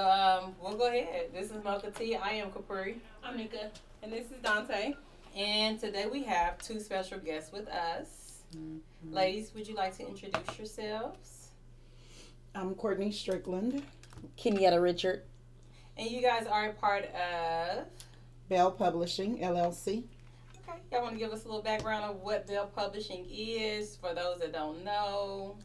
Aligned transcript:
So 0.00 0.10
um, 0.10 0.54
we'll 0.62 0.78
go 0.78 0.86
ahead. 0.86 1.26
This 1.34 1.50
is 1.50 1.62
Mocha 1.62 1.90
T. 1.90 2.16
I 2.16 2.30
am 2.30 2.50
Capri. 2.50 2.96
I'm 3.22 3.36
Nika, 3.36 3.70
and 4.02 4.10
this 4.10 4.30
is 4.30 4.38
Dante. 4.42 4.94
And 5.36 5.78
today 5.78 6.06
we 6.10 6.22
have 6.22 6.56
two 6.58 6.80
special 6.80 7.18
guests 7.18 7.52
with 7.52 7.68
us. 7.68 8.38
Ladies, 9.10 9.52
would 9.54 9.68
you 9.68 9.74
like 9.74 9.94
to 9.98 10.08
introduce 10.08 10.58
yourselves? 10.58 11.48
I'm 12.54 12.74
Courtney 12.76 13.12
Strickland, 13.12 13.82
Kenyatta 14.38 14.82
Richard. 14.82 15.24
And 15.98 16.10
you 16.10 16.22
guys 16.22 16.46
are 16.46 16.70
a 16.70 16.72
part 16.72 17.04
of. 17.14 17.84
Bell 18.48 18.70
Publishing 18.70 19.38
LLC. 19.40 20.04
Okay, 20.66 20.78
y'all 20.90 21.02
want 21.02 21.14
to 21.14 21.18
give 21.18 21.32
us 21.32 21.44
a 21.44 21.46
little 21.46 21.62
background 21.62 22.04
of 22.04 22.22
what 22.22 22.46
Bell 22.46 22.70
Publishing 22.74 23.26
is 23.28 23.96
for 23.96 24.14
those 24.14 24.40
that 24.40 24.54
don't 24.54 24.82
know? 24.82 25.58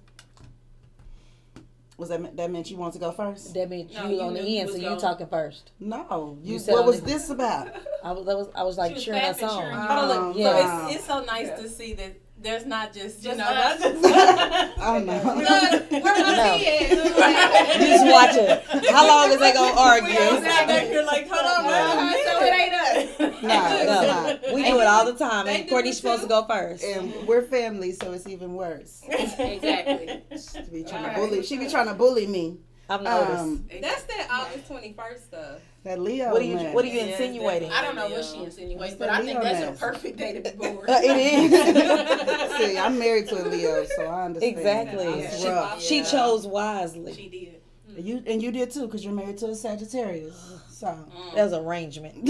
Was 1.97 2.09
that 2.09 2.35
that 2.35 2.51
meant 2.51 2.69
you 2.69 2.75
want 2.77 2.93
to 2.93 2.99
go 2.99 3.11
first? 3.11 3.53
That 3.53 3.69
means 3.69 3.93
No, 3.93 4.07
you 4.09 4.15
you 4.15 4.21
on 4.21 4.33
the 4.33 4.59
end, 4.59 4.67
was 4.69 4.81
so 4.81 4.89
you 4.93 4.99
talking 4.99 5.27
first. 5.27 5.71
No. 5.79 6.38
You, 6.43 6.53
You 6.53 6.59
said 6.59 6.73
what 6.73 6.85
was 6.85 6.99
the- 6.99 7.05
this 7.07 7.29
about? 7.29 7.69
I 8.03 8.11
was, 8.11 8.27
I 8.27 8.33
was, 8.33 8.49
I 8.55 8.63
was 8.63 8.77
like 8.77 8.89
She 8.91 8.95
was 8.95 9.05
cheering 9.05 9.21
that 9.21 9.38
clapping, 9.38 9.49
song. 9.55 9.61
cheering 9.61 9.75
you 9.79 9.88
Oh, 9.89 10.07
look, 10.07 10.17
Oh, 10.19 10.33
so 10.33 10.39
yeah. 10.39 10.85
it's, 10.88 10.95
it's 10.97 11.05
so 11.07 11.23
nice 11.23 11.47
Yeah. 11.47 11.55
to 11.55 11.69
see 11.69 11.93
that 11.93 12.16
there's 12.45 12.65
not 12.65 12.93
just, 12.93 13.23
you 13.23 13.31
Just 13.33 13.38
know, 13.39 13.45
us. 13.45 13.79
not 14.01 14.01
just. 14.01 14.79
Oh 14.79 14.99
no. 14.99 15.13
Look, 15.15 15.91
where 15.91 16.15
my 16.23 16.35
No. 16.35 16.57
tea 16.57 16.67
at? 16.67 17.79
You 17.81 17.88
just 17.88 18.05
watch 18.05 18.35
it. 18.35 18.63
How 18.91 19.07
long 19.07 19.31
is 19.31 19.39
they 19.39 19.51
gonna 19.51 19.75
argue? 19.79 20.09
We 20.09 20.17
all 20.17 20.33
argue? 20.35 20.45
sat 20.47 20.67
back 20.67 20.83
here 20.85 21.03
like, 21.03 21.27
hold 21.27 21.45
on, 21.45 21.66
Uh-huh, 21.66 22.13
so 22.23 22.45
it 22.45 22.53
ain't 22.53 22.73
us. 22.73 23.41
No, 23.41 24.38
it's 24.38 24.45
No, 24.45 24.53
we 24.55 24.63
do 24.63 24.79
it 24.79 24.85
all 24.88 25.05
the 25.11 25.13
time, 25.17 25.47
They 25.47 25.61
and 25.61 25.69
Courtney's 25.69 25.97
supposed 25.97 26.21
to 26.21 26.27
go 26.27 26.45
first. 26.45 26.83
And 26.83 27.13
we're 27.27 27.41
family, 27.41 27.91
so 27.93 28.11
it's 28.13 28.27
even 28.27 28.53
worse. 28.53 29.01
Exactly. 29.09 30.21
She 30.38 30.61
be 30.71 30.83
trying 30.83 31.03
Alright. 31.05 31.16
to 31.16 31.27
bully. 31.27 31.43
She 31.43 31.57
be 31.57 31.67
trying 31.69 31.88
to 31.88 31.93
bully 31.95 32.27
me. 32.27 32.57
I've 32.89 33.02
noticed. 33.02 33.39
Um, 33.39 33.66
That's 33.81 34.03
that 34.03 34.28
August 34.31 34.69
21st 34.69 35.23
stuff. 35.23 35.59
that 35.83 36.00
Leo. 36.00 36.31
what 36.31 36.41
are 36.41 36.45
you 36.45 36.55
man. 36.55 36.73
What 36.73 36.86
are 36.86 36.88
you 36.88 37.00
Yeah, 37.00 37.05
insinuating? 37.05 37.72
I 37.72 37.81
don't 37.83 37.95
know 37.95 38.08
Leo. 38.08 38.17
what 38.17 38.25
she 38.25 38.44
insinuates, 38.44 38.94
but 38.95 39.05
the 39.08 39.14
I 39.14 39.22
think 39.22 39.41
that's 39.41 39.59
mess? 39.59 39.78
a 39.78 39.80
perfect 39.80 40.17
day 40.17 40.33
to 40.39 40.41
be 40.52 40.58
born. 40.58 40.78
Uh, 40.89 41.00
it 41.03 41.52
is. 41.52 42.58
See, 42.72 42.78
I'm 42.78 43.00
married 43.00 43.28
to 43.30 43.41
a 43.41 43.45
Leo, 43.47 43.86
so 43.95 44.06
I 44.06 44.25
understand. 44.25 44.58
Exactly. 44.58 45.06
It's 45.06 45.41
She- 45.41 45.47
rough. 45.47 45.81
She 45.81 46.03
chose 46.03 46.45
wisely. 46.45 47.13
She 47.13 47.30
did. 47.30 47.61
You 48.06 48.22
and 48.28 48.44
you 48.44 48.52
did 48.52 48.72
too, 48.72 48.86
because 48.88 49.03
you're 49.06 49.13
married 49.13 49.38
to 49.39 49.47
a 49.47 49.56
Sagittarius. 49.56 50.36
So 50.75 50.93
That 51.35 51.43
was 51.45 51.53
arrangement. 51.53 52.15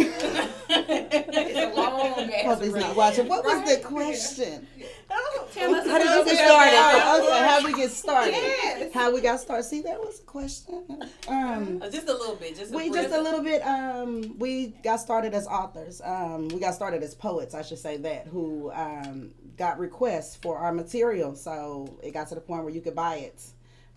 It's 0.70 1.58
a 1.58 1.74
long 1.76 2.30
ass 2.32 2.60
hope 2.60 2.76
not 2.76 2.96
watching. 2.96 3.28
What 3.28 3.44
was 3.44 3.56
Right? 3.56 3.82
the 3.82 3.88
question? 3.88 4.68
Tell 5.52 5.74
us 5.76 5.88
How 5.88 5.98
did 5.98 6.10
you 6.10 6.26
get 6.26 6.46
started? 6.46 6.74
Oh, 6.76 7.28
okay, 7.28 7.48
how 7.48 7.66
we 7.66 7.74
get 7.74 7.92
started? 7.92 8.32
Yes. 8.34 8.94
How 8.94 9.12
we 9.14 9.22
got 9.22 9.40
started? 9.40 9.64
See, 9.64 9.82
that 9.82 10.00
was 10.00 10.20
a 10.20 10.24
question. 10.24 10.86
Um, 11.28 11.80
Uh, 11.82 11.90
Just 11.90 12.08
a 12.08 12.14
little 12.14 12.36
bit. 12.36 12.56
Just 12.56 12.72
a 12.72 12.78
we 12.78 12.92
just 12.92 13.14
a 13.14 13.22
little 13.22 13.42
bit. 13.42 13.62
Um, 13.66 14.38
we 14.38 14.68
got 14.84 14.98
started 15.00 15.34
as 15.34 15.48
authors. 15.48 16.02
Um, 16.04 16.48
we 16.50 16.60
got 16.60 16.76
started 16.76 17.02
as 17.02 17.16
poets. 17.16 17.56
I 17.56 17.64
should 17.64 17.80
say 17.80 17.98
that 17.98 18.28
who 18.28 18.72
um, 18.74 19.32
got 19.58 19.80
requests 19.80 20.36
for 20.36 20.58
our 20.58 20.72
material. 20.72 21.36
So 21.36 21.98
it 22.04 22.14
got 22.14 22.28
to 22.30 22.36
the 22.36 22.42
point 22.42 22.64
where 22.64 22.74
you 22.74 22.82
could 22.82 22.96
buy 22.96 23.16
it. 23.18 23.42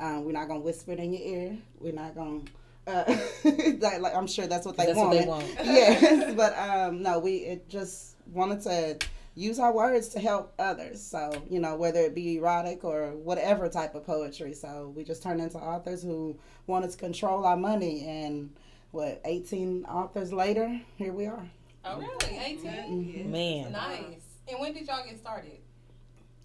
Um, 0.01 0.25
we're 0.25 0.33
not 0.33 0.49
gonna 0.49 0.61
whisper 0.61 0.93
it 0.93 1.01
in 1.01 1.13
your 1.13 1.23
ear. 1.23 1.59
We're 1.81 1.93
not 1.93 2.15
gonna. 2.15 2.41
Uh, 2.89 3.05
like, 3.81 4.01
like, 4.01 4.15
I'm 4.15 4.27
sure 4.27 4.47
that's 4.47 4.65
what 4.67 4.77
they 4.77 4.87
That's 4.87 4.99
what 4.99 5.13
they 5.13 5.27
want. 5.27 5.45
yes, 5.63 6.35
but 6.35 6.57
um, 6.59 7.03
no, 7.03 7.19
we 7.19 7.37
it 7.39 7.69
just 7.69 8.17
wanted 8.33 8.61
to 8.63 8.99
use 9.35 9.59
our 9.59 9.73
words 9.73 10.09
to 10.09 10.21
help 10.21 10.55
others. 10.59 11.03
So 11.03 11.31
you 11.51 11.61
know, 11.61 11.77
whether 11.77 12.01
it 12.01 12.15
be 12.15 12.37
erotic 12.39 12.85
or 12.85 13.11
whatever 13.13 13.69
type 13.69 13.95
of 13.95 14.05
poetry. 14.07 14.55
So 14.55 14.93
we 14.97 15.05
just 15.05 15.23
turned 15.23 15.41
into 15.41 15.59
authors 15.59 16.03
who 16.03 16.39
wanted 16.67 16.91
to 16.91 16.97
control 16.97 17.45
our 17.45 17.57
money, 17.57 18.07
and 18.07 18.51
what 18.91 19.21
18 19.25 19.85
authors 19.85 20.33
later, 20.33 20.81
here 20.97 21.13
we 21.13 21.27
are. 21.27 21.47
Oh, 21.85 21.99
really? 21.99 22.39
18? 22.39 23.31
Man, 23.31 23.73
Nice. 23.73 24.03
And 24.51 24.59
when 24.61 24.73
did 24.73 24.87
y'all 24.87 25.05
get 25.07 25.19
started? 25.19 25.59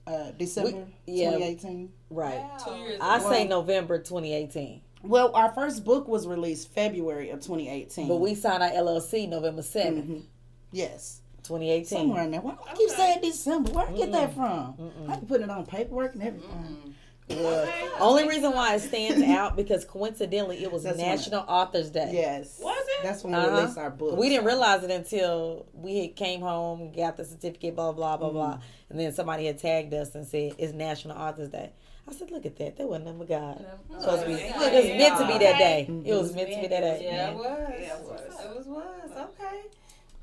Uh, 0.06 0.32
December 0.32 0.86
We- 1.08 1.22
yeah. 1.22 1.32
2018. 1.32 1.92
right. 2.10 2.44
Two 2.66 2.76
years 2.76 3.00
I 3.02 3.18
ago. 3.18 3.30
say 3.32 3.48
November 3.48 3.98
2018, 4.00 4.82
Well, 5.04 5.32
our 5.36 5.52
first 5.54 5.84
book 5.84 6.08
was 6.08 6.26
released 6.28 6.70
February 6.74 7.30
of 7.30 7.42
2018. 7.42 8.08
but 8.08 8.18
we 8.18 8.36
signed 8.36 8.64
our 8.64 8.70
LLC 8.72 9.28
November 9.28 9.62
7th, 9.62 10.08
Mhm. 10.08 10.24
yes. 10.72 11.20
2018. 11.44 11.86
Somewhere 12.00 12.24
in 12.24 12.32
there. 12.32 12.40
Why 12.42 12.52
do 12.52 12.58
I 12.70 12.74
keep 12.74 12.90
saying 12.90 13.20
December? 13.22 13.72
Where 13.72 13.86
did 13.88 13.96
I 13.96 13.98
get 13.98 14.12
that 14.14 14.34
from? 14.34 14.92
I 15.10 15.18
be 15.18 15.26
putting 15.26 15.44
it 15.46 15.50
on 15.50 15.66
paperwork 15.66 16.14
and 16.14 16.24
everything. 16.24 16.96
Well, 17.30 17.68
Only 18.00 18.28
reason 18.28 18.52
why 18.54 18.76
it 18.76 18.80
stands 18.82 19.22
out 19.30 19.56
because 19.56 19.86
coincidentally 19.86 20.62
it 20.64 20.72
was 20.72 20.84
That's 20.84 20.98
when 20.98 21.06
National 21.08 21.42
Authors 21.48 21.90
Day. 21.90 22.12
Yes. 22.14 22.60
Was 22.62 22.78
it? 22.86 23.04
That's 23.04 23.24
when 23.24 23.34
we 23.34 23.40
Uh-huh. 23.40 23.58
released 23.62 23.78
our 23.78 23.90
book. 23.90 24.18
We 24.18 24.30
didn't 24.30 24.46
realize 24.46 24.84
it 24.84 24.92
until 24.92 25.66
we 25.74 26.00
had 26.00 26.16
came 26.16 26.42
home, 26.42 26.92
got 26.92 27.16
the 27.18 27.26
certificate, 27.26 27.76
blah 27.76 27.92
blah 27.94 28.18
blah 28.18 28.30
blah, 28.30 28.46
Mm-hmm. 28.54 28.62
and 28.92 29.00
then 29.00 29.14
somebody 29.14 29.46
had 29.46 29.58
tagged 29.58 29.94
us 29.94 30.16
and 30.16 30.26
said 30.28 30.54
it's 30.58 30.74
National 30.74 31.18
Authors 31.18 31.50
Day. 31.50 31.72
I 32.08 32.14
said, 32.14 32.32
"Look 32.32 32.46
at 32.46 32.58
that! 32.58 32.78
That 32.78 32.88
wasn't 32.88 33.06
number 33.06 33.26
God. 33.26 33.66
Supposed 34.00 34.24
to 34.24 34.28
be. 34.28 34.34
It 34.34 34.56
was 34.56 34.86
meant 34.86 35.18
to 35.18 35.28
be 35.28 35.38
that 35.40 35.58
day. 35.58 35.88
It 36.06 36.14
was 36.14 36.36
meant 36.36 36.50
to 36.50 36.62
be 36.62 36.68
that 36.68 36.82
day. 36.82 37.02
Yeah, 37.04 37.32
it 37.32 37.36
was. 37.36 37.74
Yeah, 37.80 37.98
it 37.98 38.04
was. 38.04 38.22
It 38.22 38.58
was. 38.58 38.66
was. 38.68 39.30
Okay. 39.40 39.62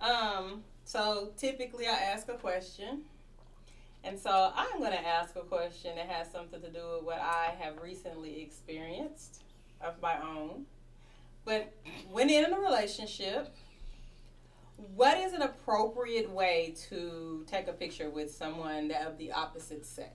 Um. 0.00 0.62
So 0.84 1.32
typically, 1.36 1.86
I 1.86 1.92
ask 1.92 2.28
a 2.28 2.34
question, 2.34 3.02
and 4.04 4.18
so 4.18 4.52
I'm 4.54 4.78
going 4.78 4.92
to 4.92 5.06
ask 5.06 5.36
a 5.36 5.40
question 5.40 5.96
that 5.96 6.08
has 6.08 6.30
something 6.30 6.60
to 6.60 6.68
do 6.70 6.80
with 6.96 7.04
what 7.04 7.20
I 7.20 7.54
have 7.60 7.80
recently 7.80 8.42
experienced 8.42 9.42
of 9.80 10.00
my 10.02 10.20
own. 10.20 10.66
But 11.44 11.72
when 12.10 12.28
in 12.28 12.52
a 12.52 12.58
relationship, 12.58 13.54
what 14.94 15.18
is 15.18 15.32
an 15.32 15.42
appropriate 15.42 16.30
way 16.30 16.74
to 16.88 17.44
take 17.46 17.68
a 17.68 17.72
picture 17.72 18.10
with 18.10 18.34
someone 18.34 18.90
of 18.92 19.18
the 19.18 19.32
opposite 19.32 19.86
sex? 19.86 20.10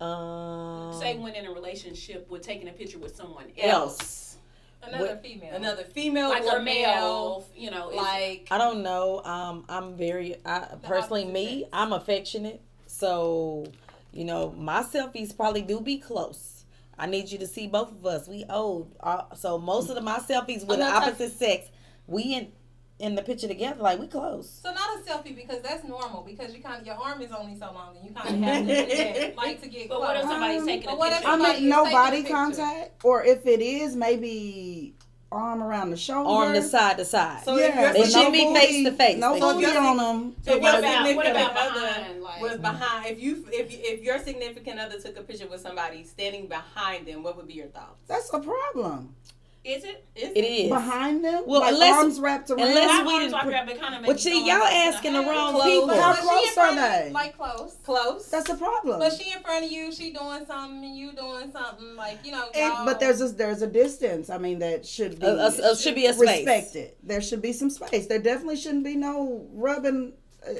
Um, 0.00 0.92
Say 1.00 1.16
when 1.18 1.34
in 1.34 1.46
a 1.46 1.50
relationship 1.50 2.28
with 2.30 2.42
taking 2.42 2.68
a 2.68 2.72
picture 2.72 2.98
with 2.98 3.16
someone 3.16 3.46
else. 3.58 3.98
else. 4.00 4.36
Another 4.82 5.06
What- 5.14 5.22
female. 5.22 5.54
Another 5.54 5.84
female 5.84 6.28
like 6.28 6.44
or 6.44 6.58
a 6.58 6.62
male, 6.62 7.44
you 7.56 7.70
know, 7.70 7.88
like 7.88 8.46
I 8.50 8.58
don't 8.58 8.82
know. 8.82 9.22
Um, 9.24 9.64
I'm 9.68 9.96
very. 9.96 10.36
I 10.44 10.60
personally, 10.82 11.24
me, 11.24 11.60
sex. 11.60 11.70
I'm 11.72 11.92
affectionate. 11.92 12.60
So, 12.86 13.66
you 14.12 14.24
know, 14.24 14.52
my 14.56 14.82
selfies 14.82 15.36
probably 15.36 15.62
do 15.62 15.80
be 15.80 15.98
close. 15.98 16.64
I 16.98 17.06
need 17.06 17.30
you 17.30 17.38
to 17.38 17.46
see 17.46 17.66
both 17.66 17.90
of 17.90 18.06
us. 18.06 18.28
We 18.28 18.44
old. 18.48 18.94
Uh, 19.00 19.22
so 19.34 19.58
most 19.58 19.88
of 19.88 19.96
the, 19.96 20.02
my 20.02 20.18
selfies 20.18 20.64
with 20.66 20.78
the 20.78 20.84
I'm 20.84 20.92
talking- 20.92 21.08
opposite 21.14 21.32
sex, 21.38 21.68
we 22.06 22.34
in 22.34 22.52
in 22.98 23.14
the 23.14 23.22
picture 23.22 23.46
together, 23.48 23.80
like 23.82 23.98
we 23.98 24.06
close. 24.06 24.60
So 24.62 24.72
not 24.72 24.98
a 24.98 25.02
selfie 25.02 25.36
because 25.36 25.60
that's 25.60 25.84
normal 25.84 26.22
because 26.22 26.54
you 26.54 26.62
kind 26.62 26.80
of 26.80 26.86
your 26.86 26.96
arm 26.96 27.20
is 27.20 27.30
only 27.30 27.58
so 27.58 27.70
long 27.72 27.94
and 27.96 28.06
you 28.08 28.14
kind 28.14 28.36
of 28.36 28.40
have 28.42 28.66
to 28.66 28.74
get, 28.74 29.36
like 29.36 29.60
to 29.62 29.68
get 29.68 29.88
But 29.88 29.96
close. 29.98 30.06
what 30.08 30.16
if 30.16 30.22
somebody's 30.22 30.60
Um, 30.62 30.66
taking 30.66 30.88
a 30.88 30.90
but 30.92 30.98
what 30.98 31.08
if 31.12 31.18
picture? 31.18 31.28
I 31.28 31.32
somebody 31.32 31.60
mean, 31.60 31.68
no 31.68 31.84
body 31.90 32.22
contact, 32.22 33.04
or 33.04 33.22
if 33.22 33.46
it 33.46 33.60
is, 33.60 33.94
maybe 33.94 34.94
arm 35.30 35.62
around 35.62 35.90
the 35.90 35.96
shoulder. 35.96 36.30
Arm 36.30 36.54
to 36.54 36.62
side 36.62 36.96
to 36.96 37.04
side. 37.04 37.44
So 37.44 37.56
if 37.58 37.74
yeah, 37.74 37.80
you're- 37.80 37.92
They 37.92 37.98
but 38.00 38.10
shouldn't 38.10 38.32
be 38.32 38.44
booty- 38.44 38.60
face 38.60 38.84
to 38.86 38.92
face. 38.92 39.16
No 39.18 39.34
They 39.34 39.40
booty 39.40 39.66
should- 39.66 39.76
on 39.76 39.96
them. 39.98 40.36
So 40.46 40.58
what 40.58 40.78
about- 40.78 41.16
what 41.16 41.26
about 41.26 41.54
behind, 41.54 42.22
like- 42.22 42.40
was 42.40 42.56
behind, 42.58 43.06
if 43.06 43.20
you 43.20 43.44
if 43.52 43.66
if 43.70 44.02
your 44.02 44.18
significant 44.20 44.80
other 44.80 44.98
took 44.98 45.18
a 45.18 45.22
picture 45.22 45.48
with 45.48 45.60
somebody 45.60 46.02
standing 46.04 46.46
behind 46.46 47.06
them, 47.06 47.22
what 47.22 47.36
would 47.36 47.46
be 47.48 47.54
your 47.54 47.66
thoughts? 47.66 48.00
That's 48.08 48.32
a 48.32 48.38
problem. 48.40 49.14
Is 49.66 49.82
it? 49.82 50.06
It 50.14 50.36
is. 50.44 50.68
behind 50.68 51.24
them, 51.24 51.42
Well, 51.44 51.60
like 51.60 51.72
unless- 51.74 51.92
arms 51.94 52.20
wrapped 52.20 52.50
around. 52.50 52.60
unless- 52.68 52.86
My 52.86 53.02
we 53.04 53.12
arms 53.14 53.24
didn't 53.24 53.34
are 53.34 53.42
put- 53.42 53.52
wrapped, 53.52 53.70
it 53.70 53.80
kinda 53.80 54.02
But 54.06 54.20
see, 54.20 54.46
y'all 54.46 54.62
asking 54.62 55.12
the 55.14 55.18
like, 55.22 55.28
wrong 55.28 55.52
Close. 55.54 55.64
people. 55.64 55.86
But 55.88 55.96
how 55.98 56.12
But 56.12 56.20
close 56.22 56.52
in 56.56 56.62
are 56.62 56.74
they? 57.04 57.10
Like 57.12 57.36
close. 57.36 57.76
Close. 57.84 58.28
That's 58.28 58.48
the 58.48 58.54
problem. 58.54 59.00
But 59.00 59.12
she 59.12 59.32
in 59.32 59.40
front 59.42 59.64
of 59.64 59.72
you, 59.72 59.90
she 59.90 60.12
doing 60.12 60.46
something, 60.46 60.84
and 60.84 60.96
you 60.96 61.10
doing 61.12 61.50
something. 61.50 61.96
Like 61.96 62.18
you 62.24 62.30
know, 62.30 62.44
It- 62.54 62.84
but 62.84 63.00
there's 63.00 63.20
a 63.20 63.28
there's 63.28 63.62
a 63.62 63.66
distance. 63.66 64.30
I 64.30 64.38
mean, 64.38 64.60
that 64.60 64.86
should 64.86 65.18
be 65.18 65.26
A- 65.26 65.34
a- 65.34 65.72
a- 65.72 65.76
should 65.76 65.96
be 65.96 66.06
a 66.06 66.12
space. 66.14 66.46
respected. 66.46 66.92
There 67.02 67.20
should 67.20 67.42
be 67.42 67.52
some 67.52 67.68
space. 67.70 68.06
There 68.06 68.20
definitely 68.20 68.56
shouldn't 68.56 68.84
be 68.84 68.94
no 68.94 69.46
rubbing 69.52 70.12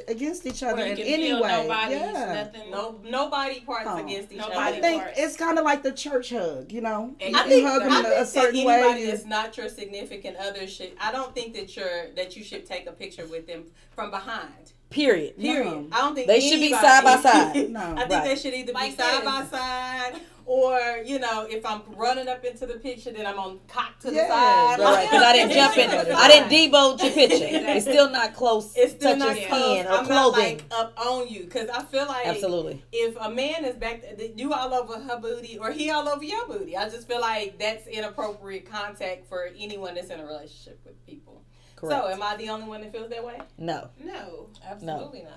against 0.08 0.46
each 0.46 0.62
other 0.62 0.76
Where 0.76 0.86
in 0.92 0.98
any 0.98 1.32
way. 1.34 1.66
yeah. 1.68 2.50
nothing. 2.52 2.70
no 2.70 3.00
nobody 3.04 3.60
parts 3.60 3.86
Oh. 3.88 3.98
against 4.04 4.32
each 4.32 4.38
Nobody 4.38 4.58
I 4.58 4.80
think 4.80 5.02
parts. 5.02 5.18
it's 5.18 5.36
kind 5.36 5.58
of 5.58 5.64
like 5.64 5.82
the 5.82 5.92
church 5.92 6.30
hug, 6.30 6.72
you 6.72 6.80
know. 6.80 7.14
I 7.20 7.24
You 7.26 7.36
I 7.36 7.48
think, 7.48 7.66
hug 7.66 7.82
them 7.82 7.92
I 7.92 7.98
in 8.00 8.04
a, 8.06 8.08
think 8.08 8.20
a 8.20 8.26
certain 8.26 8.54
that 8.54 8.60
anybody 8.72 8.94
way. 8.94 9.00
you- 9.02 9.10
that's 9.12 9.24
not 9.26 9.56
your 9.56 9.68
significant 9.68 10.36
other 10.38 10.66
should. 10.66 10.92
I 11.00 11.12
don't 11.12 11.34
think 11.34 11.54
that 11.54 11.76
you're 11.76 12.10
that 12.16 12.36
you 12.36 12.42
should 12.44 12.66
take 12.66 12.86
a 12.86 12.92
picture 12.92 13.26
with 13.26 13.46
them 13.46 13.64
from 13.94 14.10
behind. 14.10 14.72
Period. 14.90 15.36
Period. 15.38 15.66
No. 15.66 15.88
I 15.92 16.00
don't 16.00 16.14
think 16.14 16.26
They 16.28 16.40
should 16.40 16.60
be 16.60 16.70
side 16.72 17.04
by 17.04 17.16
side. 17.20 17.70
No. 17.70 17.80
I 17.80 17.96
think 18.00 18.10
Right. 18.10 18.24
they 18.24 18.36
should 18.36 18.54
either 18.54 18.72
Like 18.72 18.92
be 18.96 19.02
side 19.02 19.18
this. 19.22 19.24
by 19.24 19.44
side 19.46 20.20
or 20.48 20.78
you 21.04 21.18
know 21.18 21.44
if 21.50 21.66
I'm 21.66 21.82
running 21.96 22.28
up 22.28 22.44
into 22.44 22.66
the 22.66 22.74
picture, 22.74 23.10
then 23.10 23.26
I'm 23.26 23.36
on 23.38 23.58
cock 23.66 23.98
to 24.02 24.10
the 24.10 24.14
Yeah. 24.16 24.28
side. 24.28 24.78
Right, 24.78 24.84
right. 24.94 25.02
Because 25.10 25.22
I 25.24 25.32
didn't 25.32 25.52
jump 25.52 25.76
in. 25.76 25.90
I 26.16 26.28
didn't 26.28 26.50
debolt 26.72 27.02
your 27.02 27.10
picture. 27.12 27.46
It's 27.50 27.84
still 27.84 28.10
not 28.10 28.32
close. 28.34 28.72
It's 28.76 28.92
still 28.92 29.16
not 29.16 29.36
close. 29.36 29.44
skin 29.78 29.86
or 29.86 29.90
I'm 29.90 30.06
not 30.06 30.32
clothing. 30.32 30.58
like 30.58 30.64
up 30.70 30.94
on 31.04 31.28
you 31.28 31.44
because 31.44 31.68
I 31.68 31.82
feel 31.82 32.06
like 32.06 32.26
Absolutely. 32.28 32.84
if 32.92 33.16
a 33.20 33.28
man 33.28 33.64
is 33.64 33.74
back, 33.74 34.04
you 34.36 34.52
all 34.52 34.72
over 34.72 35.00
her 35.00 35.18
booty 35.18 35.58
or 35.58 35.72
he 35.72 35.90
all 35.90 36.08
over 36.08 36.22
your 36.24 36.46
booty. 36.46 36.76
I 36.76 36.88
just 36.88 37.08
feel 37.08 37.20
like 37.20 37.58
that's 37.58 37.88
inappropriate 37.88 38.70
contact 38.70 39.28
for 39.28 39.48
anyone 39.58 39.96
that's 39.96 40.10
in 40.10 40.20
a 40.20 40.24
relationship 40.24 40.80
with 40.86 41.04
people. 41.04 41.42
Correct. 41.76 42.02
So, 42.04 42.08
am 42.10 42.22
I 42.22 42.36
the 42.36 42.48
only 42.48 42.66
one 42.66 42.80
that 42.80 42.92
feels 42.92 43.10
that 43.10 43.24
way? 43.24 43.38
no. 43.58 43.88
No. 44.02 44.48
absolutely 44.66 45.22
not. 45.22 45.32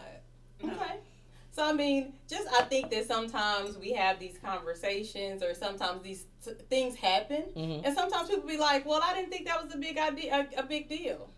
No. 0.63 0.73
Okay. 0.73 0.95
So 1.51 1.63
I 1.65 1.73
mean, 1.73 2.13
just 2.29 2.47
I 2.57 2.63
think 2.63 2.89
that 2.91 3.05
sometimes 3.07 3.77
we 3.77 3.91
have 3.93 4.19
these 4.19 4.37
conversations, 4.41 5.43
or 5.43 5.53
sometimes 5.53 6.01
these 6.03 6.25
t- 6.45 6.51
things 6.69 6.95
happen, 6.95 7.43
Mhm. 7.55 7.81
and 7.85 7.95
sometimes 7.95 8.29
people 8.29 8.47
be 8.47 8.57
like, 8.57 8.85
"Well, 8.85 9.01
I 9.03 9.13
didn't 9.15 9.31
think 9.31 9.45
that 9.47 9.61
was 9.63 9.73
a 9.73 9.77
big 9.77 9.97
idea, 9.97 10.47
a, 10.55 10.59
a 10.59 10.63
big 10.63 10.87
deal." 10.87 11.29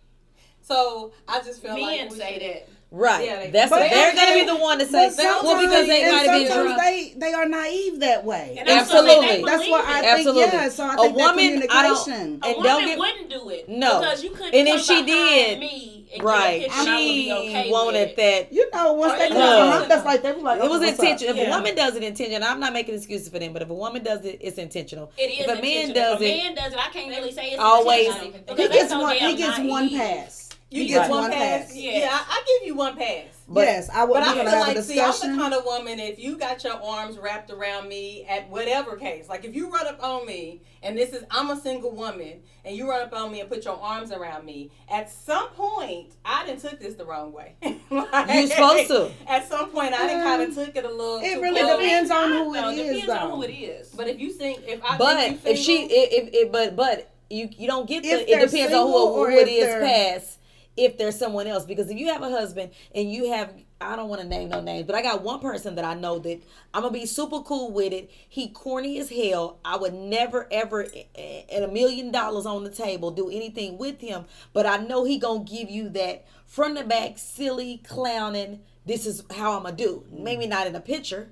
So 0.61 1.13
I 1.27 1.41
just 1.41 1.61
feel 1.61 1.71
like 1.71 1.81
Men 2.01 2.09
we 2.09 2.17
say 2.17 2.33
should- 2.33 2.41
that. 2.43 2.67
Right. 2.93 3.25
Yeah, 3.25 3.39
they- 3.39 3.49
That's 3.51 3.69
But 3.69 3.89
they're 3.89 4.13
gonna 4.13 4.33
be 4.33 4.43
the 4.43 4.57
one 4.57 4.77
to 4.79 4.85
say, 4.85 5.09
But 5.15 5.43
well, 5.43 5.61
because 5.61 5.87
they 5.87 6.11
might 6.11 6.39
be 6.39 6.45
drunk. 6.45 6.77
they 6.81 7.13
they 7.15 7.33
are 7.33 7.45
naive 7.47 8.01
that 8.01 8.25
way. 8.25 8.57
And 8.59 8.67
Absolutely. 8.67 9.27
they 9.27 9.41
That's 9.43 9.69
what 9.69 9.85
I 9.85 10.01
believe 10.01 10.01
think. 10.03 10.17
Absolutely. 10.19 10.41
Yeah, 10.41 10.69
so 10.69 10.83
I 10.83 10.93
A 10.93 10.97
think 10.97 11.17
that 11.17 11.35
woman, 11.35 11.63
I 11.71 11.83
don't- 11.83 12.03
communication. 12.03 12.39
A 12.43 12.47
And 12.47 12.55
woman 12.57 12.63
don't 12.63 12.85
get- 12.85 12.99
wouldn't 12.99 13.29
do 13.29 13.49
it. 13.49 13.69
No. 13.69 13.99
Because 14.01 14.23
you 14.25 14.29
couldn't 14.31 14.53
And 14.55 14.67
if 14.67 14.81
she 14.83 15.03
did, 15.03 15.59
me 15.59 16.05
and 16.13 16.21
Right. 16.23 16.59
get 16.59 16.67
a 16.69 16.73
picture 16.73 16.79
and 16.81 16.89
I 16.89 16.95
would 16.95 17.01
She 17.01 17.31
okay 17.31 17.71
wanted 17.71 18.07
with 18.09 18.15
that. 18.17 18.47
You 18.53 18.69
know, 18.73 18.93
once 18.93 19.13
they 19.19 19.27
come 19.29 19.37
yeah. 19.37 19.85
that's 19.87 20.05
like 20.05 20.21
they 20.23 20.31
be 20.33 20.41
like, 20.41 20.57
It 20.59 20.63
was 20.63 20.81
oh, 20.81 20.85
what's 20.85 20.99
up? 20.99 21.05
intentional. 21.05 21.37
If 21.39 21.47
a 21.47 21.49
woman 21.49 21.75
does 21.75 21.95
it 21.95 22.03
intentional, 22.03 22.43
I'm 22.49 22.59
not 22.59 22.73
making 22.73 22.95
excuses 22.95 23.29
for 23.29 23.39
them, 23.39 23.53
but 23.53 23.61
if 23.61 23.69
a 23.69 23.73
woman 23.73 24.03
does 24.03 24.25
it, 24.25 24.37
it's 24.41 24.57
intentional. 24.57 25.13
It 25.17 25.31
is 25.31 25.45
If 25.45 25.47
a 25.59 25.61
man 25.61 25.93
does 25.93 26.15
if 26.15 26.21
it- 26.23 26.25
a 26.25 26.37
man 26.43 26.55
does 26.55 26.73
it, 26.73 26.79
I 26.79 26.89
can't 26.91 27.07
really 27.09 27.31
say 27.31 27.51
it's 27.51 27.61
Always- 27.61 28.07
intentional. 28.07 28.33
He 28.33 28.39
Because 28.39 28.57
He 28.57 28.67
that's 28.67 28.91
gets 28.91 28.93
one. 29.01 29.15
He 29.15 29.19
damn 29.19 29.35
gets 29.37 29.59
one 29.59 29.89
pass. 29.91 30.40
You 30.71 30.83
He 30.83 30.87
get 30.87 30.99
gets 30.99 31.09
one 31.09 31.19
one 31.23 31.31
pass. 31.31 31.65
pass. 31.65 31.75
Yeah. 31.75 31.91
Yeah, 31.99 32.09
I, 32.13 32.23
I 32.29 32.43
give 32.59 32.67
you 32.67 32.75
one 32.75 32.95
pass. 32.95 33.25
But- 33.45 33.61
yes, 33.65 33.89
I 33.89 34.05
would. 34.05 34.13
But 34.13 34.23
I 34.23 34.27
We're 34.27 34.33
feel 34.35 34.43
gonna 34.45 34.49
have 34.55 34.67
a 34.69 34.73
like, 34.75 34.83
see, 34.85 35.01
I'm 35.01 35.11
the 35.35 35.41
kind 35.41 35.53
of 35.53 35.65
woman. 35.65 35.99
If 35.99 36.17
you 36.17 36.37
got 36.37 36.63
your 36.63 36.81
arms 36.81 37.17
wrapped 37.17 37.51
around 37.51 37.89
me 37.89 38.25
at 38.29 38.49
whatever 38.49 38.95
case, 38.95 39.27
like 39.27 39.43
if 39.43 39.53
you 39.53 39.69
run 39.69 39.85
up 39.87 40.01
on 40.01 40.25
me 40.25 40.61
and 40.81 40.97
this 40.97 41.09
is 41.11 41.25
I'm 41.29 41.49
a 41.49 41.59
single 41.59 41.91
woman 41.91 42.39
and 42.63 42.73
you 42.77 42.89
run 42.89 43.01
up 43.01 43.13
on 43.13 43.29
me 43.33 43.41
and 43.41 43.49
put 43.49 43.65
your 43.65 43.77
arms 43.77 44.13
around 44.13 44.45
me, 44.45 44.71
at 44.89 45.11
some 45.11 45.49
point 45.49 46.13
I 46.23 46.45
didn't 46.45 46.61
took 46.61 46.79
this 46.79 46.93
the 46.95 47.03
wrong 47.05 47.33
way. 47.33 47.55
Like, 47.91 48.33
You 48.33 48.47
supposed 48.47 48.87
to. 48.87 49.11
At 49.27 49.49
some 49.49 49.69
point 49.71 49.93
I 49.93 50.07
didn't 50.07 50.23
kind 50.23 50.41
of 50.43 50.55
took 50.55 50.73
it 50.77 50.85
a 50.85 50.89
little. 50.89 51.17
It 51.17 51.33
too 51.33 51.41
really 51.41 51.59
far. 51.59 51.77
depends 51.81 52.09
on 52.09 52.29
who 52.31 52.53
No, 52.53 52.69
it 52.69 52.77
is, 52.77 53.01
depends 53.01 53.09
on 53.21 53.31
who 53.31 53.43
it 53.43 53.49
is. 53.51 53.89
But 53.89 54.07
if 54.07 54.17
you 54.17 54.31
think 54.31 54.61
if 54.65 54.81
I 54.85 54.97
But 54.97 55.17
think 55.17 55.43
you 55.43 55.51
if 55.51 55.57
she, 55.59 55.83
if, 55.83 56.27
if, 56.29 56.33
if 56.33 56.51
but 56.53 56.77
but 56.77 57.11
you 57.29 57.49
you 57.57 57.67
don't 57.67 57.85
get 57.89 58.03
the. 58.03 58.09
It 58.11 58.27
they're 58.27 58.45
depends 58.45 58.73
on 58.73 58.87
who, 58.87 58.93
or 58.97 59.29
who 59.29 59.37
it 59.37 59.49
if 59.49 59.49
is 59.49 59.65
they're- 59.65 59.81
past. 59.81 60.37
If 60.81 60.97
there's 60.97 61.15
someone 61.15 61.45
else, 61.45 61.63
because 61.63 61.91
if 61.91 61.99
you 61.99 62.07
have 62.07 62.23
a 62.23 62.31
husband 62.31 62.71
and 62.95 63.11
you 63.11 63.31
have, 63.31 63.53
I 63.79 63.95
don't 63.95 64.09
want 64.09 64.23
to 64.23 64.27
name 64.27 64.49
no 64.49 64.61
names, 64.61 64.87
but 64.87 64.95
I 64.95 65.03
got 65.03 65.21
one 65.21 65.39
person 65.39 65.75
that 65.75 65.85
I 65.85 65.93
know 65.93 66.17
that 66.17 66.41
I'm 66.73 66.81
gonna 66.81 66.91
be 66.91 67.05
super 67.05 67.41
cool 67.41 67.71
with 67.71 67.93
it. 67.93 68.09
He 68.27 68.49
corny 68.49 68.97
as 68.97 69.11
hell. 69.11 69.59
I 69.63 69.77
would 69.77 69.93
never 69.93 70.47
ever, 70.51 70.87
eh, 71.15 71.43
at 71.51 71.61
a 71.61 71.67
million 71.67 72.11
dollars 72.11 72.47
on 72.47 72.63
the 72.63 72.71
table, 72.71 73.11
do 73.11 73.29
anything 73.29 73.77
with 73.77 74.01
him. 74.01 74.25
But 74.53 74.65
I 74.65 74.77
know 74.77 75.03
he 75.03 75.19
gonna 75.19 75.43
give 75.43 75.69
you 75.69 75.87
that 75.89 76.25
front 76.47 76.79
to 76.79 76.83
back, 76.83 77.19
silly 77.19 77.77
clowning. 77.87 78.61
This 78.83 79.05
is 79.05 79.23
how 79.29 79.55
I'm 79.55 79.63
gonna 79.63 79.75
do. 79.75 80.03
Maybe 80.11 80.47
not 80.47 80.65
in 80.65 80.75
a 80.75 80.81
picture. 80.81 81.29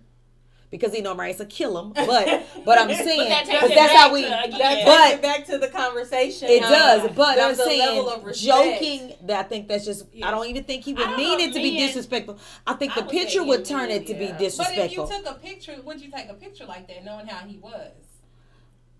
Because 0.71 0.93
he 0.93 1.01
know 1.01 1.11
I'm 1.11 1.19
right 1.19 1.35
to 1.35 1.45
kill 1.45 1.79
him, 1.79 1.93
but 1.93 2.45
but 2.63 2.79
I'm 2.79 2.89
saying, 2.93 3.27
that 3.29 3.47
but, 3.47 3.59
takes 3.61 3.73
that's 3.75 3.93
how 3.93 4.13
we. 4.13 4.21
to, 4.21 4.29
that 4.29 4.81
but- 4.85 5.21
back 5.21 5.45
to 5.47 5.57
the 5.57 5.67
conversation. 5.67 6.47
It 6.47 6.61
um, 6.63 6.71
does, 6.71 7.11
but 7.15 7.29
I'm 7.39 7.55
there's 7.55 7.59
a 7.59 7.65
level 7.65 8.33
saying 8.33 8.33
joking. 8.35 9.13
That 9.25 9.45
I 9.45 9.49
think 9.49 9.67
that's 9.67 9.83
just. 9.85 10.05
I 10.23 10.29
don't 10.29 10.45
even 10.45 10.63
think 10.65 10.83
he 10.83 10.93
would 10.93 11.03
don't 11.03 11.17
mean 11.17 11.39
know 11.39 11.43
it 11.45 11.47
if 11.49 11.53
to 11.55 11.59
be 11.61 11.77
disrespectful. 11.77 12.37
I 12.67 12.73
think 12.73 12.91
I 12.91 13.01
the 13.01 13.01
would 13.07 13.11
picture 13.11 13.43
would 13.43 13.61
it 13.61 13.65
turn 13.65 13.87
would, 13.87 13.91
it 14.03 14.07
to 14.07 14.13
be 14.13 14.27
disrespectful. 14.37 14.75
But 14.75 14.85
if 14.85 14.91
you 14.91 15.23
took 15.23 15.25
a 15.35 15.39
picture, 15.39 15.75
would 15.83 16.01
you 16.01 16.11
take 16.11 16.29
a 16.29 16.35
picture 16.35 16.65
like 16.65 16.87
that, 16.87 17.03
knowing 17.03 17.25
how 17.25 17.47
he 17.47 17.57
was? 17.57 17.91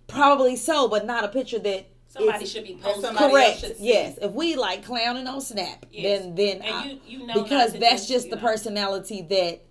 Probably 0.08 0.56
so, 0.56 0.88
but 0.88 1.06
not 1.06 1.24
a 1.24 1.28
picture 1.28 1.60
that. 1.60 1.88
somebody 2.08 2.44
is 2.46 2.52
should 2.52 2.64
be 2.64 2.74
That 2.74 2.84
posting. 2.84 3.02
somebody 3.04 3.26
else 3.26 3.32
Correct. 3.34 3.60
should 3.60 3.78
see. 3.78 3.88
Yes. 3.90 4.18
If 4.20 4.32
we 4.32 4.56
like 4.56 4.84
clowning 4.86 5.28
on 5.28 5.40
Snap, 5.40 5.86
Yes. 5.92 6.24
then 6.24 6.34
then 6.36 6.62
I- 6.64 6.86
you, 6.86 7.00
you 7.20 7.28
know 7.28 7.44
because 7.44 7.74
that's 7.74 8.08
just 8.08 8.32
the 8.32 8.36
know. 8.38 8.42
personality 8.42 9.22
that. 9.30 9.62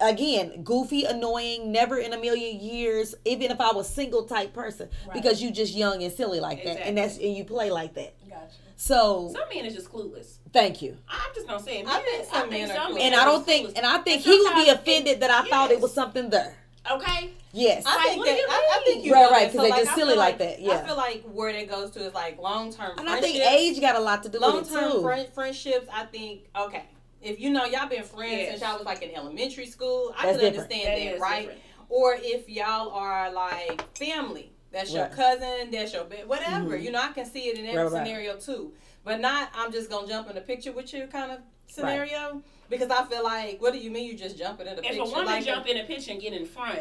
Again, 0.00 0.62
goofy, 0.64 1.04
annoying, 1.04 1.70
never 1.70 1.98
in 1.98 2.12
a 2.12 2.18
million 2.18 2.58
years. 2.60 3.14
Even 3.24 3.50
if 3.50 3.60
I 3.60 3.72
was 3.72 3.88
single 3.88 4.24
type 4.24 4.52
person, 4.52 4.88
Right. 5.06 5.14
because 5.14 5.40
you 5.40 5.50
just 5.50 5.74
young 5.74 6.02
and 6.02 6.12
silly 6.12 6.40
like 6.40 6.64
that, 6.64 6.86
and 6.86 6.98
that's 6.98 7.16
and 7.18 7.36
you 7.36 7.44
play 7.44 7.70
like 7.70 7.94
that. 7.94 8.14
Gotcha. 8.28 8.40
So 8.76 9.30
Some 9.32 9.48
men 9.54 9.64
is 9.64 9.74
just 9.74 9.90
clueless. 9.92 10.34
thank 10.52 10.82
you. 10.82 10.96
I'm 11.08 11.32
just 11.34 11.46
gonna 11.46 11.62
say, 11.62 11.78
it. 11.78 11.86
I 11.88 12.00
think 12.00 12.24
some 12.26 12.50
men 12.50 12.70
are 12.70 12.74
some 12.74 12.92
clueless. 12.94 13.00
And 13.00 13.14
are 13.14 13.20
I 13.20 13.24
don't 13.24 13.46
think, 13.46 13.68
clueless. 13.68 13.76
and 13.78 13.86
I 13.86 13.98
think 13.98 14.16
And 14.26 14.34
he 14.34 14.40
would 14.40 14.54
be 14.56 14.68
offended 14.70 15.20
that 15.20 15.30
I 15.30 15.48
thought 15.48 15.70
it 15.70 15.80
was 15.80 15.94
something 15.94 16.30
there. 16.30 16.56
Okay. 16.90 17.30
Yes. 17.52 17.84
I 17.86 17.94
Like, 17.96 18.04
think 18.06 18.18
what 18.18 18.24
do 18.26 18.30
that 18.32 18.38
you 18.38 18.46
I, 18.48 18.68
I 18.78 18.82
think 18.84 19.04
you 19.04 19.12
Right, 19.12 19.22
know 19.22 19.30
right, 19.30 19.40
that. 19.40 19.46
'cause 19.46 19.56
So, 19.56 19.62
they 19.62 19.70
like, 19.70 19.84
just 19.84 19.94
silly 19.94 20.10
feel 20.10 20.18
like 20.18 20.38
that, 20.38 20.60
yeah. 20.60 20.72
I 20.82 20.86
feel 20.86 20.96
like 20.96 21.22
where 21.32 21.52
that 21.52 21.68
goes 21.70 21.90
to 21.92 22.00
is 22.00 22.12
like 22.14 22.38
long 22.40 22.72
term. 22.72 22.98
And 22.98 23.08
I 23.08 23.20
think 23.20 23.36
age 23.38 23.80
got 23.80 23.96
a 23.96 24.00
lot 24.00 24.22
to 24.24 24.28
do 24.28 24.38
long 24.40 24.56
with 24.56 24.68
it 24.70 24.74
Long 24.74 24.82
term 24.82 24.92
too. 24.92 25.02
friend, 25.02 25.28
friendships. 25.32 25.88
I 25.92 26.04
think 26.04 26.42
okay. 26.56 26.82
If 27.22 27.40
you 27.40 27.50
know 27.50 27.64
y'all 27.64 27.88
been 27.88 28.02
friends 28.02 28.32
Yes. 28.32 28.48
since 28.50 28.60
y'all 28.62 28.76
was 28.76 28.86
like 28.86 29.02
in 29.02 29.14
elementary 29.14 29.66
school, 29.66 30.14
I 30.16 30.26
That's 30.26 30.38
can 30.38 30.52
different. 30.52 30.72
understand 30.72 30.86
That 30.86 31.04
that, 31.04 31.14
is 31.14 31.20
right? 31.20 31.40
different. 31.40 31.60
Or 31.88 32.16
if 32.20 32.48
y'all 32.48 32.90
are 32.90 33.30
like 33.32 33.96
family, 33.96 34.52
that's 34.72 34.92
your 34.92 35.04
Right. 35.04 35.12
cousin, 35.12 35.70
that's 35.70 35.92
your 35.92 36.04
ba- 36.04 36.24
whatever. 36.26 36.76
Mhm. 36.78 36.82
You 36.82 36.90
know, 36.90 37.00
I 37.00 37.12
can 37.12 37.24
see 37.24 37.48
it 37.48 37.58
in 37.58 37.66
every 37.66 37.82
Right, 37.84 37.92
right. 37.92 38.06
scenario 38.06 38.36
too. 38.36 38.74
But 39.04 39.20
not 39.20 39.50
I'm 39.54 39.72
just 39.72 39.88
gonna 39.88 40.06
jump 40.08 40.28
in 40.30 40.36
a 40.36 40.40
picture 40.40 40.72
with 40.72 40.92
you 40.92 41.06
kind 41.06 41.30
of 41.32 41.38
scenario 41.68 42.42
because 42.68 42.90
I 42.90 43.04
feel 43.04 43.22
like 43.24 43.60
what 43.62 43.72
do 43.72 43.78
you 43.78 43.90
mean 43.90 44.04
you 44.06 44.14
just 44.14 44.36
jumping 44.36 44.66
in 44.66 44.74
a 44.74 44.76
If 44.76 44.82
picture? 44.82 45.02
If 45.02 45.08
a 45.08 45.10
woman 45.10 45.26
like 45.26 45.44
jump 45.44 45.66
in 45.66 45.76
a 45.78 45.84
picture 45.84 46.10
and 46.12 46.20
get 46.20 46.32
in 46.32 46.44
front, 46.46 46.80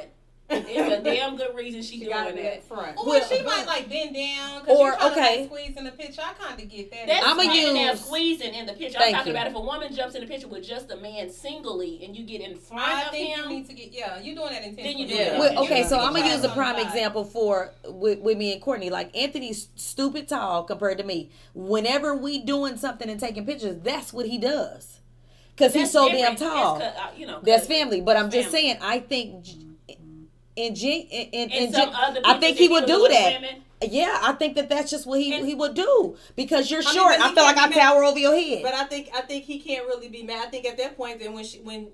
it's 0.49 0.93
a 0.93 1.01
damn 1.03 1.35
good 1.37 1.55
reason 1.55 1.81
she, 1.81 1.93
she 1.93 1.99
doing 2.01 2.11
got 2.11 2.35
that. 2.35 2.55
in 2.57 2.61
front. 2.61 2.97
Or 2.97 3.05
Well- 3.05 3.27
she 3.27 3.41
might 3.41 3.65
like 3.65 3.89
bend 3.89 4.13
down 4.15 4.61
because 4.61 4.77
Or, 4.77 4.87
you're 4.89 4.95
trying 4.97 5.11
okay. 5.11 5.35
to 5.35 5.41
like, 5.41 5.49
squeeze 5.49 5.77
in 5.77 5.83
the 5.85 5.91
picture. 5.91 6.21
I 6.23 6.33
kind 6.33 6.61
of 6.61 6.69
get 6.69 6.91
that. 6.91 7.07
That's 7.07 7.25
I'ma 7.25 7.43
getting 7.43 7.73
there 7.73 7.91
use- 7.91 8.05
squeezing 8.05 8.53
in 8.53 8.65
the 8.65 8.73
picture. 8.73 8.99
Thank 8.99 9.15
I'm 9.15 9.19
talking 9.21 9.33
you. 9.33 9.39
about 9.39 9.47
if 9.51 9.55
a 9.55 9.59
woman 9.61 9.93
jumps 9.95 10.15
in 10.15 10.21
the 10.21 10.27
picture 10.27 10.47
with 10.47 10.63
just 10.63 10.91
a 10.91 10.97
man 10.97 11.29
singly 11.29 12.01
and 12.05 12.15
you 12.15 12.25
get 12.25 12.41
in 12.41 12.55
front 12.57 12.83
I 12.87 13.03
of 13.05 13.11
think 13.11 13.35
you 13.35 13.43
him. 13.43 13.49
need 13.49 13.65
to 13.67 13.73
get 13.73 13.91
yeah. 13.91 14.19
You're 14.19 14.35
doing 14.35 14.49
that 14.53 14.63
intentionally. 14.63 14.83
Then 14.83 14.97
you 14.99 15.07
do 15.07 15.13
Yeah. 15.15 15.29
that. 15.31 15.39
Well, 15.39 15.63
okay, 15.65 15.83
so 15.83 15.99
I'm 15.99 16.13
gonna 16.13 16.27
use 16.31 16.43
a 16.43 16.49
prime 16.49 16.77
example 16.77 17.23
for 17.23 17.73
with, 17.87 18.19
with 18.19 18.37
me 18.37 18.53
and 18.53 18.61
Courtney. 18.61 18.89
Like 18.89 19.15
Anthony's 19.17 19.69
stupid 19.75 20.27
tall 20.27 20.63
compared 20.63 20.97
to 20.99 21.03
me. 21.03 21.31
Whenever 21.53 22.15
we 22.15 22.39
doing 22.43 22.77
something 22.77 23.09
and 23.09 23.19
taking 23.19 23.45
pictures, 23.45 23.77
that's 23.81 24.13
what 24.13 24.27
he 24.27 24.37
does. 24.37 24.99
Cause 25.57 25.73
he's 25.73 25.83
That's 25.83 25.93
so 25.93 26.09
damn 26.09 26.35
tall. 26.35 26.81
Uh, 26.81 26.91
you 27.15 27.25
know, 27.25 27.39
That's 27.41 27.65
family. 27.65 28.01
But 28.01 28.17
I'm 28.17 28.29
just 28.29 28.51
saying, 28.51 28.77
I 28.81 28.99
think 28.99 29.45
j- 30.57 30.67
in 30.67 30.75
gen- 30.75 30.91
in, 30.91 31.27
in, 31.31 31.51
And 31.51 31.51
in 31.51 31.73
some 31.73 31.85
gen- 31.89 31.95
other 31.95 32.21
I 32.25 32.39
think 32.39 32.57
he 32.57 32.67
would 32.67 32.85
do 32.85 33.07
that. 33.09 33.41
Women, 33.41 33.61
Yeah, 33.89 34.17
I 34.21 34.33
think 34.33 34.55
that 34.55 34.69
that's 34.69 34.89
just 34.89 35.05
what 35.05 35.19
he 35.19 35.33
And- 35.33 35.45
he 35.45 35.53
would 35.55 35.73
do 35.75 36.15
because 36.35 36.71
you're 36.71 36.79
I 36.79 36.91
short. 36.93 37.15
but 37.17 37.25
I 37.25 37.33
feel 37.33 37.43
like 37.43 37.57
I 37.57 37.59
can't 37.61 37.71
be 37.73 37.77
mad- 37.77 37.83
tower 37.83 38.03
over 38.03 38.19
your 38.19 38.35
head. 38.35 38.63
But 38.63 38.73
I 38.73 38.85
think 38.85 39.09
I 39.13 39.21
think 39.21 39.43
he 39.45 39.59
can't 39.59 39.85
really 39.85 40.07
be 40.09 40.23
mad. 40.23 40.47
I 40.47 40.49
think 40.49 40.65
at 40.65 40.77
that 40.77 40.95
point, 40.97 41.19
then 41.19 41.33
when 41.33 41.43
she 41.43 41.59
when 41.59 41.89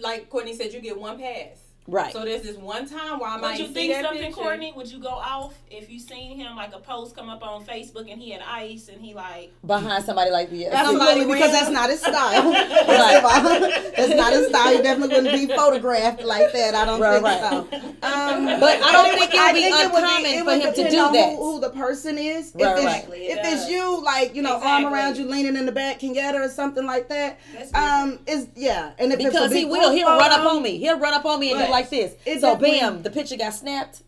like 0.00 0.28
Courtney 0.30 0.54
said, 0.54 0.72
you 0.72 0.80
get 0.80 0.98
one 0.98 1.18
pass. 1.18 1.58
Right. 1.86 2.12
So 2.12 2.24
there's 2.24 2.42
this 2.42 2.56
one 2.56 2.88
time 2.88 3.18
where 3.20 3.28
I 3.30 3.36
might 3.38 3.52
Would 3.52 3.60
you 3.60 3.66
see 3.68 3.72
think 3.74 3.92
that 3.94 4.04
something, 4.04 4.22
picture. 4.22 4.40
Courtney? 4.40 4.72
Would 4.76 4.90
you 4.90 4.98
go 5.00 5.08
off 5.08 5.54
if 5.70 5.90
you 5.90 5.98
seen 5.98 6.38
him 6.38 6.56
like 6.56 6.74
a 6.74 6.78
post 6.78 7.14
come 7.16 7.28
up 7.28 7.42
on 7.42 7.64
Facebook 7.64 8.10
and 8.10 8.20
he 8.20 8.30
had 8.30 8.42
ice 8.46 8.88
and 8.88 9.00
he 9.00 9.14
like 9.14 9.52
Behind 9.66 10.04
somebody 10.04 10.30
like 10.30 10.50
the 10.50 10.66
Absolutely, 10.66 11.06
Somebody 11.06 11.32
because 11.32 11.52
that's 11.52 11.70
not 11.70 11.90
his 11.90 12.00
style. 12.00 12.52
First 12.52 13.16
of 13.16 13.24
all, 13.24 13.60
that's 13.96 14.14
not 14.14 14.32
his 14.32 14.48
style. 14.48 14.76
He 14.76 14.82
definitely 14.82 15.14
wouldn't 15.16 15.48
be 15.48 15.54
photographed 15.54 16.22
like 16.22 16.52
that. 16.52 16.74
I 16.74 16.84
don't 16.84 17.00
Right, 17.00 17.14
think 17.22 17.24
right. 17.24 17.40
so. 17.82 17.92
Um, 18.06 18.44
But 18.60 18.82
I 18.82 18.92
don't 18.92 19.18
think 19.18 19.34
it 19.34 19.40
would 19.40 19.54
be 19.54 19.62
think 19.62 19.76
it 19.76 19.92
would 19.92 20.02
uncommon 20.04 20.30
it 20.30 20.44
for 20.44 20.54
him 20.54 20.74
to 20.74 20.90
do 20.90 20.98
on 21.00 21.12
that. 21.14 21.30
Who, 21.36 21.52
who 21.54 21.60
the 21.60 21.70
person 21.70 22.18
is. 22.18 22.52
Right, 22.54 22.62
if 22.72 22.76
it's, 22.76 22.84
right. 22.84 22.94
Exactly, 22.96 23.18
it 23.26 23.38
if 23.38 23.52
it's 23.52 23.70
you, 23.70 24.02
like 24.04 24.34
you 24.34 24.42
know, 24.42 24.60
arm 24.62 24.84
around 24.86 25.16
you, 25.16 25.24
leaning 25.28 25.56
in 25.56 25.66
the 25.66 25.72
back, 25.72 25.98
can 26.00 26.12
get 26.12 26.34
her 26.34 26.44
or 26.44 26.48
something 26.48 26.86
like 26.86 27.08
that. 27.08 27.38
That's. 27.54 27.74
Um, 27.74 28.18
is 28.26 28.48
yeah, 28.54 28.92
and 28.98 29.12
if 29.12 29.18
it's 29.20 29.28
a 29.28 29.30
Because 29.30 29.52
he 29.52 29.64
will, 29.64 29.90
he'll 29.92 30.06
run 30.06 30.30
up 30.32 30.44
on 30.46 30.62
me. 30.62 30.78
He'll 30.78 30.98
run 30.98 31.14
up 31.14 31.24
on 31.24 31.40
me 31.40 31.50
and 31.50 31.58
do 31.58 31.64
Right. 31.64 31.70
Like 31.76 31.90
this. 31.90 32.14
It 32.24 32.40
So 32.40 32.52
definitely- 32.54 32.80
bam, 32.80 33.02
the 33.02 33.10
picture 33.10 33.36
got 33.36 33.54
snapped. 33.54 34.02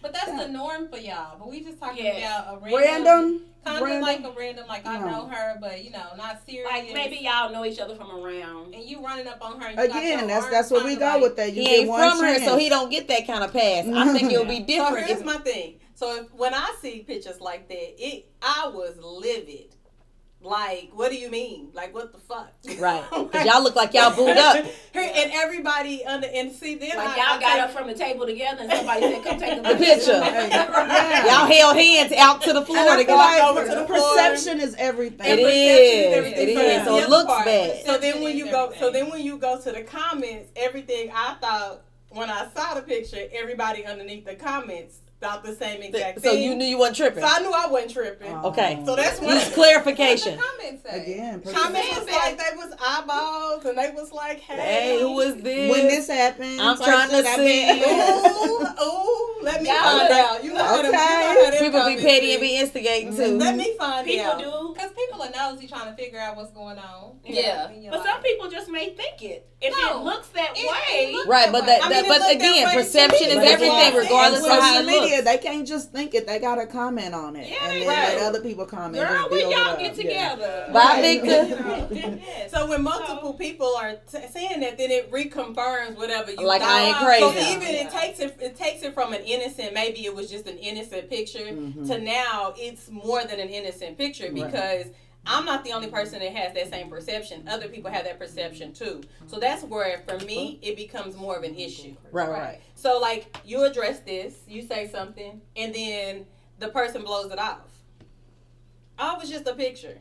But 0.00 0.12
that's 0.12 0.30
the 0.30 0.48
norm 0.48 0.88
for 0.88 0.96
y'all. 0.98 1.36
But 1.38 1.50
we 1.50 1.60
just 1.64 1.80
talking 1.80 2.04
Yes. 2.04 2.18
about 2.18 2.54
a 2.54 2.58
random, 2.64 2.76
Random, 3.04 3.42
kind 3.64 3.82
random. 3.84 3.96
of 3.96 4.02
like 4.02 4.24
a 4.24 4.30
random, 4.38 4.66
like 4.68 4.86
I 4.86 4.98
No. 5.00 5.06
know 5.10 5.26
her, 5.26 5.58
but 5.60 5.82
you 5.84 5.90
know, 5.90 6.04
not 6.16 6.40
serious. 6.46 6.70
Like 6.70 6.92
maybe 6.92 7.16
y'all 7.16 7.50
know 7.50 7.64
each 7.64 7.80
other 7.80 7.96
from 7.96 8.12
around. 8.12 8.74
and 8.74 8.84
you 8.84 9.04
running 9.04 9.26
up 9.26 9.38
on 9.44 9.60
her. 9.60 9.66
And 9.66 9.76
you 9.76 9.84
Again, 9.84 10.18
your 10.20 10.28
that's 10.28 10.42
arms 10.44 10.50
that's 10.52 10.70
where 10.70 10.84
we 10.84 10.90
kinda 10.90 11.04
go 11.04 11.12
like, 11.14 11.22
with 11.22 11.36
that. 11.36 11.52
You 11.52 11.62
He 11.62 11.68
get 11.68 11.78
ain't 11.80 11.88
one 11.88 12.10
from 12.16 12.20
her, 12.26 12.34
chance. 12.34 12.44
so 12.44 12.56
he 12.56 12.68
don't 12.68 12.90
get 12.90 13.08
that 13.08 13.26
kind 13.26 13.42
of 13.42 13.52
pass. 13.52 13.86
I 13.88 14.12
think 14.16 14.32
it'll 14.32 14.44
be 14.44 14.60
So 14.60 14.66
different. 14.66 15.06
here's 15.08 15.24
my 15.24 15.38
thing. 15.38 15.80
So 15.96 16.14
if, 16.14 16.32
when 16.32 16.54
I 16.54 16.74
see 16.80 17.00
pictures 17.00 17.40
like 17.40 17.66
that, 17.68 17.94
it 17.98 18.28
I 18.40 18.68
was 18.72 18.94
livid. 19.02 19.74
Like, 20.40 20.90
what 20.94 21.10
do 21.10 21.16
you 21.16 21.30
mean? 21.30 21.70
Like, 21.74 21.92
what 21.92 22.12
the 22.12 22.18
fuck? 22.18 22.52
Right. 22.78 23.02
Because 23.10 23.44
y'all 23.44 23.62
look 23.62 23.74
like 23.74 23.92
y'all 23.92 24.14
booed 24.14 24.36
up. 24.36 24.64
And 24.94 25.30
everybody 25.32 26.04
under 26.04 26.26
and 26.26 26.50
see 26.52 26.74
then 26.76 26.96
Like 26.96 27.08
I, 27.08 27.16
y'all 27.16 27.36
I 27.36 27.40
got 27.40 27.52
take- 27.54 27.62
up 27.62 27.70
from 27.72 27.86
the 27.88 27.94
table 27.94 28.26
together 28.26 28.62
and 28.62 28.72
somebody 28.72 29.00
said, 29.02 29.24
"Come 29.24 29.38
take 29.38 29.58
a 29.58 29.62
The 29.62 29.76
picture. 29.76 30.12
Yeah. 30.12 31.26
Y'all 31.26 31.46
held 31.46 31.76
hands 31.76 32.12
out 32.12 32.42
to 32.42 32.52
the 32.52 32.64
floor 32.64 32.84
to 32.84 32.96
feel 32.96 33.04
get 33.06 33.14
like 33.14 33.42
over 33.42 33.64
to 33.64 33.74
the 33.74 33.86
floor. 33.86 33.98
perception 34.14 34.60
is 34.60 34.74
everything. 34.76 35.26
It 35.26 35.38
And 35.38 35.40
is. 35.40 36.06
perception 36.06 36.14
everything. 36.18 36.48
It 36.48 36.54
So 36.54 36.60
is. 36.60 36.66
that's 36.66 36.84
So 36.88 36.96
the 36.96 37.02
it 37.02 37.10
looks 37.10 37.32
part. 37.32 37.44
bad. 37.44 37.86
So 37.86 37.98
then 37.98 38.22
when 38.22 38.36
you 38.36 38.46
is 38.46 38.50
go, 38.50 38.72
so 38.78 38.90
then 38.90 39.10
when 39.10 39.22
you 39.22 39.38
go 39.38 39.60
to 39.60 39.72
the 39.72 39.82
comments, 39.82 40.50
everything 40.56 41.10
I 41.14 41.34
thought 41.40 41.82
when 42.10 42.30
I 42.30 42.48
saw 42.56 42.74
the 42.74 42.82
picture, 42.82 43.28
everybody 43.32 43.84
underneath 43.84 44.24
the 44.24 44.34
comments 44.34 44.98
thought 45.20 45.42
the 45.44 45.54
same 45.54 45.82
exact 45.82 46.22
So 46.22 46.30
thing. 46.30 46.42
you 46.42 46.54
knew 46.54 46.64
you 46.64 46.78
weren't 46.78 46.94
tripping. 46.94 47.22
So 47.22 47.28
I 47.28 47.40
knew 47.40 47.50
I 47.52 47.66
wasn't 47.66 47.92
tripping. 47.92 48.32
Oh. 48.32 48.48
Okay. 48.50 48.80
So 48.86 48.94
that's 48.94 49.20
when 49.20 49.30
Use 49.36 49.52
clarification. 49.52 50.38
Comments 50.38 50.82
say. 50.88 51.02
Again, 51.02 51.42
comments 51.42 51.88
perception. 51.88 52.04
was 52.06 52.14
like 52.14 52.38
they 52.38 52.56
was 52.56 52.74
eyeballs 52.80 53.64
and 53.64 53.76
they 53.78 53.90
was 53.90 54.12
like, 54.12 54.38
hey, 54.40 54.56
Hey, 54.56 55.00
who 55.00 55.18
is 55.20 55.42
this? 55.42 55.70
when 55.72 55.88
this 55.88 56.06
happened, 56.08 56.60
I'm 56.60 56.76
trying 56.76 57.08
to 57.10 57.16
I 57.28 57.36
see. 57.36 57.66
bet- 57.80 58.36
Ooh, 58.36 58.84
ooh, 58.84 59.42
let 59.42 59.62
me 59.62 59.68
Y'all 59.68 59.78
find 59.82 60.08
know- 60.08 60.24
out. 60.24 60.44
You 60.44 60.54
know 60.54 60.64
how 60.64 60.76
them, 60.76 60.86
you 60.86 60.92
know 60.92 60.98
how 60.98 61.50
People 61.50 61.70
be 61.70 61.78
comments 61.78 62.02
petty 62.04 62.32
and 62.34 62.40
be. 62.40 62.46
be 62.48 62.56
instigating 62.58 63.16
too. 63.16 63.38
Let 63.38 63.56
me 63.56 63.74
find 63.76 64.06
People 64.06 64.26
out. 64.26 64.38
do. 64.38 64.74
Because 64.74 64.92
people 64.92 65.22
are 65.22 65.30
nosy 65.30 65.66
trying 65.66 65.90
to 65.90 65.96
figure 66.00 66.20
out 66.20 66.36
what's 66.36 66.52
going 66.52 66.78
on. 66.78 67.18
Yeah. 67.24 67.68
And 67.68 67.82
you're 67.82 67.90
But 67.90 68.00
like, 68.00 68.08
some 68.08 68.22
people 68.22 68.48
just 68.50 68.68
may 68.70 68.90
think 68.90 69.20
it. 69.22 69.46
If 69.60 69.74
No. 69.76 70.00
it 70.00 70.04
looks 70.04 70.28
that 70.28 70.52
It- 70.56 70.70
way, 70.70 71.06
it 71.10 71.12
look 71.12 71.26
Right, 71.26 71.50
but 71.50 71.66
that, 71.66 71.82
I 71.82 71.88
that 71.88 72.02
mean, 72.02 72.10
but 72.10 72.20
looked 72.20 72.40
that 72.40 72.50
again, 72.52 72.68
perception 72.72 73.28
is 73.28 73.36
everything, 73.38 73.94
regardless 73.96 74.44
of 74.44 74.50
how 74.50 74.78
it 74.80 74.86
media, 74.86 75.07
looks. 75.10 75.24
they 75.24 75.38
can't 75.38 75.66
just 75.66 75.92
think 75.92 76.14
it; 76.14 76.26
they 76.26 76.38
gotta 76.38 76.66
comment 76.66 77.14
on 77.14 77.36
it, 77.36 77.48
Yeah, 77.48 77.56
and 77.62 77.72
they 77.72 77.78
then 77.80 77.88
let 77.88 78.14
right. 78.16 78.22
other 78.26 78.40
people 78.40 78.66
comment. 78.66 78.94
girl, 79.06 79.18
just 79.18 79.30
when 79.30 79.50
y'all 79.50 79.60
up. 79.70 79.78
get 79.78 79.96
Yeah. 79.96 80.02
together. 80.34 80.70
Bye, 80.72 80.80
Right. 80.80 81.22
Victor. 81.22 81.94
Yes. 81.94 82.50
So 82.52 82.66
when 82.66 82.82
multiple 82.82 83.34
people 83.34 83.74
are 83.76 83.92
t- 84.10 84.18
saying 84.32 84.60
that, 84.60 84.78
then 84.78 84.90
it 84.90 85.10
reconfirms 85.12 85.96
whatever 85.96 86.30
you 86.32 86.46
Like, 86.46 86.62
thought. 86.62 86.70
I 86.70 86.82
ain't 86.84 86.96
So 87.20 87.32
crazy. 87.32 87.52
even 87.52 87.68
it 87.68 87.90
takes 87.90 88.20
it 88.20 88.36
it 88.40 88.56
takes 88.56 88.82
it 88.82 88.94
from 88.94 89.12
an 89.12 89.22
innocent, 89.22 89.74
maybe 89.74 90.04
it 90.06 90.14
was 90.14 90.30
just 90.30 90.46
an 90.46 90.58
innocent 90.58 91.08
picture, 91.10 91.38
Mhm. 91.40 91.86
to 91.88 91.98
now 91.98 92.54
it's 92.56 92.88
more 92.90 93.22
than 93.24 93.38
an 93.40 93.48
innocent 93.50 93.96
picture 93.98 94.24
Right. 94.32 94.34
I'm 95.26 95.44
not 95.44 95.62
the 95.64 95.72
only 95.72 95.88
person 95.88 96.20
that 96.20 96.34
has 96.34 96.54
that 96.54 96.70
same 96.70 96.88
perception. 96.88 97.46
Other 97.48 97.68
people 97.68 97.90
have 97.90 98.04
that 98.04 98.18
perception 98.18 98.72
too. 98.72 99.02
So 99.26 99.38
that's 99.38 99.62
where, 99.62 100.02
for 100.08 100.18
me, 100.24 100.58
it 100.62 100.76
becomes 100.76 101.16
more 101.16 101.36
of 101.36 101.42
an 101.42 101.54
issue. 101.54 101.94
Right, 102.10 102.28
right. 102.28 102.60
So 102.74 102.98
like 102.98 103.36
you 103.44 103.64
address 103.64 104.00
this, 104.00 104.34
you 104.48 104.62
say 104.62 104.88
something, 104.88 105.40
and 105.54 105.74
then 105.74 106.26
the 106.58 106.68
person 106.68 107.02
blows 107.02 107.30
it 107.30 107.38
off. 107.38 107.68
Oh, 108.98 109.16
it 109.16 109.20
was 109.20 109.30
just 109.30 109.46
a 109.46 109.54
picture. 109.54 109.98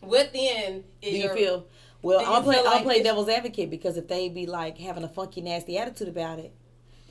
What 0.00 0.32
then 0.32 0.84
is 1.02 1.10
Do 1.10 1.16
you 1.16 1.24
your 1.24 1.34
feel? 1.34 1.66
Well, 2.02 2.24
I'll 2.24 2.42
play. 2.42 2.56
I'll 2.58 2.64
like 2.64 2.84
play 2.84 3.02
devil's 3.02 3.28
advocate 3.28 3.70
because 3.70 3.96
if 3.96 4.08
they 4.08 4.28
be 4.28 4.46
like 4.46 4.78
having 4.78 5.02
a 5.02 5.08
funky, 5.08 5.40
nasty 5.40 5.76
attitude 5.76 6.08
about 6.08 6.38
it, 6.38 6.54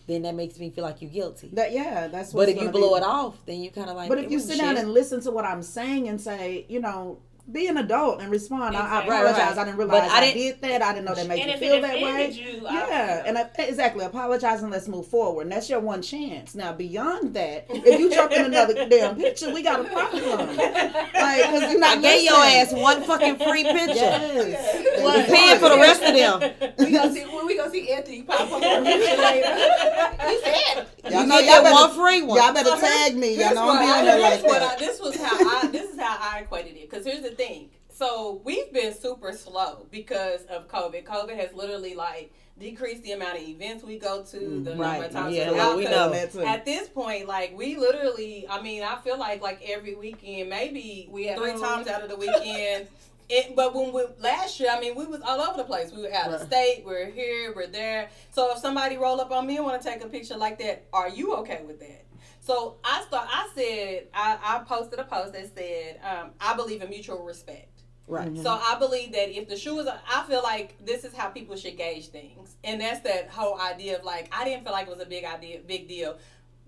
then 0.08 0.22
that 0.24 0.36
makes 0.36 0.60
me 0.60 0.70
feel 0.70 0.84
like 0.84 1.02
you're 1.02 1.12
guilty. 1.12 1.50
That 1.54 1.72
yeah, 1.72 2.08
that's. 2.08 2.34
But 2.34 2.50
if 2.50 2.62
you 2.62 2.70
blow 2.70 2.92
be- 2.92 2.98
it 2.98 3.04
off, 3.04 3.46
then 3.46 3.62
you 3.62 3.72
kind 3.72 3.90
of 3.90 3.96
like. 3.96 4.10
But 4.10 4.20
if 4.20 4.32
you 4.32 4.40
sit 4.40 4.60
down 4.60 4.78
and 4.78 4.92
listen 4.92 5.22
to 5.22 5.32
what 5.32 5.46
I'm 5.46 5.64
saying 5.64 6.08
and 6.08 6.20
say, 6.20 6.66
you 6.70 6.80
know, 6.80 7.20
be 7.52 7.68
an 7.68 7.78
adult 7.78 8.22
and 8.22 8.32
respond. 8.32 8.76
I, 8.76 8.80
I 9.02 9.04
apologize. 9.04 9.38
right. 9.38 9.58
I 9.60 9.66
didn't 9.66 9.78
realize 9.78 10.10
I 10.12 10.16
I, 10.18 10.22
didn't- 10.22 10.38
did 10.38 10.62
that. 10.62 10.82
I 10.82 10.94
didn't 10.94 11.06
know 11.06 11.14
that 11.16 11.28
made 11.28 11.40
and 11.42 11.50
you 11.50 11.54
if 11.54 11.60
feel 11.60 11.76
it 11.76 11.82
that 11.82 11.96
way. 12.02 12.26
offended 12.26 12.36
you, 12.38 12.68
I- 12.68 12.74
Yeah, 12.88 13.24
and 13.28 13.38
I, 13.38 13.50
exactly. 13.60 14.04
Apologize 14.04 14.64
and 14.64 14.72
let's 14.72 14.88
move 14.88 15.06
forward. 15.08 15.44
And 15.44 15.52
that's 15.52 15.70
your 15.70 15.80
one 15.80 16.02
chance. 16.02 16.56
Now 16.56 16.74
beyond 16.74 17.34
that, 17.36 17.68
if 17.70 18.00
you 18.00 18.10
jump 18.10 18.32
in 18.32 18.46
another 18.46 18.74
damn 18.90 19.16
picture, 19.16 19.54
we 19.54 19.62
got 19.62 19.80
a 19.80 19.84
problem. 19.84 20.58
Like, 20.58 21.44
cause 21.44 21.72
you're 21.72 21.80
not 21.80 22.00
I 22.00 22.02
gave 22.02 22.24
your 22.24 22.36
ass 22.36 22.74
one 22.74 23.04
fucking 23.04 23.38
free 23.38 23.64
picture. 23.64 23.94
Yes. 23.94 25.02
Well, 25.04 25.14
That's 25.16 25.32
paying 25.32 25.60
for 25.60 25.70
the 25.70 25.78
rest 25.78 26.02
of 26.02 26.14
them. 26.16 26.74
we 26.80 26.92
gonna 26.92 27.14
see 27.14 27.24
when 27.26 27.46
we 27.46 27.58
gonna 27.58 27.70
see 27.72 27.92
Anthony 27.92 28.24
pop 28.24 28.42
up 28.42 28.52
on 28.54 28.62
the 28.84 28.90
picture 28.90 29.18
later. 29.22 29.50
you 30.32 30.42
said 30.44 30.88
Y'all 31.12 31.22
You 31.22 31.28
know 31.28 31.40
get 31.42 31.54
y'all 31.54 31.64
better, 31.64 31.74
one 31.76 31.92
free 31.94 32.22
one. 32.24 32.38
y'all 32.42 32.54
better 32.54 32.70
So 32.72 32.80
tag 32.80 33.16
me. 33.16 33.36
Y'all 33.36 33.44
Here's 33.44 33.56
know 33.56 33.66
what 33.68 33.78
I'm 33.78 33.86
be 33.86 33.92
on 33.92 34.06
there 34.06 34.20
like 34.20 34.42
that. 34.42 34.80
This 34.80 35.00
was 35.00 35.16
how 35.18 35.38
I 35.38 35.68
this 35.68 35.92
is 35.92 36.00
how 36.00 36.18
I 36.20 36.40
equated 36.40 36.76
it. 36.76 36.90
Because 36.90 37.06
here's 37.06 37.22
the 37.22 37.35
thing. 37.36 37.70
So 37.90 38.42
we've 38.44 38.72
been 38.74 38.94
super 38.94 39.32
slow 39.32 39.88
because 39.90 40.42
of 40.46 40.68
COVID. 40.68 41.06
COVID 41.06 41.36
has 41.38 41.54
literally 41.54 41.96
like 41.96 42.34
decreased 42.60 43.04
the 43.04 43.12
amount 43.14 43.38
of 43.38 43.44
events 43.44 43.84
we 43.84 43.98
go 43.98 44.24
to, 44.24 44.38
mm, 44.38 44.64
the 44.66 44.76
number 44.76 45.06
of 45.06 45.12
times 45.12 45.36
Yeah, 45.36 45.52
well, 45.52 45.78
we 45.78 45.86
know. 45.86 46.10
that 46.10 46.32
too. 46.32 46.42
At 46.42 46.66
this 46.66 46.88
point, 46.90 47.28
like 47.28 47.58
we 47.58 47.78
literally, 47.78 48.48
I 48.50 48.62
mean, 48.62 48.84
I 48.84 48.98
feel 48.98 49.18
like 49.18 49.42
like 49.42 49.62
every 49.66 49.96
weekend, 49.96 50.50
maybe 50.50 51.08
We 51.10 51.34
three 51.36 51.52
home. 51.52 51.62
times 51.62 51.88
out 51.88 52.02
of 52.02 52.10
the 52.10 52.18
weekend. 52.18 52.88
It, 53.28 53.56
but 53.56 53.74
when 53.74 53.92
we 53.92 54.04
last 54.20 54.60
year, 54.60 54.70
I 54.72 54.80
mean, 54.80 54.94
we 54.94 55.08
was 55.08 55.20
all 55.22 55.42
over 55.42 55.58
the 55.58 55.64
place. 55.64 55.92
We 55.92 56.04
were 56.04 56.14
out 56.14 56.30
of 56.32 56.42
state. 56.46 56.84
We're 56.86 57.10
here. 57.10 57.54
We're 57.56 57.66
there. 57.66 58.10
So 58.30 58.52
if 58.52 58.60
somebody 58.60 58.98
roll 58.98 59.20
up 59.20 59.32
on 59.32 59.48
me 59.48 59.56
and 59.56 59.66
want 59.66 59.82
to 59.82 59.90
take 59.90 60.04
a 60.04 60.08
picture 60.08 60.38
like 60.38 60.60
that, 60.60 60.86
are 60.94 61.10
you 61.10 61.34
okay 61.38 61.64
with 61.66 61.80
that? 61.80 62.05
So 62.46 62.76
I 62.84 63.04
start. 63.08 63.28
I 63.32 63.50
said 63.56 64.08
I, 64.14 64.38
I 64.44 64.60
posted 64.66 65.00
a 65.00 65.04
post 65.04 65.34
that 65.34 65.52
said 65.58 66.00
um, 66.04 66.30
I 66.40 66.56
believe 66.56 66.82
in 66.84 66.90
mutual 66.90 67.24
respect. 67.24 67.82
Right. 68.08 68.28
Mm-hmm. 68.32 68.44
So 68.44 68.52
I 68.52 68.78
believe 68.78 69.14
that 69.14 69.36
if 69.36 69.50
the 69.50 69.58
shoe 69.58 69.80
is, 69.80 69.88
I 69.88 70.24
feel 70.28 70.44
like 70.44 70.76
this 70.86 71.04
is 71.04 71.14
how 71.16 71.30
people 71.30 71.56
should 71.56 71.76
gauge 71.76 72.10
things, 72.10 72.56
and 72.64 72.80
that's 72.80 73.00
that 73.02 73.30
whole 73.30 73.60
idea 73.60 73.98
of 73.98 74.06
like 74.06 74.32
I 74.32 74.46
didn't 74.46 74.64
feel 74.64 74.74
like 74.74 74.86
it 74.88 74.94
was 74.96 75.02
a 75.02 75.10
big 75.10 75.26
idea, 75.26 75.60
big 75.66 75.88
deal, 75.88 76.18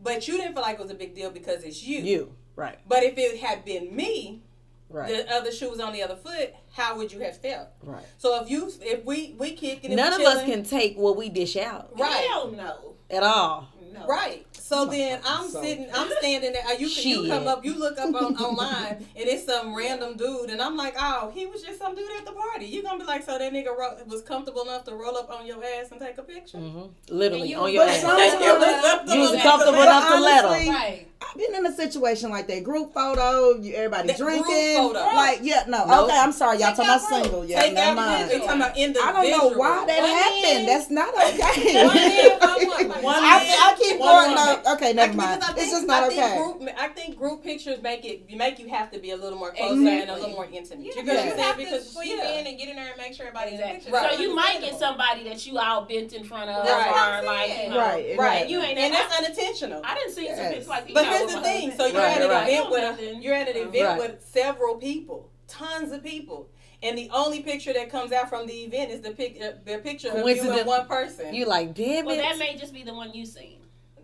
but 0.02 0.28
you 0.28 0.38
didn't 0.38 0.54
feel 0.54 0.64
like 0.64 0.80
it 0.80 0.82
was 0.82 0.90
a 0.92 0.96
big 0.96 1.14
deal 1.14 1.30
because 1.30 1.64
it's 1.64 1.84
you. 1.84 2.00
You. 2.00 2.34
Right. 2.56 2.80
But 2.88 3.04
if 3.04 3.16
it 3.20 3.40
had 3.40 3.64
been 3.64 3.96
me, 3.96 4.42
Right. 4.90 5.10
the 5.10 5.32
other 5.32 5.52
shoe 5.52 5.70
was 5.70 5.80
on 5.80 5.94
the 5.94 6.02
other 6.02 6.16
foot, 6.16 6.56
how 6.72 6.98
would 6.98 7.12
you 7.12 7.20
have 7.20 7.38
felt? 7.38 7.68
Right. 7.84 8.04
So 8.18 8.42
if 8.42 8.50
you, 8.50 8.72
if 8.82 9.04
we, 9.06 9.36
we 9.38 9.52
kicking, 9.52 9.96
None 9.96 10.14
of 10.14 10.22
us 10.22 10.44
can 10.46 10.64
take 10.64 10.98
what 10.98 11.18
we 11.18 11.30
dish 11.30 11.58
out 11.58 11.92
Right. 12.00 12.26
Hell 12.30 12.52
no. 12.52 12.94
at 13.12 13.22
all. 13.22 13.68
No. 14.00 14.06
Right. 14.08 14.46
So 14.52 14.86
then 14.86 15.20
I'm 15.26 15.50
So- 15.50 15.62
sitting, 15.62 15.88
I'm 15.94 16.10
standing 16.20 16.54
there. 16.54 16.64
You 16.78 16.88
you 16.88 17.28
come 17.30 17.48
up, 17.48 17.64
you 17.64 17.74
look 17.78 17.98
up 18.00 18.14
on 18.14 18.36
online, 18.38 18.98
and 19.16 19.28
it's 19.30 19.46
some 19.46 19.74
random 19.76 20.18
dude, 20.18 20.50
and 20.50 20.62
I'm 20.62 20.76
like, 20.76 20.96
oh, 21.00 21.32
he 21.34 21.46
was 21.46 21.62
just 21.64 21.80
some 21.80 21.96
dude 21.96 22.10
at 22.18 22.26
the 22.26 22.34
party. 22.34 22.66
You 22.66 22.84
gonna 22.84 23.00
be 23.00 23.06
like, 23.06 23.24
so 23.24 23.38
that 23.38 23.54
nigga 23.54 23.68
ro- 23.78 23.98
was 24.08 24.22
comfortable 24.22 24.64
enough 24.64 24.84
to 24.86 24.94
roll 24.96 25.16
up 25.18 25.30
on 25.30 25.46
your 25.46 25.64
ass 25.64 25.92
and 25.92 26.00
take 26.02 26.18
a 26.18 26.24
picture? 26.24 26.58
hmm 26.58 26.84
Literally 27.10 27.50
you 27.50 27.58
on 27.58 27.72
your 27.74 27.84
ass. 27.84 28.02
sometimes- 28.02 28.34
was 29.08 29.14
You 29.14 29.20
was 29.22 29.42
comfortable 29.42 29.82
enough 29.82 30.08
to 30.10 30.20
let 30.20 30.46
honestly, 30.46 30.70
Right. 30.70 31.08
I've 31.20 31.36
been 31.38 31.56
in 31.56 31.66
a 31.66 31.72
situation 31.74 32.30
like 32.30 32.48
that. 32.48 32.64
Group 32.64 32.94
photo, 32.94 33.58
you, 33.60 33.74
everybody 33.74 34.08
That 34.10 34.18
group 34.18 34.46
drinking. 34.46 34.76
photo. 34.78 35.00
Like, 35.00 35.40
yeah, 35.42 35.64
no. 35.68 35.86
Nope. 35.86 36.06
Okay, 36.10 36.18
I'm 36.18 36.32
sorry. 36.32 36.60
Y'all 36.60 36.68
Take 36.76 36.86
talking 36.86 36.92
about 36.92 37.08
group. 37.10 37.24
single. 37.24 37.46
Yeah, 37.46 37.62
Take 37.62 37.74
never 37.74 37.96
mind. 37.96 38.32
You 38.32 38.40
talking 38.40 38.56
about 38.62 38.78
I 38.78 39.24
don't 39.24 39.32
know 39.32 39.58
why 39.58 39.86
that 39.88 40.00
One 40.02 40.10
happened. 40.10 40.46
hand. 40.46 40.68
That's 40.68 40.90
not 40.92 41.14
okay. 41.16 41.86
One 41.88 41.98
hand, 41.98 42.40
one 42.42 42.88
woman. 42.88 43.04
I, 43.06 43.74
I 43.74 43.76
keep 43.82 44.00
one 44.00 44.36
going. 44.36 44.36
No, 44.36 44.74
okay, 44.74 44.94
never 44.94 45.14
I- 45.14 45.16
mind. 45.16 45.42
because 45.42 45.50
I 45.50 45.52
It's 45.54 45.62
think- 45.62 45.72
just 45.74 45.88
not 45.88 46.04
I 46.04 46.08
okay. 46.08 46.38
Group, 46.38 46.70
I 46.78 46.88
think 46.90 47.18
group 47.18 47.44
pictures 47.44 47.82
make 47.82 48.06
it 48.06 48.32
make 48.36 48.60
you 48.60 48.70
have 48.70 48.92
to 48.92 49.00
be 49.00 49.12
a 49.12 49.18
little 49.18 49.40
more 49.40 49.52
closer 49.52 49.74
Exactly. 49.74 50.02
and 50.02 50.10
a 50.12 50.14
little 50.14 50.30
more 50.30 50.46
intimate. 50.46 50.86
Yeah, 50.86 50.94
you 50.96 51.02
because 51.02 51.08
know 51.08 51.16
what 51.16 51.26
you 51.26 51.32
I'm 51.32 51.40
have 51.40 51.58
Because 51.58 51.84
to 51.86 51.90
squeeze 51.92 52.10
yeah. 52.18 52.40
in 52.40 52.48
and 52.48 52.58
get 52.60 52.70
in 52.70 52.76
there 52.76 52.88
and 52.90 52.98
make 52.98 53.14
sure 53.14 53.26
everybody's 53.28 53.54
Exactly. 53.54 53.80
picture. 53.80 53.92
Right. 53.92 54.14
So 54.16 54.22
you 54.22 54.36
might 54.36 54.62
get 54.62 54.78
somebody 54.78 55.24
that 55.26 55.46
you 55.48 55.58
all 55.58 55.82
bent 55.86 56.14
in 56.14 56.24
front 56.24 56.50
of, 56.52 56.64
That's 56.66 56.88
what 56.92 56.96
I'm 56.98 57.24
or 57.24 57.26
like, 57.28 57.48
saying. 57.50 57.70
you 57.72 57.78
know, 57.78 57.82
Right, 57.82 58.16
Right. 58.18 58.50
You 58.50 58.62
ain't 58.62 58.78
and 58.78 58.94
that's 58.94 59.18
unintentional. 59.18 59.82
I 59.84 59.96
didn't 59.96 60.14
see 60.14 60.28
some 60.28 60.36
Yes. 60.38 60.48
pictures 60.50 60.68
like. 60.68 60.88
you 60.90 60.94
But 60.94 61.04
know, 61.06 61.07
here's 61.10 61.34
the 61.34 61.42
thing: 61.42 61.72
so 61.78 61.86
you're 61.86 61.96
Right, 62.02 62.18
at 62.18 62.22
an 62.24 62.30
right. 62.30 62.50
event 62.50 62.70
with 62.72 62.82
Nothing. 62.82 63.22
you're 63.22 63.34
at 63.36 63.48
an 63.50 63.58
event 63.58 63.76
Right. 63.86 64.00
with 64.00 64.26
several 64.26 64.76
people, 64.76 65.30
tons 65.48 65.92
of 65.92 66.04
people, 66.04 66.50
and 66.84 66.98
the 66.98 67.10
only 67.12 67.42
picture 67.42 67.74
that 67.74 67.90
comes 67.90 68.12
out 68.12 68.30
from 68.30 68.48
the 68.48 68.54
event 68.64 68.92
is 68.92 69.02
the 69.02 69.12
pic, 69.12 69.42
uh, 69.42 69.52
the 69.66 69.80
picture 69.80 70.10
of 70.10 70.16
you 70.18 70.22
Coincident- 70.24 70.60
and 70.60 70.68
one 70.68 70.88
person. 70.88 71.34
You 71.34 71.46
like, 71.46 71.74
damn 71.74 72.06
Well, 72.06 72.16
that 72.18 72.38
may 72.38 72.56
just 72.56 72.74
be 72.74 72.84
the 72.84 72.94
one 72.94 73.14
you 73.14 73.26
seen. 73.26 73.57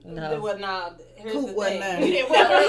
No. 0.06 0.40
Well, 0.42 0.60
nah. 0.60 0.92
Here's 1.16 1.34
Coop 1.34 1.48
the 1.48 1.54
wasn't 1.54 1.82
thing. 1.82 1.82
there. 1.82 2.02
You 2.08 2.12
didn't 2.14 2.30
want 2.30 2.48
her. 2.50 2.60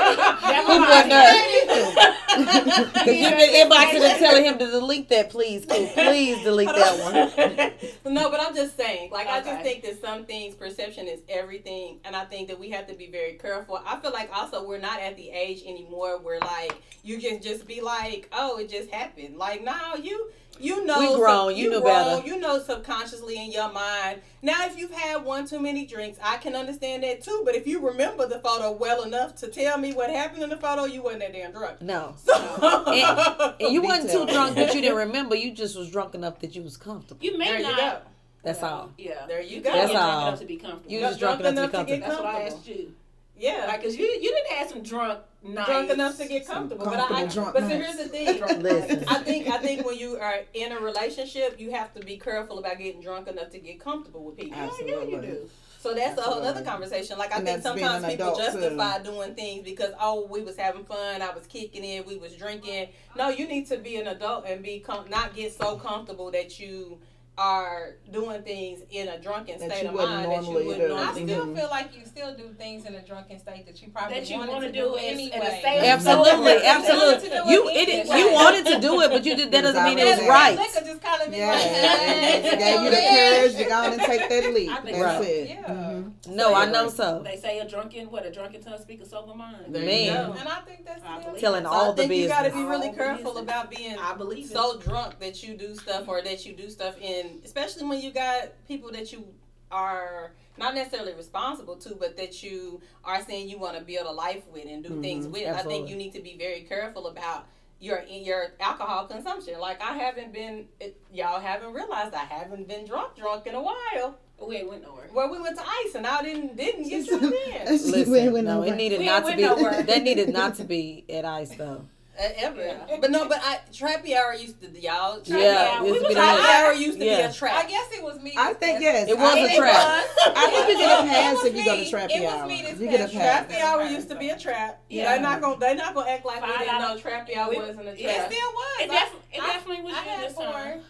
That 0.47 0.65
Coop 0.67 0.81
was 0.81 0.89
wasn't 0.89 1.11
my 1.11 2.95
Cause 3.05 3.07
you've 3.07 3.31
been 3.33 3.69
inboxing 3.69 4.01
and 4.01 4.19
telling 4.19 4.45
him 4.45 4.59
to 4.59 4.67
delete 4.71 5.09
that, 5.09 5.31
please, 5.31 5.67
Coop. 5.67 5.89
Please 5.95 6.43
delete 6.43 6.69
that 6.69 7.73
one. 8.03 8.15
no, 8.15 8.31
but 8.31 8.41
I'm 8.41 8.55
just 8.55 8.77
saying, 8.77 9.11
like, 9.11 9.27
I 9.27 9.41
just 9.41 9.63
think 9.63 9.83
that 9.85 10.01
some 10.01 10.25
things, 10.25 10.55
perception 10.55 11.07
is 11.09 11.21
everything, 11.29 11.99
and 12.05 12.15
I 12.15 12.25
think 12.25 12.49
that 12.49 12.59
we 12.59 12.71
have 12.71 12.87
to 12.89 12.95
be 12.95 13.11
very 13.11 13.35
careful. 13.35 13.81
I 13.85 13.99
feel 14.01 14.13
like 14.13 14.31
also 14.33 14.67
we're 14.67 14.79
not 14.79 15.01
at 15.01 15.17
the 15.17 15.31
age 15.31 15.63
anymore 15.67 16.21
where 16.21 16.39
like 16.41 16.81
you 17.03 17.19
can 17.19 17.41
just 17.43 17.67
be 17.67 17.81
like, 17.81 18.29
oh, 18.33 18.59
it 18.59 18.71
just 18.71 18.91
happened. 18.91 19.37
Like, 19.37 19.63
no, 19.65 19.97
you. 20.01 20.31
You 20.61 20.85
know, 20.87 20.99
We 21.01 21.15
grown, 21.17 21.57
you 21.57 21.69
know 21.71 21.81
grown, 21.81 21.95
better. 22.21 22.27
You 22.27 22.39
know, 22.39 22.61
subconsciously 22.63 23.37
in 23.45 23.51
your 23.51 23.73
mind. 23.73 24.21
Now, 24.41 24.67
if 24.67 24.79
you've 24.79 24.93
had 24.93 25.25
one 25.25 25.47
too 25.49 25.59
many 25.59 25.85
drinks, 25.85 26.19
I 26.23 26.37
can 26.37 26.55
understand 26.55 27.03
that 27.03 27.23
too. 27.23 27.43
But 27.45 27.55
if 27.57 27.67
you 27.67 27.85
remember 27.85 28.27
the 28.29 28.39
photo 28.39 28.71
well 28.73 29.03
enough 29.03 29.35
to 29.37 29.49
tell 29.49 29.79
me 29.79 29.93
what 29.93 30.11
happened 30.11 30.43
in 30.45 30.51
the 30.51 30.57
photo, 30.57 30.85
you 30.85 31.03
wasn't 31.03 31.23
that 31.23 31.33
damn 31.33 31.53
drunk. 31.53 31.83
No. 31.83 32.15
So, 32.25 33.55
And 33.61 33.73
you 33.75 33.83
wasn't 33.83 34.11
too 34.13 34.27
drunk 34.33 34.55
that 34.57 34.75
you 34.75 34.81
didn't 34.81 34.97
remember. 34.99 35.35
You 35.35 35.53
just 35.53 35.77
was 35.77 35.91
drunk 35.91 36.15
enough 36.15 36.39
that 36.41 36.55
you 36.55 36.63
was 36.63 36.77
comfortable. 36.77 37.25
You 37.25 37.37
may 37.37 37.47
there 37.47 37.57
you 37.59 37.63
not. 37.65 37.77
go. 37.77 37.99
That's 38.45 38.63
all. 38.63 38.91
Yeah. 38.99 39.27
There 39.27 39.41
you 39.43 39.57
You 39.57 39.63
go. 39.63 39.71
gotta 39.71 39.79
That's 39.81 39.93
get 39.93 39.99
drunk 39.99 40.13
all. 40.13 40.29
enough 40.29 40.41
to 40.41 40.47
be 40.47 40.57
comfortable. 40.57 40.93
You 40.93 41.01
Got 41.01 41.09
just 41.09 41.21
drunk 41.21 41.41
enough 41.41 41.71
to 41.73 41.77
get 41.79 41.87
get 41.87 42.01
That's 42.03 42.17
what 42.21 42.27
I 42.27 42.43
asked 42.43 42.69
you. 42.69 42.93
Yeah. 43.39 43.65
Like, 43.67 43.83
cause 43.83 43.97
you 43.97 44.05
you 44.05 44.21
didn't 44.33 44.59
have 44.59 44.69
some 44.71 44.83
drunk 44.83 45.21
nights. 45.45 45.69
drunk 45.69 45.91
enough 45.91 46.17
to 46.19 46.27
get 46.27 46.47
comfortable. 46.47 46.85
But 46.87 46.95
I, 47.01 47.27
comfortable 47.27 47.29
drunk 47.29 47.55
but 47.55 47.63
see, 47.65 47.79
nights. 47.79 47.97
here's 47.97 47.97
the 47.97 48.09
thing. 48.09 49.05
I 49.09 49.15
think 49.23 49.49
I 49.49 49.59
think 49.59 49.87
when 49.87 49.97
you 49.99 50.17
are 50.19 50.37
in 50.55 50.73
a 50.73 50.79
relationship, 50.81 51.59
you 51.61 51.71
have 51.73 51.93
to 51.95 52.01
be 52.01 52.17
careful 52.19 52.59
about 52.59 52.79
getting 52.79 53.01
drunk 53.03 53.29
enough 53.29 53.51
to 53.51 53.59
get 53.59 53.81
comfortable 53.81 54.25
with 54.25 54.37
people. 54.37 54.59
Absolutely. 54.59 55.13
Yeah, 55.13 55.21
you 55.21 55.27
do. 55.27 55.51
So 55.81 55.93
that's 55.93 56.19
a 56.19 56.23
whole 56.23 56.43
other 56.43 56.63
conversation. 56.63 57.19
Like 57.19 57.31
I 57.33 57.37
And 57.37 57.47
think 57.47 57.63
sometimes 57.63 58.07
people 58.07 58.29
adult, 58.29 58.39
too. 58.39 58.43
justify 58.61 59.03
doing 59.03 59.35
things 59.35 59.65
because 59.65 59.93
oh 60.01 60.27
we 60.31 60.41
was 60.43 60.57
having 60.57 60.85
fun, 60.85 61.21
I 61.21 61.29
was 61.35 61.47
kicking 61.47 61.85
it, 61.85 62.07
we 62.07 62.17
was 62.17 62.35
drinking. 62.37 62.89
No, 63.15 63.29
you 63.29 63.47
need 63.47 63.67
to 63.69 63.77
be 63.77 63.97
an 63.97 64.07
adult 64.07 64.47
and 64.47 64.63
be 64.63 64.81
com- 64.81 65.11
not 65.11 65.35
get 65.35 65.53
so 65.53 65.77
comfortable 65.77 66.31
that 66.31 66.59
you 66.59 66.99
are 67.37 67.97
doing 68.13 68.41
things 68.43 68.81
in 68.91 69.09
a 69.09 69.19
drunken 69.21 69.59
That 69.59 69.73
state 69.73 69.83
you 69.83 69.89
of 69.89 69.95
wouldn't 69.95 70.13
mind 70.13 70.31
that 70.31 70.45
you 70.45 70.53
wouldn't 70.55 70.79
do. 70.89 70.95
I 70.95 71.13
still 71.13 71.47
do. 71.47 71.57
Feel 71.57 71.69
like 71.69 71.97
you 71.97 72.05
still 72.07 72.35
do 72.37 72.49
things 72.57 72.87
in 72.87 72.95
a 72.95 73.03
drunken 73.03 73.41
state 73.41 73.67
that 73.67 73.83
you 73.83 73.89
probably 73.89 74.21
That 74.21 74.31
you 74.31 74.39
wanted 74.39 74.53
wanna 74.53 74.73
do 74.73 74.79
do 74.81 74.95
in- 74.97 75.19
in 75.19 75.33
a 75.33 75.45
anyway. 75.45 75.81
Absolutely, 75.89 76.57
absolutely. 76.65 77.07
wanted 77.07 77.21
to 77.23 77.43
do 77.45 77.51
You 77.51 77.69
it 77.71 77.89
it, 77.89 78.07
you 78.07 78.33
wanted 78.33 78.67
to 78.67 78.81
do 78.81 79.01
it, 79.01 79.11
but 79.11 79.25
you 79.25 79.35
did. 79.35 79.51
That 79.51 79.63
doesn't 79.63 79.85
mean 79.85 79.99
it 79.99 80.05
was 80.05 80.15
already 80.21 80.29
right. 80.31 80.59
Liquor 80.59 80.87
just 80.87 81.03
kind 81.03 81.23
of 81.23 81.31
be 81.33 81.37
Yeah, 81.39 81.51
like, 81.51 81.61
it 81.65 82.45
hey, 82.45 82.57
gave 82.59 82.83
you 82.85 82.91
the 82.91 82.97
courage 82.97 83.57
to 83.57 83.65
go 83.65 83.75
on 83.75 83.93
and 83.95 84.03
take 84.03 84.29
that 84.29 84.55
leap. 84.55 84.71
That's 84.85 85.17
so. 85.19 85.23
it. 85.23 85.49
Yeah. 85.49 85.63
Mhm. 85.75 86.13
No, 86.29 86.55
I 86.55 86.67
know 86.67 86.89
so. 86.89 87.21
They 87.25 87.37
say 87.37 87.59
a 87.59 87.69
drunken 87.69 88.11
what 88.13 88.25
a 88.25 88.31
drunken 88.31 88.63
tongue 88.63 88.79
speaks 88.81 89.07
a 89.07 89.09
sober 89.09 89.35
mind. 89.35 89.57
There 89.75 89.85
Man. 89.85 90.31
And 90.39 90.49
I 90.49 90.61
think 90.61 90.87
that's 90.87 91.03
I 91.05 91.17
still 91.19 91.31
believe 91.31 91.41
Telling 91.41 91.67
all 91.67 91.91
I 91.91 91.95
the 91.95 92.07
think 92.09 92.13
you 92.23 92.29
got 92.29 92.43
to 92.45 92.51
be 92.53 92.63
really 92.63 92.93
careful 92.93 93.39
about 93.39 93.71
being 93.71 93.99
I 93.99 94.15
believe 94.15 94.47
so 94.47 94.79
drunk 94.79 95.19
that 95.19 95.43
you 95.43 95.55
do 95.57 95.75
stuff 95.75 96.09
or 96.09 96.23
that 96.23 96.47
you 96.47 96.53
do 96.55 96.71
stuff 96.71 96.95
in, 97.01 97.24
especially 97.45 97.85
when 97.87 98.01
you 98.01 98.13
got 98.13 98.53
people 98.69 98.91
that 98.93 99.13
you 99.13 99.25
are 99.71 100.33
not 100.57 100.75
necessarily 100.75 101.15
responsible 101.15 101.77
to, 101.77 101.95
but 101.97 102.17
that 102.17 102.43
you 102.43 102.81
are 103.05 103.21
saying 103.23 103.49
you 103.49 103.59
want 103.59 103.77
to 103.77 103.85
build 103.85 104.07
a 104.07 104.11
life 104.13 104.43
with 104.53 104.67
and 104.67 104.85
do 104.85 105.01
things 105.03 105.27
with. 105.27 105.49
I 105.49 105.63
think 105.63 105.89
you 105.89 105.97
need 105.97 106.13
to 106.13 106.21
be 106.21 106.37
very 106.39 106.61
careful 106.61 107.09
about 107.09 107.47
your 107.81 107.97
in 107.99 108.25
your 108.25 108.53
alcohol 108.61 109.07
consumption. 109.07 109.59
Like 109.59 109.83
I 109.83 109.95
haven't 109.97 110.33
been, 110.33 110.67
it, 110.81 110.97
y'all 111.13 111.41
haven't 111.41 111.73
realized 111.73 112.15
I 112.15 112.25
haven't 112.25 112.69
been 112.69 112.87
drunk 112.87 113.17
drunk 113.17 113.47
in 113.47 113.55
a 113.55 113.61
while. 113.63 114.17
We 114.47 114.57
ain't 114.57 114.69
went 114.69 114.83
nowhere. 114.83 115.09
Well, 115.13 115.31
we 115.31 115.41
went 115.41 115.57
to 115.57 115.63
ice 115.65 115.95
and 115.95 116.07
I 116.07 116.23
didn't 116.23 116.57
didn't 116.57 116.85
get 116.89 117.07
drunk 117.07 117.35
then. 117.47 117.67
Listen, 117.71 118.11
We 118.11 118.29
went 118.29 118.47
no, 118.47 118.63
it 118.63 118.77
needed 118.77 119.01
We 119.01 119.07
not 119.07 119.27
to 119.27 119.37
be. 119.37 119.43
nowhere. 119.43 119.83
That 119.83 120.03
needed 120.03 120.33
not 120.33 120.55
to 120.57 120.65
be 120.65 121.05
at 121.09 121.25
ice 121.25 121.55
though. 121.57 121.85
Uh, 122.17 122.29
ever. 122.39 122.63
Yeah. 122.65 122.97
But 123.01 123.11
no, 123.11 123.27
but 123.29 123.39
I 123.43 123.59
Trappy 123.73 124.15
Hour 124.15 124.35
used 124.35 124.61
to 124.63 124.81
y'all. 124.81 125.19
Trappy 125.21 125.43
Yeah, 125.43 125.79
Hour, 125.79 125.79
it 125.79 125.83
we 125.83 125.89
used 125.89 126.01
to 126.01 126.07
was 126.07 126.15
be 126.15 126.21
out 126.21 126.39
Trappy 126.39 126.65
Hour 126.65 126.73
used 126.73 126.99
to 127.01 127.05
Yeah. 127.05 127.17
be 127.17 127.23
a 127.23 127.29
I 127.29 127.33
trap. 127.33 127.65
I 127.65 127.69
guess 127.69 127.89
it 127.93 128.03
was 128.05 128.21
me. 128.21 128.35
I 128.37 128.53
think 128.55 128.81
yes. 128.81 129.09
It 129.09 129.19
was 129.19 129.35
I 129.35 129.39
a 129.39 129.47
think- 129.47 129.59
trap. 129.59 130.05
I 130.37 130.47
think 130.51 130.69
you 130.69 130.77
get 130.79 131.01
a 131.01 131.05
It 131.05 131.09
pass 131.11 131.35
was 131.35 131.45
if 131.47 131.57
you 131.57 131.65
go 131.65 131.75
to 131.75 131.81
me. 131.83 131.91
Trappy 131.91 132.11
It 132.17 132.23
was 132.23 132.33
Hour. 132.35 132.47
me 132.47 132.63
this 132.63 132.79
You 132.81 132.89
get 132.89 133.01
a 133.01 133.13
pass. 133.13 133.47
Trappy 133.47 133.61
Hour 133.61 133.83
used 133.85 134.09
to 134.11 134.15
be 134.17 134.29
a 134.31 134.39
trap. 134.39 134.81
Yeah. 134.89 135.11
They're 135.13 135.23
not 135.23 135.41
gonna 135.41 135.59
they're 135.59 135.75
not 135.75 135.95
gonna 135.95 136.11
act 136.11 136.25
like 136.25 136.41
we 136.43 136.53
didn't 136.53 136.67
know 136.79 136.87
out- 136.89 136.99
Trappy 137.01 137.37
Hour 137.37 137.51
we- 137.51 137.57
wasn't 137.59 137.81
a 137.81 137.97
trap. 137.97 137.99
It 137.99 138.33
still 138.33 138.51
was. 138.53 138.81
It, 138.81 138.91
I- 138.91 138.95
def- 138.95 139.15
it 139.33 139.41
definitely 139.41 139.83
was 139.83 139.95
I 139.95 139.99
had 140.03 140.29
this 140.29 140.35
four. 140.35 140.45
time. 140.53 140.81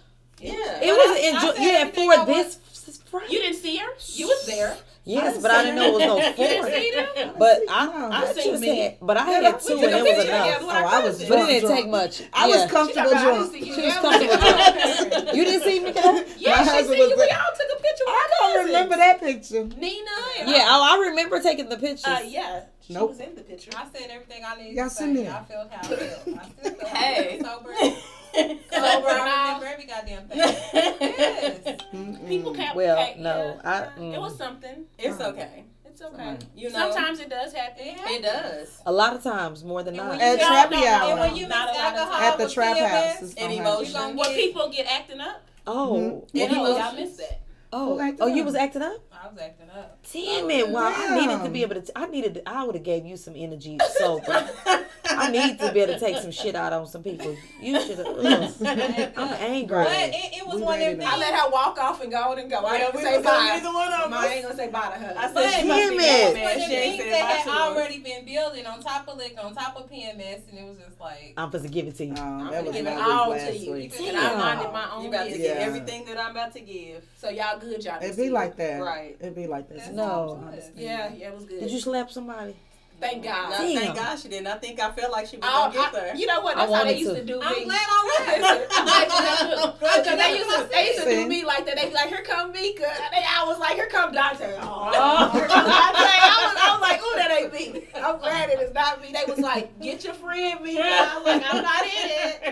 Yeah. 0.40 0.52
It 0.82 0.92
was. 0.92 1.16
I 1.16 1.28
Enjoy- 1.30 1.54
said 1.54 1.62
you 1.64 1.70
had 1.70 1.94
four 1.94 2.26
this. 2.26 2.58
This 2.86 2.98
Friday. 2.98 3.32
You 3.32 3.40
didn't 3.40 3.56
see 3.56 3.76
her. 3.78 3.88
You 4.14 4.26
was 4.26 4.46
there. 4.46 4.76
Yes, 5.06 5.40
but 5.42 5.50
I 5.50 5.62
didn't 5.64 5.76
know 5.76 5.88
it 5.88 5.92
was 5.92 6.00
no 6.00 6.16
You 6.16 6.32
didn't 6.32 6.62
four. 6.62 6.72
see 6.72 6.90
them. 6.92 7.34
But 7.38 7.58
No. 7.66 7.72
I, 7.74 8.10
I 8.10 8.20
I 8.30 8.32
seen 8.32 8.44
just 8.52 8.62
me. 8.62 8.78
had, 8.78 8.96
but 9.02 9.16
I 9.18 9.24
had 9.24 9.44
we 9.44 9.52
two, 9.60 9.74
and 9.74 9.84
it 9.84 10.02
was 10.02 10.24
picture 10.24 10.24
enough. 10.24 10.58
Oh, 10.62 10.70
I 10.70 11.04
was 11.04 11.24
But 11.28 11.38
it 11.40 11.46
didn't 11.60 11.68
take 11.76 11.88
much. 11.88 12.22
I 12.32 12.46
was 12.48 12.70
comfortable 12.70 13.14
I 13.14 13.22
drunk. 13.22 13.52
you. 13.54 13.74
She 13.74 13.82
was 13.82 13.94
comfortable 13.94 14.36
drunk. 14.36 15.34
You 15.36 15.44
didn't 15.44 15.62
see 15.62 15.80
me? 15.80 15.92
Kiddo? 15.92 16.24
Yeah, 16.38 16.56
My 16.56 16.62
she 16.64 16.68
husband 16.70 16.86
see 16.88 16.96
you. 16.96 17.16
was 17.16 17.16
We 17.16 17.36
all 17.36 17.52
took 17.58 17.78
a 17.78 17.82
picture. 17.82 18.04
with 18.06 18.14
I 18.14 18.28
don't 18.30 18.52
cousins. 18.54 18.66
remember 18.66 18.96
that 18.96 19.20
picture. 19.20 19.64
Nina. 19.64 20.10
And 20.40 20.50
Yeah, 20.50 20.64
oh, 20.68 20.82
I 21.04 21.08
remember 21.10 21.40
taking 21.40 21.68
the 21.68 21.76
pictures. 21.76 22.04
Uh, 22.06 22.22
yeah. 22.26 22.62
She 22.86 22.92
Nope. 22.92 23.10
was 23.10 23.20
in 23.20 23.34
the 23.34 23.42
picture. 23.42 23.70
I 23.76 23.86
said 23.92 24.10
everything 24.10 24.42
I 24.46 24.56
needed 24.56 24.74
Y'all 24.76 24.88
to 24.88 24.94
send 24.94 25.16
say. 25.16 25.22
me 25.22 25.28
I 25.28 25.32
that. 25.32 25.48
felt 25.48 25.72
how 25.72 25.80
I 25.80 25.96
felt. 25.96 26.38
I 26.38 26.48
still 26.60 26.74
feel 26.74 26.88
Hey. 26.88 27.40
sober. 27.42 27.74
Sober 27.74 28.58
Sober, 28.70 29.08
I 29.08 29.24
now. 29.24 29.44
remember 29.46 29.66
every 29.66 29.86
goddamn 29.86 30.28
thing. 30.28 30.36
Yes. 30.38 31.80
Mm-mm. 31.94 32.28
People 32.28 32.52
can't. 32.54 32.76
Well, 32.76 32.96
pay- 32.96 33.14
no, 33.20 33.58
yeah, 33.64 33.88
I- 33.96 33.98
mm. 34.00 34.14
It 34.14 34.20
was 34.20 34.36
something. 34.36 34.84
It's 34.98 35.20
okay. 35.20 35.64
It's 35.86 36.02
okay. 36.02 36.16
Right. 36.30 36.44
You 36.56 36.70
know 36.70 36.90
Sometimes 36.90 37.20
it 37.20 37.30
does 37.30 37.52
happen. 37.54 37.84
it 37.86 38.22
does. 38.22 38.82
A 38.84 38.92
lot 38.92 39.14
of 39.14 39.22
times, 39.22 39.62
more 39.64 39.82
than 39.84 39.94
not. 39.96 40.20
At 40.20 40.38
No, 40.38 40.44
Trappy 40.44 40.70
no, 40.72 40.80
no, 40.80 40.86
Hour. 40.88 41.10
And 41.12 41.20
when 41.20 41.36
you 41.36 41.46
Not 41.48 41.66
mix 41.68 41.78
a 41.78 41.82
lot 41.82 41.92
of 41.92 41.98
alcohol 42.00 42.22
At 42.22 42.38
the 42.38 42.48
trap 42.50 42.76
house. 42.76 43.22
it's 43.22 43.34
and 43.34 43.52
emotion. 43.52 44.16
When 44.16 44.34
people 44.34 44.68
get 44.70 44.86
acting 44.86 45.20
up, 45.20 45.40
Oh, 45.66 46.26
Mhm. 46.34 46.42
And 46.42 46.52
he 46.52 46.58
was- 46.58 46.76
y'all 46.78 46.92
missed 46.94 47.16
that. 47.18 47.40
oh, 47.72 47.96
Who 47.98 48.16
oh, 48.20 48.26
you 48.26 48.44
was 48.44 48.54
acting 48.56 48.82
up. 48.82 48.96
I 49.24 49.28
was 49.28 49.38
acting 49.38 49.70
up. 49.70 49.98
Damn 50.12 50.50
it! 50.50 50.68
Wow, 50.68 50.92
I 50.94 51.18
needed 51.18 51.42
to 51.44 51.48
be 51.50 51.62
able 51.62 51.80
to. 51.80 51.98
I 51.98 52.06
needed. 52.06 52.42
I 52.44 52.62
would 52.64 52.74
have 52.74 52.84
gave 52.84 53.06
you 53.06 53.16
some 53.16 53.32
energy 53.36 53.78
sober. 53.96 54.50
I 55.06 55.30
need 55.30 55.58
to 55.60 55.72
be 55.72 55.80
able 55.80 55.94
to 55.94 56.00
take 56.00 56.16
some 56.18 56.30
shit 56.30 56.54
out 56.54 56.72
on 56.74 56.86
some 56.86 57.02
people. 57.02 57.34
You 57.60 57.80
should 57.80 57.98
have. 57.98 58.08
I'm 59.16 59.32
angry. 59.40 59.84
But 59.84 59.92
it, 59.92 60.36
it 60.36 60.46
was 60.46 60.56
We 60.56 60.62
one 60.62 60.82
of 60.82 60.98
them. 60.98 61.06
I 61.08 61.16
let 61.18 61.34
her 61.34 61.50
walk 61.50 61.78
off 61.78 62.02
and 62.02 62.10
go 62.12 62.32
and 62.34 62.50
go. 62.50 62.58
I 62.58 62.76
ain't 62.76 62.92
gonna 62.92 63.04
say 63.04 63.22
bye. 63.22 63.60
be 63.60 63.66
one 63.66 63.92
of 63.92 64.10
No. 64.10 64.16
I 64.18 64.26
ain't 64.26 64.42
gonna 64.42 64.56
say 64.56 64.68
bye 64.68 64.90
to 64.90 64.98
her. 64.98 65.14
I 65.16 65.22
said 65.26 65.34
But 65.34 65.50
she 65.52 65.68
must 65.68 65.80
Damn 65.80 65.90
be 65.90 65.94
it. 65.96 65.98
mad, 65.98 66.24
One 66.24 66.34
man. 66.34 66.56
of 66.56 66.62
She 66.62 66.74
ain't 66.74 67.00
things 67.02 67.10
that 67.12 67.24
had 67.46 67.48
already 67.70 67.98
been 68.00 68.24
building 68.26 68.66
on 68.66 68.82
top 68.82 69.08
of 69.08 69.16
liquor, 69.16 69.40
on 69.40 69.54
top 69.54 69.76
of 69.76 69.90
PMS, 69.90 70.40
and 70.50 70.58
it 70.58 70.64
was 70.68 70.78
just 70.78 71.00
like, 71.00 71.34
I'm 71.36 71.48
supposed 71.48 71.64
to 71.64 71.70
give 71.70 71.86
it 71.86 71.96
to 71.96 72.04
you. 72.06 72.12
Um, 72.14 72.18
I'm 72.18 72.50
that 72.50 72.64
gonna 72.64 72.76
give 72.76 72.86
it 72.86 72.98
all 72.98 73.24
to 73.26 73.30
last 73.30 73.54
you. 73.60 73.72
week. 73.72 73.94
And 74.00 74.16
I 74.16 74.36
minded 74.36 74.72
my 74.72 74.84
You 74.84 74.90
own 74.92 75.06
about 75.06 75.18
to 75.24 75.30
business. 75.30 75.46
get 75.46 75.56
everything 75.58 76.04
that 76.06 76.18
I'm 76.18 76.30
about 76.32 76.52
to 76.54 76.60
give. 76.60 77.04
So 77.18 77.30
y'all 77.30 77.58
good, 77.58 77.84
y'all. 77.84 78.02
It'd 78.02 78.16
be 78.16 78.30
like 78.30 78.56
that. 78.56 78.82
Right. 78.82 79.13
It'd 79.20 79.34
be 79.34 79.46
like 79.46 79.68
this. 79.68 79.84
That's 79.84 79.94
No. 79.96 80.04
all 80.04 80.48
it 80.52 80.56
was. 80.56 80.70
Yeah, 80.76 81.12
yeah, 81.14 81.28
it 81.28 81.34
was 81.34 81.44
good. 81.44 81.60
Did 81.60 81.70
you 81.70 81.80
slap 81.80 82.10
somebody? 82.10 82.54
Thank 83.00 83.24
God. 83.24 83.50
No, 83.50 83.58
Damn. 83.58 83.76
thank 83.82 83.96
God 83.96 84.18
she 84.20 84.28
didn't. 84.28 84.46
I 84.46 84.56
think 84.56 84.78
I 84.80 84.90
felt 84.92 85.10
like 85.10 85.26
she 85.26 85.36
was 85.36 85.44
Oh, 85.48 85.68
gonna 85.68 85.74
get 85.74 85.92
there. 85.92 86.14
You 86.16 86.26
know 86.26 86.40
what? 86.42 86.56
I 86.56 86.60
That's 86.66 86.72
how 86.78 86.84
they 86.84 86.96
used 86.96 87.10
to. 87.12 87.20
to 87.20 87.26
do 87.26 87.40
I'm 87.42 87.64
glad 87.64 87.86
I 87.90 88.04
was. 88.06 88.68
I'm 88.70 88.86
like, 88.86 89.78
because 90.04 90.16
they 90.16 90.38
used 90.38 90.50
to, 90.56 90.68
they 90.70 90.86
used 90.86 91.02
to 91.02 91.10
do 91.10 91.26
me 91.28 91.44
like 91.44 91.66
that. 91.66 91.76
They 91.76 91.88
be 91.88 91.94
like, 91.94 92.08
"Here 92.08 92.22
come 92.22 92.52
Mika," 92.52 92.86
and 92.86 93.12
they, 93.12 93.24
I 93.28 93.44
was 93.46 93.58
like, 93.58 93.74
"Here 93.74 93.88
come 93.88 94.12
Dante." 94.12 94.56
Oh, 94.60 95.30
here 95.32 95.48
come 95.48 95.64
Dante. 95.66 95.72
I 95.74 96.40
was, 96.46 96.56
I 96.62 96.72
was 96.72 96.80
like, 96.82 97.00
"Ooh, 97.02 97.14
that 97.16 97.30
ain't 97.32 97.52
me." 97.52 97.88
I'm 97.96 98.18
glad 98.20 98.50
it 98.50 98.60
is 98.60 98.72
not 98.72 99.02
me. 99.02 99.12
They 99.12 99.24
was 99.30 99.40
like, 99.40 99.78
"Get 99.80 100.04
your 100.04 100.14
friend 100.14 100.60
Mika." 100.62 100.82
I 100.84 101.16
was 101.16 101.26
like, 101.26 101.44
"I'm 101.52 101.62
not 101.62 101.82
in 101.84 101.90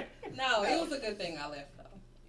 it." 0.01 0.07
No, 0.35 0.63
it 0.65 0.81
was 0.81 0.91
a 0.93 0.99
good 0.99 1.19
thing 1.19 1.39
I 1.39 1.47
left 1.51 1.77
though. 1.77 1.82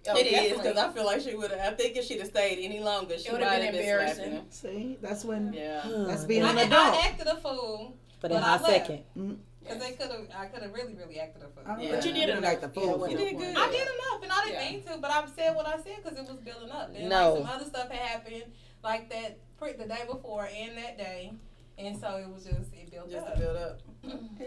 Oh, 0.06 0.16
it 0.18 0.26
is 0.26 0.32
definitely. 0.32 0.56
because 0.70 0.76
I 0.78 0.92
feel 0.92 1.04
like 1.06 1.20
she 1.22 1.34
would 1.34 1.50
have. 1.50 1.72
I 1.72 1.76
think 1.76 1.96
if 1.96 2.04
she'd 2.04 2.18
have 2.18 2.28
stayed 2.28 2.62
any 2.62 2.80
longer, 2.80 3.16
she 3.18 3.30
would've 3.30 3.48
been 3.48 3.60
been 3.60 3.74
embarrassing. 3.74 4.24
slapping. 4.24 4.46
See, 4.50 4.98
that's 5.00 5.24
when. 5.24 5.52
Yeah. 5.52 5.82
That's 6.06 6.22
hmm. 6.22 6.28
being 6.28 6.42
I, 6.44 6.50
an 6.62 6.72
I 6.72 7.02
acted 7.06 7.26
a 7.26 7.36
fool 7.36 7.96
But 8.20 8.30
in 8.30 8.36
But 8.36 8.42
I 8.44 8.46
hot 8.50 8.62
left. 8.62 8.72
second. 8.86 8.98
Mm-hmm. 9.16 9.34
because 9.60 9.78
they 9.78 9.92
could 9.92 10.10
have. 10.10 10.26
I 10.36 10.46
could 10.46 10.62
have 10.62 10.72
really, 10.74 10.94
really 10.94 11.18
acted 11.20 11.42
a 11.42 11.48
fool. 11.48 11.82
Yeah. 11.82 11.94
But 11.94 12.04
you 12.04 12.12
did 12.12 12.28
look 12.28 12.38
enough. 12.38 12.50
like 12.50 12.60
the 12.60 12.80
Yeah, 12.80 12.86
fool. 12.86 12.98
well, 12.98 13.10
You 13.10 13.16
did 13.16 13.32
point. 13.32 13.38
good. 13.54 13.56
I 13.56 13.70
did 13.70 13.80
enough, 13.80 14.22
and 14.22 14.32
I 14.32 14.44
didn't 14.44 14.60
Yeah. 14.62 14.70
mean 14.70 14.82
to, 14.84 14.98
but 14.98 15.10
I 15.10 15.24
said 15.34 15.56
what 15.56 15.66
I 15.66 15.76
said 15.82 15.96
because 16.02 16.18
it 16.18 16.28
was 16.28 16.40
building 16.40 16.70
up. 16.70 16.92
Then 16.92 17.08
No. 17.08 17.32
like 17.34 17.42
some 17.46 17.56
other 17.56 17.64
stuff 17.64 17.90
had 17.90 18.00
happened, 18.08 18.44
like 18.82 19.08
that 19.10 19.38
pre- 19.56 19.72
the 19.72 19.86
day 19.86 20.02
before 20.06 20.46
and 20.54 20.76
that 20.76 20.98
day, 20.98 21.32
and 21.78 21.98
so 21.98 22.16
it 22.16 22.28
was 22.28 22.44
just 22.44 22.74
it 22.74 22.90
built 22.90 23.10
Just 23.10 23.26
up. 23.26 23.34
to 23.34 23.40
build 23.40 23.56
up. 23.56 23.80
Yeah. 24.06 24.46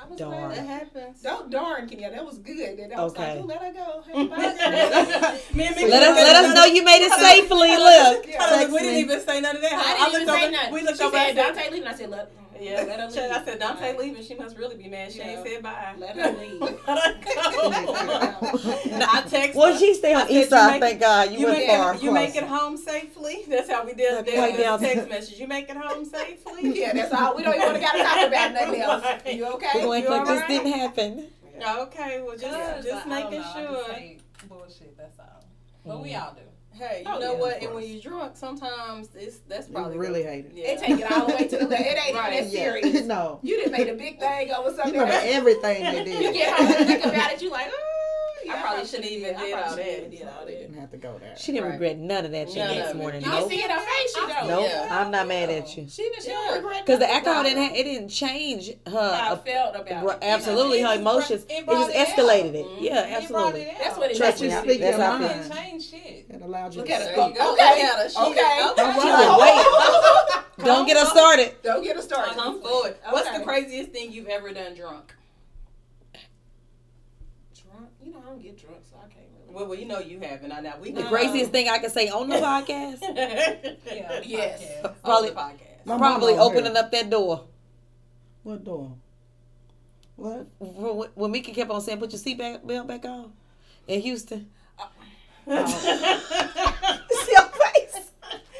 I 0.00 0.08
was 0.08 0.18
Darn. 0.18 0.30
glad. 0.30 0.58
That 0.58 0.66
happens. 0.66 1.22
Don't 1.22 1.50
darn, 1.50 1.88
Kenya. 1.88 2.10
That 2.10 2.24
was 2.24 2.38
good. 2.38 2.78
And 2.78 2.92
I 2.92 3.02
was 3.02 3.12
Okay. 3.12 3.40
like, 3.40 3.46
let 3.48 3.62
her 3.62 3.72
go. 3.72 4.02
Hey, 4.06 4.26
bye." 4.28 5.40
Me 5.54 5.66
and 5.66 5.76
Mickey 5.76 5.88
Let 5.90 6.02
us 6.02 6.08
looked 6.08 6.32
let 6.32 6.44
us 6.44 6.54
know 6.54 6.64
you 6.66 6.84
made 6.84 7.02
it 7.02 7.12
safely. 7.18 7.70
Look. 7.76 8.26
Yeah. 8.26 8.42
Hold 8.58 8.72
we 8.72 8.78
didn't 8.80 8.96
even 9.00 9.20
say 9.20 9.40
none 9.40 9.56
of 9.56 9.62
that. 9.62 9.72
I 9.72 9.76
I, 9.78 10.10
didn't 10.10 10.12
looked 10.12 10.14
even 10.22 10.28
over. 10.28 10.38
say 10.38 10.50
nothing. 10.50 10.72
We 10.74 10.82
looked 10.82 10.98
she 10.98 11.04
over. 11.04 11.16
said, 11.16 11.28
and 11.28 11.36
said, 11.38 11.54
Dante 11.54 11.70
leaving. 11.72 11.88
I 11.88 11.94
said, 11.94 12.10
look. 12.10 12.30
Yeah, 12.60 12.82
Let 12.88 13.00
her 13.00 13.10
Ch- 13.10 13.18
I 13.18 13.36
leave. 13.38 13.44
said 13.44 13.58
Dante 13.60 13.82
Right. 13.82 13.98
leaving. 13.98 14.22
She 14.22 14.34
must 14.34 14.56
really 14.56 14.76
be 14.76 14.88
mad. 14.88 15.12
She 15.12 15.20
ain't 15.20 15.44
Yeah. 15.46 15.52
said 15.54 15.62
bye. 15.62 15.94
Let 15.98 16.16
her 16.16 16.32
leave. 16.40 16.60
Let 16.60 16.70
her 16.86 17.12
go. 17.24 19.00
I 19.00 19.24
text 19.28 19.56
Well, 19.56 19.72
her. 19.72 19.78
she 19.78 19.94
stay 19.94 20.14
I 20.14 20.20
on 20.22 20.26
said, 20.28 20.36
East 20.36 20.50
Side. 20.50 20.80
Thank 20.80 21.00
God 21.00 21.32
you, 21.32 21.38
You 21.40 21.46
went 21.46 21.58
make, 21.58 21.68
far. 21.68 21.94
it, 21.94 22.02
you 22.02 22.10
make 22.12 22.36
it 22.36 22.44
home 22.44 22.76
safely. 22.76 23.44
That's 23.48 23.70
how 23.70 23.84
we 23.84 23.94
did 23.94 24.12
Not 24.14 24.24
did 24.24 24.34
quite 24.34 24.56
the 24.56 24.86
text 24.86 25.08
message. 25.08 25.38
You 25.38 25.46
make 25.46 25.68
it 25.68 25.76
home 25.76 26.04
safely. 26.04 26.78
Yeah, 26.80 26.92
that's 26.92 27.12
all. 27.12 27.34
We 27.36 27.42
don't 27.42 27.54
even 27.54 27.80
gotta 27.80 28.02
talk 28.02 28.26
about 28.28 28.52
nothing 28.52 28.80
else. 28.80 29.04
You 29.26 29.44
We're 29.44 29.52
okay? 29.54 29.80
going 29.80 30.02
You 30.02 30.10
like 30.10 30.22
this 30.26 30.30
alright? 30.42 30.48
didn't 30.48 30.72
happen. 30.72 31.26
Okay, 31.60 32.20
well 32.22 32.36
just 32.36 32.44
Yeah, 32.44 32.80
just 32.82 33.06
I 33.06 33.08
making 33.24 33.42
sure. 33.52 33.84
just 33.88 34.48
bullshit. 34.48 34.96
That's 34.96 35.18
all. 35.18 35.44
But 35.84 36.02
we 36.02 36.10
mm. 36.10 36.22
all 36.22 36.32
do. 36.34 36.40
Hey, 36.78 37.02
you 37.04 37.12
Oh, 37.12 37.18
know 37.18 37.32
yeah, 37.32 37.38
what? 37.40 37.62
And 37.62 37.74
when 37.74 37.84
you're 37.90 38.00
drunk, 38.00 38.36
sometimes 38.36 39.08
it's 39.14 39.38
that's 39.48 39.66
You 39.68 39.74
probably 39.74 39.98
really 39.98 40.22
hate 40.22 40.46
it. 40.46 40.52
Yeah. 40.54 40.74
They 40.76 40.86
take 40.86 41.00
it 41.00 41.10
all 41.12 41.26
the 41.26 41.34
way 41.34 41.48
to 41.48 41.56
the 41.58 41.66
left. 41.66 41.82
It 41.82 41.98
ain't 42.06 42.14
Right. 42.16 42.32
even 42.34 42.44
that 42.46 42.52
Yeah. 42.54 42.62
serious. 42.80 43.04
no. 43.06 43.40
You 43.42 43.56
didn't 43.56 43.72
make 43.72 43.88
a 43.88 43.94
big 43.94 44.20
thing 44.20 44.50
over 44.52 44.68
something. 44.70 44.94
You 44.94 45.00
remember 45.00 45.12
else. 45.14 45.24
everything 45.26 45.84
You 45.86 46.04
did. 46.04 46.22
you 46.24 46.32
get 46.32 46.54
home 46.56 46.66
and 46.76 46.86
think 46.86 47.04
about 47.04 47.32
it. 47.32 47.42
You 47.42 47.50
like, 47.50 47.68
oh, 47.72 47.97
yeah, 48.48 48.54
I 48.54 48.60
probably 48.62 48.86
shouldn't 48.86 49.04
should've 49.04 49.18
even 49.18 49.36
I 49.36 49.40
did 49.40 49.52
probably 49.52 49.52
all 49.52 49.68
shouldn't 49.76 49.86
that. 49.86 49.98
even 49.98 50.10
Did 50.10 50.28
all 50.28 50.44
that. 50.46 50.58
Didn't 50.58 50.74
have 50.80 50.90
to 50.90 50.96
go 50.96 51.18
there. 51.18 51.34
She 51.36 51.52
didn't 51.52 51.64
Right. 51.64 51.72
regret 51.72 51.98
none 51.98 52.24
of 52.24 52.30
that 52.32 52.48
shit 52.48 52.56
None 52.58 52.74
next 52.78 52.94
morning. 52.94 53.22
You 53.22 53.30
Nope. 53.30 53.48
see 53.50 53.58
it 53.60 53.64
in 53.64 53.70
her 53.70 53.78
face, 53.80 54.14
she 54.14 54.20
don't. 54.20 54.48
Nope. 54.48 54.66
Yeah. 54.68 54.88
I'm 54.90 55.10
not 55.10 55.26
mad 55.28 55.50
at 55.50 55.76
you. 55.76 55.86
She 55.88 56.02
didn't. 56.02 56.22
She 56.22 56.28
Yeah. 56.30 56.34
don't 56.34 56.54
regret 56.62 56.86
Because 56.86 56.98
the 57.00 57.06
nothing 57.06 57.16
alcohol 57.28 57.42
didn't 57.44 57.62
it. 57.62 57.68
ha- 57.68 57.74
it 57.76 57.84
didn't 57.84 58.08
change 58.08 58.68
her. 58.68 58.74
How 58.90 59.00
her. 59.00 59.32
I 59.32 59.36
felt 59.36 59.76
about 59.76 59.86
Bro- 59.86 59.94
it. 59.94 60.00
you 60.00 60.28
know. 60.28 60.34
absolutely, 60.34 60.80
her 60.82 60.94
emotions. 60.94 61.44
Mm-hmm. 61.44 61.64
brought- 61.64 61.90
It 61.90 61.94
just 61.94 62.16
escalated 62.16 62.54
it. 62.54 62.66
Yeah, 62.80 63.16
absolutely. 63.18 63.60
it 63.62 63.68
out. 63.74 63.78
That's 63.82 63.98
what 63.98 64.10
it 64.10 64.16
Trust 64.16 64.40
me, 64.40 64.48
you 64.50 64.58
speak 64.58 64.80
that's 64.80 64.96
your 64.96 65.06
how 65.06 65.12
I 65.12 65.18
mind. 65.18 65.30
feel. 65.32 65.42
Didn't 65.42 65.56
change 65.56 65.90
shit. 65.90 66.26
It 66.30 66.42
allowed 66.42 66.74
you 66.74 66.78
Look 66.80 66.86
to 66.88 66.94
at 66.94 66.98
There 67.00 67.12
it. 67.12 67.16
you 67.16 67.22
Okay. 67.22 67.34
go. 67.34 67.52
Okay. 67.52 67.62
Look 67.64 67.82
at 67.82 67.98
her. 67.98 68.08
She 68.08 68.18
Okay. 68.18 68.34
did- 68.34 68.42
All 68.42 68.74
She 69.02 69.08
right. 69.08 69.18
said, 69.18 70.36
wait, 70.58 70.64
don't 70.66 70.86
get 70.86 70.96
us 70.96 71.10
started. 71.10 71.62
Don't 71.62 71.82
get 71.84 71.96
us 71.96 72.04
started. 72.04 72.30
Uh-huh. 72.32 72.42
Come 72.42 72.62
forward. 72.62 72.96
What's 73.10 73.30
the 73.30 73.44
craziest 73.44 73.90
thing 73.90 74.12
you've 74.12 74.28
ever 74.28 74.52
done 74.52 74.74
drunk? 74.74 75.14
Drunk? 77.54 77.88
You 78.02 78.12
know, 78.12 78.17
I 78.17 78.17
don't 78.28 78.42
get 78.42 78.58
drunk, 78.58 78.80
so 78.88 78.96
I 78.96 79.02
can't 79.12 79.26
really. 79.40 79.54
Well, 79.54 79.66
well 79.66 79.78
you 79.78 79.86
know 79.86 79.98
you 80.00 80.20
haven't. 80.20 80.52
I 80.52 80.60
know 80.60 80.74
we 80.80 80.90
The 80.92 81.02
know. 81.02 81.08
craziest 81.08 81.50
thing 81.50 81.68
I 81.68 81.78
can 81.78 81.90
say 81.90 82.08
on 82.08 82.28
the 82.28 82.36
podcast, 82.50 83.00
Yeah. 83.02 84.20
Yes. 84.24 84.62
podcast. 84.82 84.94
Probably- 85.04 85.28
On 85.30 85.34
the 85.34 85.40
podcast. 85.40 85.64
My 85.84 85.96
probably 85.96 86.34
opening 86.34 86.66
heard. 86.66 86.76
up 86.76 86.90
that 86.92 87.08
door. 87.08 87.44
What 88.42 88.62
door? 88.64 88.92
What? 90.16 90.46
When 90.58 91.08
when 91.14 91.30
Mika 91.30 91.52
kept 91.52 91.70
on 91.70 91.80
saying, 91.80 91.98
"Put 91.98 92.12
your 92.12 92.20
seatbelt 92.20 92.66
belt 92.66 92.86
back 92.88 93.04
on," 93.06 93.32
in 93.86 94.00
Houston. 94.02 94.50
Uh, 94.78 94.84
oh. 95.46 95.66
See 97.10 97.32
your 97.32 97.44
face. 97.48 98.10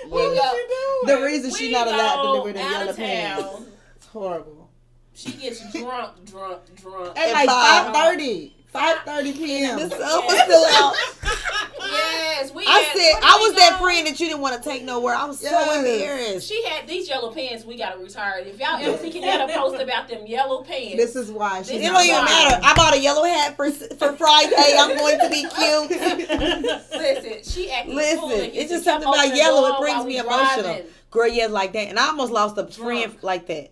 What 0.08 0.30
was 0.30 0.36
you 0.36 1.06
The 1.06 1.12
doing? 1.12 1.24
reason 1.24 1.50
she's 1.54 1.72
not 1.72 1.86
allowed 1.88 2.16
to 2.16 2.22
go 2.22 2.42
do 2.44 2.48
it 2.48 2.56
in 2.56 2.62
out 2.62 2.70
yellow 2.70 2.90
of 2.90 2.96
pants. 2.96 3.42
town. 3.42 3.66
It's 3.96 4.06
horrible. 4.06 4.70
She 5.14 5.32
gets 5.32 5.72
drunk, 5.72 6.24
drunk, 6.24 6.60
drunk. 6.76 7.18
At 7.18 7.28
At 7.28 7.32
like 7.34 7.48
five. 7.48 7.84
five 7.86 7.94
thirty. 7.94 8.54
Five 8.68 8.98
thirty 9.04 9.32
p.m. 9.32 9.78
The 9.78 9.90
sun 9.90 10.24
was 10.26 10.40
still 10.40 10.66
out. 10.66 10.94
Yes, 11.90 12.52
we. 12.52 12.64
I 12.66 12.70
had, 12.70 12.96
said 12.96 13.12
I 13.22 13.38
was 13.40 13.54
that 13.56 13.80
friend 13.80 14.06
that 14.06 14.20
you 14.20 14.26
didn't 14.26 14.40
want 14.40 14.62
to 14.62 14.68
take 14.68 14.84
nowhere. 14.84 15.14
I 15.14 15.24
was 15.24 15.40
so 15.40 15.74
embarrassed. 15.74 16.48
She 16.48 16.62
had 16.64 16.86
these 16.86 17.08
yellow 17.08 17.32
pants. 17.32 17.64
We 17.64 17.76
gotta 17.76 17.98
retire. 17.98 18.42
If 18.44 18.58
y'all 18.58 18.76
ever 18.80 18.98
see 18.98 19.10
Kenyatta 19.10 19.52
post 19.54 19.80
about 19.80 20.08
them 20.08 20.26
yellow 20.26 20.62
pants, 20.62 20.96
This 20.96 21.16
is 21.16 21.30
why 21.30 21.58
she's 21.58 21.68
This 21.68 21.76
It 21.76 21.82
is 21.84 21.90
don't 21.90 22.04
even 22.04 22.24
matter. 22.24 22.60
I 22.62 22.74
bought 22.74 22.94
a 22.94 23.00
yellow 23.00 23.24
hat 23.24 23.56
for 23.56 23.70
for 23.70 24.12
Friday. 24.16 24.76
I'm 24.78 24.96
going 24.96 25.18
to 25.18 25.30
be 25.30 25.42
cute. 25.42 25.90
listen, 26.92 27.42
she 27.42 27.70
acted 27.70 27.94
Listen, 27.94 28.20
fool 28.20 28.32
and 28.32 28.52
it's 28.54 28.70
just 28.70 28.84
something 28.84 29.08
about 29.08 29.34
yellow. 29.34 29.74
It 29.74 29.80
brings 29.80 30.04
me 30.04 30.18
emotional. 30.18 30.62
driving. 30.62 30.86
Girl, 31.10 31.28
yeah, 31.28 31.46
like 31.46 31.72
that. 31.72 31.88
And 31.88 31.98
I 31.98 32.08
almost 32.08 32.32
lost 32.32 32.58
a 32.58 32.66
friend 32.66 33.16
like 33.22 33.46
that. 33.46 33.70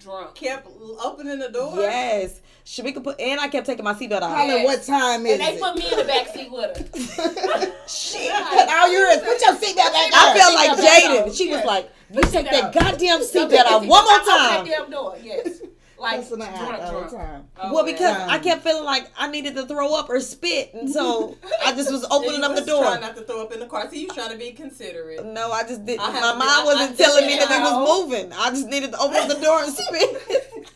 Drunk. 0.00 0.34
Kept 0.34 0.66
opening 1.02 1.38
the 1.38 1.50
door. 1.50 1.76
Yes. 1.76 2.40
Shamika 2.68 3.02
put 3.02 3.18
and 3.18 3.40
I 3.40 3.48
kept 3.48 3.66
taking 3.66 3.82
my 3.84 3.94
seatbelt 3.94 4.20
off. 4.20 4.36
Holla, 4.36 4.46
Yes. 4.48 4.66
what 4.66 4.82
time 4.84 5.24
is 5.24 5.32
it? 5.32 5.40
And 5.40 5.48
they 5.48 5.54
it? 5.56 5.60
put 5.62 5.74
me 5.76 5.90
in 5.90 5.96
the 5.98 6.04
back 6.04 6.28
seat 6.34 6.50
with 6.52 7.16
her. 7.16 7.72
Shit. 7.88 8.30
And 8.30 8.68
all 8.70 8.92
you 8.92 8.98
heard 8.98 9.20
put 9.24 9.40
your 9.40 9.54
seatbelt 9.54 9.92
back 9.92 10.12
I 10.12 10.30
on. 10.30 10.36
felt 10.36 10.54
like 10.54 10.70
Seatbelt. 10.72 11.24
Jaden. 11.24 11.36
She 11.38 11.48
was 11.48 11.56
Yes. 11.60 11.66
like, 11.66 11.90
"You 12.12 12.20
take 12.22 12.50
that 12.50 12.74
goddamn 12.74 13.20
seatbelt 13.20 13.64
off 13.64 13.82
your 13.82 13.90
one 13.90 14.04
more 14.04 14.12
seatbelt 14.18 14.20
off 14.20 14.26
time." 14.26 14.66
That 14.66 14.76
damn 14.78 14.90
door. 14.90 15.16
Yes. 15.22 15.48
Like 15.98 16.20
Cussing 16.20 16.40
her 16.42 16.46
out 16.46 16.58
drunk, 16.68 16.82
all 16.82 16.90
drunk. 16.92 17.10
the 17.10 17.16
time. 17.16 17.44
Oh, 17.60 17.74
Well, 17.74 17.84
because 17.84 18.16
yeah. 18.16 18.26
I 18.28 18.36
um, 18.36 18.42
kept 18.44 18.62
feeling 18.62 18.84
like 18.84 19.10
I 19.18 19.28
needed 19.30 19.56
to 19.56 19.66
throw 19.66 19.94
up 19.98 20.08
or 20.10 20.20
spit, 20.20 20.72
and 20.74 20.88
so 20.88 21.36
I 21.66 21.72
just 21.72 21.90
was 21.90 22.04
opening 22.10 22.36
you 22.40 22.46
up 22.46 22.54
the 22.54 22.64
door. 22.64 22.84
Trying 22.84 23.00
not 23.00 23.16
to 23.16 23.22
throw 23.22 23.42
up 23.42 23.52
in 23.52 23.58
the 23.60 23.66
car. 23.66 23.88
See, 23.90 24.02
you 24.02 24.08
trying 24.08 24.30
to 24.30 24.36
be 24.36 24.52
considerate. 24.52 25.24
No, 25.24 25.50
I 25.50 25.62
just 25.64 25.84
didn't. 25.86 26.02
I 26.02 26.12
My 26.20 26.32
to- 26.32 26.38
mind 26.38 26.66
wasn't 26.66 26.92
I- 27.00 27.02
telling 27.04 27.26
me 27.26 27.36
that 27.38 27.48
yeah. 27.50 27.58
it 27.58 27.62
was 27.62 28.04
moving. 28.10 28.32
I 28.32 28.50
just 28.50 28.68
needed 28.68 28.92
to 28.92 28.98
open 29.00 29.16
up 29.16 29.28
the 29.28 29.40
door 29.44 29.62
and 29.64 29.72
spit. 29.74 30.70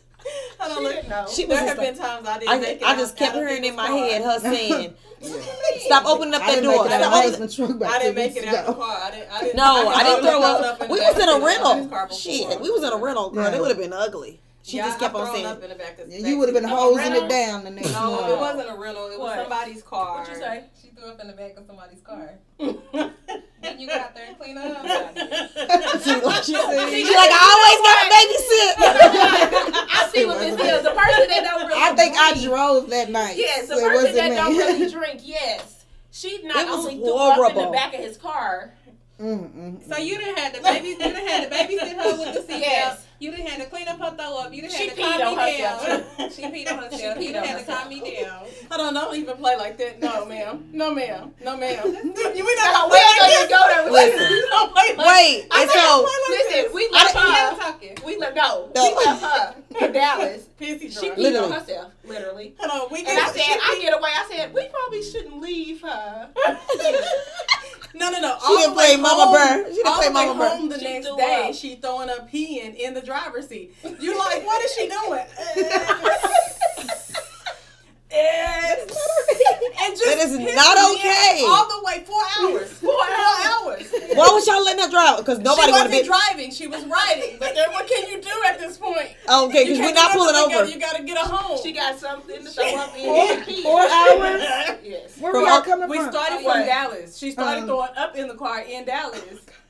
Hold 0.59 0.71
on, 0.73 0.79
She 0.79 0.83
look. 0.85 0.93
didn't 0.95 1.09
know. 1.09 1.27
She 1.29 1.45
was 1.45 1.49
There 1.49 1.59
just 1.59 1.69
have 1.69 1.79
like, 1.79 1.87
been 1.95 1.99
times 1.99 2.29
I 2.29 2.39
didn't 2.39 2.51
I, 2.51 2.59
make 2.59 2.77
it 2.81 2.83
I 2.85 2.97
just 2.97 3.17
kept 3.17 3.35
hearing 3.35 3.65
in 3.65 3.75
my 3.77 3.87
people's 3.89 4.11
head 4.13 4.23
her 4.23 4.39
saying, 4.41 4.95
"Stop 5.87 6.07
opening 6.07 6.35
up 6.35 6.43
I 6.43 6.55
that 6.55 6.63
door." 6.63 6.85
make 6.85 6.87
it 6.87 6.93
out 6.93 7.01
Stop 7.01 7.01
of 7.01 7.01
my 7.01 7.07
opening- 7.07 7.23
husband's 7.31 7.57
truck 7.57 7.71
about 7.71 7.93
I 7.93 7.99
didn't 7.99 8.15
make 8.15 8.37
it 8.37 8.45
out 8.49 8.55
of 8.55 8.67
the 8.67 8.73
car. 8.83 8.99
I 9.03 9.11
didn't. 9.11 9.33
I 9.33 9.41
didn't 9.41 9.57
No, 9.57 9.89
I, 9.89 9.93
I 9.95 10.03
didn't 10.05 10.23
throw 10.23 10.41
thrown 10.41 10.65
up. 10.65 10.81
in 10.83 10.89
We 10.91 10.99
the 10.99 11.05
was 11.05 11.15
in 11.15 11.21
a 11.23 11.23
seat 11.23 11.35
of 11.37 11.41
my 11.41 11.47
rental. 11.47 11.89
car. 11.89 12.13
Shit, 12.13 12.61
we 12.61 12.71
was 12.71 12.83
in 12.85 12.93
a 12.93 12.97
rental, 12.97 13.31
girl. 13.31 13.45
Yeah. 13.45 13.51
They 13.51 13.61
would 13.61 13.69
have 13.69 13.79
been 13.79 13.93
ugly. 13.93 14.41
She 14.65 14.77
Yeah, 14.77 14.87
just 14.87 15.01
kept 15.01 15.15
on 15.17 15.27
saying, 15.35 15.45
up 15.45 15.61
in 15.61 15.71
the 15.71 15.75
back 15.75 15.99
of- 15.99 16.09
Yeah, 16.09 16.19
back 16.21 16.29
you 16.29 16.39
would 16.39 16.49
have 16.49 16.55
been 16.55 16.71
hosing 16.71 17.13
it 17.17 17.29
down 17.29 17.65
the 17.65 17.71
next 17.71 17.91
No, 17.93 18.11
morning. 18.13 18.31
it 18.31 18.39
wasn't 18.39 18.71
a 18.71 18.81
rental. 18.81 19.07
It 19.09 19.19
was 19.19 19.31
What? 19.31 19.37
somebody's 19.41 19.83
car. 19.83 20.19
What 20.21 20.29
you 20.29 20.35
say? 20.37 20.65
She 20.81 20.89
threw 20.91 21.09
up 21.11 21.21
in 21.21 21.27
the 21.27 21.33
back 21.33 21.57
of 21.57 21.67
somebody's 21.67 22.01
car. 22.01 22.39
say? 23.63 23.69
Then 23.69 23.81
you 23.81 23.87
go 23.87 23.95
out 23.95 24.15
there 24.15 24.27
and 24.29 24.39
clean 24.39 24.59
up. 24.59 24.67
she, 26.03 26.21
like, 26.21 26.43
she, 26.45 26.55
See, 26.55 27.05
she 27.05 27.15
like, 27.15 27.31
I 27.33 27.45
always 27.55 27.81
got 27.87 27.97
to 28.03 28.07
babysit. 28.13 28.75
I 29.89 30.11
see 30.13 30.27
what 30.27 30.39
this 30.41 30.55
is. 30.55 30.83
The 30.83 30.91
person 30.91 31.29
that 31.29 31.41
don't 31.45 31.69
really 31.69 31.81
I 31.81 31.95
think 31.95 32.17
I 32.17 32.35
drove 32.45 32.91
that 32.91 33.11
night. 33.11 33.37
Yes, 33.37 33.69
the 33.69 33.77
so 33.77 33.81
it 33.81 33.91
person 33.91 33.95
wasn't 33.95 34.15
that 34.17 34.31
me. 34.31 34.37
don't 34.37 34.57
really 34.57 34.91
drink. 34.91 35.21
Yes, 35.25 35.85
she 36.11 36.43
not 36.45 36.57
It 36.57 36.67
was 36.67 36.79
only 36.79 36.97
threw 36.99 37.17
up 37.17 37.57
in 37.57 37.65
the 37.65 37.71
back 37.71 37.95
of 37.95 38.01
his 38.01 38.17
car. 38.17 38.75
Mm, 39.21 39.55
mm, 39.55 39.89
So 39.89 39.99
you 39.99 40.19
didn't 40.19 40.39
have 40.39 40.53
to 40.55 40.63
baby, 40.63 40.89
you 40.89 40.99
didn't 40.99 41.27
have 41.29 41.49
to 41.49 41.55
babysit 41.55 41.95
her 41.95 42.19
with 42.19 42.47
the 42.47 42.53
seatbelt. 42.53 42.61
Yes. 42.61 43.07
You 43.23 43.31
didn't 43.31 43.47
have 43.51 43.61
to 43.63 43.67
clean 43.71 43.87
up 43.87 44.01
her 44.01 44.17
throw 44.17 44.39
up. 44.39 44.53
You 44.53 44.63
didn't 44.63 44.75
have 44.75 44.97
to 44.97 45.01
calm 45.01 45.37
me 45.37 45.59
down. 45.59 46.31
She 46.33 46.43
peed 46.43 46.73
on 46.73 46.79
herself. 46.83 46.93
She 46.93 47.03
you 47.05 47.11
peed 47.11 47.19
didn't 47.19 47.37
on 47.37 47.45
have 47.47 47.65
to 47.67 47.73
calm 47.73 47.89
me 47.89 48.01
down. 48.21 48.47
Hold 48.69 48.81
on, 48.89 48.95
don't 48.95 49.15
even 49.17 49.37
play 49.37 49.55
like 49.57 49.79
that. 49.79 50.01
No, 50.01 50.27
ma'am. 50.27 50.69
No, 50.73 50.93
ma'am. 50.93 51.31
No, 51.41 51.57
ma'am. 51.57 51.85
we 51.93 52.03
not 52.03 52.11
No, 52.11 52.19
gonna 52.19 52.91
we 52.91 52.99
ain't 52.99 53.49
gonna 53.49 53.49
go 53.49 53.63
there. 53.69 53.91
Listen. 53.93 54.29
We 54.29 54.41
don't 54.51 54.73
play 54.75 54.97
like 54.97 55.07
Wait, 55.07 55.47
I 55.53 55.63
and 55.63 55.71
so 55.71 56.03
play 56.03 56.19
like 56.19 56.31
Listen, 56.31 56.63
this. 56.65 56.75
we 56.75 56.89
I 56.93 57.03
left 57.05 57.15
didn't- 57.15 57.23
Keep 57.23 57.37
her. 57.39 57.57
talking. 57.63 57.99
We 58.05 58.17
left 58.19 58.35
no. 58.37 58.71
No. 58.75 58.89
We 58.89 59.05
left 59.07 59.23
her 59.23 59.87
in 59.87 59.93
Dallas. 59.93 60.43
Pissy 60.61 60.81
She 61.01 61.11
peed 61.11 61.17
Literally. 61.17 61.47
on 61.47 61.61
herself, 61.61 61.93
literally. 62.05 62.55
Hold 62.59 62.83
on, 62.85 62.89
we 62.93 63.01
And. 63.07 63.19
I 63.19 63.27
said, 63.31 63.41
I 63.41 63.79
get 63.81 63.95
away. 63.97 64.11
I 64.15 64.29
said, 64.31 64.53
we 64.55 64.69
probably 64.69 65.03
shouldn't 65.03 65.41
leave 65.41 65.81
her. 65.83 66.29
No, 67.95 68.11
no, 68.11 68.21
no. 68.21 68.37
She 68.39 68.47
All 68.47 68.57
didn't 68.59 68.75
play 68.75 68.97
Mama 68.97 69.25
home- 69.27 69.35
Bear. 69.35 69.67
She 69.69 69.83
didn't 69.83 69.95
play 69.95 70.09
Mama 70.09 70.39
Bear. 70.39 70.62
Day, 71.27 71.49
up. 71.51 71.55
she 71.55 71.77
throwing 71.77 72.11
up 72.11 72.31
peeing 72.31 72.75
in 72.77 72.95
the 72.95 73.01
driver's 73.03 73.49
seat. 73.49 73.75
You 74.01 74.19
like, 74.19 74.45
what 74.47 74.65
is 74.65 74.73
she 74.75 74.89
doing? 74.89 75.25
and 78.15 79.97
just 79.97 80.05
That 80.05 80.19
is 80.29 80.39
not 80.55 80.77
okay. 80.97 81.45
All 81.49 81.67
the 81.67 81.83
way 81.85 82.05
four 82.05 82.23
hours. 82.41 82.69
Four 82.83 82.93
hours. 82.93 83.91
Why 84.15 84.29
was 84.29 84.47
y'all 84.47 84.63
letting 84.65 84.83
her 84.85 84.91
drive? 84.91 85.19
Because 85.19 85.39
nobody 85.39 85.69
she 85.69 85.73
would 85.73 85.81
have 85.81 85.91
wasn't 85.91 86.07
driving. 86.07 86.51
She 86.51 86.67
was 86.67 86.85
riding. 86.87 87.37
But 87.39 87.55
then 87.55 87.71
what 87.73 87.87
can 87.89 88.09
you 88.11 88.21
do 88.21 88.31
at 88.49 88.59
this 88.59 88.77
point? 88.77 89.15
Oh, 89.29 89.47
okay, 89.49 89.61
You 89.63 89.77
because 89.77 89.81
we're 89.91 89.95
can't 89.95 90.13
pulling 90.13 90.35
over. 90.37 90.49
together. 90.51 90.71
You 90.71 90.79
gotta 90.81 91.03
get 91.05 91.17
her 91.19 91.25
home. 91.27 91.59
She 91.63 91.73
got 91.73 91.99
something 91.99 92.45
to 92.45 92.51
throw 92.51 92.75
up 92.77 92.95
in. 92.97 93.05
Four, 93.05 93.29
She 93.47 93.61
peed. 93.61 93.63
four 93.63 93.81
hours? 93.81 94.43
Yes. 94.85 95.19
Where 95.19 95.33
From 95.33 95.43
we 95.45 95.49
all 95.49 95.55
all- 95.57 95.63
coming 95.63 95.89
we 95.89 95.97
from? 95.97 96.07
We 96.07 96.13
started 96.13 96.35
from 96.37 96.45
What? 96.45 96.67
Dallas. 96.67 97.17
She 97.17 97.31
started 97.31 97.61
Um, 97.63 97.67
throwing 97.67 97.91
up 97.97 98.17
in 98.17 98.29
the 98.29 98.35
car 98.35 98.61
in 98.61 98.85
Dallas 98.85 99.23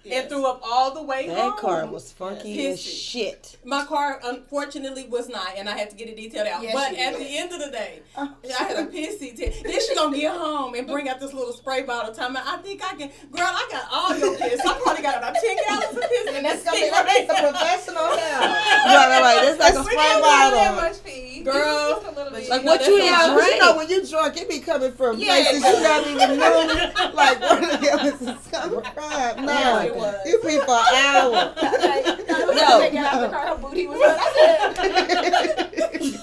Yes. 0.05 0.23
and 0.23 0.29
threw 0.31 0.47
up 0.47 0.61
all 0.65 0.93
the 0.95 1.03
way 1.03 1.27
home. 1.27 1.37
That 1.37 1.57
car 1.59 1.87
was 1.87 2.13
funky 2.13 2.51
Yes. 2.51 2.75
as 2.75 2.81
shit. 2.83 3.57
My 3.65 3.85
car, 3.85 4.21
unfortunately, 4.25 5.07
was 5.09 5.29
not, 5.29 5.49
and 5.57 5.69
I 5.69 5.77
had 5.79 5.91
to 5.91 5.97
get 5.97 6.09
it 6.09 6.17
detailed 6.17 6.49
out. 6.49 6.63
Yes, 6.63 6.75
but 6.75 6.99
at 6.99 7.13
did. 7.17 7.21
the 7.27 7.39
end 7.39 7.53
of 7.53 7.61
the 7.61 7.71
day, 7.71 8.01
Oh, 8.17 8.35
I 8.59 8.63
had 8.65 8.77
a 8.79 8.87
pissy 8.91 9.35
test. 9.37 9.63
Then 9.63 9.73
she 9.81 9.95
gonna 9.95 10.17
get 10.17 10.37
home 10.37 10.75
and 10.75 10.87
bring 10.87 11.09
out 11.09 11.21
this 11.21 11.33
little 11.33 11.53
spray 11.53 11.83
bottle. 11.83 12.13
Time 12.15 12.37
I 12.37 12.57
think 12.59 12.83
I 12.85 12.95
can, 12.97 13.09
girl. 13.31 13.47
I 13.47 13.69
got 13.71 13.89
all 13.93 14.17
your 14.19 14.37
piss. 14.37 14.61
I 14.61 14.79
probably 14.83 15.03
got 15.03 15.19
about 15.19 15.35
ten 15.35 15.57
gallons 15.69 15.97
of 15.97 16.03
piss. 16.03 16.35
And 16.35 16.45
that's 16.47 16.65
gonna 16.65 16.81
be 16.81 16.91
that's 16.91 17.31
a 17.31 17.51
professional 17.53 17.95
now. 18.17 18.41
Right, 18.41 19.09
right, 19.09 19.21
right. 19.23 19.57
That's 19.57 19.61
like 19.61 19.75
a 19.75 19.83
spray 19.85 19.95
can't 19.95 20.23
that 20.23 20.53
bottle. 20.53 20.83
much 20.83 21.05
pee. 21.05 21.43
Girl. 21.43 22.01
Just 22.03 22.07
a 22.07 22.11
little 22.11 22.33
bit. 22.33 22.49
Like 22.49 22.65
what 22.65 22.87
you 22.87 22.99
a 23.01 23.05
had 23.07 23.27
lot. 23.29 23.37
But 23.41 23.51
you 23.51 23.59
know 23.61 23.77
when 23.77 23.89
you 23.89 24.07
drunk, 24.07 24.37
it 24.37 24.49
be 24.49 24.59
coming 24.61 24.93
from 24.93 25.19
Yes. 25.19 25.49
places 25.61 25.79
you 25.79 25.85
don't 25.85 26.09
even 26.09 26.39
know. 26.41 27.11
Like 27.15 27.41
where 27.41 27.61
the 27.61 27.77
hell 27.79 28.07
is 28.07 28.19
this 28.19 28.47
coming 28.49 28.83
from? 28.83 29.47
No, 29.47 29.53
Yes, 29.53 29.87
it 29.87 29.92
was. 29.95 30.15
You 30.27 30.39
pee 30.39 30.59
for 30.61 30.75
an 30.75 30.95
hour. 30.95 31.33
like, 31.33 32.29
no, 32.29 32.39
no. 32.53 33.07
Out 33.07 33.21
the 33.21 33.29
car, 33.31 33.47
her 33.47 33.57
booty 33.57 33.87
was. 33.87 34.01
I 34.03 34.05
said, 34.37 34.79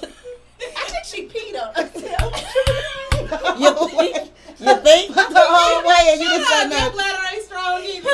I 0.78 0.90
think 0.90 1.06
she 1.06 1.28
peed 1.28 1.56
on 1.62 1.74
herself. 1.76 2.32
you 3.60 3.72
think? 3.88 4.32
You 4.60 4.76
think? 4.76 5.16
the 5.16 5.34
whole 5.36 5.88
way, 5.88 6.12
and 6.12 6.22
you 6.22 6.28
just 6.28 6.50
said 6.50 6.68
no. 6.68 6.78
Your 6.78 6.92
bladder 6.92 7.24
ain't 7.34 7.44
strong 7.44 7.84
either. 7.84 8.10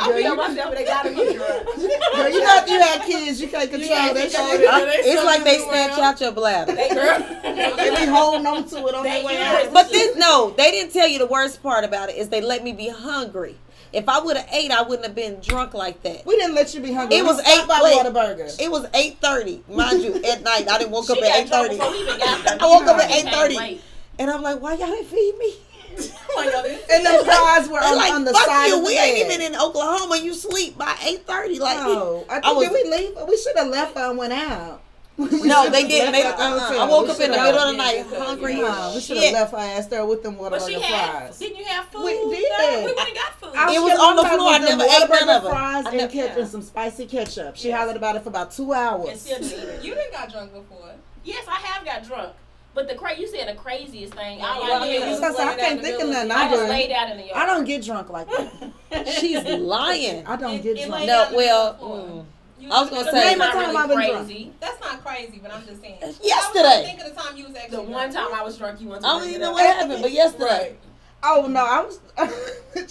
I 0.00 0.34
myself, 0.34 0.74
they 0.74 0.84
gotta 0.84 1.10
be 1.10 1.34
drunk. 1.34 1.68
You 1.76 2.40
know 2.40 2.62
if 2.62 2.68
you 2.68 2.80
had 2.80 3.02
kids, 3.02 3.40
you 3.40 3.48
can't 3.48 3.70
control 3.70 3.90
yeah, 3.90 4.12
that 4.12 4.30
shit. 4.30 5.06
It's 5.06 5.24
like 5.24 5.44
they 5.44 5.58
snatch 5.58 5.98
out 5.98 6.20
your 6.20 6.32
bladder. 6.32 6.74
They, 6.74 6.88
they 6.88 7.90
be 7.90 8.06
holding 8.06 8.46
on 8.46 8.64
to 8.68 8.86
it 8.86 8.94
on 8.94 9.04
their 9.04 9.24
way 9.24 9.40
out. 9.42 9.72
But 9.72 9.90
this, 9.90 10.16
no, 10.16 10.50
they 10.50 10.70
didn't 10.70 10.92
tell 10.92 11.08
you 11.08 11.18
the 11.18 11.26
worst 11.26 11.62
part 11.62 11.84
about 11.84 12.08
it 12.10 12.16
is 12.16 12.28
they 12.28 12.40
let 12.40 12.64
me 12.64 12.72
be 12.72 12.88
hungry. 12.88 13.56
If 13.92 14.08
I 14.08 14.20
would 14.20 14.36
have 14.36 14.48
ate, 14.52 14.70
I 14.70 14.82
wouldn't 14.82 15.06
have 15.06 15.14
been 15.14 15.40
drunk 15.40 15.74
like 15.74 16.02
that. 16.02 16.26
We 16.26 16.36
didn't 16.36 16.54
let 16.54 16.74
you 16.74 16.80
be 16.80 16.92
hungry. 16.92 17.18
It 17.18 17.22
we 17.22 17.28
was 17.28 17.40
eight 17.40 17.66
by 17.66 17.80
Whataburger. 17.80 18.60
It 18.60 18.70
was 18.70 18.86
eight 18.94 19.18
thirty, 19.20 19.62
mind 19.68 20.02
you, 20.02 20.14
at 20.24 20.42
night. 20.42 20.68
I 20.68 20.78
didn't 20.78 20.90
woke 20.90 21.08
up 21.10 21.18
at 21.18 21.36
eight 21.36 21.48
thirty. 21.48 21.78
I 21.80 22.58
woke 22.62 22.86
up 22.86 22.98
at 22.98 23.10
eight 23.10 23.32
thirty, 23.32 23.80
and 24.18 24.30
I'm 24.30 24.42
like, 24.42 24.60
why 24.60 24.74
y'all 24.74 24.86
didn't 24.88 25.06
feed 25.06 25.38
me? 25.38 25.54
and 25.98 27.04
the 27.04 27.24
fries 27.24 27.68
were 27.68 27.82
on, 27.82 27.96
like, 27.96 28.12
on 28.12 28.24
the 28.24 28.32
fuck 28.32 28.46
side. 28.46 28.68
You, 28.68 28.84
we 28.84 28.96
ain't 28.96 29.18
even 29.18 29.40
in 29.40 29.60
Oklahoma. 29.60 30.16
You 30.22 30.32
sleep 30.32 30.78
by 30.78 30.96
eight 31.04 31.26
thirty. 31.26 31.58
Like, 31.58 31.78
oh, 31.80 32.24
I 32.30 32.34
think 32.34 32.46
I 32.46 32.52
was, 32.52 32.68
did 32.68 32.84
we 32.84 32.90
leave? 32.90 33.28
We 33.28 33.36
should 33.36 33.56
have 33.56 33.68
left. 33.68 33.96
I 33.96 34.12
went 34.12 34.32
out 34.32 34.82
no, 35.18 35.68
they 35.68 35.86
didn't. 35.86 36.12
They, 36.12 36.22
uh-uh. 36.22 36.76
I 36.78 36.88
woke 36.88 37.08
up 37.08 37.20
in 37.20 37.30
the 37.30 37.36
middle 37.36 37.60
of 37.60 37.72
the 37.72 37.76
night 37.76 38.06
hungry. 38.06 38.56
Mom, 38.56 38.94
we 38.94 39.00
should 39.00 39.16
have 39.16 39.32
left 39.32 39.52
her 39.52 39.58
ass 39.58 39.86
there 39.86 40.06
with 40.06 40.22
them 40.22 40.38
water 40.38 40.60
fries. 40.60 41.38
Didn't 41.38 41.58
you 41.58 41.64
have 41.64 41.86
food? 41.86 42.04
We 42.04 42.12
did. 42.14 42.84
We 42.84 42.94
went 42.94 43.08
and 43.08 43.16
got 43.16 43.40
food. 43.40 43.50
It 43.54 43.82
was 43.82 43.98
on 43.98 44.16
the 44.16 44.22
floor. 44.22 44.50
I 44.50 44.58
never 44.58 44.84
ate 44.84 45.08
none 45.08 45.36
of 45.36 45.42
the 45.42 45.50
Fries 45.50 45.86
and 45.86 46.10
ketchup 46.10 46.38
and 46.38 46.48
some 46.48 46.62
spicy 46.62 47.06
ketchup. 47.06 47.56
She 47.56 47.70
hollered 47.70 47.96
about 47.96 48.16
it 48.16 48.22
for 48.22 48.28
about 48.28 48.52
two 48.52 48.72
hours. 48.72 49.28
You 49.28 49.94
didn't 49.94 50.12
got 50.12 50.30
drunk 50.30 50.52
before. 50.52 50.92
Yes, 51.24 51.44
I 51.48 51.56
have 51.56 51.84
got 51.84 52.04
drunk. 52.04 52.32
But 52.74 52.86
the 52.86 52.94
cra- 52.94 53.18
you 53.18 53.26
said 53.26 53.48
the 53.48 53.58
craziest 53.58 54.14
thing. 54.14 54.40
I, 54.40 54.58
well, 54.60 54.82
I, 54.84 54.86
I 54.86 55.56
can't 55.56 55.82
think 55.82 56.00
of 56.00 56.10
nothing. 56.10 56.30
I, 56.30 56.44
I 56.44 56.50
just 56.50 56.68
laid 56.68 56.92
out 56.92 57.10
in 57.10 57.16
the 57.16 57.24
yard. 57.24 57.36
I 57.36 57.46
don't 57.46 57.64
get 57.64 57.82
drunk 57.82 58.08
like 58.08 58.28
that. 58.28 59.08
She's 59.18 59.42
lying. 59.42 60.24
I 60.28 60.36
don't 60.36 60.54
it, 60.54 60.62
get 60.62 60.78
it 60.78 60.86
drunk. 60.86 61.06
No, 61.06 61.28
well, 61.34 62.26
you 62.60 62.70
I 62.70 62.80
was 62.82 62.90
gonna 62.90 63.10
say 63.10 63.30
name 63.30 63.40
a 63.40 63.44
time 63.46 63.56
really 63.58 63.76
I've 63.76 63.88
been 63.88 63.96
crazy. 63.96 64.42
drunk. 64.44 64.60
That's 64.60 64.80
not 64.80 65.04
crazy, 65.04 65.38
but 65.42 65.52
I'm 65.54 65.64
just 65.66 65.80
saying. 65.80 65.98
Yesterday. 66.22 66.80
I 66.80 66.82
think 66.84 67.00
of 67.00 67.14
the 67.14 67.20
time 67.20 67.36
you 67.36 67.44
was 67.46 67.54
actually. 67.56 67.76
The 67.76 67.82
one 67.82 68.12
time 68.12 68.34
I 68.34 68.42
was 68.42 68.58
drunk, 68.58 68.80
you 68.80 68.88
want 68.88 69.02
to. 69.02 69.08
I 69.08 69.18
don't 69.18 69.28
even 69.28 69.40
know 69.40 69.52
what 69.52 69.64
happened, 69.64 70.02
but 70.02 70.12
yesterday. 70.12 70.44
Right. 70.44 70.78
Oh 71.22 71.46
no, 71.48 71.60
I 71.64 71.80
was 71.84 71.98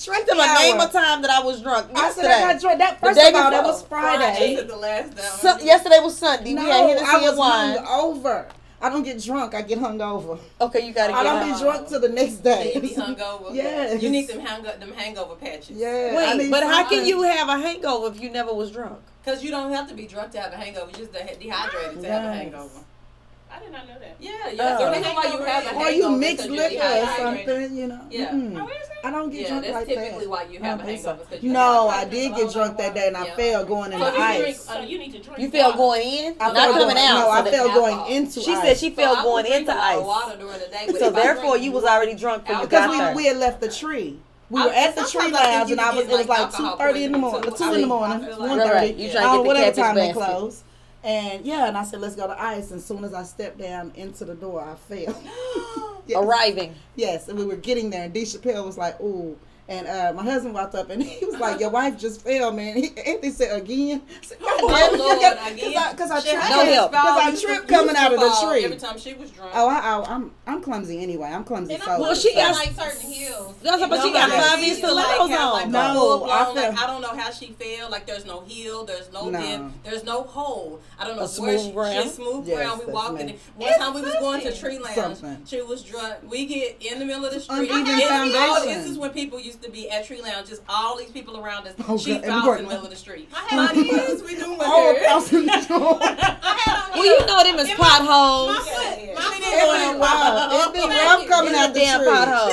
drunk. 0.05 0.27
my 0.35 0.55
name 0.59 0.79
of 0.81 0.91
time 0.91 1.21
that 1.21 1.31
I 1.31 1.41
was 1.43 1.61
drunk. 1.61 1.91
Yesterday. 1.95 2.27
I 2.27 2.31
said 2.31 2.43
I 2.43 2.53
got 2.53 2.61
drunk. 2.61 2.79
That 2.79 2.99
first 2.99 3.19
of 3.19 3.35
all, 3.35 3.51
that 3.51 3.63
was 3.63 3.83
Friday. 3.83 4.55
Friday. 4.55 4.67
The 4.67 4.75
last 4.75 5.43
down. 5.43 5.65
Yesterday 5.65 5.99
was 6.01 6.17
Sunday. 6.17 6.53
No, 6.53 6.63
we 6.63 6.69
had 6.69 6.87
Hennessy 6.89 7.05
I 7.05 7.29
was 7.29 7.37
wine. 7.37 7.77
over. 7.89 8.47
I 8.79 8.89
don't 8.89 9.01
get 9.03 9.23
drunk. 9.23 9.55
I 9.55 9.61
get 9.63 9.79
hungover. 9.79 10.37
Okay, 10.61 10.85
you 10.85 10.93
gotta. 10.93 11.13
I 11.13 11.23
don't 11.23 11.41
hungover. 11.41 11.57
be 11.57 11.63
drunk 11.63 11.87
till 11.87 11.99
the 12.01 12.09
next 12.09 12.35
day. 12.43 12.71
So 12.73 12.79
you 12.81 12.87
be 12.89 12.95
hungover. 13.01 13.55
yes. 13.55 14.03
You 14.03 14.09
need 14.09 14.29
some 14.29 14.39
hang- 14.39 14.61
them 14.63 14.91
hangover 14.93 15.35
patches. 15.35 15.77
Yeah. 15.77 16.15
Wait, 16.15 16.51
but 16.51 16.63
how 16.63 16.87
can 16.87 17.05
you 17.05 17.21
have 17.23 17.47
a 17.49 17.57
hangover 17.57 18.13
if 18.13 18.21
you 18.21 18.29
never 18.29 18.53
was 18.53 18.71
drunk? 18.71 18.99
Because 19.27 19.43
you 19.43 19.51
don't 19.51 19.73
have 19.73 19.89
to 19.89 19.93
be 19.93 20.07
drunk 20.07 20.31
to 20.31 20.39
have 20.39 20.53
a 20.53 20.55
hangover. 20.55 20.89
You're 20.91 21.05
just 21.05 21.11
dehydrated 21.11 22.01
to 22.01 22.07
have 22.09 22.23
a 22.23 22.33
hangover. 22.33 22.79
I 23.51 23.59
did 23.59 23.73
not 23.73 23.85
know 23.85 23.99
that. 23.99 24.15
Yeah, 24.21 24.31
yeah. 24.51 24.63
Uh, 24.63 24.77
the 24.77 24.83
oh. 24.85 24.93
only 24.93 25.09
why 25.09 25.23
you 25.25 25.43
have 25.43 25.65
a 25.65 25.75
Or 25.75 25.89
you 25.89 26.09
mix 26.11 26.45
liquor 26.45 26.81
or 26.81 27.17
something, 27.17 27.75
you 27.75 27.87
know. 27.87 28.07
Yeah. 28.09 28.31
Mm. 28.31 28.57
Oh, 28.57 28.69
I 29.03 29.11
don't 29.11 29.29
get 29.29 29.41
yeah, 29.41 29.47
drunk 29.47 29.63
that's 29.63 29.73
like 29.73 29.87
typically 29.87 30.27
why 30.27 30.43
you 30.43 30.59
have 30.59 30.79
a 30.79 30.83
hangover. 30.83 31.25
So. 31.29 31.35
You 31.41 31.51
no, 31.51 31.89
I 31.89 32.05
did 32.05 32.35
get 32.35 32.53
drunk 32.53 32.77
that 32.77 32.93
day 32.93 33.07
and 33.07 33.17
yeah. 33.17 33.23
I 33.23 33.29
oh. 33.29 33.35
fell 33.35 33.65
going 33.65 33.91
in 33.91 33.99
so 33.99 34.11
the 34.11 34.17
ice. 34.17 34.65
Drink, 34.65 34.89
you 34.89 34.97
need 34.97 35.11
to 35.11 35.19
drink. 35.19 35.39
You 35.39 35.51
fell 35.51 35.73
going 35.73 36.07
in? 36.07 36.35
I 36.39 36.51
not 36.53 36.71
coming 36.71 36.87
going, 36.87 36.97
out. 36.97 37.19
No, 37.19 37.29
I 37.29 37.51
fell 37.51 37.67
going 37.73 38.15
into 38.15 38.39
She 38.39 38.53
ice. 38.53 38.61
said 38.61 38.77
she 38.77 38.91
fell 38.91 39.23
going 39.23 39.45
into 39.45 39.73
ice. 39.73 40.37
During 40.37 40.59
the 40.59 40.67
day, 40.67 40.87
so 40.97 41.09
therefore, 41.09 41.57
you 41.57 41.73
was 41.73 41.83
already 41.83 42.15
drunk 42.15 42.45
because 42.45 42.89
we 42.89 43.23
we 43.23 43.27
had 43.27 43.35
left 43.35 43.59
the 43.59 43.69
tree. 43.69 44.19
We 44.49 44.63
were 44.63 44.69
at 44.69 44.95
the 44.95 45.03
tree 45.03 45.31
lounge, 45.31 45.71
and 45.71 45.81
I 45.81 45.93
was. 45.95 46.05
It 46.05 46.11
was 46.11 46.27
like 46.27 46.55
two 46.55 46.75
thirty 46.77 47.03
in 47.03 47.11
the 47.11 47.17
morning, 47.17 47.53
two 47.55 47.73
in 47.73 47.81
the 47.81 47.87
morning, 47.87 48.27
one 48.37 48.57
thirty. 48.59 49.11
Oh, 49.17 49.35
you 49.35 49.43
whatever 49.43 49.75
time 49.75 49.95
they 49.95 50.13
close. 50.13 50.63
And 51.03 51.45
yeah, 51.45 51.67
and 51.67 51.77
I 51.77 51.83
said, 51.83 52.01
let's 52.01 52.15
go 52.15 52.27
to 52.27 52.41
ice. 52.41 52.71
And 52.71 52.81
soon 52.81 53.03
as 53.03 53.13
I 53.13 53.23
stepped 53.23 53.59
down 53.59 53.91
into 53.95 54.25
the 54.25 54.35
door, 54.35 54.61
I 54.61 54.75
fell. 54.75 55.15
Arriving. 56.15 56.75
Yes, 56.95 57.27
and 57.29 57.37
we 57.37 57.45
were 57.45 57.55
getting 57.55 57.89
there. 57.89 58.03
And 58.03 58.13
D. 58.13 58.23
Chappelle 58.23 58.65
was 58.65 58.77
like, 58.77 58.99
ooh, 58.99 59.37
and 59.69 59.85
uh, 59.85 60.13
my 60.15 60.23
husband 60.23 60.53
walked 60.53 60.75
up 60.75 60.89
and 60.89 61.03
he 61.03 61.25
was 61.25 61.39
like, 61.39 61.59
"Your 61.59 61.69
wife 61.69 61.97
just 61.97 62.21
fell, 62.21 62.51
man." 62.51 62.77
He, 62.77 62.97
Anthony 62.97 63.31
said, 63.31 63.61
"Again." 63.61 64.01
Oh, 64.59 64.69
I 64.71 64.89
oh, 64.91 65.91
because 65.91 66.09
I, 66.09 66.17
I, 66.17 66.21
tripped, 66.21 66.91
no. 66.91 66.99
I 67.03 67.35
tripped 67.39 67.67
coming 67.67 67.95
out 67.95 68.13
of 68.13 68.19
the 68.19 68.47
tree. 68.47 68.65
Every 68.65 68.77
time 68.77 68.97
she 68.97 69.13
was 69.13 69.29
drunk. 69.31 69.51
Oh, 69.53 69.67
I, 69.67 69.77
I, 69.77 70.15
I'm 70.15 70.31
I'm 70.45 70.61
clumsy 70.61 71.01
anyway. 71.01 71.27
I'm 71.27 71.43
clumsy. 71.43 71.75
And 71.75 71.83
I'm 71.83 71.99
well, 71.99 72.15
she 72.15 72.33
got 72.33 72.53
like 72.53 72.71
certain 72.71 73.11
heels. 73.11 73.55
No, 73.63 73.87
but 73.87 74.01
she 74.01 74.11
got 74.11 74.29
five 74.29 74.59
inch 74.59 74.77
stilettos 74.77 75.31
on. 75.31 75.71
No, 75.71 76.23
I 76.25 76.45
feel, 76.45 76.55
like, 76.55 76.79
I 76.79 76.87
don't 76.87 77.01
know 77.01 77.15
how 77.15 77.31
she 77.31 77.47
fell. 77.47 77.89
Like 77.89 78.07
there's 78.07 78.25
no 78.25 78.41
heel. 78.41 78.85
There's 78.85 79.11
no, 79.11 79.29
no. 79.29 79.39
Dip, 79.39 79.83
there's 79.83 80.03
no 80.03 80.23
hole. 80.23 80.81
I 80.99 81.05
don't 81.05 81.17
know 81.17 81.23
a 81.23 81.41
where 81.41 81.57
smooth 81.59 81.73
ground. 81.73 82.03
She, 82.03 82.09
smooth 82.09 82.47
yes, 82.47 82.57
ground. 82.57 82.81
We 82.87 82.93
walked 82.93 83.21
in. 83.21 83.35
One 83.55 83.73
time 83.77 83.93
we 83.93 84.01
was 84.01 84.13
going 84.15 84.41
to 84.41 84.57
Tree 84.57 84.79
Lounge. 84.79 85.19
She 85.45 85.61
was 85.61 85.83
drunk. 85.83 86.15
We 86.29 86.45
get 86.45 86.81
in 86.81 86.99
the 86.99 87.05
middle 87.05 87.25
of 87.25 87.33
the 87.33 87.39
street. 87.39 87.69
Foundation. 87.69 88.65
This 88.65 88.85
is 88.85 88.97
when 88.97 89.11
people 89.11 89.39
used 89.39 89.56
used 89.57 89.65
to 89.65 89.71
be 89.71 89.89
at 89.89 90.05
Tree 90.05 90.21
Lounge, 90.21 90.49
just 90.49 90.61
all 90.69 90.97
these 90.97 91.11
people 91.11 91.39
around 91.39 91.67
us. 91.67 91.73
Oh, 91.87 91.97
she 91.97 92.19
falls 92.19 92.57
in 92.57 92.63
the 92.63 92.69
middle 92.69 92.83
of 92.83 92.89
the 92.89 92.95
street. 92.95 93.29
I 93.33 93.47
had 93.49 93.75
my 93.75 93.81
oh, 93.81 93.81
years 93.81 94.23
we 94.23 94.35
doing 94.35 94.59
all 94.61 94.95
a 94.95 94.99
thousand 94.99 95.47
Well, 95.47 97.05
you 97.05 97.25
know 97.25 97.43
them 97.43 97.59
as 97.59 97.69
potholes. 97.73 98.57
My, 98.57 99.15
my 99.15 99.37
be 99.39 99.99
rough. 99.99 100.67
It 100.67 100.73
be 100.73 100.79
rough 100.79 101.27
coming 101.27 101.55
out 101.55 101.73
the 101.73 101.79
damn 101.79 102.01
pothole. 102.01 102.49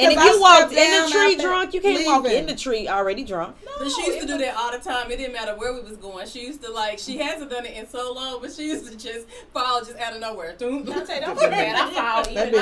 And 0.00 0.12
if 0.12 0.24
you 0.24 0.40
walked 0.40 0.72
in 0.72 1.04
the 1.04 1.10
tree 1.10 1.36
drunk, 1.36 1.74
you 1.74 1.80
can't 1.80 2.06
walk 2.06 2.26
in 2.26 2.46
the 2.46 2.56
tree 2.56 2.88
already 2.88 3.24
drunk. 3.24 3.56
But 3.78 3.90
she 3.90 4.06
used 4.06 4.20
to 4.20 4.26
do 4.26 4.38
that 4.38 4.56
all 4.56 4.72
the 4.72 4.78
time. 4.78 5.10
It 5.10 5.18
didn't 5.18 5.34
matter 5.34 5.54
where 5.56 5.72
we 5.72 5.80
was 5.80 5.96
going. 5.96 6.26
She 6.26 6.46
used 6.46 6.62
to 6.64 6.72
like. 6.72 6.98
She 6.98 7.18
hasn't 7.18 7.50
done 7.50 7.66
it 7.66 7.76
in 7.76 7.88
so 7.88 8.12
long, 8.12 8.40
but 8.40 8.52
she 8.52 8.66
used 8.66 8.90
to 8.90 8.96
just 8.96 9.26
fall 9.52 9.80
just 9.80 9.96
out 9.98 10.14
of 10.14 10.20
nowhere. 10.20 10.54
Don't 10.58 10.86
say 11.06 11.20
don't. 11.20 11.38
I 11.38 11.90
fall. 11.94 12.34
That 12.34 12.52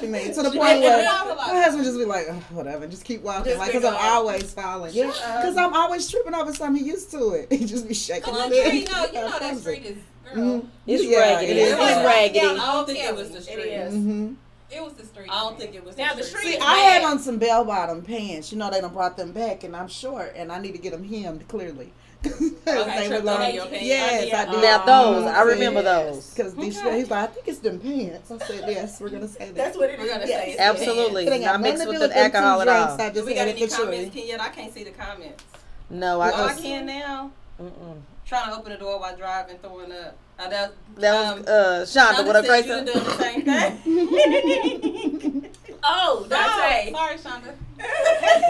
be 0.00 0.08
mad. 0.08 0.34
To 0.34 0.42
the 0.42 0.50
point 0.50 0.80
where 0.80 1.04
my 1.04 1.62
husband 1.62 1.85
just 1.86 1.98
be 1.98 2.04
like, 2.04 2.28
whatever, 2.50 2.86
just 2.86 3.04
keep 3.04 3.22
walking. 3.22 3.44
Just 3.44 3.58
like, 3.58 3.72
because 3.72 3.84
I'm 3.84 3.96
always 3.98 4.52
falling. 4.52 4.94
Yeah. 4.94 5.06
Because 5.06 5.56
I'm 5.56 5.72
always 5.74 6.10
tripping 6.10 6.34
over 6.34 6.52
something. 6.52 6.82
He 6.82 6.90
used 6.90 7.10
to 7.12 7.30
it. 7.30 7.52
He 7.56 7.64
just 7.64 7.88
be 7.88 7.94
shaking 7.94 8.34
on 8.34 8.52
head. 8.52 8.74
You 8.74 8.84
know, 8.92 9.06
you 9.06 9.12
know 9.12 9.38
that 9.38 9.56
street 9.58 9.84
is. 9.84 9.98
Girl. 10.34 10.60
Mm. 10.60 10.68
It's 10.86 11.04
yeah, 11.04 11.18
raggedy. 11.18 11.52
It 11.52 11.56
is. 11.56 11.72
It's 11.72 11.80
raggedy. 11.80 12.38
Yeah, 12.38 12.44
mm-hmm. 12.44 12.60
I 12.60 12.72
don't 12.72 12.86
think 12.86 12.98
it 12.98 13.14
was 13.14 13.30
the 13.30 13.40
street. 13.42 13.58
It, 13.58 13.92
mm-hmm. 13.92 14.34
it 14.70 14.82
was 14.82 14.92
the 14.94 15.06
street. 15.06 15.28
I 15.30 15.40
don't 15.40 15.56
think 15.56 15.74
it 15.76 15.84
was 15.84 15.96
now 15.96 16.14
the 16.14 16.24
street. 16.24 16.42
See, 16.42 16.58
I 16.58 16.78
had 16.78 17.04
on 17.04 17.20
some 17.20 17.38
bell 17.38 17.64
bottom 17.64 18.02
pants. 18.02 18.50
You 18.50 18.58
know, 18.58 18.68
they 18.68 18.80
done 18.80 18.92
brought 18.92 19.16
them 19.16 19.30
back, 19.30 19.62
and 19.62 19.76
I'm 19.76 19.86
short, 19.86 20.32
and 20.34 20.50
I 20.50 20.58
need 20.58 20.72
to 20.72 20.78
get 20.78 20.90
them 20.90 21.04
hemmed 21.04 21.46
clearly. 21.46 21.92
Yes, 22.66 24.34
I 24.34 24.50
did. 24.50 24.60
Now 24.60 24.80
um, 24.80 24.86
those, 24.86 25.24
I 25.26 25.42
remember 25.42 25.82
yes. 25.82 25.84
those. 25.84 26.30
Because 26.34 26.54
okay. 26.54 26.64
he's 26.98 27.10
like, 27.10 27.30
I 27.30 27.32
think 27.32 27.46
it's 27.48 27.60
them 27.60 27.78
pants. 27.78 28.30
I 28.30 28.38
said, 28.38 28.64
yes, 28.66 29.00
we're 29.00 29.10
gonna 29.10 29.28
say 29.28 29.46
that. 29.46 29.54
That's 29.54 29.76
what 29.76 29.90
it 29.90 30.00
is. 30.00 30.06
Yes. 30.06 30.28
Say, 30.28 30.56
Absolutely, 30.58 31.26
it 31.26 31.42
not 31.42 31.60
mixed 31.60 31.86
with 31.86 32.00
the 32.00 32.18
alcohol 32.18 32.62
at 32.62 32.68
all. 32.68 33.00
I 33.00 33.10
just 33.10 33.26
we 33.26 33.34
got 33.34 33.48
any 33.48 33.68
comments, 33.68 34.14
Kenyon? 34.14 34.40
I 34.40 34.48
can't 34.48 34.72
see 34.72 34.84
the 34.84 34.90
comments. 34.90 35.44
No, 35.90 36.20
I. 36.20 36.48
I 36.48 36.54
can 36.54 36.86
now. 36.86 37.30
Mm-mm. 37.60 38.00
Trying 38.26 38.50
to 38.50 38.56
open 38.58 38.72
the 38.72 38.78
door 38.78 38.98
while 38.98 39.16
driving, 39.16 39.58
throwing 39.58 39.92
up. 39.92 40.16
Uh, 40.38 40.48
that, 40.48 40.72
that 40.96 41.14
was 41.14 41.32
um, 41.32 41.44
uh, 41.46 41.82
Shonda 41.86 42.26
with 42.26 42.36
a 42.36 42.42
crazy. 42.46 42.68
You 42.68 42.84
doing 42.84 43.04
the 43.04 43.16
same 43.16 43.42
thing. 45.42 45.50
oh, 45.82 46.26
that's 46.28 46.58
right. 46.58 46.92
Sorry, 46.92 47.16
Shonda. 47.16 47.54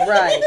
right. 0.09 0.42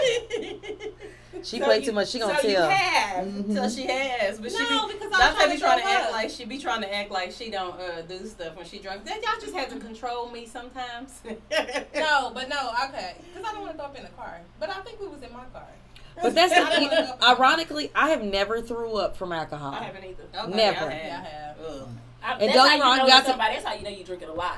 She 1.43 1.59
so 1.59 1.65
played 1.65 1.83
too 1.85 1.91
much. 1.91 2.09
She 2.09 2.19
gonna 2.19 2.35
so 2.35 2.41
tell. 2.41 2.51
You 2.51 2.57
have 2.57 3.27
mm-hmm. 3.27 3.67
she 3.69 3.85
has, 3.87 4.39
but 4.39 4.51
no, 4.51 4.57
she 4.57 4.63
be, 4.63 4.93
because 4.93 5.11
I'm 5.13 5.35
trying 5.35 5.49
to, 5.49 5.55
be 5.55 5.61
trying 5.61 5.79
to 5.79 5.85
act 5.85 6.05
up. 6.07 6.11
like 6.11 6.29
she 6.29 6.45
be 6.45 6.57
trying 6.57 6.81
to 6.81 6.93
act 6.93 7.11
like 7.11 7.31
she 7.31 7.51
don't 7.51 7.79
uh, 7.79 8.01
do 8.01 8.25
stuff 8.25 8.55
when 8.55 8.65
she 8.65 8.79
drunk. 8.79 9.05
Then 9.05 9.21
y'all 9.21 9.39
just 9.39 9.53
have 9.53 9.69
to 9.69 9.79
control 9.79 10.29
me 10.31 10.45
sometimes. 10.47 11.21
no, 11.25 12.31
but 12.33 12.49
no, 12.49 12.71
okay, 12.89 13.15
because 13.33 13.47
I 13.47 13.53
don't 13.53 13.61
want 13.61 13.73
to 13.73 13.77
throw 13.77 13.85
up 13.85 13.97
in 13.97 14.03
the 14.03 14.09
car. 14.09 14.41
But 14.59 14.69
I 14.69 14.81
think 14.81 14.99
we 14.99 15.07
was 15.07 15.21
in 15.21 15.31
my 15.31 15.45
car. 15.53 15.67
But 16.21 16.35
that's 16.35 16.53
the, 16.53 17.23
ironically, 17.23 17.91
I 17.95 18.09
have 18.09 18.23
never 18.23 18.61
threw 18.61 18.95
up 18.95 19.15
from 19.15 19.31
alcohol. 19.31 19.73
I 19.73 19.83
haven't 19.83 20.03
either. 20.03 20.23
Okay, 20.35 20.57
never. 20.57 20.85
I 20.85 20.93
have. 20.93 21.25
I 22.23 22.27
have. 22.27 22.41
And 22.41 22.53
don't 22.53 22.69
get 22.69 22.81
wrong, 22.81 22.97
you 22.97 23.03
know 23.03 23.07
got 23.07 23.25
somebody. 23.25 23.55
To, 23.55 23.61
that's 23.61 23.73
how 23.73 23.79
you 23.79 23.83
know 23.83 23.89
you're 23.89 24.05
drinking 24.05 24.29
a 24.29 24.33
lot. 24.33 24.57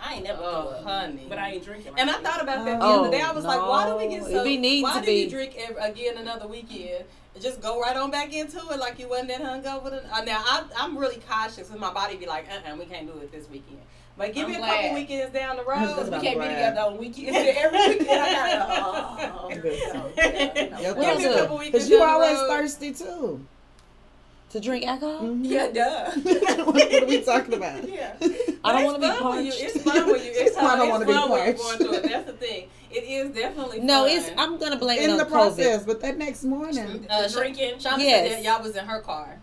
I 0.00 0.14
ain't 0.14 0.24
never 0.24 0.40
oh, 0.42 0.74
threw 0.74 0.88
honey. 0.88 1.26
But 1.28 1.38
I 1.38 1.52
ain't 1.52 1.64
drinking. 1.64 1.94
And 1.96 2.10
I 2.10 2.14
thought 2.14 2.42
about 2.42 2.64
that 2.64 2.78
the 2.78 2.84
oh, 2.84 3.00
other 3.00 3.10
day. 3.10 3.20
I 3.20 3.32
was 3.32 3.44
no. 3.44 3.50
like, 3.50 3.60
why 3.60 3.86
do 3.86 3.96
we 3.96 4.08
get 4.08 4.24
so? 4.24 4.44
We 4.44 4.82
why 4.82 5.00
do 5.00 5.06
be. 5.06 5.12
you 5.22 5.30
drink 5.30 5.54
every, 5.58 5.82
again 5.82 6.18
another 6.18 6.46
weekend? 6.46 7.04
Just 7.40 7.60
go 7.60 7.80
right 7.80 7.96
on 7.96 8.10
back 8.10 8.32
into 8.32 8.58
it 8.58 8.78
like 8.78 8.98
you 8.98 9.08
wasn't 9.08 9.28
that 9.28 9.42
hungover. 9.42 10.04
Uh, 10.10 10.24
now 10.24 10.42
I, 10.44 10.64
am 10.78 10.98
really 10.98 11.20
cautious, 11.28 11.70
with 11.70 11.78
my 11.78 11.92
body 11.92 12.16
be 12.16 12.26
like, 12.26 12.46
uh, 12.48 12.68
uh-uh, 12.68 12.76
we 12.76 12.84
can't 12.86 13.06
do 13.06 13.18
it 13.20 13.30
this 13.30 13.48
weekend. 13.48 13.78
But 14.16 14.34
give 14.34 14.46
I'm 14.46 14.50
me 14.50 14.56
a 14.56 14.58
glad. 14.58 14.82
couple 14.82 14.94
weekends 14.94 15.32
down 15.32 15.56
the 15.56 15.64
road. 15.64 15.94
Cause 15.94 16.10
we 16.10 16.18
can't 16.18 16.36
glad. 16.36 16.48
be 16.48 16.54
together 16.54 16.80
on 16.80 16.98
weekends. 16.98 17.36
Every 17.56 17.88
weekend 17.88 18.10
I 18.10 18.32
gotta. 18.32 19.34
Oh, 19.34 19.48
no. 19.48 19.54
Give 19.54 21.18
me 21.18 21.24
a 21.24 21.34
couple 21.34 21.58
weekends. 21.58 21.84
Cause 21.84 21.90
you 21.90 22.02
always 22.02 22.38
thirsty 22.38 22.92
too. 22.92 23.46
To 24.50 24.60
drink 24.60 24.86
alcohol? 24.86 25.20
Mhm. 25.28 25.40
Yeah, 25.42 25.68
duh. 25.68 26.10
what, 26.64 26.66
what 26.74 27.02
are 27.02 27.06
we 27.06 27.20
talking 27.22 27.54
about? 27.54 27.86
Yeah. 27.88 28.14
I 28.64 28.72
don't 28.72 28.84
want 28.84 28.96
to 28.96 29.02
be 29.02 29.06
it's 29.08 29.18
fun 29.20 29.26
when 29.36 29.44
you- 29.46 29.52
It's 29.54 29.82
fun 29.82 30.06
when 30.06 30.14
you. 30.24 30.30
It's, 30.34 30.56
I 30.56 30.76
don't 30.76 30.80
it's 30.86 30.90
wanna 30.90 31.06
be 31.06 31.12
fun 31.12 31.28
parched. 31.28 31.58
going 31.62 31.78
through 31.78 31.92
it. 31.94 32.02
That's 32.04 32.26
the 32.26 32.32
thing. 32.32 32.68
it 32.90 33.04
is 33.04 33.34
definitely 33.34 33.80
No, 33.80 34.04
fun. 34.06 34.16
it's 34.16 34.30
I'm 34.38 34.56
gonna 34.58 34.78
blame 34.78 35.00
it 35.00 35.04
in 35.04 35.10
on 35.10 35.18
the 35.18 35.24
COVID. 35.26 35.30
process, 35.30 35.84
but 35.84 36.00
that 36.00 36.16
next 36.16 36.44
morning, 36.44 37.06
uh, 37.10 37.22
The 37.22 37.28
drinking. 37.28 37.74
Shonda 37.74 37.98
Yes. 37.98 38.30
said 38.30 38.38
that 38.38 38.42
y'all 38.44 38.62
was 38.62 38.74
in 38.74 38.86
her 38.86 39.00
car. 39.00 39.38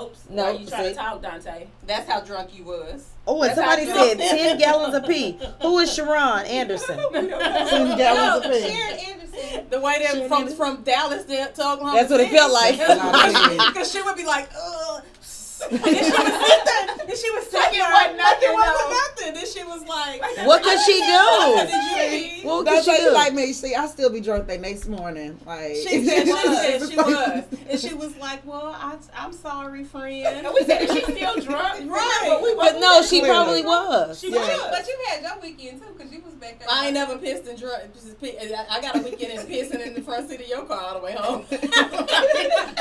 Oops. 0.00 0.18
No, 0.30 0.44
Why 0.44 0.50
you 0.52 0.66
trying 0.66 0.84
to 0.90 0.94
talk, 0.94 1.20
Dante? 1.22 1.66
That's 1.86 2.08
how 2.10 2.20
drunk 2.20 2.56
you 2.56 2.64
was. 2.64 3.08
Oh, 3.28 3.42
and 3.42 3.50
That's 3.50 3.56
somebody 3.58 3.86
said 3.86 4.18
feel. 4.18 4.28
ten 4.28 4.58
gallons 4.58 4.94
of 4.94 5.04
pee. 5.06 5.38
Who 5.62 5.78
is 5.80 5.92
Sharon 5.92 6.46
Anderson? 6.46 6.96
ten 7.12 7.28
gallons 7.98 7.98
No, 7.98 8.38
of 8.38 8.42
pee. 8.44 8.68
Sharon 8.68 8.98
Anderson. 9.00 9.66
The 9.70 9.80
way 9.80 9.98
that 10.02 10.28
from 10.28 10.48
from 10.48 10.82
Dallas 10.82 11.24
to, 11.24 11.36
to 11.52 11.68
Oklahoma. 11.72 11.92
That's 11.98 12.10
what 12.10 12.20
it 12.20 12.30
felt 12.30 12.52
like. 12.52 12.76
Because 13.68 13.90
she 13.92 14.00
would 14.02 14.16
be 14.16 14.24
like, 14.24 14.48
ugh. 14.58 15.02
And 15.62 15.80
then 15.80 15.94
she 15.94 16.10
would 16.10 16.32
sit 16.32 16.64
there, 16.64 16.88
and 17.08 17.18
she 17.18 17.30
would 17.30 17.44
sit 17.44 17.54
Like 17.54 17.72
it 17.72 17.78
there, 17.78 17.92
wasn't 17.92 17.92
like 17.92 18.10
it 18.10 18.16
nothing, 18.16 18.54
wasn't 18.54 18.90
nothing. 18.90 19.34
Then 19.34 19.46
she 19.46 19.62
was 19.64 19.82
like, 19.86 20.46
What 20.46 20.62
could 20.62 20.78
she 20.80 21.00
do? 21.00 21.66
Did 21.66 22.42
you? 22.42 22.48
What 22.48 22.66
could 22.66 22.84
she 22.84 22.90
say 22.90 23.02
you 23.02 23.08
do? 23.08 23.14
like 23.14 23.32
me. 23.34 23.52
See, 23.52 23.74
I 23.74 23.86
still 23.86 24.10
be 24.10 24.20
drunk 24.20 24.46
the 24.46 24.58
next 24.58 24.86
morning. 24.88 25.38
Like 25.46 25.74
She 25.76 26.04
said 26.04 26.26
she 26.26 26.32
was. 26.32 26.90
She 26.90 26.96
was. 26.96 27.44
And 27.70 27.80
she 27.80 27.94
was 27.94 28.16
like, 28.18 28.46
well, 28.46 28.74
I, 28.78 28.96
I'm 29.16 29.32
sorry, 29.32 29.84
friend. 29.84 30.46
And 30.46 30.48
we 30.54 30.64
said, 30.64 30.88
she 30.90 31.00
still 31.02 31.40
drunk? 31.40 31.90
Right. 31.96 32.24
But 32.28 32.42
we 32.42 32.54
But 32.54 32.78
no, 32.80 33.02
she 33.02 33.20
Clearly. 33.20 33.28
probably 33.28 33.62
was. 33.62 34.20
She 34.20 34.30
Yeah. 34.32 34.38
was. 34.40 34.66
But 34.70 34.86
you 34.86 34.96
had 35.08 35.22
your 35.22 35.40
weekend 35.40 35.80
too, 35.80 35.88
because 35.96 36.12
you 36.12 36.20
was 36.22 36.34
back 36.34 36.58
there. 36.58 36.68
I 36.70 36.86
ain't 36.86 36.94
never 36.94 37.16
pissed 37.18 37.46
and 37.46 37.58
drunk. 37.58 37.82
I 38.22 38.66
I 38.70 38.80
got 38.80 38.96
a 38.96 39.00
weekend 39.00 39.38
and 39.38 39.48
pissing 39.48 39.84
in 39.86 39.94
the 39.94 40.02
front 40.02 40.28
seat 40.28 40.40
of 40.40 40.48
your 40.48 40.64
car 40.64 40.80
all 40.80 40.94
the 40.98 41.04
way 41.04 41.12
home. 41.12 41.44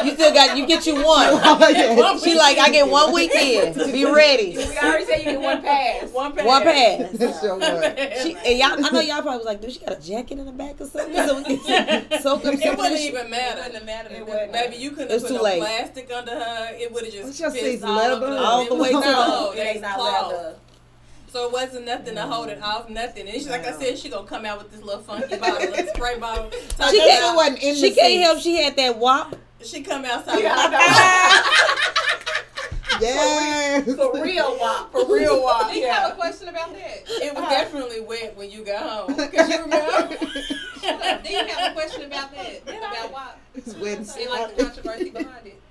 You 0.05 0.11
still 0.13 0.33
got 0.33 0.57
you 0.57 0.67
get 0.67 0.85
you 0.85 0.95
one. 0.95 1.05
Oh, 1.31 1.57
yeah. 1.69 2.17
She 2.17 2.35
like 2.35 2.57
I 2.65 2.69
get 2.71 2.87
one 2.89 3.13
weekend. 3.13 3.75
Be 3.93 4.05
ready. 4.05 4.57
We 4.57 4.63
already 4.77 5.05
said 5.05 5.17
you 5.19 5.23
get 5.25 5.41
one 5.41 5.61
pass. 5.61 6.09
One 6.11 6.33
pass. 6.33 6.45
One 6.45 6.63
pass. 6.63 7.11
That's 7.13 7.43
your 7.43 7.59
word. 7.59 8.13
She, 8.23 8.35
and 8.45 8.57
y'all, 8.59 8.85
I 8.85 8.89
know 8.89 8.99
y'all 9.01 9.21
probably 9.21 9.37
was 9.37 9.45
like, 9.45 9.61
dude, 9.61 9.71
she 9.73 9.79
got 9.79 9.97
a 9.97 10.01
jacket 10.01 10.39
in 10.39 10.45
the 10.45 10.51
back 10.51 10.81
or 10.81 10.85
something, 10.87 11.15
so 11.15 11.37
we 11.37 11.43
can 11.43 11.57
soak 12.21 12.43
up 12.45 12.53
It 12.53 12.59
some 12.61 12.71
of 12.71 12.77
wouldn't 12.77 12.95
this. 12.95 13.01
even 13.05 13.25
It 13.27 13.29
matter. 13.29 13.55
wouldn't 13.57 13.75
have 13.75 13.85
mattered. 13.85 14.11
It 14.13 14.17
It 14.19 14.27
wouldn't. 14.27 14.51
Maybe 14.51 14.75
you 14.77 14.91
couldn't 14.91 15.11
It 15.11 15.13
was 15.13 15.23
put 15.23 15.29
too 15.29 15.35
no 15.35 15.43
late. 15.43 15.59
plastic 15.59 16.11
under 16.11 16.31
her. 16.31 16.69
It 16.73 16.91
would 16.91 17.03
have 17.05 17.13
just 17.13 17.25
What's 17.25 17.39
your 17.39 17.51
pissed 17.51 17.63
seats, 17.65 17.83
all 17.83 17.95
leather? 17.95 18.15
over 18.25 18.33
the, 18.33 18.39
All 18.39 18.61
it 18.61 18.69
the 18.69 18.75
was 18.75 18.81
way 18.83 18.91
no, 18.91 19.01
down. 19.01 19.53
it 19.53 19.59
It 19.59 19.67
ain't 19.67 19.75
is 19.77 19.81
not 19.81 19.95
cloth. 19.95 20.31
leather. 20.31 20.55
So 21.31 21.47
it 21.47 21.51
wasn't 21.51 21.85
nothing 21.85 22.15
to 22.15 22.21
hold 22.21 22.47
it 22.47 22.61
off, 22.63 22.89
nothing. 22.89 23.27
And 23.27 23.33
she's 23.35 23.49
like 23.49 23.65
I 23.67 23.77
said, 23.77 23.97
she 23.99 24.07
gonna 24.09 24.25
come 24.25 24.45
out 24.45 24.57
with 24.57 24.71
this 24.71 24.81
little 24.81 25.01
funky 25.01 25.35
bottle, 25.35 25.69
little 25.69 25.93
spray 25.93 26.17
bottle. 26.17 26.49
She 26.51 26.97
can't- 26.99 27.35
wasn't 27.35 27.61
in 27.61 27.75
She 27.75 27.89
the 27.89 27.95
can't 27.95 28.23
help. 28.23 28.39
She 28.39 28.55
had 28.55 28.75
that 28.77 28.97
wop. 28.97 29.35
She 29.61 29.81
come 29.81 30.05
outside. 30.05 30.39
Yeah, 30.41 30.55
with- 30.55 30.73
Yes. 33.01 33.95
For 33.95 34.23
real, 34.23 34.57
Wop. 34.59 34.91
For 34.91 35.13
real 35.13 35.41
walk. 35.43 35.71
Do 35.71 35.79
you 35.79 35.89
have 35.89 36.11
a 36.11 36.15
question 36.15 36.47
about 36.47 36.73
that? 36.73 37.03
It 37.07 37.35
was 37.35 37.43
definitely 37.49 38.01
wet 38.01 38.35
when 38.37 38.49
you 38.49 38.63
got 38.63 38.89
home. 38.89 39.15
Cause 39.15 39.49
you 39.49 39.61
remember? 39.61 40.07
Do 40.07 41.29
you 41.33 41.45
have 41.45 41.71
a 41.71 41.73
question 41.73 42.03
about 42.05 42.31
that? 42.33 42.61
About 42.63 43.11
what? 43.11 43.39
It's 43.53 43.73
wet 43.75 43.97
and 43.97 44.09
And 44.09 44.29
like 44.29 44.55
the 44.55 44.63
controversy 44.63 45.09
behind 45.09 45.47
it. 45.47 45.61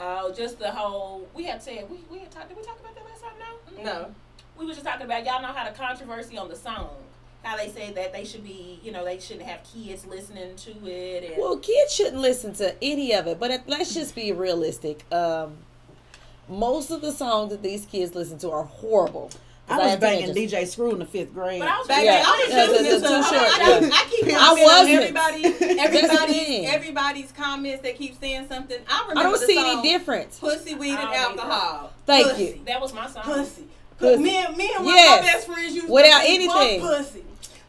Oh, 0.00 0.32
just 0.32 0.58
the 0.58 0.70
whole. 0.70 1.28
We 1.34 1.44
had 1.44 1.62
said 1.62 1.88
we 1.90 1.98
we 2.10 2.18
had 2.20 2.30
talked. 2.30 2.48
Did 2.48 2.56
we 2.56 2.64
talk 2.64 2.78
about 2.80 2.94
that 2.94 3.04
last 3.04 3.22
time? 3.22 3.84
No. 3.84 3.84
No. 3.84 4.14
We 4.58 4.66
were 4.66 4.72
just 4.72 4.84
talking 4.84 5.06
about 5.06 5.24
y'all 5.24 5.42
know 5.42 5.48
how 5.48 5.68
the 5.68 5.76
controversy 5.76 6.36
on 6.38 6.48
the 6.48 6.56
song. 6.56 6.90
How 7.42 7.56
they 7.56 7.68
say 7.68 7.92
that 7.92 8.12
they 8.12 8.24
should 8.24 8.42
be, 8.42 8.80
you 8.82 8.90
know, 8.90 9.04
they 9.04 9.20
shouldn't 9.20 9.46
have 9.46 9.60
kids 9.62 10.04
listening 10.04 10.56
to 10.56 10.70
it. 10.86 11.22
And 11.24 11.34
Well, 11.38 11.56
kids 11.58 11.94
shouldn't 11.94 12.20
listen 12.20 12.52
to 12.54 12.74
any 12.82 13.14
of 13.14 13.28
it. 13.28 13.38
But 13.38 13.52
if, 13.52 13.60
let's 13.68 13.94
just 13.94 14.16
be 14.16 14.32
realistic. 14.32 15.04
Um, 15.12 15.56
most 16.48 16.90
of 16.90 17.00
the 17.00 17.12
songs 17.12 17.50
that 17.50 17.62
these 17.62 17.84
kids 17.86 18.14
listen 18.14 18.38
to 18.40 18.50
are 18.50 18.64
horrible. 18.64 19.30
I 19.70 19.76
was 19.76 19.90
have 19.90 20.00
banging. 20.00 20.34
DJ 20.34 20.66
Screw 20.66 20.92
in 20.92 20.98
the 20.98 21.04
fifth 21.04 21.34
grade. 21.34 21.60
but 21.60 21.68
I 21.68 21.78
was 21.78 21.86
Baby, 21.88 22.04
Yeah. 22.06 22.22
I 22.26 22.30
was 22.46 22.54
Yeah, 22.54 22.64
listening 22.64 22.90
to 23.02 23.06
Too 23.08 23.22
Short, 23.22 23.32
I, 23.34 23.58
I, 23.60 23.78
yeah. 23.80 23.90
I 23.92 24.06
keep 24.08 24.24
I 24.26 24.30
commenting 24.30 24.64
wasn't. 24.64 24.90
everybody, 25.18 25.42
That's 25.76 26.04
everybody's, 26.14 26.70
everybody's 26.70 27.32
comments 27.32 27.82
that 27.82 27.96
keep 27.96 28.18
saying 28.18 28.48
something. 28.48 28.78
I 28.88 29.00
remember 29.02 29.20
I 29.20 29.22
don't 29.24 29.32
the 29.40 29.46
see 29.46 29.54
song, 29.56 29.78
any 29.80 29.82
difference. 29.90 30.38
Pussy, 30.38 30.74
weed, 30.74 30.90
and 30.92 31.00
I 31.00 31.02
either. 31.26 31.40
alcohol. 31.40 31.92
Thank 32.06 32.28
Pussy, 32.28 32.44
you. 32.44 32.60
that 32.64 32.80
was 32.80 32.94
my 32.94 33.08
song. 33.10 33.22
Pussy. 33.24 33.64
Pussy. 33.98 34.22
Me 34.22 34.36
and 34.36 34.56
me 34.56 34.70
and 34.74 34.86
one 34.86 34.94
Yes. 34.94 35.18
of 35.20 35.26
my 35.26 35.32
best 35.32 35.46
friends 35.48 35.74
used 35.74 35.90
Without 35.90 36.20
to 36.20 36.24
say, 36.26 36.34
anything. 36.34 36.80
"Fuck 36.80 36.96
pussy. 36.98 37.24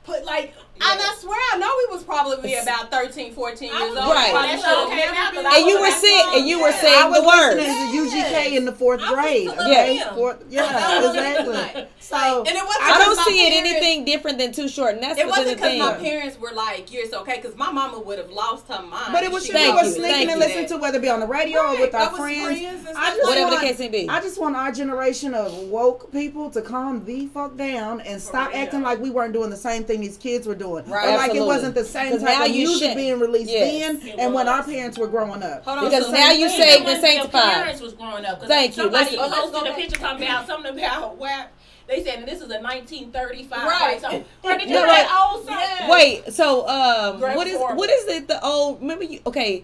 Put 0.06 0.26
like, 0.26 0.54
and 0.82 1.00
I 1.02 1.16
swear 1.20 1.38
I 1.54 1.58
know 1.58 1.72
we 1.90 1.96
was 1.96 2.04
probably 2.04 2.56
about 2.56 2.90
13, 2.92 3.34
14 3.34 3.68
years 3.68 3.82
old. 3.82 3.96
Right. 3.98 4.32
Probably 4.32 4.50
That 4.50 4.60
should've 4.60 4.64
song 4.64 4.90
came 4.90 4.98
never 5.00 5.16
out, 5.16 5.34
been- 5.34 5.46
And 5.46 5.66
you 5.68 5.80
were 5.80 5.88
that 5.90 6.00
saying, 6.02 6.26
and 6.36 6.48
you 6.48 6.60
were 6.62 6.70
Yeah. 6.70 6.76
I 6.76 6.82
saying 6.82 7.10
was 7.12 7.20
the 7.22 7.28
words. 7.28 7.56
listening 7.56 7.92
to 7.92 8.18
UGK 8.18 8.56
in 8.58 8.66
the 8.66 8.72
fourth 8.72 9.02
grade. 9.02 9.48
listening 9.48 9.66
to 9.66 9.72
Okay, 9.72 9.98
them. 10.00 10.16
fourth, 10.16 10.38
yeah, 10.50 11.10
exactly. 11.10 11.88
So 12.00 12.18
And 12.40 12.48
it 12.58 12.66
wasn't 12.66 12.84
I 12.84 12.98
don't 12.98 13.20
see 13.26 13.38
my 13.44 13.50
it 13.50 13.54
anything 13.54 14.06
different 14.06 14.38
than 14.40 14.52
Too 14.52 14.68
Short, 14.68 14.94
and 14.96 15.04
that's 15.04 15.20
It 15.20 15.28
what's 15.28 15.38
in 15.40 15.44
wasn't 15.46 15.62
because 15.62 15.80
my 15.80 15.94
parents 15.94 16.40
were 16.40 16.52
like, 16.52 16.92
"You're 16.92 17.06
so 17.06 17.20
okay," 17.20 17.36
because 17.42 17.56
my 17.56 17.72
mama 17.72 18.00
would 18.00 18.18
have 18.18 18.32
lost 18.32 18.68
her 18.70 18.82
mind. 18.82 19.12
But 19.14 19.24
it 19.24 19.32
was 19.32 19.46
She 19.46 19.52
shit 19.52 19.62
we 19.62 19.72
were 19.74 19.84
you, 19.84 19.92
sneaking 19.92 20.30
and 20.32 20.40
listening 20.40 20.68
to, 20.70 20.78
whether 20.78 20.98
it 20.98 21.02
be 21.02 21.10
on 21.10 21.20
the 21.20 21.28
radio 21.28 21.60
or 21.62 21.72
with 21.80 21.94
our 21.94 22.06
that 22.10 22.16
friends. 22.16 22.60
friends 22.60 22.86
I 22.88 22.92
just 22.92 22.96
like 22.96 23.24
Whatever 23.26 23.50
the 23.52 23.56
want, 23.58 23.68
case 23.68 23.80
may 23.80 23.88
be. 23.90 24.10
I 24.10 24.22
just 24.22 24.40
want 24.40 24.56
our 24.56 24.72
generation 24.72 25.34
of 25.36 25.54
woke 25.54 26.12
people 26.12 26.50
to 26.52 26.62
calm 26.62 27.06
the 27.06 27.28
fuck 27.28 27.56
down 27.58 28.02
and 28.02 28.20
stop 28.22 28.56
acting 28.56 28.82
like 28.82 29.00
we 29.00 29.10
weren't 29.12 29.34
doing 29.34 29.50
the 29.52 29.58
same 29.58 29.84
thing 29.84 30.02
these 30.02 30.18
kids 30.18 30.48
were 30.48 30.56
doing, 30.56 30.69
Right. 30.76 31.10
or 31.14 31.18
like 31.18 31.36
it 31.36 31.42
wasn't 31.46 31.76
the 31.76 31.84
same 31.86 32.12
'Cause 32.12 32.22
type 32.22 32.38
now 32.40 32.46
of 32.46 32.52
you 32.52 32.68
music 32.68 32.90
should- 32.90 32.98
being 32.98 33.20
released 33.20 33.50
Yes. 33.52 33.98
then 34.02 34.20
and 34.20 34.34
when 34.34 34.48
our 34.48 34.64
parents 34.64 34.98
were 34.98 35.08
growing 35.08 35.44
up. 35.44 35.66
Hold 35.66 35.80
on, 35.80 35.86
Because 35.86 36.06
so 36.06 36.12
now 36.12 36.32
you 36.32 36.46
Even 36.48 36.50
saved 36.52 36.86
when 36.86 36.96
and 36.96 37.04
their 37.04 37.12
sanctified. 37.12 37.54
Parents 37.54 37.82
was 37.82 37.94
growing 37.94 38.26
up. 38.26 38.40
'cause 38.40 38.48
Thank 38.48 38.78
you. 38.78 38.84
Somebody 38.84 39.18
Let's- 39.18 39.32
let's 39.32 39.36
posted 39.42 39.62
a 39.62 39.64
back. 39.66 39.76
picture 39.76 40.00
talking 40.00 40.24
about 40.28 40.48
something 40.48 40.78
about 40.80 41.18
WAP. 41.18 41.48
They 41.88 42.04
said 42.04 42.24
this 42.28 42.42
is 42.42 42.52
a 42.52 42.60
1935. 42.62 43.68
Right. 43.68 44.00
So, 44.00 44.24
bro, 44.44 44.58
did 44.58 44.70
you 44.70 44.76
No, 44.76 44.86
know 44.86 44.94
wait. 44.94 45.08
old 45.34 45.46
song? 45.48 45.58
Yeah. 45.60 45.90
Wait, 45.90 46.34
so 46.34 46.68
um, 46.68 47.20
Greg 47.20 47.36
what 47.36 47.48
is 47.48 47.58
Foreman. 47.58 47.78
what 47.78 47.90
is 47.90 48.06
it? 48.08 48.28
The 48.28 48.46
old 48.46 48.80
remember 48.82 49.06
you? 49.06 49.20
Okay, 49.26 49.64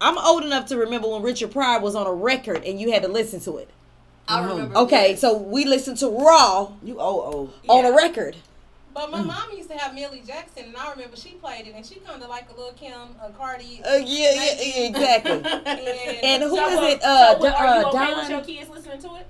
I'm 0.00 0.18
old 0.18 0.44
enough 0.44 0.66
to 0.66 0.76
remember 0.76 1.08
when 1.08 1.22
Richard 1.22 1.50
Pryor 1.52 1.80
was 1.80 1.94
on 1.96 2.06
a 2.06 2.12
record 2.12 2.62
and 2.66 2.78
you 2.78 2.92
had 2.92 3.00
to 3.02 3.08
listen 3.08 3.40
to 3.40 3.56
it. 3.56 3.70
I 4.28 4.44
remember. 4.44 4.76
Okay, 4.76 5.10
yes. 5.10 5.20
so 5.20 5.34
we 5.36 5.64
listened 5.64 5.96
to 5.98 6.08
Raw 6.08 6.72
You 6.82 6.96
oh 7.00 7.22
old. 7.22 7.52
on 7.68 7.84
Yeah. 7.84 7.90
a 7.90 7.94
record. 7.94 8.36
But 8.96 9.10
my 9.10 9.20
mom 9.20 9.52
used 9.54 9.68
to 9.68 9.76
have 9.76 9.94
Millie 9.94 10.22
Jackson, 10.26 10.64
and 10.68 10.74
I 10.74 10.90
remember 10.90 11.18
she 11.18 11.32
played 11.32 11.66
it, 11.66 11.74
and 11.76 11.84
she 11.84 11.96
kind 11.96 12.22
of 12.22 12.30
like 12.30 12.48
a 12.48 12.56
little 12.56 12.72
Kim, 12.72 12.94
a 13.22 13.28
Cardi. 13.28 13.82
Uh, 13.84 13.96
yeah, 13.96 14.32
yeah, 14.32 14.54
yeah, 14.58 14.86
exactly. 14.88 15.32
and, 15.44 16.24
And 16.24 16.42
who 16.44 16.56
so, 16.56 16.68
is 16.70 16.78
uh, 16.78 16.82
it? 16.82 17.02
Uh, 17.02 17.38
so, 17.38 17.46
are 17.46 17.66
you 17.66 17.84
uh, 17.84 17.88
okay 17.88 18.06
Don. 18.06 18.16
with 18.16 18.30
your 18.30 18.40
kids 18.40 18.70
listening 18.70 18.98
to 19.02 19.14
it? 19.16 19.26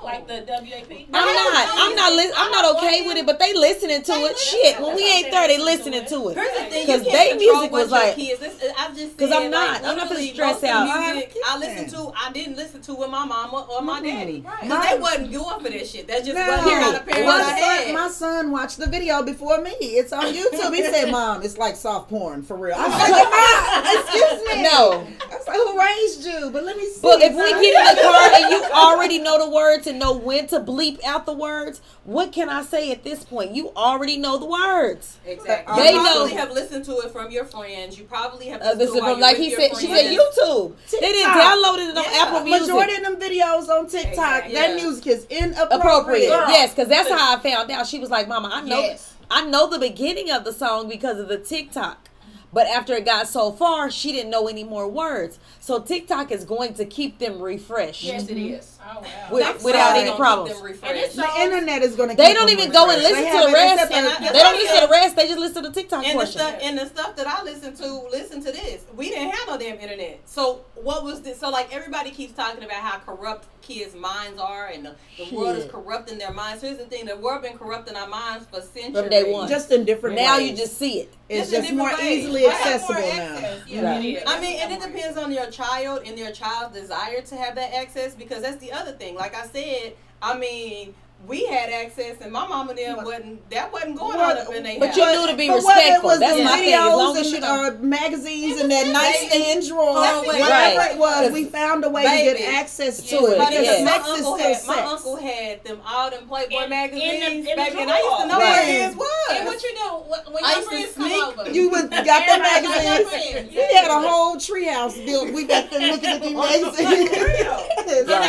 No, 0.00 0.04
Like 0.04 0.26
the 0.26 0.44
WAP? 0.46 1.08
I'm 1.12 1.34
not. 1.34 1.68
I'm 1.78 1.94
not. 1.96 2.12
Li- 2.12 2.32
I'm 2.36 2.50
not 2.50 2.76
okay 2.76 3.06
with 3.06 3.16
it. 3.16 3.26
But 3.26 3.38
they 3.38 3.52
listening 3.54 4.02
to 4.02 4.12
it. 4.12 4.38
Shit, 4.38 4.80
when 4.80 4.96
we 4.96 5.04
ain't 5.04 5.30
there, 5.30 5.48
they 5.48 5.58
listening 5.58 6.04
to 6.06 6.28
it. 6.30 6.34
Here's 6.36 6.58
the 6.58 6.64
thing, 6.64 6.86
Because 6.86 7.04
you 7.06 7.12
they 7.12 7.28
can't 7.28 7.38
control 7.40 7.54
music 7.56 7.72
was 7.72 7.90
your 7.90 7.98
like- 8.00 8.16
kids. 8.16 8.40
Listen, 8.40 8.72
I 8.78 8.88
just 8.94 9.16
'Cause 9.18 9.28
said, 9.30 9.42
I'm 9.42 9.50
not. 9.50 9.70
Like, 9.82 9.84
I'm 9.84 9.96
not 9.96 10.06
finna 10.06 10.10
literally, 10.10 10.32
stress 10.34 10.48
most 10.52 10.56
of 10.56 10.60
the 10.62 10.68
out. 10.68 11.24
I 11.46 11.58
listened 11.58 11.90
to, 11.90 12.12
I 12.16 12.32
didn't 12.32 12.56
listen 12.56 12.80
to 12.82 12.94
with 12.94 13.10
my 13.10 13.24
mama 13.24 13.66
or 13.70 13.82
my 13.82 14.00
daddy. 14.00 14.44
Because 14.62 14.84
they 14.90 14.98
wasn't 14.98 15.32
going 15.32 15.60
for 15.64 15.70
that 15.70 15.86
shit. 15.86 16.06
That 16.08 16.24
just 16.24 16.34
No, 16.34 16.46
wasn't 16.46 16.64
the 16.64 16.70
kind 16.70 16.96
of 16.96 17.06
parents 17.06 17.26
my, 17.28 17.34
I 17.38 17.60
son, 17.60 17.86
had. 17.86 17.94
my 17.94 18.08
son 18.08 18.50
watched 18.50 18.78
the 18.78 18.86
video 18.86 19.22
before 19.22 19.60
me. 19.60 19.70
It's 19.72 20.12
on 20.12 20.24
YouTube. 20.24 20.74
He 20.74 20.82
said, 20.84 21.10
"Mom, 21.10 21.42
it's 21.42 21.58
like 21.58 21.76
soft 21.76 22.08
porn 22.08 22.42
for 22.42 22.56
real." 22.56 22.74
I 22.76 22.86
was 22.88 22.98
like, 23.10 24.04
"Excuse 24.04 24.56
me." 24.56 24.62
No. 24.62 25.06
I 25.30 25.36
was 25.36 25.46
like, 25.46 25.56
"Who 25.56 25.78
raised 25.78 26.24
you?" 26.26 26.50
But 26.50 26.64
let 26.64 26.76
me 26.76 26.84
see. 26.84 27.00
But 27.02 27.20
if 27.22 27.34
we 27.34 27.50
son. 27.50 27.62
get 27.62 27.74
in 27.90 27.96
the 27.96 28.02
car 28.02 28.30
and 28.34 28.50
you 28.52 28.62
already 28.72 29.18
know 29.18 29.38
the 29.44 29.50
words 29.50 29.77
and 29.86 29.98
know 29.98 30.12
when 30.16 30.46
to 30.48 30.60
bleep 30.60 31.02
out 31.04 31.26
the 31.26 31.32
words, 31.32 31.80
what 32.04 32.32
can 32.32 32.48
I 32.48 32.62
say 32.62 32.90
at 32.90 33.04
this 33.04 33.24
point? 33.24 33.54
You 33.54 33.70
already 33.76 34.16
know 34.18 34.36
the 34.38 34.46
words. 34.46 35.18
Exactly. 35.26 35.82
They 35.82 35.92
you 35.94 36.00
probably 36.00 36.34
know- 36.34 36.40
have 36.40 36.52
listened 36.52 36.84
to 36.86 36.98
it 37.00 37.10
from 37.10 37.30
your 37.30 37.44
friends. 37.44 37.98
You 37.98 38.04
probably 38.04 38.46
have 38.48 38.60
Uh, 38.62 38.72
listened 38.76 38.88
to 38.92 38.96
it 38.96 39.00
from, 39.00 39.08
you're 39.10 39.18
like 39.18 39.36
he 39.36 39.50
your 39.50 39.60
said, 39.60 39.76
she 39.76 39.86
said 39.86 40.06
YouTube. 40.18 40.72
They 40.90 41.12
didn't 41.12 41.32
download 41.32 41.78
it 41.90 41.96
on 41.96 42.04
Yeah. 42.04 42.22
Apple 42.22 42.40
Music. 42.44 42.62
Majority 42.68 42.94
of 42.94 43.02
them 43.02 43.16
videos 43.16 43.68
on 43.68 43.86
TikTok, 43.86 44.08
Exactly. 44.12 44.54
that 44.54 44.70
Yeah. 44.70 44.76
music 44.76 45.06
is 45.06 45.26
inappropriate. 45.30 45.72
appropriate. 45.72 46.28
Girl. 46.28 46.48
Yes, 46.50 46.70
because 46.74 46.88
that's 46.88 47.08
how 47.10 47.36
I 47.36 47.38
found 47.40 47.70
out. 47.70 47.86
She 47.86 47.98
was 47.98 48.10
like, 48.10 48.28
"Mama, 48.28 48.50
I 48.52 48.60
know, 48.62 48.80
Yes. 48.80 49.12
I 49.30 49.44
know 49.44 49.66
the 49.66 49.78
beginning 49.78 50.30
of 50.30 50.44
the 50.44 50.52
song 50.52 50.88
because 50.88 51.18
of 51.18 51.28
the 51.28 51.38
TikTok." 51.38 52.08
But 52.50 52.66
after 52.66 52.94
it 52.94 53.04
got 53.04 53.28
so 53.28 53.52
far, 53.52 53.90
she 53.90 54.10
didn't 54.10 54.30
know 54.30 54.48
any 54.48 54.64
more 54.64 54.88
words. 54.88 55.38
So 55.60 55.80
TikTok 55.80 56.32
is 56.32 56.44
going 56.46 56.72
to 56.74 56.86
keep 56.86 57.18
them 57.18 57.42
refreshed 57.42 58.04
Yes, 58.04 58.26
it 58.28 58.38
is. 58.38 58.77
Oh 58.90 59.00
wow. 59.00 59.28
with- 59.30 59.64
without 59.64 59.94
how 59.94 60.00
any 60.00 60.12
problems. 60.16 60.56
them 60.56 60.66
And 60.66 60.70
it's 60.70 60.82
refreshed. 60.82 61.14
so- 61.14 61.22
The 61.22 61.42
internet 61.42 61.82
is 61.82 61.94
going 61.96 62.08
to. 62.10 62.16
They 62.16 62.32
don't 62.32 62.48
even 62.50 62.70
go 62.70 62.88
and 62.90 63.02
listen 63.02 63.24
to 63.24 63.46
the 63.46 63.52
rest. 63.52 63.92
And 63.92 64.06
I- 64.08 64.32
They 64.32 64.38
don't 64.38 64.56
listen 64.56 64.74
to 64.80 64.86
the 64.86 64.90
rest. 64.92 65.16
They 65.16 65.26
just 65.26 65.38
listen 65.38 65.62
to 65.64 65.68
the 65.68 65.74
TikTok 65.74 66.04
And 66.04 66.12
the 66.12 66.24
portion. 66.24 66.32
stuff 66.40 66.54
and 66.62 66.78
the 66.78 66.86
stuff 66.86 67.16
that 67.16 67.26
I 67.26 67.42
listen 67.42 67.76
to, 67.76 67.86
listen 68.10 68.42
to 68.44 68.52
this. 68.52 68.82
We 68.96 69.10
didn't 69.10 69.30
have 69.30 69.46
no 69.48 69.58
damn 69.58 69.78
internet. 69.78 70.20
So 70.24 70.64
what 70.74 71.04
was 71.04 71.22
this? 71.22 71.38
So 71.38 71.50
like 71.50 71.74
everybody 71.74 72.10
keeps 72.10 72.32
talking 72.32 72.64
about 72.64 72.76
how 72.76 72.98
corrupt 72.98 73.46
kids' 73.60 73.94
minds 73.94 74.40
are, 74.40 74.68
and 74.68 74.86
the, 74.86 74.94
the 75.18 75.34
world 75.36 75.56
is 75.58 75.70
corrupting 75.70 76.16
their 76.16 76.32
minds. 76.32 76.62
Here's 76.62 76.78
the 76.78 76.84
thing: 76.86 77.04
the 77.04 77.16
world 77.16 77.42
been 77.42 77.58
corrupting 77.58 77.96
our 77.96 78.08
minds 78.08 78.46
for 78.50 78.62
centuries. 78.62 78.96
From 78.98 79.10
day 79.10 79.30
one. 79.30 79.48
Just 79.48 79.70
in 79.70 79.84
different 79.84 80.16
now 80.16 80.38
ways. 80.38 80.50
you 80.50 80.56
just 80.56 80.78
see 80.78 81.00
it. 81.00 81.12
it's 81.28 81.50
Just 81.50 81.64
just 81.64 81.74
more 81.76 81.88
ways. 81.94 82.00
easily 82.24 82.46
Right. 82.46 82.54
accessible 82.54 82.94
More 82.94 83.02
now. 83.16 83.56
Yeah, 83.66 83.82
Right. 83.96 84.22
I 84.26 84.40
mean, 84.40 84.58
and 84.60 84.72
it 84.72 84.80
depends 84.80 85.18
on 85.18 85.30
your 85.32 85.50
child 85.50 86.02
and 86.06 86.18
your 86.18 86.30
child's 86.30 86.74
desire 86.78 87.20
to 87.20 87.36
have 87.36 87.54
that 87.56 87.74
access 87.74 88.14
because 88.14 88.40
that's 88.42 88.56
the 88.56 88.72
other 88.78 88.92
thing. 88.92 89.14
Like 89.14 89.34
I 89.34 89.46
said, 89.46 89.94
I 90.22 90.36
mean, 90.38 90.94
we 91.26 91.44
had 91.46 91.68
access, 91.70 92.14
and 92.20 92.32
my 92.32 92.46
mama 92.46 92.70
and 92.70 92.78
them 92.78 93.04
wasn't. 93.04 93.50
That 93.50 93.72
wasn't 93.72 93.98
going 93.98 94.16
What- 94.18 94.38
on 94.38 94.46
up 94.46 94.54
in 94.54 94.62
their 94.62 94.78
But 94.78 94.88
house. 94.90 94.96
you 94.98 95.06
knew 95.20 95.26
to 95.26 95.34
be 95.36 95.48
But 95.48 95.56
respectful. 95.56 95.94
It 95.94 96.02
was 96.12 96.20
That's 96.20 96.36
the 96.36 96.44
my 96.44 96.58
thing. 96.58 96.74
As 96.74 96.94
long 96.94 97.16
as 97.16 97.26
you 97.30 97.34
and 97.38 97.44
know. 97.44 97.64
uh, 97.66 97.70
magazines 97.80 98.60
and 98.60 98.70
that 98.70 98.86
nightstand 98.86 99.66
drawer, 99.66 99.94
Hold 99.94 100.06
on, 100.06 100.26
whatever 100.26 100.48
right. 100.50 100.92
it 100.92 100.96
was, 100.98 101.32
we 101.32 101.44
found 101.46 101.84
a 101.84 101.88
way 101.88 102.04
Baby. 102.04 102.38
to 102.38 102.38
get 102.44 102.54
access 102.54 102.98
to, 103.02 103.08
To 103.18 103.26
it 103.26 103.32
it, 103.32 103.38
But 103.38 103.52
yeah. 103.52 103.84
my 103.84 103.96
uncle 103.96 104.36
had 104.36 104.54
sex. 104.56 104.66
my 104.68 104.80
uncle 104.80 105.16
had 105.16 105.64
them 105.64 105.80
all 105.84 106.08
them 106.10 106.28
Playboy 106.28 106.54
In- 106.56 106.62
in 106.62 106.62
the- 106.62 106.68
magazines, 106.68 107.24
in 107.24 107.42
the 107.44 107.56
baby, 107.56 107.78
and 107.82 107.90
I 107.90 107.98
used 107.98 108.16
to 108.20 108.26
know 108.28 108.38
Right. 108.38 108.50
what 108.54 108.64
his 108.64 108.94
was. 108.96 109.30
And 109.30 109.46
what 109.46 109.62
you 109.64 109.70
do 109.74 109.88
when, 110.06 110.20
when 110.34 110.44
I 110.44 110.50
your 110.50 110.58
used 110.58 110.70
to 110.70 110.76
friends 110.76 110.94
come 110.94 111.08
sneak- 111.10 111.38
over? 111.38 111.50
You 111.50 111.68
was 111.68 111.82
got 111.90 111.90
the 111.90 111.98
Everybody 111.98 112.38
got 112.38 112.62
their 112.62 112.82
magazines. 113.02 113.10
friends. 113.10 113.54
We 113.56 113.74
had 113.74 113.90
a 113.90 114.00
whole 114.08 114.36
treehouse 114.36 115.04
built. 115.04 115.30
We 115.32 115.44
got 115.44 115.68
them 115.72 115.82
looking 115.82 116.10
at 116.10 116.22
the 116.22 116.30
magazines. 116.30 117.10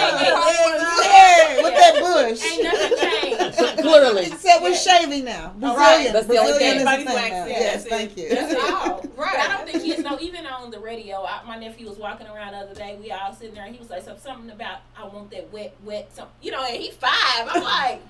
yeah, 0.02 1.62
with 1.64 1.76
that 1.80 1.96
bush. 2.00 2.44
Ain't 2.44 2.64
nothing 2.64 2.98
changed. 2.98 3.80
Clearly. 3.82 4.26
Except 4.28 4.62
we're 4.62 4.76
shaving 4.76 5.26
now. 5.26 5.54
Brazilian. 5.58 5.80
Right. 5.80 6.10
That's 6.14 6.28
the 6.28 6.38
only 6.38 6.52
Brazilian 6.52 6.78
thing. 6.78 6.88
Everybody's 6.88 7.06
thing 7.06 7.16
waxed, 7.16 7.32
now. 7.32 7.46
Yes, 7.48 7.86
thank 7.86 8.18
you. 8.18 8.30
That's 8.30 8.54
all. 8.72 9.02
Right. 9.18 9.36
But 9.36 9.50
I 9.50 9.58
don't 9.58 9.70
think 9.70 9.84
kids 9.84 10.04
know. 10.04 10.18
Even 10.20 10.46
on 10.46 10.72
the 10.72 10.80
radio, 10.80 11.24
I, 11.24 11.42
my 11.48 11.58
nephew 11.58 11.88
was 11.88 11.98
walking 11.98 12.28
around 12.28 12.54
the 12.54 12.60
other 12.60 12.76
day. 12.76 12.98
We 13.02 13.12
all 13.12 13.34
sitting 13.34 13.56
there, 13.56 13.66
and 13.66 13.74
he 13.74 13.80
was 13.80 13.90
like, 13.90 14.04
some- 14.04 14.18
something 14.18 14.50
about 14.50 14.80
I 14.98 15.06
want 15.08 15.32
that 15.32 15.52
wet, 15.52 15.76
wet, 15.84 16.14
something. 16.14 16.34
You 16.42 16.52
know, 16.52 16.64
and 16.64 16.76
he 16.76 16.92
five. 16.92 17.48
I'm 17.50 17.64
like, 17.64 18.02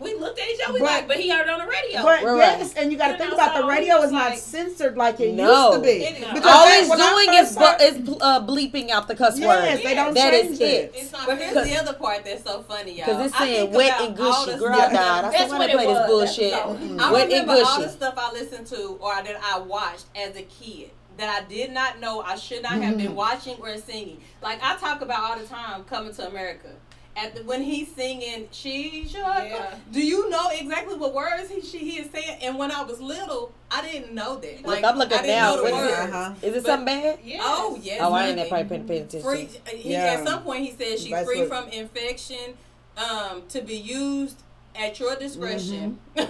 we 0.00 0.14
looked 0.14 0.38
at 0.38 0.48
each 0.48 0.60
other. 0.64 0.74
We 0.74 0.80
But- 0.80 0.86
like, 0.86 1.08
but 1.08 1.16
he 1.18 1.28
heard 1.30 1.46
it 1.46 1.50
on 1.50 1.58
the 1.60 1.66
radio. 1.66 2.02
But 2.02 2.22
Right, 2.24 2.58
yes, 2.58 2.74
and 2.76 2.92
you 2.92 2.98
got 2.98 3.08
to 3.12 3.18
think 3.18 3.32
about 3.32 3.56
the 3.56 3.66
radio 3.66 3.96
is 4.02 4.12
not 4.12 4.30
like- 4.30 4.38
censored 4.38 4.96
like 4.96 5.20
it 5.20 5.34
No. 5.34 5.70
used 5.70 5.72
to 5.74 5.80
be. 5.82 6.04
It 6.04 6.12
is. 6.18 6.24
Because 6.34 6.44
All 6.54 6.64
back 6.66 6.78
it's 6.82 6.96
doing 6.96 7.34
is 7.34 7.50
started- 7.50 8.04
bu- 8.06 8.12
is 8.12 8.18
uh, 8.20 8.40
bleeping 8.46 8.90
out 8.90 9.08
the 9.08 9.14
cuss 9.16 9.34
words. 9.34 9.42
yes, 9.42 9.76
word. 9.78 9.84
they 9.86 9.94
don't 9.94 10.14
That 10.14 10.32
change 10.32 10.50
is 10.52 10.60
it. 10.60 10.64
it. 10.64 10.92
It's 10.96 11.12
not 11.12 11.26
But 11.26 11.38
here's 11.38 11.54
the 11.68 11.76
other 11.76 11.92
part 11.94 12.24
that's 12.24 12.44
so 12.44 12.62
funny, 12.62 12.92
y'all. 12.98 13.06
Because 13.06 13.26
it's 13.26 13.38
saying 13.38 13.72
wet 13.72 14.00
and 14.00 14.20
all 14.20 14.44
gushy. 14.44 14.52
the 14.52 14.58
Girl, 14.58 14.74
stuff 14.74 14.88
I 14.90 14.92
died. 14.92 14.98
I 14.98 15.22
that- 15.22 15.32
said, 15.32 15.40
That's 15.40 15.50
when 15.50 15.58
what 15.60 15.68
I 15.68 15.72
it 15.72 15.76
play 15.76 15.86
this 15.86 15.96
was. 15.98 16.06
bullshit. 16.08 16.52
Wet 16.52 16.66
and 17.22 17.32
remember 17.32 17.62
all 17.66 17.80
the 17.80 17.88
stuff 17.88 18.14
I 18.16 18.32
listened 18.32 18.66
to 18.68 18.98
or 19.00 19.14
that 19.16 19.36
I 19.44 19.58
watched 19.58 20.04
as 20.16 20.36
a 20.36 20.42
kid 20.42 20.90
that 21.16 21.28
I 21.28 21.48
did 21.52 21.72
not 21.72 21.98
know 22.00 22.20
I 22.20 22.36
should 22.36 22.62
not 22.62 22.72
have 22.74 22.82
Mm-hmm. 22.94 22.98
been 22.98 23.14
watching 23.16 23.56
or 23.60 23.76
singing. 23.76 24.20
Like 24.40 24.60
I 24.62 24.76
talk 24.76 25.00
about 25.00 25.20
all 25.32 25.36
the 25.38 25.44
time 25.46 25.82
coming 25.84 26.14
to 26.14 26.26
America. 26.28 26.68
At 27.20 27.34
the, 27.34 27.42
when 27.42 27.62
he's 27.64 27.92
singing, 27.94 28.46
she's 28.52 29.12
your 29.12 29.22
Yeah. 29.24 29.74
Do 29.90 30.00
you 30.00 30.30
know 30.30 30.50
exactly 30.52 30.94
what 30.96 31.12
words 31.14 31.50
he 31.50 31.60
she, 31.60 31.78
he 31.78 31.98
is 31.98 32.10
saying? 32.12 32.38
And 32.42 32.56
when 32.56 32.70
I 32.70 32.82
was 32.82 33.00
little, 33.00 33.50
I 33.72 33.82
didn't 33.82 34.14
know 34.14 34.36
that. 34.38 34.64
Look, 34.64 34.84
I'm 34.84 34.96
looking 34.96 35.18
I 35.18 35.26
now. 35.26 35.60
What 35.60 35.72
is 35.72 35.90
it? 35.90 35.98
Uh-huh. 35.98 36.34
Is 36.42 36.54
it 36.54 36.62
But- 36.62 36.64
something 36.66 36.84
bad? 36.86 37.18
Yes. 37.24 37.42
Oh 37.44 37.78
yes. 37.82 37.98
Oh, 38.00 38.12
I 38.12 38.28
ain't 38.28 38.38
honey. 38.38 38.48
probably 38.50 38.68
paying 38.68 38.86
paying 38.86 39.02
attention. 39.02 39.22
Free, 39.28 39.48
he, 39.76 39.92
Yeah. 39.92 40.04
At 40.20 40.26
some 40.28 40.42
point, 40.44 40.60
he 40.64 40.70
said 40.70 40.98
she's 41.00 41.10
That's 41.10 41.26
free 41.26 41.40
what- 41.40 41.48
from 41.48 41.68
infection, 41.70 42.54
um, 42.96 43.42
to 43.48 43.62
be 43.62 43.76
used 43.76 44.42
at 44.76 45.00
your 45.00 45.16
discretion. 45.16 45.98
like, 46.16 46.28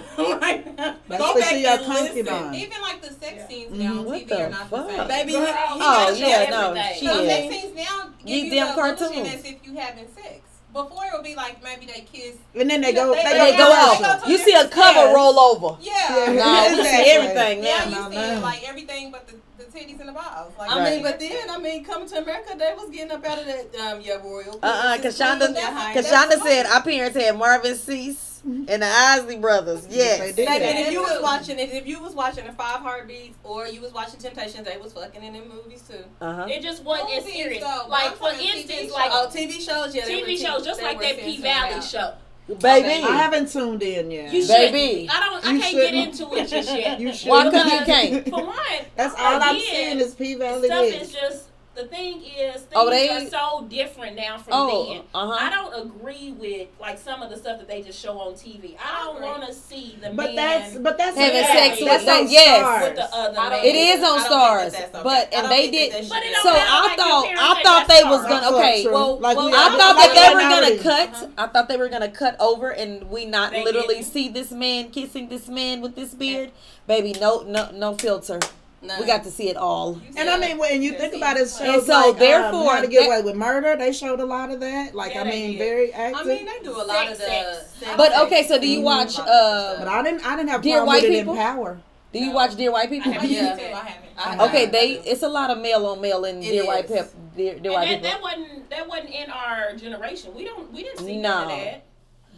Mm-hmm. 0.65 0.75
That's 1.07 1.21
go 1.21 1.39
back 1.39 1.49
she 1.49 1.61
your 1.61 1.71
and 1.73 1.81
listen. 1.87 2.25
concubine. 2.25 2.55
Even 2.55 2.81
like 2.81 3.01
the 3.01 3.13
sex 3.13 3.47
scenes 3.47 3.71
Mhm. 3.73 3.77
now 3.77 3.91
on 3.99 4.05
What 4.05 4.21
TV 4.21 4.27
the 4.29 4.45
are 4.45 4.49
not 4.49 4.69
the 4.71 4.77
fuck? 4.77 4.89
same. 4.89 5.07
Baby, 5.07 5.31
Girl, 5.33 5.41
he, 5.41 5.47
he 5.47 5.53
oh, 5.53 5.77
got 5.79 6.09
Oh 6.09 6.13
you 6.13 6.25
yeah, 6.25 6.49
no, 6.49 6.69
everything. 6.71 6.93
she 6.99 7.05
Some 7.05 7.19
is. 7.19 7.27
sex 7.29 7.53
scenes 7.61 7.75
now 7.75 8.09
give 8.25 8.29
You 8.29 8.35
you 8.45 8.49
damn 8.51 8.67
the 8.69 8.73
cartoons. 8.73 9.11
illusion 9.11 9.25
as 9.27 9.45
if 9.45 9.55
you 9.67 9.75
having 9.77 10.07
sex. 10.15 10.39
Before 10.71 11.03
it 11.05 11.11
would 11.13 11.23
be 11.23 11.35
like 11.35 11.63
maybe 11.63 11.87
they 11.87 12.01
kiss. 12.01 12.35
And 12.53 12.69
then 12.69 12.81
they 12.81 12.93
go, 12.93 13.11
They- 13.15 13.23
they, 13.23 13.29
And 13.31 13.39
they 13.41 13.51
go, 13.57 13.69
go 13.69 13.97
They 13.97 14.05
out. 14.05 14.21
go 14.21 14.27
You 14.27 14.37
see 14.37 14.53
a 14.53 14.67
cover 14.67 14.93
sides. 14.99 15.15
roll 15.15 15.39
over. 15.39 15.77
Yeah. 15.81 15.93
Yeah. 16.09 16.33
No, 16.33 16.77
we 16.77 16.83
see 16.83 16.89
Exactly. 16.89 17.11
everything 17.11 17.63
Yeah, 17.63 17.77
now. 17.77 17.85
you 17.85 17.91
No, 17.91 18.09
see 18.11 18.35
no. 18.35 18.39
like 18.41 18.69
everything 18.69 19.11
but 19.11 19.27
the, 19.27 19.35
the 19.57 19.63
titties 19.71 19.99
and 19.99 20.09
the 20.09 20.13
balls. 20.13 20.53
Like, 20.59 20.69
I 20.71 20.79
Right. 20.79 20.93
mean, 20.93 21.03
but 21.03 21.19
then 21.19 21.49
I 21.49 21.57
mean, 21.57 21.83
coming 21.83 22.07
to 22.09 22.17
America, 22.19 22.53
they 22.57 22.73
was 22.77 22.89
getting 22.91 23.11
up 23.11 23.25
out 23.25 23.39
of 23.39 23.45
that 23.47 23.75
um, 23.81 24.01
yeah, 24.01 24.17
royal. 24.23 24.59
Uh-uh, 24.61 24.97
princess 24.99 25.19
Kashonda, 25.19 25.39
queen 25.39 25.53
behind 25.55 25.97
us. 25.97 26.05
Kashonda 26.11 26.43
said 26.43 26.65
our 26.67 26.83
parents 26.83 27.17
had 27.17 27.35
Marvin 27.37 27.75
Sease 27.75 28.28
and 28.43 28.67
the 28.67 28.85
Isley 28.87 29.37
brothers. 29.37 29.85
Yes. 29.89 30.19
they 30.19 30.31
did. 30.31 30.47
Baby, 30.47 30.65
and 30.65 30.79
if 30.79 30.91
you 30.93 31.01
was 31.01 31.21
watching 31.21 31.59
it, 31.59 31.71
if 31.71 31.85
you 31.87 32.01
was 32.01 32.13
watching 32.13 32.45
the 32.45 32.53
Five 32.53 32.79
Heartbeats 32.81 33.37
or 33.43 33.67
you 33.67 33.81
was 33.81 33.93
watching 33.93 34.19
Temptations, 34.19 34.65
they 34.67 34.77
was 34.77 34.93
fucking 34.93 35.23
in 35.23 35.33
them 35.33 35.49
movies 35.49 35.81
too. 35.87 36.03
Uh-huh. 36.21 36.47
It 36.49 36.61
just 36.61 36.83
wasn't 36.83 37.11
as 37.11 37.25
serious. 37.25 37.63
though, 37.63 37.85
Like 37.87 38.13
for 38.15 38.29
talking 38.31 38.47
TV 38.47 38.55
instance, 38.55 38.91
like 38.93 39.11
Oh, 39.13 39.29
TV 39.33 39.59
shows, 39.59 39.95
yeah, 39.95 40.05
they 40.05 40.21
TV 40.21 40.37
shows, 40.37 40.65
just 40.65 40.81
like 40.81 40.99
that 41.01 41.19
P 41.19 41.37
Valley 41.41 41.75
out. 41.75 41.83
show. 41.83 42.13
Baby. 42.61 43.03
I 43.05 43.11
haven't 43.15 43.49
tuned 43.51 43.83
in 43.83 44.09
yet. 44.09 44.33
You 44.33 44.47
Baby. 44.47 45.07
should. 45.07 45.15
I 45.15 45.19
don't. 45.19 45.45
I 45.45 45.51
You 45.53 45.59
can't 45.59 45.75
get 45.75 45.89
shouldn't. 45.93 46.19
into 46.21 46.35
it 46.35 46.47
just 46.47 46.75
yet. 46.75 46.99
You 46.99 47.13
should. 47.13 47.29
Why 47.29 47.43
come 47.43 47.53
you 47.53 47.63
Because 47.79 47.85
can't? 47.85 48.29
For 48.29 48.43
one, 48.43 48.55
That's 48.95 49.13
all 49.13 49.39
I'm 49.41 49.55
again, 49.55 49.61
seeing 49.71 49.99
is 49.99 50.15
P 50.15 50.33
Valley 50.33 50.67
stuff 50.67 50.85
is 50.85 51.11
just 51.13 51.48
the 51.75 51.85
thing 51.85 52.21
is 52.21 52.55
things 52.55 52.65
Oh, 52.75 52.89
they- 52.89 53.07
are 53.09 53.29
so 53.29 53.65
different 53.69 54.15
now 54.17 54.37
from 54.37 54.53
Oh, 54.53 54.85
then. 54.93 55.01
uh-huh. 55.13 55.37
I 55.39 55.49
don't 55.49 55.85
agree 55.87 56.31
with 56.37 56.67
like 56.79 56.97
some 56.97 57.21
of 57.21 57.29
the 57.29 57.37
stuff 57.37 57.57
that 57.59 57.67
they 57.69 57.81
just 57.81 57.97
show 57.99 58.19
on 58.19 58.33
TV. 58.33 58.75
I 58.83 59.05
don't 59.05 59.15
agree. 59.17 59.27
want 59.29 59.45
to 59.47 59.53
see 59.53 59.97
the 60.01 60.09
But 60.09 60.33
man 60.33 60.35
that's 60.35 60.77
but 60.77 60.97
that's 60.97 61.15
Having 61.17 61.43
sex 61.43 61.79
that's 61.79 61.81
with- 61.81 62.09
on 62.09 62.23
that- 62.25 62.29
yes. 62.29 62.83
With 62.83 62.95
the 62.97 63.15
other 63.15 63.33
man. 63.39 63.65
It 63.65 63.75
is 63.75 64.03
on 64.03 64.03
I 64.03 64.09
don't 64.09 64.19
think 64.19 64.31
Starz, 64.33 64.71
that 64.71 64.95
okay. 64.95 65.03
but 65.03 65.33
and 65.33 65.51
they 65.51 65.71
did. 65.71 65.93
that 65.93 66.01
should 66.03 66.09
But 66.09 66.17
it 66.17 66.23
be 66.27 66.33
don't 66.33 66.43
So 66.43 66.49
I 66.51 66.81
like, 66.87 66.97
thought 66.97 67.25
I 67.37 67.63
thought 67.63 67.87
they 67.87 68.03
was 68.03 68.21
gonna 68.23 68.41
That's 68.41 68.53
okay. 68.53 68.83
true. 68.83 68.93
well, 68.93 69.19
like 69.19 69.37
well, 69.37 69.45
we 69.47 69.53
I 69.53 69.67
I 69.67 69.69
thought 69.77 69.95
that 69.95 70.13
they 70.15 70.33
were 70.33 70.49
gonna 70.49 70.83
cut. 70.83 71.09
Uh-huh. 71.23 71.27
I 71.37 71.47
thought 71.47 71.67
they 71.69 71.77
were 71.77 71.87
gonna 71.89 72.09
cut 72.11 72.35
over, 72.41 72.71
and 72.71 73.09
we 73.09 73.25
not 73.25 73.51
They 73.51 73.63
literally 73.63 73.95
didn't. 73.95 74.07
see 74.11 74.27
this 74.27 74.51
man 74.51 74.89
kissing 74.89 75.29
this 75.29 75.47
man 75.47 75.81
with 75.81 75.95
this 75.95 76.13
beard. 76.13 76.51
Baby, 76.87 77.15
no, 77.21 77.41
no, 77.41 77.69
no 77.71 77.93
filter. 77.95 78.39
No. 78.81 78.97
We 78.99 79.05
got 79.05 79.23
to 79.25 79.31
see 79.31 79.49
it 79.49 79.57
all. 79.57 79.99
And 80.15 80.29
I 80.29 80.37
mean, 80.39 80.57
when 80.57 80.81
you 80.81 80.93
think 80.93 81.11
see, 81.13 81.17
about 81.19 81.35
it, 81.35 81.41
and 81.41 81.49
so 81.83 81.93
like, 81.93 82.13
um, 82.13 82.17
therefore, 82.19 82.71
How 82.75 82.81
to 82.81 82.87
Get 82.87 82.99
that- 83.01 83.07
Away 83.07 83.21
with 83.23 83.35
Murder, 83.35 83.75
they 83.75 83.91
showed 83.91 84.19
a 84.21 84.25
lot 84.25 84.51
of 84.51 84.61
that. 84.61 84.95
Like, 84.95 85.13
Yeah, 85.15 85.21
I 85.21 85.23
mean, 85.25 85.51
did. 85.51 85.57
very 85.57 85.93
I 85.93 86.11
active. 86.11 86.27
mean, 86.27 86.45
they 86.45 86.59
do 86.63 86.71
a 86.71 86.83
lot 86.83 87.11
of 87.11 87.17
the. 87.17 87.23
Sex, 87.25 87.67
sex 87.79 87.91
But 87.97 88.17
okay, 88.25 88.43
so 88.47 88.57
do 88.59 88.67
you 88.67 88.81
watch? 88.81 89.17
a 89.17 89.21
lot 89.21 89.27
Uh, 89.29 89.75
but 89.79 89.87
I 89.89 90.01
didn't. 90.03 90.25
I 90.25 90.35
didn't 90.37 90.49
have 90.49 90.61
Dear 90.61 90.77
problem 90.77 90.87
White 90.95 91.03
with 91.03 91.11
People? 91.11 91.33
in 91.33 91.39
Power. 91.39 91.79
do 92.13 92.19
you 92.19 92.27
No. 92.27 92.33
watch 92.33 92.55
Dear 92.55 92.71
White 92.71 92.89
People? 92.89 93.11
I 93.11 93.15
haven't 93.15 93.29
Yeah. 93.31 93.55
it, 93.57 93.73
I 93.73 93.77
haven't. 93.79 94.09
I 94.17 94.43
I 94.43 94.47
Okay, 94.47 94.59
haven't. 94.65 94.71
they 94.71 94.91
it's 95.11 95.23
a 95.23 95.29
lot 95.29 95.49
of 95.49 95.57
male 95.59 95.85
on 95.85 95.99
male 96.01 96.23
in 96.25 96.37
It 96.41 96.49
Dear 96.51 96.65
White 96.65 96.85
is. 96.85 96.91
Pep. 96.91 97.09
Dear, 97.35 97.53
Dear 97.59 97.71
And 97.71 97.73
White 97.73 97.85
that, 97.85 97.87
People. 97.89 98.09
that 98.09 98.21
wasn't 98.21 98.69
that 98.69 98.87
wasn't 98.87 99.09
in 99.09 99.29
our 99.29 99.73
generation. 99.75 100.33
We 100.33 100.45
don't 100.45 100.71
we 100.73 100.83
didn't 100.83 100.99
see 100.99 101.17
No. 101.17 101.29
none 101.29 101.43
of 101.43 101.49
that. 101.49 101.83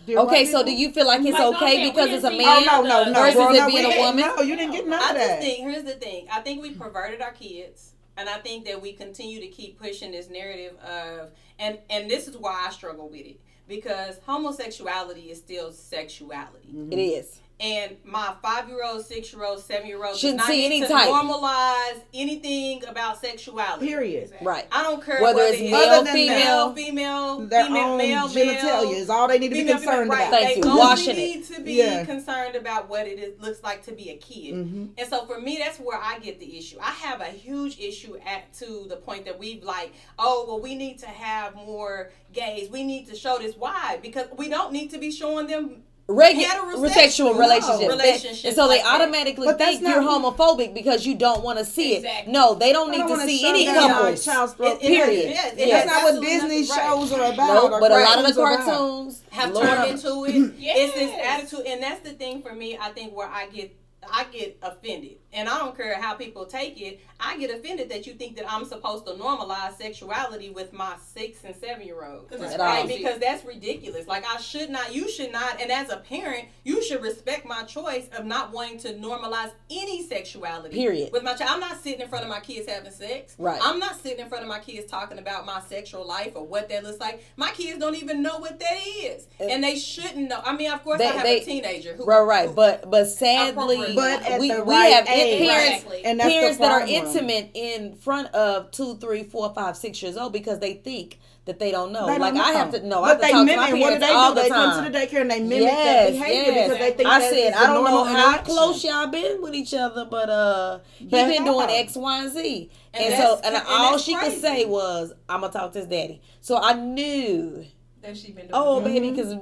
Dear 0.05 0.19
Okay, 0.19 0.45
so 0.45 0.63
do 0.63 0.71
you 0.71 0.91
feel 0.91 1.05
like 1.07 1.21
it's 1.21 1.37
Like, 1.37 1.55
okay 1.55 1.77
man, 1.77 1.85
we 1.85 1.91
because 1.91 2.09
it's 2.11 2.23
a 2.23 2.31
man? 2.31 2.63
Oh 2.69 2.81
no, 2.81 3.03
no, 3.05 3.11
no. 3.11 3.19
versus 3.21 3.35
girl, 3.35 3.53
it 3.55 3.59
no, 3.59 3.67
being 3.67 3.85
a 3.85 3.97
woman? 3.99 4.25
No, 4.35 4.41
you 4.41 4.55
didn't 4.55 4.71
get 4.73 4.87
none 4.87 5.01
I 5.01 5.09
of 5.11 5.15
just 5.15 5.27
that. 5.27 5.41
think 5.41 5.59
here's 5.59 5.83
the 5.83 5.93
thing. 5.93 6.27
I 6.31 6.39
think 6.41 6.61
we 6.61 6.71
perverted 6.71 7.21
our 7.21 7.31
kids, 7.31 7.93
and 8.17 8.27
I 8.29 8.37
think 8.39 8.65
that 8.65 8.81
we 8.81 8.93
continue 8.93 9.39
to 9.39 9.47
keep 9.47 9.79
pushing 9.79 10.11
this 10.11 10.29
narrative 10.29 10.75
of 10.79 11.29
and 11.59 11.77
and 11.89 12.09
this 12.09 12.27
is 12.27 12.37
why 12.37 12.65
I 12.67 12.71
struggle 12.71 13.09
with 13.09 13.25
it 13.25 13.39
because 13.67 14.19
homosexuality 14.25 15.29
is 15.31 15.37
still 15.37 15.71
sexuality, 15.71 16.69
It 16.91 16.97
is. 16.99 17.39
And 17.61 17.95
my 18.03 18.33
five 18.41 18.67
year 18.67 18.83
old, 18.83 19.05
six 19.05 19.31
year 19.31 19.43
old, 19.45 19.59
seven 19.63 19.87
year 19.87 19.97
old 20.03 20.13
does 20.13 20.19
Shouldn't 20.19 20.37
not 20.39 20.47
see 20.47 20.67
need 20.67 20.77
any 20.77 20.81
to 20.81 20.87
type. 20.87 21.09
normalize 21.09 22.01
anything 22.13 22.83
about 22.85 23.21
sexuality. 23.21 23.85
Period. 23.87 24.31
Right. 24.41 24.65
I 24.71 24.81
don't 24.83 25.03
care 25.03 25.21
Whether 25.21 25.37
whether 25.37 25.49
it's 25.53 25.61
it's 25.61 25.71
male, 25.71 25.89
Other 25.89 26.03
than 26.05 26.13
female. 26.13 26.73
female, 26.73 27.39
Their 27.47 27.65
female, 27.65 27.83
own 27.83 27.97
male, 27.97 28.27
genitalia 28.27 28.63
male. 28.63 28.91
is 28.91 29.09
all 29.09 29.27
they 29.27 29.39
need 29.39 29.49
to 29.49 29.53
be 29.55 29.63
concerned 29.65 29.83
female, 29.85 30.07
right. 30.09 30.27
about. 30.27 30.31
Thank 30.41 30.55
they 30.63 30.67
you. 30.67 30.73
only 30.73 30.79
Washing 30.79 31.15
need 31.15 31.45
to 31.45 31.61
be 31.61 31.73
Yeah. 31.73 32.05
concerned 32.05 32.55
about 32.55 32.89
what 32.89 33.07
it 33.07 33.19
is, 33.19 33.39
looks 33.39 33.61
like 33.63 33.83
to 33.85 33.91
be 33.91 34.09
a 34.09 34.17
kid. 34.17 34.55
Mhm. 34.55 34.89
And 34.97 35.07
so 35.09 35.25
for 35.25 35.39
me, 35.39 35.57
that's 35.57 35.79
where 35.79 35.99
I 36.01 36.17
get 36.19 36.39
the 36.39 36.57
issue. 36.57 36.77
I 36.81 36.91
have 36.91 37.21
a 37.21 37.25
huge 37.25 37.79
issue 37.79 38.17
at 38.25 38.51
to 38.55 38.85
the 38.89 38.95
point 38.97 39.25
that 39.25 39.37
we've 39.37 39.63
like, 39.63 39.91
oh, 40.17 40.45
well, 40.47 40.59
we 40.59 40.73
need 40.75 40.97
to 40.99 41.07
have 41.07 41.55
more 41.55 42.11
gays. 42.33 42.69
We 42.69 42.83
need 42.83 43.07
to 43.09 43.15
show 43.15 43.37
this. 43.37 43.55
Why? 43.55 43.99
Because 44.01 44.25
we 44.35 44.49
don't 44.49 44.71
need 44.73 44.89
to 44.91 44.97
be 44.97 45.11
showing 45.11 45.47
them. 45.47 45.83
Regular 46.07 46.47
Heterosexual 46.47 46.89
sexual 46.89 47.33
relationship. 47.35 47.89
relationships 47.89 48.43
and 48.45 48.55
so 48.55 48.67
they 48.67 48.75
like 48.75 48.83
that. 48.83 49.01
automatically 49.01 49.45
But 49.47 49.57
that's 49.59 49.77
think 49.77 49.87
you're 49.87 50.01
not- 50.01 50.35
homophobic 50.37 50.73
because 50.73 51.05
you 51.05 51.15
don't 51.15 51.41
want 51.43 51.59
to 51.59 51.63
see 51.65 51.95
Exactly. 51.95 52.31
it. 52.31 52.33
No, 52.33 52.53
they 52.53 52.73
don't 52.73 52.91
need 52.91 52.97
don't 53.07 53.19
to 53.19 53.25
see 53.25 53.47
any 53.47 53.65
them 53.65 53.75
couples. 53.89 54.27
like 54.27 54.35
child 54.35 54.55
It- 54.59 54.65
it- 54.65 54.79
Period. 54.81 55.29
yeah, 55.31 55.47
it 55.47 55.57
Yes. 55.57 55.69
That's 55.71 55.85
not 55.87 56.03
what 56.03 56.07
absolutely 56.15 56.27
Disney 56.27 56.61
nothing- 56.61 56.75
right. 56.77 56.89
shows 56.89 57.11
are 57.13 57.33
about. 57.33 57.47
No, 57.53 57.69
or 57.71 57.79
but 57.79 57.91
a 57.91 57.95
lot 57.95 58.19
of 58.19 58.25
the 58.27 58.33
cartoons 58.33 58.37
are 58.37 58.53
about. 58.53 58.65
cartoons 58.65 59.21
have 59.29 59.51
Lord, 59.53 59.67
turned 59.67 59.89
into 59.91 60.25
it. 60.25 60.53
It's 60.59 60.93
this 60.95 61.11
attitude, 61.23 61.65
and 61.65 61.81
that's 61.83 62.01
the 62.01 62.13
thing 62.13 62.41
for 62.41 62.53
me. 62.53 62.77
I 62.81 62.89
think 62.89 63.15
where 63.15 63.27
I 63.27 63.45
get 63.47 63.73
I 64.11 64.23
get 64.25 64.57
offended, 64.63 65.17
and 65.33 65.47
I 65.47 65.57
don't 65.59 65.75
care 65.75 65.95
how 66.01 66.13
people 66.15 66.45
take 66.45 66.79
it. 66.81 66.99
I 67.19 67.37
get 67.37 67.51
offended 67.51 67.89
that 67.89 68.07
you 68.07 68.13
think 68.13 68.35
that 68.37 68.51
I'm 68.51 68.65
supposed 68.65 69.05
to 69.05 69.13
normalize 69.13 69.77
sexuality 69.77 70.49
with 70.49 70.73
my 70.73 70.95
six 71.13 71.43
and 71.43 71.55
seven 71.55 71.85
year 71.85 72.03
old. 72.03 72.27
Because 72.27 72.43
it's 72.43 72.53
At 72.55 72.59
all. 72.59 72.65
Right, 72.67 72.85
crazy. 72.85 73.03
because 73.03 73.19
that's 73.19 73.45
ridiculous. 73.45 74.07
Like 74.07 74.25
I 74.27 74.37
should 74.37 74.69
not, 74.69 74.93
you 74.93 75.09
should 75.09 75.31
not, 75.31 75.61
and 75.61 75.71
as 75.71 75.89
a 75.89 75.97
parent, 75.97 76.45
you 76.63 76.81
should 76.83 77.01
respect 77.01 77.45
my 77.45 77.63
choice 77.63 78.07
of 78.17 78.25
not 78.25 78.51
wanting 78.51 78.79
to 78.79 78.93
normalize 78.93 79.51
any 79.69 80.05
sexuality. 80.07 80.75
Period. 80.75 81.11
With 81.13 81.23
my 81.23 81.33
child, 81.35 81.51
I'm 81.53 81.59
not 81.59 81.81
sitting 81.81 82.01
in 82.01 82.07
front 82.09 82.23
of 82.23 82.29
my 82.29 82.39
kids 82.39 82.67
having 82.69 82.91
sex. 82.91 83.35
Right. 83.37 83.59
I'm 83.61 83.79
not 83.79 84.01
sitting 84.01 84.19
in 84.19 84.29
front 84.29 84.43
of 84.43 84.49
my 84.49 84.59
kids 84.59 84.89
talking 84.89 85.19
about 85.19 85.45
my 85.45 85.61
sexual 85.61 86.05
life 86.07 86.31
or 86.35 86.45
what 86.45 86.69
that 86.69 86.83
looks 86.83 86.99
like. 86.99 87.23
My 87.37 87.51
kids 87.51 87.79
don't 87.79 87.95
even 87.95 88.21
know 88.21 88.39
what 88.39 88.59
that 88.59 88.77
is, 89.03 89.27
Uh, 89.39 89.43
and 89.45 89.63
they 89.63 89.75
shouldn't 89.77 90.27
know. 90.29 90.41
I 90.43 90.55
mean, 90.55 90.71
of 90.71 90.83
course, 90.83 90.97
They- 90.97 91.05
I 91.07 91.11
have 91.11 91.23
they- 91.23 91.41
a 91.41 91.45
teenager 91.45 91.93
who. 91.95 92.05
Right, 92.05 92.21
right. 92.21 92.49
who- 92.49 92.55
But 92.55 92.89
but 92.89 93.05
sadly, 93.05 93.93
But 93.95 94.23
at 94.27 94.39
we, 94.39 94.49
we 94.49 94.57
right 94.59 94.93
have 94.93 95.07
age. 95.25 95.47
parents 95.47 95.75
Exactly. 95.83 96.05
And 96.05 96.19
parents 96.19 96.57
that 96.59 96.71
are 96.71 96.87
intimate 96.87 97.51
in 97.53 97.95
front 97.95 98.27
of 98.33 98.71
two, 98.71 98.97
three, 98.97 99.23
four, 99.23 99.53
five, 99.53 99.77
six 99.77 100.01
years 100.01 100.17
old 100.17 100.33
because 100.33 100.59
they 100.59 100.73
think 100.75 101.19
that 101.45 101.57
they 101.57 101.71
don't 101.71 101.91
know. 101.91 102.05
They 102.05 102.19
like 102.19 102.33
don't 102.35 102.43
I 102.45 102.51
know. 102.51 102.57
have 102.57 102.71
to 102.71 102.87
know. 102.87 103.03
I 103.03 103.15
But 103.15 103.21
have 103.21 103.21
to 103.21 103.25
they 103.25 103.31
talk 103.31 103.39
to 103.39 103.45
mimic. 103.45 103.57
my 103.57 103.79
What 103.79 103.93
do 103.93 103.99
parents 103.99 104.07
they 104.07 104.13
all 104.13 104.29
do? 104.29 104.35
the 104.35 104.41
They 104.43 104.49
time. 104.49 104.71
come 104.71 104.83
to 104.85 104.89
the 104.91 104.97
daycare 104.97 105.21
and 105.21 105.31
they 105.31 105.39
mimic 105.39 105.61
yes, 105.61 106.05
that 106.05 106.11
behavior 106.19 106.51
yes. 106.53 106.67
because 106.69 106.79
they 106.79 106.91
think 106.97 107.09
I 107.09 107.19
that 107.19 107.29
said 107.31 107.49
is 107.49 107.55
I 107.55 107.67
don't 107.67 107.83
know 107.83 108.03
how 108.03 108.37
close 108.39 108.83
y'all 108.83 109.07
been 109.07 109.41
with 109.41 109.55
each 109.55 109.73
other, 109.73 110.05
but 110.05 110.29
uh, 110.29 110.79
he 110.97 111.05
But 111.07 111.27
been 111.27 111.43
doing 111.45 111.67
how? 111.69 111.75
X, 111.75 111.95
Y, 111.95 112.23
and 112.23 112.31
Z, 112.31 112.71
and, 112.93 113.03
And 113.05 113.15
so 113.23 113.35
and 113.43 113.55
and 113.55 113.65
all 113.67 113.91
that's 113.91 114.03
she 114.03 114.15
could 114.15 114.39
say 114.39 114.65
was, 114.65 115.13
"I'm 115.27 115.41
gonna 115.41 115.51
talk 115.51 115.71
to 115.73 115.79
his 115.79 115.87
daddy." 115.87 116.21
So 116.41 116.57
I 116.61 116.73
knew, 116.73 117.65
That 118.01 118.15
she 118.17 118.27
been 118.33 118.47
doing. 118.47 118.51
oh 118.53 118.75
Mm-hmm. 118.75 118.85
baby, 118.85 119.09
because 119.11 119.33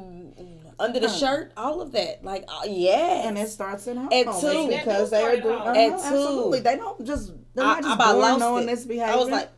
under 0.80 1.00
the 1.00 1.10
shirt, 1.10 1.52
all 1.58 1.82
of 1.82 1.92
that, 1.92 2.24
like 2.24 2.46
uh, 2.48 2.62
yes, 2.68 3.26
And 3.26 3.38
it 3.38 3.50
starts 3.50 3.88
in 3.88 3.98
home. 3.98 4.10
At 4.12 4.28
It's 4.28 4.42
two. 4.42 4.68
because 4.70 5.10
they 5.12 5.22
are 5.24 5.36
doing. 5.40 5.56
at 5.56 5.62
uh-huh, 5.62 5.70
At 5.80 5.88
two. 5.90 5.94
absolutely, 6.06 6.60
they 6.62 6.76
don't 6.78 7.06
just. 7.06 7.34
They're 7.54 7.66
I, 7.66 7.68
not 7.68 7.78
I 7.78 7.82
just 7.82 7.96
about 7.96 8.14
born 8.16 8.40
knowing 8.40 8.64
it. 8.64 8.68
this 8.68 8.86
behavior. 8.86 9.14
I 9.14 9.16
was 9.18 9.30
like, 9.30 9.50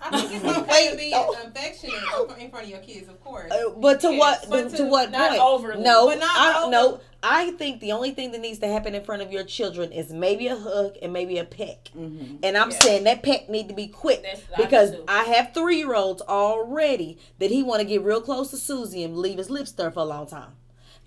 I 0.00 0.20
think 0.20 0.32
it's 0.44 0.44
okay 0.58 0.70
Wait, 0.70 0.90
to 0.90 0.96
be 0.96 1.10
no. 1.10 1.30
affectionate 1.44 1.94
in 2.38 2.50
front 2.50 2.64
of 2.64 2.70
your 2.70 2.80
kids, 2.80 3.08
of 3.08 3.22
course. 3.22 3.50
Uh, 3.52 3.70
but 3.76 4.00
to 4.00 4.10
Yes, 4.12 4.18
what 4.18 4.46
but 4.50 4.70
to, 4.70 4.76
to 4.78 4.84
what 4.84 5.10
not 5.10 5.30
point? 5.30 5.40
overly. 5.42 5.82
no, 5.82 6.06
But 6.08 6.18
not 6.18 6.30
I, 6.36 6.62
over- 6.62 6.70
no. 6.70 7.00
I 7.22 7.52
think 7.52 7.80
the 7.80 7.92
only 7.92 8.10
thing 8.10 8.32
that 8.32 8.40
needs 8.40 8.58
to 8.60 8.66
happen 8.66 8.94
in 8.94 9.04
front 9.04 9.22
of 9.22 9.30
your 9.30 9.44
children 9.44 9.92
is 9.92 10.12
maybe 10.12 10.48
a 10.48 10.56
hug 10.56 10.96
and 11.00 11.12
maybe 11.12 11.38
a 11.38 11.44
peck. 11.44 11.90
Mm-hmm. 11.96 12.36
And 12.42 12.56
I'm 12.56 12.70
Yeah. 12.70 12.78
saying 12.78 13.04
that 13.04 13.22
peck 13.22 13.48
need 13.48 13.68
to 13.68 13.74
be 13.74 13.86
quick 13.86 14.22
That's- 14.22 14.42
I 14.52 14.62
because. 14.62 14.92
I 15.06 15.24
have 15.24 15.54
three 15.54 15.78
year 15.78 15.94
olds 15.94 16.20
already 16.22 17.18
that 17.38 17.50
he 17.50 17.62
want 17.62 17.80
to 17.80 17.86
get 17.86 18.02
real 18.02 18.20
close 18.20 18.50
to 18.50 18.56
Susie 18.56 19.04
and 19.04 19.16
leave 19.16 19.38
his 19.38 19.50
lips 19.50 19.70
there 19.72 19.90
for 19.90 20.00
a 20.00 20.04
long 20.04 20.26
time, 20.26 20.52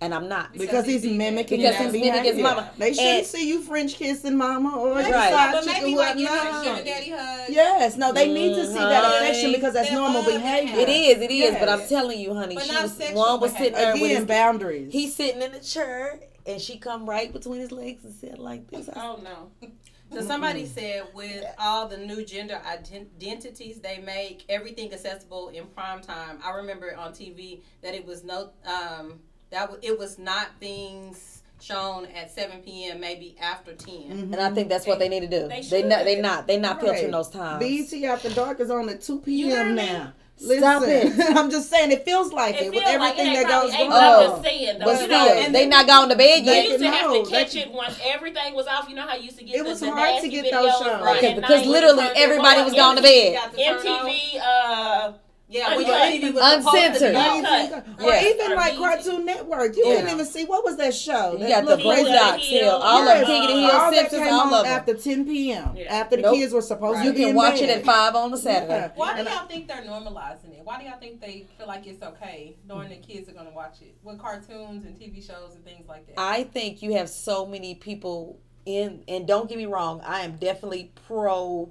and 0.02 0.14
I'm 0.14 0.28
not. 0.28 0.54
because 0.54 0.86
he's 0.86 1.06
mimicking 1.06 1.60
Because 1.62 1.78
he's 1.78 1.92
mimicking 1.94 2.24
his 2.24 2.36
behavior. 2.36 2.44
mama. 2.44 2.72
They 2.78 2.94
shouldn't 2.94 3.18
And- 3.20 3.26
see 3.28 3.48
you 3.48 3.62
French 3.62 3.96
kissing 3.96 4.36
mama 4.38 4.78
or 4.78 4.96
Maybe 4.96 5.12
Right. 5.12 5.32
side 5.32 5.52
but 5.54 5.64
chick 5.64 5.82
maybe 5.82 5.94
or 5.94 5.98
like 5.98 6.18
give 6.18 6.28
her 6.30 6.36
whatnot. 6.52 6.86
daddy 6.86 7.10
hug. 7.12 7.50
Yes, 7.50 7.96
no, 7.98 8.12
they 8.12 8.32
need 8.34 8.56
to 8.56 8.68
see 8.68 8.74
that 8.74 9.04
affection 9.22 9.52
because 9.54 9.74
that's 9.74 9.90
That 9.90 9.96
normal 9.96 10.24
behavior. 10.24 10.80
It 10.80 10.90
is, 10.90 11.22
it 11.22 11.32
is. 11.32 11.56
But 11.60 11.70
I'm 11.70 11.88
telling 11.88 12.20
you, 12.20 12.34
honey, 12.34 12.56
But 12.56 12.66
she 12.66 12.76
was 12.82 12.92
sexual 12.94 13.20
one 13.22 13.40
was 13.40 13.52
sitting 13.54 13.74
there 13.74 13.94
with 13.94 14.12
his 14.12 14.26
boundaries. 14.26 14.92
He's 14.92 15.16
sitting 15.16 15.42
in 15.42 15.52
the 15.54 15.60
chair 15.60 16.20
and 16.46 16.62
she 16.62 16.78
come 16.78 17.10
right 17.10 17.32
between 17.32 17.60
his 17.62 17.72
legs 17.72 18.04
and 18.04 18.14
said 18.14 18.38
like 18.38 18.70
this. 18.70 18.90
I 18.90 18.94
Oh 18.96 19.20
no. 19.24 19.70
So 20.14 20.22
somebody 20.22 20.68
said 20.68 21.08
with 21.16 21.44
all 21.58 21.88
the 21.88 21.98
new 21.98 22.24
gender 22.24 22.62
identities 22.72 23.80
they 23.80 23.98
make, 23.98 24.46
everything 24.50 24.94
accessible 24.94 25.50
in 25.50 25.66
prime 25.66 26.00
time. 26.02 26.40
I 26.44 26.52
remember 26.52 26.96
on 26.96 27.12
TV 27.12 27.62
that 27.82 27.96
it 27.96 28.06
was 28.06 28.24
no 28.24 28.52
um 28.66 29.20
that 29.56 29.70
w- 29.72 29.80
it 29.82 29.98
was 29.98 30.20
not 30.20 30.48
things 30.60 31.42
shown 31.62 32.06
at 32.08 32.30
7 32.30 32.60
p.m. 32.62 33.00
maybe 33.00 33.36
after 33.42 33.74
10. 33.74 33.96
and 34.12 34.36
I 34.36 34.52
think 34.52 34.70
that's 34.70 34.86
what 34.86 35.00
they 35.00 35.10
need 35.10 35.22
to 35.22 35.28
do. 35.28 35.48
They 35.48 35.62
They, 35.62 35.84
not 35.84 36.04
they 36.06 36.16
should. 36.16 36.22
not 36.24 36.48
they 36.48 36.58
not 36.60 36.76
Right. 36.78 36.86
filtering 36.86 37.12
those 37.12 37.30
times. 37.30 37.60
BET 37.92 38.04
after 38.04 38.30
dark 38.30 38.60
is 38.60 38.70
on 38.70 38.88
at 38.90 39.02
two 39.02 39.24
You 39.26 39.48
hear 39.48 39.64
p.m. 39.64 39.76
me? 39.76 39.86
now. 39.88 40.14
Stop 40.38 40.82
Listen, 40.82 41.22
it. 41.22 41.38
I'm 41.38 41.50
just 41.50 41.70
saying 41.70 41.94
it 41.94 42.04
feels 42.04 42.34
like 42.34 42.56
it, 42.56 42.64
It 42.64 42.72
with 42.72 42.84
feels 42.84 43.00
like 43.00 43.18
everything 43.18 43.34
it 43.42 43.48
that 43.48 43.50
goes 43.50 43.70
probably 43.74 43.88
on. 43.88 43.94
I'm 43.94 44.14
Oh. 44.20 44.28
just 44.32 44.44
saying 44.44 44.80
though. 44.80 44.86
but 44.86 44.92
you 45.00 45.06
still, 45.06 45.10
know, 45.26 45.34
and 45.34 45.56
they 45.56 45.60
then- 45.62 45.70
not 45.70 45.88
gone 45.88 46.10
to 46.10 46.16
bed 46.18 46.44
yet. 46.44 46.46
They 46.46 46.56
yet. 46.56 46.68
used 46.72 46.80
to 46.84 46.92
have 46.92 47.10
know, 47.12 47.24
to 47.24 47.32
catch 47.32 47.52
can- 47.54 47.62
it 47.70 47.72
once 47.72 48.00
everything 48.04 48.54
was 48.54 48.68
off. 48.68 48.90
You 48.90 48.96
know 48.96 49.08
how 49.08 49.16
you 49.16 49.24
used 49.24 49.38
to 49.40 49.46
get 49.46 49.56
It 49.56 49.64
the, 49.64 49.70
was 49.70 49.80
the 49.80 49.90
hard 49.92 50.22
to 50.22 50.28
get 50.28 50.46
videos 50.46 50.52
those 50.52 50.72
shows. 50.80 51.02
right 51.02 51.22
Because, 51.22 51.30
at 51.30 51.36
because 51.38 51.62
night. 51.62 51.68
literally 51.68 52.06
everybody 52.18 52.62
was 52.64 52.74
going 52.74 52.98
to 52.98 53.02
bed. 53.02 53.34
Got 53.34 53.54
to. 53.54 53.58
MTV, 53.88 54.40
uh, 54.44 55.12
Yeah, 55.48 55.76
when 55.78 55.86
your 55.86 55.96
Uncut. 55.96 56.22
TV 56.22 56.34
was 56.34 56.44
supposed 56.44 57.00
to 57.00 57.12
be 57.12 57.16
Uncensored. 57.16 57.16
uncut. 57.16 57.86
Or 58.04 58.10
Yeah. 58.12 58.28
even 58.30 58.52
Or 58.52 58.56
like 58.56 58.76
Cartoon 58.78 59.26
Network, 59.26 59.76
you 59.78 59.86
Yeah. 59.86 59.96
couldn't 59.98 60.10
even 60.12 60.26
see 60.26 60.44
what 60.46 60.66
was 60.66 60.76
that 60.78 60.96
show. 60.96 61.34
You 61.34 61.38
That 61.40 61.50
got 61.50 61.66
the 61.66 61.76
little 61.78 61.92
crazy- 61.92 62.10
Boondocks 62.10 62.40
Hill, 62.50 62.72
all 62.76 63.00
of 63.02 63.06
them, 63.06 63.18
Yes. 63.18 63.28
King 63.28 63.42
of 63.44 63.48
the 63.50 63.54
Hill, 63.54 63.72
all 63.72 63.92
that 63.92 64.00
Simpsons, 64.00 64.22
came 64.24 64.34
all 64.34 64.42
on 64.42 64.54
of 64.56 64.64
them. 64.64 64.74
after 64.74 64.94
10 64.96 65.26
p.m. 65.26 65.76
Yeah. 65.78 65.94
After 65.94 66.16
the 66.16 66.22
Nope. 66.24 66.36
kids 66.36 66.52
were 66.54 66.62
supposed 66.62 67.00
You 67.04 67.12
to 67.12 67.14
be 67.14 67.20
can 67.20 67.30
in 67.30 67.36
watch 67.36 67.60
bed. 67.60 67.70
it 67.70 67.78
at 67.78 67.86
five 67.86 68.16
on 68.16 68.34
a 68.34 68.38
Saturday. 68.38 68.74
Yeah. 68.74 68.90
Why 68.96 69.22
do 69.22 69.30
y'all 69.30 69.48
think 69.48 69.68
they're 69.68 69.84
normalizing 69.84 70.54
it? 70.58 70.62
Why 70.64 70.80
do 70.80 70.86
y'all 70.86 70.98
think 71.00 71.22
they 71.22 71.46
feel 71.60 71.68
like 71.68 71.86
it's 71.86 72.02
okay 72.02 72.56
knowing 72.68 72.90
the 72.90 72.96
kids 72.98 73.30
are 73.30 73.34
gonna 73.34 73.52
watch 73.56 73.82
it 73.82 73.94
with 74.04 74.20
cartoons 74.20 74.84
and 74.84 74.98
TV 75.00 75.22
shows 75.22 75.54
and 75.54 75.64
things 75.64 75.88
like 75.88 76.08
that? 76.08 76.16
I 76.18 76.44
think 76.46 76.82
you 76.82 76.94
have 76.96 77.08
so 77.08 77.46
many 77.46 77.76
people 77.76 78.40
in, 78.66 79.04
and 79.08 79.28
don't 79.28 79.48
get 79.48 79.60
me 79.60 79.68
wrong, 79.68 80.02
I 80.04 80.22
am 80.22 80.38
definitely 80.38 80.92
pro 81.08 81.70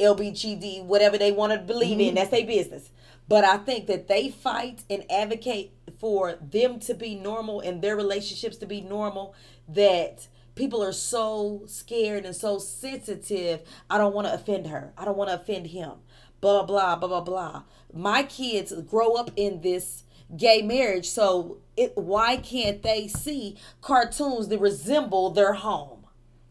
LBGD, 0.00 0.84
whatever 0.84 1.18
they 1.18 1.32
want 1.32 1.52
to 1.52 1.58
believe 1.58 1.98
Mm-hmm. 1.98 2.08
in. 2.08 2.14
That's 2.14 2.30
their 2.30 2.46
business. 2.46 2.90
But 3.28 3.44
I 3.44 3.58
think 3.58 3.86
that 3.86 4.08
they 4.08 4.28
fight 4.30 4.82
and 4.90 5.04
advocate 5.10 5.72
for 5.98 6.34
them 6.40 6.80
to 6.80 6.94
be 6.94 7.14
normal 7.14 7.60
and 7.60 7.80
their 7.82 7.96
relationships 7.96 8.56
to 8.58 8.66
be 8.66 8.80
normal. 8.80 9.34
That 9.68 10.26
people 10.56 10.82
are 10.82 10.92
so 10.92 11.62
scared 11.66 12.24
and 12.24 12.34
so 12.34 12.58
sensitive. 12.58 13.60
I 13.88 13.98
don't 13.98 14.14
want 14.14 14.26
to 14.26 14.34
offend 14.34 14.66
her. 14.68 14.92
I 14.98 15.04
don't 15.04 15.16
want 15.16 15.30
to 15.30 15.36
offend 15.36 15.68
him. 15.68 15.92
Blah 16.40 16.64
blah 16.64 16.96
blah 16.96 17.08
blah 17.08 17.20
blah. 17.20 17.62
My 17.92 18.22
kids 18.24 18.72
grow 18.88 19.14
up 19.14 19.30
in 19.36 19.60
this 19.60 20.04
gay 20.36 20.62
marriage, 20.62 21.08
so 21.08 21.58
it 21.76 21.96
why 21.96 22.36
can't 22.36 22.82
they 22.82 23.06
see 23.08 23.56
cartoons 23.80 24.48
that 24.48 24.58
resemble 24.58 25.30
their 25.30 25.52
home? 25.54 25.99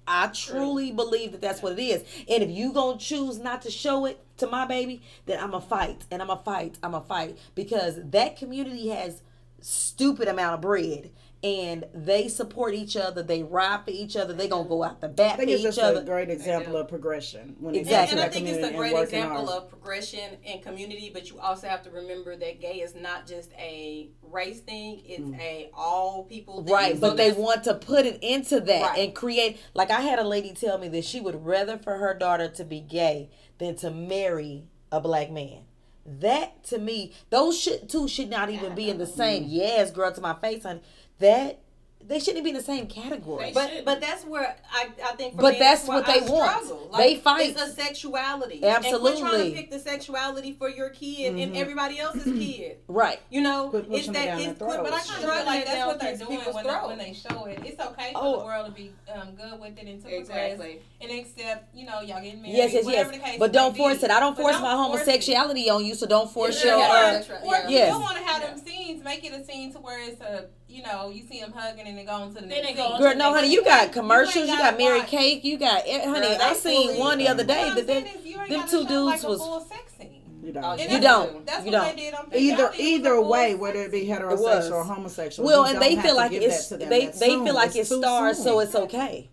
I 0.09 0.27
truly 0.27 0.91
believe 0.91 1.33
that 1.33 1.41
that's 1.41 1.61
what 1.61 1.73
it 1.73 1.81
is. 1.81 2.03
And 2.27 2.41
if 2.41 2.49
you 2.49 2.73
gonna 2.73 2.97
choose 2.97 3.37
not 3.37 3.61
to 3.61 3.71
show 3.71 4.05
it 4.07 4.19
to 4.37 4.47
my 4.47 4.65
baby, 4.65 5.03
then 5.27 5.39
I'm 5.39 5.53
a 5.53 5.61
fight 5.61 6.03
and 6.09 6.19
I'm 6.19 6.31
a 6.31 6.37
fight. 6.37 6.79
I'm 6.81 6.95
a 6.95 7.01
fight 7.01 7.37
because 7.53 7.99
that 8.03 8.35
community 8.35 8.87
has 8.89 9.21
stupid 9.61 10.27
amount 10.27 10.55
of 10.55 10.61
bread 10.61 11.11
and 11.41 11.85
they 11.93 12.27
support 12.27 12.73
each 12.73 12.97
other. 12.97 13.23
They 13.23 13.43
ride 13.43 13.85
for 13.85 13.91
each 13.91 14.17
other. 14.17 14.33
They 14.33 14.49
gonna 14.49 14.67
go 14.67 14.83
out 14.83 14.99
the 14.99 15.07
bat 15.07 15.27
I 15.27 15.31
for 15.31 15.37
think 15.37 15.51
it's 15.51 15.59
each 15.61 15.63
just 15.67 15.79
other. 15.79 16.01
a 16.01 16.03
great 16.03 16.29
example 16.29 16.75
of 16.75 16.89
progression. 16.89 17.55
When 17.59 17.75
it 17.75 17.79
Exactly. 17.79 17.95
And, 17.99 18.09
comes 18.09 18.11
and 18.11 18.19
I 18.19 18.23
that 18.25 18.33
think 18.33 18.47
it's 18.47 18.57
a 18.57 18.61
community 18.61 18.75
and 18.75 18.77
great 18.77 18.93
working 18.93 19.19
example 19.19 19.45
hard. 19.47 19.63
of 19.63 19.69
progression 19.69 20.37
and 20.45 20.61
community, 20.61 21.11
but 21.13 21.29
you 21.29 21.39
also 21.39 21.67
have 21.69 21.81
to 21.83 21.91
remember 21.91 22.35
that 22.35 22.59
gay 22.59 22.81
is 22.81 22.93
not 22.93 23.25
just 23.25 23.51
a 23.53 24.09
race 24.21 24.59
thing; 24.59 25.01
it's 25.05 25.21
Mm. 25.23 25.39
a 25.39 25.69
all 25.73 26.23
people 26.25 26.61
thing. 26.63 26.73
Right, 26.73 26.95
So 26.95 27.01
but 27.01 27.15
they 27.17 27.31
want 27.31 27.63
to 27.63 27.73
put 27.75 28.05
it 28.05 28.19
into 28.21 28.59
that 28.59 28.81
Right. 28.81 28.99
and 29.05 29.15
create. 29.15 29.59
Like 29.73 29.91
I 29.91 30.01
had 30.01 30.19
a 30.19 30.27
lady 30.27 30.51
tell 30.53 30.77
me 30.77 30.89
that 30.89 31.05
she 31.05 31.21
would 31.21 31.45
rather 31.45 31.77
for 31.77 31.97
her 31.99 32.13
daughter 32.13 32.49
to 32.49 32.65
be 32.65 32.81
gay 32.81 33.29
than 33.59 33.75
to 33.77 33.89
marry 33.91 34.65
a 34.91 34.99
black 34.99 35.31
man. 35.31 35.59
That 36.05 36.63
to 36.65 36.79
me, 36.79 37.13
those 37.29 37.59
should 37.59 37.87
two 37.87 38.07
should 38.07 38.29
not 38.29 38.49
even 38.49 38.73
be 38.73 38.89
in 38.89 38.97
the 38.97 39.05
same. 39.05 39.43
Yes, 39.47 39.91
girl, 39.91 40.11
to 40.11 40.21
my 40.21 40.33
face, 40.33 40.63
honey. 40.63 40.81
That 41.19 41.59
they 42.01 42.17
shouldn't 42.19 42.43
be 42.43 42.49
in 42.49 42.55
the 42.55 42.63
same 42.63 42.87
category. 42.87 43.47
They 43.47 43.51
But 43.53 43.67
shouldn't. 43.67 43.85
but 43.85 44.01
that's 44.01 44.23
where 44.25 44.55
I, 44.73 44.89
I 45.05 45.11
think. 45.15 45.35
For 45.35 45.41
But 45.41 45.53
me, 45.53 45.59
that's 45.59 45.85
where 45.87 45.99
what 45.99 46.09
I 46.09 46.19
they 46.21 46.25
want. 46.31 46.65
struggle. 46.65 46.89
They 46.97 47.15
fight. 47.17 47.49
It's 47.51 47.61
a 47.61 47.67
sexuality. 47.71 48.63
Absolutely. 48.63 49.11
And 49.11 49.19
quit 49.19 49.29
trying 49.31 49.49
to 49.51 49.55
pick 49.55 49.69
the 49.69 49.77
sexuality 49.79 50.53
for 50.57 50.69
your 50.69 50.89
kid 50.89 51.35
and 51.35 51.55
everybody 51.55 51.99
else's 51.99 52.23
kid. 52.39 52.77
right. 52.87 53.19
You 53.29 53.41
know, 53.41 53.69
Quit 53.69 53.83
it's 53.83 54.07
pushing 54.07 54.13
that 54.13 54.39
it's 54.39 54.57
their 54.57 54.67
quit, 54.67 54.79
but 54.81 54.93
I 54.93 54.99
kind 55.01 55.23
of 55.23 55.29
feel 55.35 55.45
like 55.45 55.65
that's 55.65 55.85
what 55.85 55.99
they're 55.99 56.17
doing 56.17 56.39
doing 56.39 56.55
when 56.55 56.65
they, 56.65 56.73
when 56.87 56.97
they 56.97 57.13
show 57.13 57.45
it. 57.45 57.59
It's 57.65 57.79
okay 57.79 58.13
for 58.13 58.19
Oh. 58.23 58.39
the 58.39 58.45
world 58.45 58.65
to 58.67 58.71
be 58.71 58.91
um, 59.13 59.35
good 59.35 59.59
with 59.59 59.77
it 59.77 59.85
and 59.87 60.01
to 60.01 60.07
progress 60.07 60.51
Exactly. 60.53 60.79
and 61.01 61.11
accept, 61.11 61.75
you 61.75 61.85
know, 61.85 61.99
y'all 61.99 62.23
getting 62.23 62.41
married. 62.41 62.55
Yes, 62.57 62.73
yes, 62.73 62.85
yes. 62.87 63.11
The 63.11 63.17
case 63.19 63.37
But 63.37 63.51
don't 63.51 63.73
be. 63.73 63.79
force 63.79 64.01
it. 64.01 64.09
I 64.09 64.19
don't 64.19 64.35
force 64.35 64.53
don't 64.53 64.63
my 64.63 64.73
force 64.73 65.01
it. 65.01 65.05
homosexuality 65.05 65.69
on 65.69 65.85
you, 65.85 65.93
so 65.93 66.07
don't 66.07 66.31
force 66.31 66.63
Yeah. 66.65 66.77
your. 66.77 66.85
Uh, 66.87 67.39
Or 67.45 67.55
if 67.65 67.69
you 67.69 67.77
don't 67.79 68.01
want 68.01 68.17
to 68.17 68.23
have 68.23 68.41
them 68.41 68.57
scenes, 68.65 69.03
make 69.03 69.23
it 69.23 69.33
a 69.33 69.43
scene 69.45 69.71
to 69.73 69.79
where 69.79 70.01
it's 70.01 70.19
a, 70.21 70.45
you 70.69 70.83
know, 70.83 71.09
you 71.09 71.23
see 71.27 71.39
them 71.41 71.51
hugging 71.51 71.87
and 71.87 71.97
then 71.97 72.05
go 72.05 72.11
on 72.13 72.33
to 72.35 72.41
the 72.41 72.47
next 72.47 72.67
they 72.67 72.73
go 72.73 72.89
scene. 72.91 72.99
Girl, 72.99 73.15
no, 73.15 73.33
honey, 73.33 73.51
you 73.51 73.63
got 73.65 73.91
commercials, 73.91 74.47
you 74.47 74.55
got 74.55 74.59
gotta 74.73 74.77
Mary 74.77 74.99
watch. 74.99 75.09
Cake, 75.09 75.43
you 75.43 75.57
got 75.57 75.81
honey. 75.87 76.03
Girl, 76.27 76.37
I 76.41 76.53
seen 76.53 76.87
fully- 76.89 76.99
one 76.99 77.17
the 77.17 77.27
other 77.27 77.43
day 77.43 77.63
I'm 77.63 77.75
that 77.75 77.87
saying 77.87 78.03
they, 78.03 78.09
is 78.11 78.49
them 78.49 78.61
two 78.69 78.87
show, 78.87 79.03
like, 79.03 79.15
dudes 79.21 79.23
was 79.25 79.39
full 79.39 79.59
sex 79.61 79.93
scene. 79.97 80.21
You 80.43 80.53
don't. 80.53 80.79
And 80.79 80.91
You 80.91 80.99
don't. 81.01 81.45
That's 81.45 81.65
You 81.65 81.71
what 81.71 81.77
don't. 81.85 81.95
they 81.95 82.01
did 82.03 82.13
on 82.13 82.25
Either 82.33 82.61
Y'all 82.63 82.67
think 82.71 82.79
it 82.79 82.79
was 82.79 82.79
either 82.79 83.21
way, 83.21 83.55
whether 83.55 83.79
it 83.81 83.91
be 83.91 84.01
scene. 84.01 84.09
heterosexual 84.15 84.71
or 84.71 84.83
homosexual. 84.83 85.45
well, 85.47 85.65
and 85.65 85.81
they 85.81 85.95
feel 85.97 86.15
like 86.15 86.31
give 86.31 86.43
it's 86.43 86.69
that 86.69 86.75
to 86.75 86.79
them 86.79 86.89
they 86.89 87.05
they 87.07 87.29
feel 87.29 87.53
like 87.53 87.75
it's 87.75 87.91
Starz, 87.91 88.35
so 88.35 88.59
it's 88.59 88.75
okay. 88.75 89.29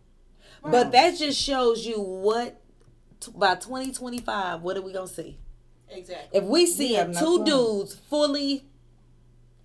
But 0.63 0.91
that 0.93 1.17
just 1.17 1.41
shows 1.41 1.87
you 1.87 2.01
what 2.01 2.61
by 3.35 3.55
2025, 3.55 4.63
what 4.63 4.77
are 4.77 4.83
we 4.83 4.93
gonna 4.93 5.07
see? 5.07 5.39
Exactly. 5.89 6.39
If 6.39 6.45
we 6.45 6.67
see 6.67 6.95
have 6.95 7.17
two 7.17 7.45
dudes 7.45 7.95
fully, 7.95 8.65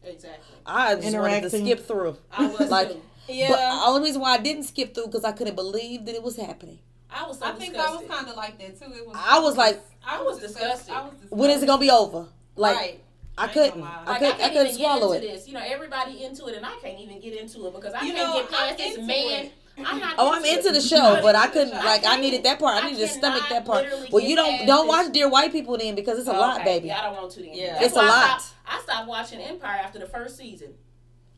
Exactly. 0.04 0.56
I 0.66 0.96
just 0.96 1.16
wanted 1.18 1.42
to 1.44 1.50
skip 1.50 1.86
through. 1.88 2.18
I 2.32 2.48
was 2.48 2.70
Like, 2.70 2.90
too. 2.90 3.02
Yeah. 3.28 3.50
But 3.50 3.58
the 3.58 3.86
only 3.88 4.02
reason 4.04 4.22
why 4.22 4.32
I 4.34 4.38
didn't 4.40 4.64
skip 4.64 4.94
through 4.94 5.06
because 5.06 5.24
I 5.24 5.32
couldn't 5.32 5.56
believe 5.56 6.06
that 6.06 6.16
it 6.16 6.24
was 6.24 6.36
happening. 6.38 6.80
I 7.14 7.28
was 7.28 7.40
so 7.40 7.46
I 7.46 7.52
think 7.54 7.76
I 7.76 7.90
was 7.94 8.04
kind 8.10 8.28
of 8.28 8.36
like 8.36 8.58
that 8.60 8.80
too. 8.80 8.92
It 8.94 9.06
was. 9.06 9.16
I 9.20 9.40
was 9.40 9.58
like, 9.58 9.80
I 10.06 10.22
was 10.22 10.40
disgusted. 10.40 10.94
I 10.94 11.02
was 11.04 11.12
disgusted. 11.12 11.38
when 11.38 11.50
is 11.50 11.62
it 11.62 11.66
gonna 11.68 11.80
be 11.80 11.92
over? 11.92 12.26
Like 12.56 12.76
right. 12.76 13.04
I 13.38 13.44
ain't 13.46 13.54
couldn't. 13.54 13.84
I 13.84 14.04
Like, 14.06 14.20
couldn't, 14.20 14.34
I 14.34 14.36
I 14.36 14.38
can't 14.40 14.54
couldn't 14.54 14.68
even 14.68 14.78
swallow 14.80 15.14
get 15.14 15.24
into 15.24 15.28
it. 15.34 15.38
this. 15.38 15.48
You 15.48 15.54
know, 15.54 15.62
everybody 15.64 16.24
into 16.24 16.48
it, 16.48 16.56
and 16.56 16.66
I 16.66 16.76
can't 16.82 17.00
even 17.00 17.20
get 17.20 17.34
into 17.40 17.68
it 17.68 17.74
because 17.74 17.94
I 17.94 18.02
You 18.06 18.14
can't 18.14 18.28
know, 18.30 18.42
get 18.42 18.50
past 18.52 18.72
I'm 18.72 18.78
this 18.78 18.98
man. 18.98 19.46
it. 19.46 19.52
I'm 19.86 20.00
not. 20.00 20.16
Oh, 20.18 20.34
I'm 20.34 20.44
into 20.46 20.70
it. 20.70 20.74
the 20.74 20.82
show, 20.82 21.20
but 21.22 21.36
I 21.36 21.48
couldn't. 21.48 21.70
show. 21.72 21.78
Like, 21.86 22.02
I 22.02 22.12
can't- 22.12 22.22
needed 22.22 22.44
that 22.44 22.60
part. 22.60 22.76
I 22.84 22.88
I 22.88 22.92
needed 22.92 23.08
to 23.08 23.14
stomach 23.14 23.44
that 23.50 23.66
part. 23.66 23.84
literally 23.86 24.10
Well, 24.12 24.24
you 24.24 24.36
don't 24.36 24.66
don't 24.66 24.88
this. 24.88 24.96
watch 25.06 25.14
Dear 25.14 25.30
White 25.30 25.52
People 25.52 25.78
then 25.78 25.96
because 25.96 26.20
it's 26.20 26.28
a 26.28 26.36
oh, 26.36 26.40
lot, 26.40 26.56
Okay, 26.62 26.66
baby. 26.66 26.88
Yeah, 26.90 27.00
I 27.00 27.04
don't 27.04 27.16
want 27.16 27.32
to. 27.32 27.40
Then. 27.42 27.50
Yeah. 27.54 27.74
That's 27.74 27.86
It's 27.88 27.96
a 27.96 28.00
why 28.00 28.06
I 28.06 28.08
lot. 28.10 28.44
Stopped, 28.80 28.90
I 28.90 28.94
stopped 28.94 29.08
watching 29.08 29.40
Empire 29.42 29.80
after 29.84 30.00
the 30.00 30.06
first 30.08 30.38
season. 30.38 30.74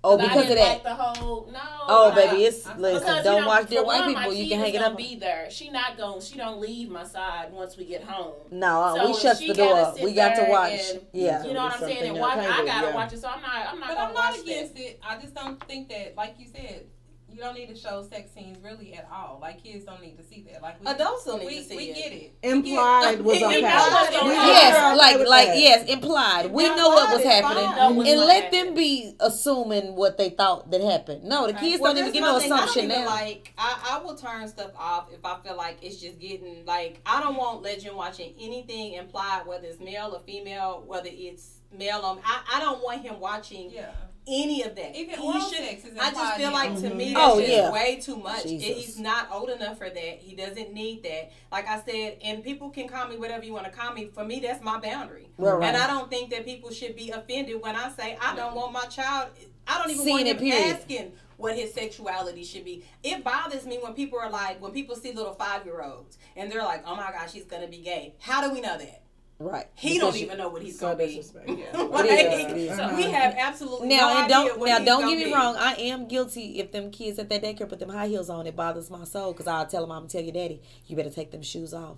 Oh, 0.06 0.18
'Cause 0.18 0.28
because 0.28 0.42
of 0.42 0.48
didn't 0.50 0.58
that. 0.58 0.74
Like 0.74 0.84
the 0.84 0.96
whole 0.96 1.50
no. 1.50 1.60
Oh, 1.88 2.12
I- 2.12 2.16
baby, 2.16 2.44
it's 2.44 2.68
I- 2.68 2.76
listen. 2.78 3.08
Don't 3.24 3.36
you 3.36 3.42
know, 3.42 3.48
watch 3.48 3.70
dear 3.70 3.86
white 3.86 4.02
one, 4.02 4.16
people. 4.16 4.34
You 4.34 4.50
can 4.50 4.60
hang 4.60 4.74
it 4.74 4.82
up. 4.82 4.98
Be 4.98 5.16
there. 5.16 5.50
She 5.50 5.70
not 5.70 5.98
going. 5.98 6.20
She 6.20 6.36
don't 6.38 6.60
leave 6.60 6.90
my 6.90 7.06
side 7.06 7.54
once 7.54 7.78
we 7.78 7.86
get 7.86 8.04
home. 8.04 8.34
No, 8.52 8.82
uh, 8.82 8.96
So 8.96 9.08
we 9.08 9.14
shut 9.18 9.38
the 9.40 9.54
door. 9.54 9.94
We 10.04 10.12
got 10.14 10.36
to 10.36 10.44
watch. 10.50 10.72
and- 10.92 11.02
Yeah. 11.14 11.46
You 11.46 11.54
know 11.54 11.64
what 11.64 11.74
I'm 11.76 11.80
saying? 11.80 12.04
And 12.10 12.20
watch. 12.20 12.38
I 12.38 12.66
gotta 12.66 12.88
yeah. 12.88 12.94
watch 12.94 13.14
it, 13.14 13.22
so 13.22 13.30
I'm 13.30 13.42
not. 13.42 13.68
I'm 13.70 13.80
not 13.80 13.88
But 13.90 13.96
gonna 13.96 14.08
I'm 14.10 14.14
not 14.14 14.32
watch 14.34 14.40
against 14.42 14.76
that. 14.76 14.82
it. 14.84 15.00
I 15.02 15.18
just 15.20 15.34
don't 15.36 15.64
think 15.70 15.88
that, 15.88 16.18
like 16.18 16.36
you 16.38 16.48
said, 16.54 16.86
you 17.34 17.40
don't 17.40 17.56
need 17.56 17.68
to 17.70 17.76
show 17.76 18.06
sex 18.08 18.32
scenes 18.32 18.58
really 18.64 18.94
at 18.94 19.08
all. 19.12 19.40
Like 19.42 19.64
kids 19.64 19.86
don't 19.86 20.02
need 20.02 20.18
to 20.18 20.24
see 20.24 20.46
that. 20.52 20.62
Like 20.62 20.80
we, 20.80 20.88
Adults 20.88 21.26
don't 21.26 21.40
need 21.40 21.48
we, 21.48 21.58
to 21.58 21.64
see 21.64 21.76
we 21.78 21.84
it. 21.90 21.96
get 21.96 22.12
it. 22.12 22.34
Implied 22.44 23.22
was 23.22 23.40
You 23.40 23.48
okay. 23.48 23.62
know 23.62 23.88
what's 23.90 24.10
We 24.10 24.16
going 24.16 24.28
were 24.28 24.34
on. 24.34 24.48
Yes, 24.48 24.98
like 24.98 25.28
like 25.28 25.48
yes, 25.56 25.90
implied. 25.90 26.52
We 26.52 26.64
know 26.64 26.90
what 26.90 27.16
was 27.16 27.24
happening, 27.26 27.66
fine. 27.66 27.76
Know 27.76 27.92
what's 27.92 28.10
and 28.10 28.20
let 28.20 28.52
them 28.52 28.76
be 28.76 29.16
assuming 29.20 29.96
what 29.96 30.18
they 30.18 30.30
thought 30.30 30.70
that 30.72 30.82
happened. 30.82 31.24
No, 31.24 31.48
the 31.48 31.54
kids 31.54 31.82
don't 31.82 31.98
even 31.98 32.12
get 32.12 32.22
no 32.22 32.40
thing. 32.40 32.52
I 32.52 32.58
don't 32.58 32.64
assumption 32.70 32.88
now. 32.90 33.06
Like 33.08 33.54
I, 33.58 33.98
I 34.00 34.04
will 34.04 34.16
turn 34.16 34.48
stuff 34.48 34.72
off 34.78 35.10
if 35.12 35.26
I 35.26 35.40
feel 35.42 35.58
like 35.58 35.78
it's 35.82 35.98
just 36.00 36.20
getting 36.20 36.66
like 36.66 37.00
I 37.06 37.22
don't 37.22 37.36
want 37.36 37.64
Legend 37.64 37.96
watching 37.96 38.34
anything 38.40 38.94
implied, 38.94 39.48
whether 39.48 39.66
it's 39.68 39.80
male 39.80 40.12
or 40.14 40.22
female, 40.26 40.84
whether 40.86 41.10
it's 41.12 41.60
male 41.76 42.02
or 42.04 42.20
I, 42.24 42.42
I 42.56 42.60
don't 42.60 42.84
want 42.84 43.02
him 43.02 43.20
watching 43.20 43.72
Yeah. 43.72 43.92
Any 44.28 44.64
of 44.64 44.76
that. 44.76 44.96
Even 44.96 45.20
He 45.20 45.26
oral 45.26 45.42
should- 45.42 45.58
sex 45.58 45.86
is 45.86 45.98
I 45.98 46.12
just 46.12 46.38
feel 46.38 46.52
like 46.52 46.76
to 46.82 46.94
me 46.94 47.12
Mhm. 47.12 47.14
that's 47.16 47.34
Oh, 47.34 47.40
just 47.40 47.52
yeah. 47.52 47.72
way 47.72 47.96
too 48.02 48.16
much. 48.16 48.44
Jesus. 48.44 48.68
He's 48.86 49.00
not 49.00 49.30
old 49.32 49.50
enough 49.50 49.78
for 49.78 49.90
that. 49.90 50.20
He 50.20 50.36
doesn't 50.36 50.74
need 50.74 51.04
that. 51.04 51.32
Like 51.52 51.68
I 51.68 51.82
said, 51.82 52.18
and 52.24 52.44
people 52.44 52.70
can 52.70 52.88
call 52.88 53.08
me 53.08 53.18
whatever 53.18 53.44
you 53.46 53.54
want 53.54 53.66
to 53.66 53.72
call 53.72 53.94
me. 53.94 54.10
For 54.14 54.24
me, 54.24 54.40
that's 54.40 54.64
my 54.64 54.80
boundary. 54.80 55.30
Right, 55.38 55.54
right. 55.54 55.68
And 55.74 55.78
I 55.78 55.88
don't 55.88 56.10
think 56.10 56.30
that 56.32 56.46
people 56.46 56.72
should 56.72 56.96
be 56.96 57.10
offended 57.12 57.62
when 57.62 57.76
I 57.76 57.90
say 57.92 58.18
I 58.22 58.36
don't 58.36 58.56
want 58.56 58.72
my 58.72 58.86
child. 58.86 59.30
I 59.68 59.78
don't 59.78 59.92
even 59.92 60.04
Seeing 60.04 60.16
want 60.18 60.28
him 60.28 60.38
period. 60.38 60.76
asking 60.78 61.14
what 61.38 61.56
his 61.58 61.74
sexuality 61.74 62.44
should 62.44 62.64
be. 62.66 62.84
It 63.04 63.24
bothers 63.24 63.66
me 63.66 63.78
when 63.82 63.94
people 63.94 64.20
are 64.20 64.30
like, 64.30 64.62
when 64.62 64.72
people 64.72 64.96
see 64.96 65.12
little 65.14 65.34
five 65.34 65.66
year 65.66 65.82
olds 65.82 66.18
and 66.36 66.52
they're 66.52 66.64
like, 66.64 66.84
oh 66.86 66.96
my 66.96 67.12
gosh, 67.12 67.32
he's 67.34 67.46
gonna 67.46 67.68
be 67.68 67.78
gay. 67.78 68.16
How 68.20 68.42
do 68.46 68.54
we 68.54 68.62
know 68.62 68.78
that? 68.78 69.03
Right. 69.44 69.68
He 69.76 69.96
Because 69.96 70.14
don't 70.14 70.22
even 70.24 70.38
know 70.38 70.50
what 70.50 70.62
he's 70.62 70.80
So 70.80 70.88
gonna 70.94 70.98
be. 71.00 71.16
disrespectful. 71.16 71.58
Like, 71.90 72.06
It 72.10 72.34
is, 72.34 72.52
it 72.52 72.58
is. 72.72 72.78
so 72.78 72.96
we 72.96 73.04
have 73.04 73.36
absolutely 73.38 73.90
Now 73.90 73.98
no 73.98 74.10
and 74.10 74.24
idea 74.26 74.30
don't 74.56 74.66
now 74.66 74.80
don't 74.80 75.08
get 75.10 75.18
me 75.18 75.26
be. 75.26 75.34
wrong. 75.34 75.56
I 75.58 75.74
am 75.74 76.08
guilty 76.08 76.60
if 76.60 76.72
them 76.72 76.90
kids 76.92 77.20
at 77.20 77.30
that 77.30 77.44
daycare 77.44 77.68
put 77.68 77.80
them 77.80 77.90
high 77.90 78.08
heels 78.08 78.30
on. 78.30 78.48
It 78.48 78.56
bothers 78.56 78.90
my 78.90 79.04
soul 79.04 79.34
because 79.34 79.48
I'll 79.48 79.66
tell 79.68 79.82
them 79.82 79.92
I'm 79.92 80.00
gonna 80.04 80.10
tell 80.10 80.22
your 80.24 80.34
daddy 80.34 80.62
you 80.88 80.96
better 80.96 81.10
take 81.10 81.32
them 81.32 81.42
shoes 81.44 81.74
off. 81.74 81.98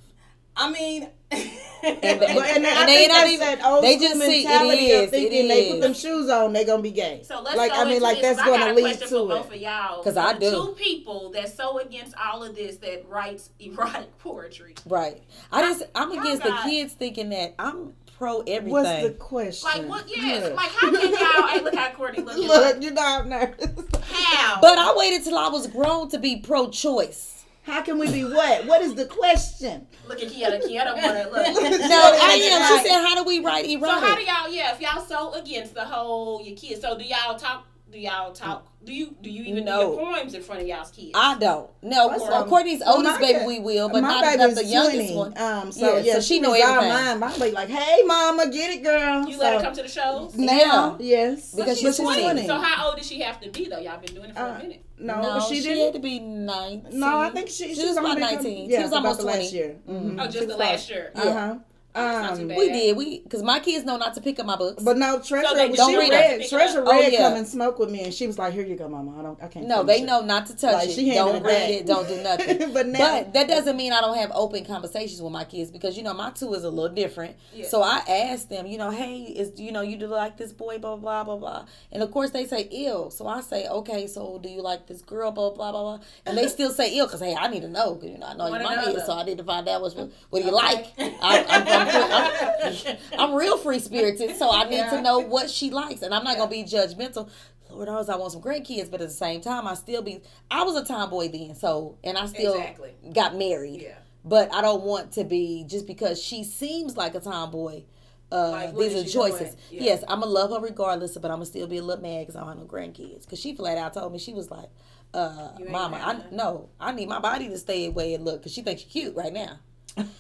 I 0.58 0.72
mean, 0.72 1.10
And- 1.32 1.52
But, 1.86 1.92
and, 1.92 2.66
I 2.66 2.80
And 2.82 2.90
they 2.90 2.96
think 2.96 3.12
not 3.12 3.28
even- 3.28 3.40
that 3.40 3.66
old 3.66 3.84
they 3.84 3.98
school 3.98 4.08
just 4.10 4.22
see- 4.22 4.42
it 4.42 4.48
mentality 4.48 4.86
is, 4.88 5.04
of 5.04 5.10
thinking 5.12 5.48
they 5.48 5.72
put 5.72 5.82
them 5.82 5.94
shoes 5.94 6.30
on, 6.30 6.54
They're 6.54 6.66
gonna 6.66 6.82
be 6.82 6.92
gay. 6.92 7.22
So 7.24 7.42
let's 7.42 7.58
like 7.58 7.74
go 7.74 7.82
I 7.82 7.86
mean, 7.86 8.02
like 8.02 8.18
this, 8.22 8.38
that's 8.38 8.40
'cause 8.42 8.54
I 8.56 8.60
gonna 8.60 8.74
lead 8.74 8.82
question 8.98 9.08
for 9.08 9.14
to 9.14 9.26
both 9.28 9.52
it. 9.52 9.56
of 9.58 9.62
y'all. 9.62 10.04
'Cause 10.04 10.14
For 10.16 10.20
I 10.20 10.34
do. 10.34 10.50
Two 10.52 10.76
people 10.78 11.30
that's 11.32 11.54
so 11.54 11.78
against 11.80 12.16
all 12.18 12.44
of 12.44 12.56
this 12.56 12.78
that 12.78 13.08
writes 13.08 13.50
erotic 13.60 14.18
poetry. 14.20 14.74
Right. 14.88 15.22
I 15.52 15.62
just 15.62 15.84
I'm 15.94 16.16
my 16.16 16.22
against 16.22 16.44
the 16.44 16.58
kids 16.64 16.94
thinking 16.94 17.30
that 17.30 17.54
I'm 17.60 17.94
pro 18.18 18.40
everything. 18.42 18.70
What's 18.72 19.04
the 19.04 19.12
question? 19.20 19.70
Like 19.70 19.88
what? 19.90 20.06
Yes. 20.10 20.44
Look. 20.44 20.56
Like 20.56 20.72
how 20.72 20.90
can 20.92 21.12
y'all? 21.12 21.48
hey, 21.50 21.60
look 21.62 21.76
how 21.76 21.90
Courtney 21.92 22.24
looking. 22.24 22.48
Look, 22.48 22.82
you 22.82 22.92
know 22.92 23.02
I'm 23.04 23.30
nervous. 23.30 23.70
How? 24.12 24.60
but 24.62 24.78
I 24.80 24.96
waited 24.96 25.24
till 25.24 25.38
I 25.38 25.50
was 25.50 25.68
grown 25.68 26.10
to 26.10 26.18
be 26.18 26.38
pro 26.38 26.70
choice. 26.70 27.45
How 27.66 27.82
can 27.82 27.98
we 27.98 28.12
be 28.12 28.24
what? 28.24 28.66
What 28.66 28.82
is 28.82 28.94
the 28.96 29.06
question? 29.06 29.88
look 30.08 30.22
at 30.22 30.30
Kieta. 30.30 30.62
Kieta 30.62 30.96
wanna 30.96 31.24
look. 31.32 31.80
No, 31.90 32.02
I 32.22 32.40
am. 32.52 32.80
She 32.84 32.88
said, 32.90 33.02
"How 33.02 33.16
do 33.16 33.24
we 33.24 33.40
write 33.40 33.66
So 33.66 33.72
erotic?" 33.72 34.04
how 34.08 34.16
do 34.16 34.22
y'all? 34.24 34.50
Yeah, 34.54 34.74
if 34.74 34.82
y'all 34.82 35.04
so 35.04 35.34
against 35.34 35.74
the 35.74 35.84
whole 35.86 36.42
your 36.44 36.56
kids, 36.56 36.82
so 36.82 36.98
do 36.98 37.04
y'all 37.04 37.38
talk? 37.38 37.68
Do 37.92 38.00
y'all 38.00 38.34
talk? 38.34 38.68
Do 38.84 38.94
you 38.94 39.16
do 39.22 39.32
you 39.32 39.44
even 39.46 39.66
No. 39.66 39.80
do 39.82 39.96
your 39.96 40.14
poems 40.14 40.34
in 40.36 40.44
front 40.44 40.62
of 40.62 40.68
y'all's 40.68 40.92
kids? 40.92 41.12
I 41.16 41.38
don't. 41.40 41.70
No, 41.82 42.08
well. 42.10 42.46
Courtney's 42.46 42.82
Well, 42.82 42.98
oldest 42.98 43.20
baby 43.20 43.46
we 43.46 43.60
will, 43.60 43.90
but 43.90 44.02
my 44.04 44.10
not, 44.10 44.22
not 44.26 44.38
baby's 44.38 44.56
the 44.58 44.66
youngest 44.66 45.14
20. 45.14 45.16
one. 45.16 45.38
Um, 45.38 45.72
so 45.72 45.98
Yeah, 45.98 46.04
yeah, 46.04 46.14
so 46.16 46.20
she 46.22 46.36
she 46.36 46.40
know 46.42 46.52
knows 46.54 46.62
all 46.62 46.70
everything. 46.84 46.90
mine. 46.94 47.20
But 47.20 47.34
I'm 47.34 47.40
be 47.40 47.52
like, 47.52 47.70
hey, 47.70 48.02
mama, 48.06 48.48
get 48.52 48.72
it, 48.76 48.84
girl. 48.84 49.28
you 49.28 49.38
let 49.40 49.56
her 49.56 49.62
come 49.62 49.74
to 49.76 49.82
the 49.82 49.88
shows. 49.88 50.36
now, 50.36 50.98
yes, 51.00 51.52
Because 51.56 51.82
But 51.82 51.96
she's 51.96 51.98
20. 51.98 52.46
So 52.48 52.58
how 52.60 52.88
old 52.88 52.98
does 52.98 53.08
she 53.08 53.22
have 53.22 53.40
to 53.42 53.50
be 53.50 53.66
though? 53.70 53.80
Y'all 53.80 54.00
been 54.00 54.14
doing 54.14 54.30
it 54.30 54.36
for 54.36 54.42
Uh, 54.44 54.56
a 54.56 54.58
minute. 54.60 54.85
No, 54.98 55.22
No, 55.22 55.40
she, 55.42 55.56
she, 55.58 55.62
didn't. 55.64 55.84
had 55.86 55.94
to 55.94 56.00
be 56.00 56.20
nineteen. 56.20 57.00
No, 57.00 57.18
I 57.20 57.30
think 57.30 57.50
she, 57.50 57.70
She 57.70 57.76
she 57.76 57.88
was 57.88 57.98
about 57.98 58.12
only 58.12 58.22
been- 58.22 58.36
19. 58.36 58.66
She 58.68 58.72
Yeah, 58.74 58.82
was 58.84 58.92
about 58.92 58.98
almost 59.04 59.20
the 59.20 59.26
last 59.26 59.36
20. 59.38 59.50
year. 59.56 59.76
Mhm. 59.90 60.22
Oh, 60.24 60.28
just 60.28 60.48
the 60.48 60.58
last 60.58 60.90
year. 60.90 61.12
Uh-huh. 61.16 61.56
That's 61.96 62.30
not 62.32 62.36
too 62.38 62.42
Um. 62.52 62.58
We 62.58 62.70
did. 62.70 62.98
We 62.98 63.20
because 63.22 63.42
my 63.42 63.60
kids 63.60 63.86
know 63.86 63.98
not 63.98 64.14
to 64.16 64.22
pick 64.22 64.40
up 64.40 64.46
my 64.46 64.56
books. 64.58 64.84
But 64.84 64.98
no, 64.98 65.20
Treasure, 65.22 65.56
they 65.56 65.70
she 65.72 65.76
don't 65.78 65.96
read 65.98 66.12
read, 66.12 66.42
it. 66.42 66.50
Treasure 66.50 66.84
Oh, 66.86 67.00
yeah. 67.00 67.20
come 67.30 67.38
and 67.38 67.48
smoke 67.48 67.80
with 67.80 67.90
me, 67.90 68.04
and 68.04 68.14
she 68.14 68.28
was 68.28 68.38
like, 68.38 68.54
"Here 68.54 68.66
you 68.66 68.76
go, 68.76 68.88
mama. 68.90 69.20
I 69.20 69.24
don't, 69.24 69.42
I 69.44 69.48
can't." 69.48 69.68
no, 69.68 69.84
they 69.84 70.02
it." 70.02 70.06
know 70.06 70.22
not 70.22 70.46
to 70.48 70.56
touch 70.56 70.74
Like, 70.74 70.90
it. 70.90 70.94
she 70.94 71.14
Don't 71.14 71.38
it 71.38 71.44
read 71.44 71.44
back. 71.44 71.70
it. 71.70 71.86
Don't 71.86 72.08
do 72.08 72.22
nothing. 72.24 72.74
but 72.74 72.88
now, 72.88 73.24
But 73.24 73.34
that 73.34 73.48
doesn't 73.48 73.78
mean 73.78 73.94
I 73.94 74.02
don't 74.02 74.18
have 74.18 74.32
open 74.36 74.66
conversations 74.66 75.22
with 75.22 75.32
my 75.32 75.46
kids 75.46 75.72
because 75.72 75.96
you 75.98 76.04
know 76.04 76.14
my 76.14 76.32
two 76.32 76.54
is 76.54 76.64
a 76.64 76.70
little 76.70 76.94
different. 76.94 77.36
Yeah. 77.54 77.68
So 77.68 77.82
I 77.82 78.00
ask 78.08 78.50
them, 78.50 78.68
you 78.68 78.78
know, 78.78 78.92
hey, 78.92 79.22
is 79.22 79.60
you 79.60 79.72
know 79.72 79.82
you 79.82 79.96
do 79.98 80.08
like 80.08 80.38
this 80.38 80.52
boy, 80.52 80.78
blah 80.80 80.98
blah 80.98 81.24
blah 81.24 81.38
blah, 81.38 81.66
and 81.92 82.04
of 82.04 82.12
course 82.12 82.32
they 82.32 82.46
say 82.46 82.68
ill. 82.72 83.10
So 83.10 83.26
I 83.28 83.42
say, 83.42 83.68
okay, 83.68 84.08
so 84.08 84.40
do 84.44 84.50
you 84.50 84.62
like 84.62 84.88
this 84.88 85.02
girl, 85.02 85.32
blah 85.32 85.52
blah 85.52 85.72
blah 85.72 85.82
blah, 85.98 86.00
and 86.26 86.38
they 86.38 86.48
still 86.48 86.72
say 86.72 86.96
ill 86.98 87.06
because 87.08 87.22
hey, 87.22 87.36
I 87.36 87.48
need 87.48 87.62
to 87.62 87.70
know 87.70 87.96
because 87.96 88.10
you 88.10 88.18
know 88.18 88.28
I 88.28 88.34
know 88.36 88.48
your 88.48 88.60
mama 88.62 88.76
know. 88.82 88.96
is, 88.96 89.06
so 89.06 89.14
I 89.14 89.24
need 89.24 89.38
to 89.38 89.44
find 89.44 89.68
out 89.68 89.82
what's 89.82 89.96
what 89.96 90.12
do 90.40 90.46
you 90.46 90.52
like. 90.52 90.88
I, 90.98 91.85
I'm, 91.90 92.98
I'm, 93.20 93.34
real 93.34 93.58
free 93.58 93.80
spirited, 93.80 94.36
so 94.36 94.52
I 94.52 94.70
need 94.70 94.90
to 94.90 95.02
know 95.02 95.20
what 95.20 95.50
she 95.50 95.70
likes, 95.70 96.02
and 96.02 96.14
I'm 96.14 96.24
not 96.24 96.38
gonna 96.38 96.50
be 96.50 96.64
judgmental. 96.64 97.30
Lord 97.70 97.88
knows 97.88 98.10
I 98.10 98.16
want 98.16 98.32
some 98.32 98.42
grandkids, 98.42 98.90
but 98.90 99.02
at 99.02 99.08
the 99.08 99.14
same 99.14 99.42
time, 99.42 99.68
I 99.68 99.74
still 99.74 100.02
be. 100.02 100.22
I 100.50 100.64
was 100.64 100.76
a 100.76 100.86
tomboy 100.86 101.30
then, 101.30 101.56
so 101.56 101.98
and 102.04 102.18
I 102.18 102.26
still 102.28 102.54
Exactly. 102.54 102.94
got 103.14 103.36
married. 103.36 103.82
Yeah. 103.82 103.98
But 104.24 104.54
I 104.54 104.62
don't 104.62 104.84
want 104.84 105.12
to 105.14 105.24
be 105.24 105.66
just 105.68 105.86
because 105.86 106.22
she 106.22 106.44
seems 106.44 106.98
like 106.98 107.16
a 107.16 107.20
tomboy. 107.20 107.84
Uh, 108.32 108.50
Like, 108.52 108.76
these 108.78 108.96
are 108.96 109.04
choices. 109.08 109.56
Yeah. 109.70 109.84
Yes, 109.84 110.04
I'm 110.08 110.20
gonna 110.22 110.32
love 110.32 110.52
her 110.52 110.60
regardless, 110.60 111.16
but 111.16 111.30
I'm 111.30 111.38
gonna 111.38 111.46
still 111.46 111.68
be 111.68 111.78
a 111.78 111.84
little 111.84 112.02
mad 112.02 112.22
because 112.22 112.36
I 112.36 112.40
don't 112.40 112.50
have 112.50 112.58
no 112.58 112.66
grandkids. 112.66 113.22
Because 113.22 113.40
she 113.40 113.56
flat 113.56 113.78
out 113.78 113.94
told 113.94 114.12
me 114.12 114.20
she 114.20 114.34
was 114.34 114.50
like, 114.50 114.70
uh, 115.14 115.52
"Mama, 115.70 115.98
I 115.98 116.34
no, 116.36 116.70
I 116.80 116.92
need 116.92 117.08
my 117.08 117.20
body 117.20 117.50
to 117.50 117.58
stay 117.58 117.86
the 117.86 117.92
way 117.92 118.14
it 118.14 118.22
look." 118.22 118.42
Because 118.42 118.52
she 118.54 118.62
thinks 118.62 118.82
she's 118.82 118.92
cute 118.92 119.16
right 119.16 119.32
now. 119.32 119.60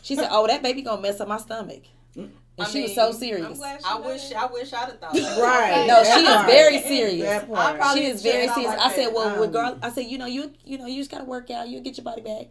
She 0.02 0.16
said, 0.16 0.30
"Oh, 0.32 0.48
that 0.48 0.64
baby 0.64 0.82
gonna 0.82 1.02
mess 1.02 1.20
up 1.20 1.28
my 1.28 1.38
stomach," 1.38 1.84
and 2.16 2.32
I 2.58 2.64
she 2.66 2.84
was 2.84 2.96
so 2.96 3.12
serious. 3.12 3.60
I 3.86 4.00
wish. 4.00 4.32
I 4.32 4.46
wish 4.46 4.72
I'd 4.74 4.78
have 4.90 5.00
thought. 5.00 5.14
that. 5.14 5.40
Right. 5.42 5.86
No, 5.88 6.04
she 6.04 6.22
is 6.26 6.46
very 6.46 6.80
serious. 6.82 7.26
That 7.26 7.44
I 7.44 7.46
part. 7.48 7.78
probably 7.78 8.02
She 8.04 8.08
is 8.08 8.22
very 8.22 8.48
serious. 8.48 8.70
like 8.70 8.80
I 8.80 8.92
said, 8.94 9.14
"Well, 9.14 9.36
Um, 9.36 9.40
regardless," 9.40 9.84
I 9.84 9.90
said, 9.92 10.06
"You 10.06 10.18
know, 10.18 10.26
you 10.28 10.54
you 10.64 10.78
know, 10.78 10.86
you 10.86 11.02
just 11.02 11.12
gotta 11.12 11.26
work 11.26 11.50
out. 11.52 11.68
You 11.68 11.82
get 11.82 11.98
your 11.98 12.06
body 12.06 12.22
back." 12.22 12.48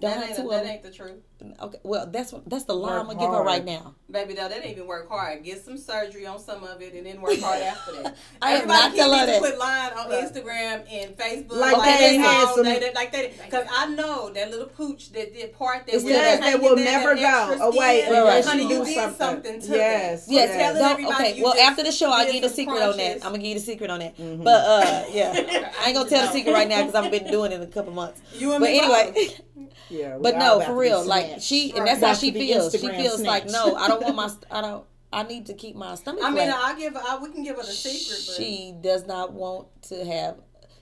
Don't 0.00 0.10
That 0.10 0.20
have 0.20 0.28
ain't, 0.30 0.36
two 0.36 0.42
of 0.50 0.50
that 0.50 0.66
ain't 0.66 0.82
the 0.82 0.90
truth. 0.90 1.22
Okay, 1.60 1.78
well, 1.82 2.06
that's 2.06 2.32
what 2.32 2.48
that's 2.48 2.64
the 2.64 2.74
lie 2.74 2.92
Work 2.92 3.00
I'm 3.00 3.06
gonna 3.08 3.18
give 3.18 3.30
her 3.30 3.42
right 3.42 3.64
now. 3.64 3.94
Baby, 4.10 4.34
no, 4.34 4.48
that 4.48 4.64
ain't 4.64 4.76
even 4.76 4.86
work 4.86 5.08
hard. 5.10 5.42
Get 5.44 5.62
some 5.62 5.76
surgery 5.76 6.26
on 6.26 6.38
some 6.38 6.62
of 6.64 6.80
it 6.80 6.94
and 6.94 7.04
then 7.04 7.20
work 7.20 7.38
hard 7.40 7.60
after 7.60 7.92
that. 8.02 8.16
I 8.42 8.52
am 8.52 8.68
not 8.68 8.92
keep 8.92 9.00
telling 9.00 9.18
need 9.20 9.26
to 9.26 9.32
that. 9.32 9.40
quit 9.40 9.58
lying 9.58 9.92
on 9.94 10.08
Look. 10.08 10.24
Instagram 10.32 10.84
and 10.90 11.16
Facebook. 11.16 11.56
Like 11.56 11.76
Okay, 11.76 11.96
they 11.98 12.10
they 12.12 12.16
had 12.18 12.54
some- 12.54 12.64
they- 12.64 12.78
they- 12.78 12.94
like 12.94 13.12
that. 13.12 13.32
Because 13.44 13.66
I 13.70 13.86
know 13.94 14.30
that 14.30 14.50
little 14.52 14.68
pooch 14.68 15.12
that 15.12 15.34
did 15.34 15.52
part 15.58 15.86
that 15.86 15.94
It's 15.96 16.04
that- 16.04 16.10
Yes, 16.10 16.40
that 16.40 16.62
will 16.62 16.76
there, 16.76 16.84
never 16.84 17.14
that 17.16 17.58
go 17.58 17.68
away 17.68 18.02
skin. 18.02 18.14
unless 18.14 18.46
Honey, 18.46 18.62
you 18.62 18.68
you 18.68 18.78
do 18.78 18.84
did 18.84 18.94
something. 18.94 19.18
something 19.26 19.60
to 19.60 19.76
Yes, 19.76 20.26
that. 20.26 20.32
Yes. 20.32 20.74
So 20.74 20.78
Don't- 20.78 21.14
okay. 21.14 21.42
Well, 21.42 21.54
after 21.60 21.82
the 21.82 21.92
show, 21.92 22.10
I 22.10 22.24
did 22.24 22.32
give 22.34 22.42
you 22.42 22.46
a 22.46 22.48
some 22.50 22.56
secret 22.56 22.82
on 22.82 22.96
that. 22.96 23.14
I'm 23.16 23.20
gonna 23.32 23.38
give 23.38 23.46
you 23.48 23.54
the 23.54 23.60
secret 23.60 23.90
on 23.90 23.98
that. 23.98 24.16
Mhm. 24.16 24.44
But 24.44 24.64
uh, 24.64 25.04
yeah, 25.10 25.32
I 25.82 25.86
ain't 25.88 25.96
gonna 25.96 26.08
tell 26.08 26.26
the 26.26 26.32
secret 26.32 26.52
right 26.52 26.68
now 26.68 26.86
because 26.86 26.94
I've 26.94 27.10
been 27.10 27.30
doing 27.30 27.50
it 27.52 27.56
in 27.56 27.62
a 27.62 27.66
couple 27.66 27.92
months. 27.92 28.22
You 28.38 28.52
and 28.52 28.60
But 28.60 28.70
anyway. 28.70 29.36
Yeah, 29.90 30.16
but 30.20 30.36
no, 30.38 30.60
for 30.60 30.74
real, 30.74 31.04
like 31.04 31.33
snatched. 31.34 31.46
she, 31.46 31.70
and 31.70 31.80
Right. 31.80 31.86
that's 31.86 32.00
how 32.04 32.14
she 32.14 32.32
to 32.32 32.38
be 32.38 32.48
feels. 32.52 32.72
She 32.72 32.78
Instagram 32.78 32.96
feels 32.96 33.20
like, 33.22 33.46
no, 33.46 33.74
I 33.76 33.88
don't 33.88 34.02
want 34.02 34.16
my, 34.16 34.28
st- 34.34 34.44
I 34.50 34.60
don't, 34.60 34.84
I 35.12 35.22
need 35.22 35.46
to 35.46 35.54
keep 35.54 35.76
my 35.76 35.94
stomach 35.94 36.22
I 36.24 36.30
mean, 36.30 36.48
flat. 36.48 36.56
I 36.62 36.78
give. 36.78 36.96
I, 36.96 37.18
we 37.18 37.30
can 37.30 37.42
give 37.44 37.56
her 37.56 37.62
the 37.62 37.68
secret, 37.70 38.24
but 38.26 38.34
she 38.36 38.74
does 38.80 39.06
not 39.06 39.32
want 39.32 39.68
to 39.88 40.04
have. 40.04 40.36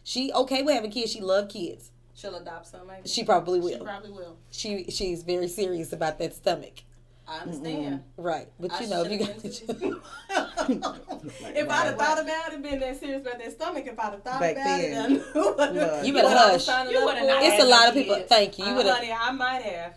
She 0.04 0.32
okay 0.32 0.62
with 0.62 0.74
having 0.74 0.90
kids. 0.90 1.12
She 1.12 1.20
love 1.20 1.48
kids. 1.50 1.90
she'll 2.14 2.34
adopt 2.36 2.66
some. 2.66 2.86
Maybe. 2.86 3.06
She 3.08 3.24
probably 3.24 3.60
will. 3.60 3.68
She 3.78 3.84
probably 3.84 4.10
will. 4.10 4.38
She 4.50 4.84
she's 4.90 5.22
very 5.22 5.48
serious 5.48 5.92
about 5.92 6.18
that 6.18 6.34
stomach. 6.34 6.82
I 7.28 7.38
understand. 7.40 8.02
Right, 8.16 8.48
but 8.58 8.72
I 8.72 8.80
you 8.80 8.88
know, 8.90 9.04
if 9.04 9.12
you 9.12 9.52
should've 9.52 9.80
got 9.80 10.68
been 10.68 10.82
if 11.56 11.70
I'd 11.70 11.86
have 11.86 11.96
thought 11.98 12.20
about 12.20 12.52
it, 12.52 12.62
been 12.62 12.80
that 12.80 12.98
serious 12.98 13.22
about 13.22 13.38
that 13.38 13.52
stomach, 13.52 13.86
if 13.86 13.98
I'd 13.98 14.12
have 14.12 14.22
thought 14.22 14.40
Back 14.40 14.52
about 14.56 14.64
then. 14.80 14.92
it, 14.92 14.98
I 15.04 15.06
knew 15.08 15.20
what, 15.54 15.74
Look. 15.74 16.06
You 16.06 16.12
better 16.14 16.28
what 16.28 16.36
I 16.36 16.52
was 16.52 16.66
hush. 16.66 16.90
You 16.90 16.98
up 16.98 17.04
would've 17.04 17.22
it's 17.42 17.62
a 17.62 17.66
lot 17.66 17.88
of 17.88 17.94
people. 17.94 18.16
kids. 18.16 18.28
Thank 18.28 18.58
you. 18.58 18.64
You 18.64 18.70
Uh, 18.72 18.76
would 18.76 18.86
have. 18.86 18.96
honey, 18.96 19.12
I 19.12 19.30
might 19.30 19.62
have. 19.62 19.94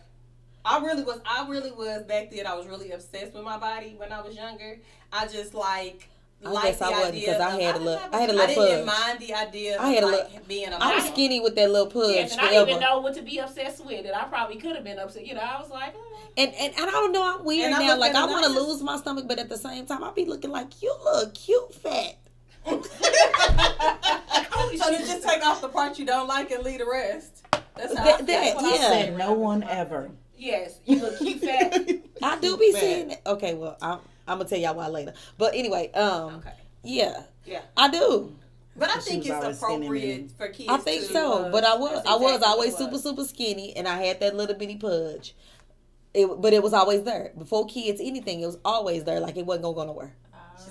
I 0.65 0.79
really 0.83 1.03
was. 1.03 1.21
I 1.25 1.47
really 1.47 1.71
was 1.71 2.03
back 2.03 2.31
then. 2.31 2.45
I 2.47 2.55
was 2.55 2.67
really 2.67 2.91
obsessed 2.91 3.33
with 3.33 3.43
my 3.43 3.57
body 3.57 3.93
when 3.97 4.11
I 4.11 4.21
was 4.21 4.35
younger. 4.35 4.79
I 5.13 5.27
just 5.27 5.53
like. 5.53 6.09
I 6.45 6.49
liked 6.49 6.65
guess 6.67 6.79
the 6.79 6.85
I 6.85 6.89
wasn't, 6.89 7.07
idea 7.15 7.31
'cause 7.31 7.41
I 7.41 7.45
of- 7.45 7.51
had 7.53 7.61
a 7.61 7.63
didn't 7.73 7.85
little- 7.85 7.99
have 8.01 8.13
I 8.13 8.19
had 8.19 8.29
a 8.29 8.33
I 8.33 8.35
little 8.35 8.65
didn't 8.65 8.85
mind 8.85 9.19
the 9.19 9.33
idea 9.33 9.79
of 9.79 9.85
I 9.85 9.89
had 9.89 10.03
a 10.03 10.07
like 10.07 10.47
being 10.47 10.67
a 10.67 10.73
I'm 10.75 10.79
model. 10.97 11.11
skinny 11.13 11.39
with 11.39 11.55
that 11.55 11.71
little 11.71 11.87
pudge 11.87 12.13
Yes, 12.15 12.31
and 12.33 12.41
I 12.41 12.49
didn't 12.49 12.69
even 12.69 12.81
know 12.81 12.99
what 12.99 13.15
to 13.15 13.21
be 13.23 13.37
obsessed 13.39 13.83
with. 13.85 14.05
And 14.05 14.13
I 14.13 14.25
probably 14.25 14.57
could 14.57 14.75
have 14.75 14.83
been 14.83 14.99
upset. 14.99 15.25
You 15.25 15.33
know, 15.35 15.41
I 15.41 15.59
was 15.61 15.69
like. 15.71 15.95
And, 16.37 16.53
and 16.53 16.73
and 16.75 16.85
I 16.87 16.91
don't 16.91 17.13
know. 17.13 17.23
I'm 17.39 17.45
weird 17.45 17.71
And 17.71 17.79
now. 17.79 17.87
looked 17.87 17.99
Like 18.01 18.15
I 18.15 18.25
want 18.25 18.45
to 18.45 18.51
lose 18.51 18.81
my 18.83 18.97
stomach, 18.97 19.25
but 19.27 19.39
at 19.39 19.47
the 19.49 19.57
same 19.57 19.85
time, 19.85 20.03
I'd 20.03 20.13
be 20.13 20.25
looking 20.25 20.51
like 20.51 20.81
you 20.83 20.93
look 21.05 21.33
cute, 21.33 21.73
fat. 21.73 22.17
so 22.65 22.81
you 24.89 24.97
just 24.99 25.23
take 25.23 25.43
off 25.45 25.61
the 25.61 25.69
part 25.69 25.97
you 25.97 26.05
don't 26.05 26.27
like 26.27 26.51
and 26.51 26.63
leave 26.63 26.79
the 26.79 26.85
rest. 26.85 27.43
That's 27.75 27.97
how 27.97 28.03
That- 28.03 28.15
I, 28.15 28.17
that- 28.17 28.27
that's 28.27 28.55
what 28.55 28.65
I 28.65 28.69
yeah. 28.75 28.81
said. 28.89 29.05
Said 29.05 29.17
no 29.17 29.31
one 29.33 29.63
ever. 29.63 30.11
Yes, 30.37 30.79
you 30.85 30.99
look 30.99 31.17
cute 31.17 31.39
fat. 31.39 31.73
I 32.21 32.39
do 32.39 32.57
be 32.57 32.71
Bad. 32.71 32.81
seeing 32.81 33.11
it. 33.11 33.21
Okay, 33.25 33.53
well, 33.53 33.77
I'm, 33.81 33.99
I'm 34.27 34.37
gonna 34.37 34.49
tell 34.49 34.59
y'all 34.59 34.75
why 34.75 34.87
later. 34.87 35.13
But 35.37 35.55
anyway, 35.55 35.91
um, 35.93 36.35
Okay. 36.35 36.53
yeah, 36.83 37.23
Yeah. 37.45 37.61
I 37.77 37.89
do. 37.89 38.35
But 38.77 38.89
I 38.89 38.99
think 38.99 39.25
it's 39.25 39.45
appropriate 39.63 40.31
for 40.37 40.49
kids. 40.49 40.69
I 40.69 40.77
think 40.77 41.05
to, 41.07 41.13
so, 41.13 41.45
uh, 41.45 41.51
but 41.51 41.63
I 41.63 41.75
was 41.77 41.93
that's 42.03 42.07
I 42.09 42.15
was 42.15 42.41
always 42.41 42.73
what 42.73 42.81
it 42.81 42.83
super 42.85 42.97
super 42.97 43.23
skinny, 43.23 43.75
and 43.77 43.87
I 43.87 44.03
had 44.03 44.19
that 44.19 44.35
little 44.35 44.55
bitty 44.55 44.75
pudge. 44.75 45.33
It, 46.13 46.27
but 46.41 46.51
it 46.53 46.61
was 46.63 46.73
always 46.73 47.03
there 47.03 47.31
before 47.37 47.65
kids 47.67 48.01
anything. 48.03 48.41
It 48.41 48.45
was 48.45 48.57
always 48.65 49.03
there, 49.05 49.19
like 49.21 49.37
it 49.37 49.45
wasn't 49.45 49.63
gonna 49.63 49.75
go 49.75 49.85
nowhere. 49.85 50.13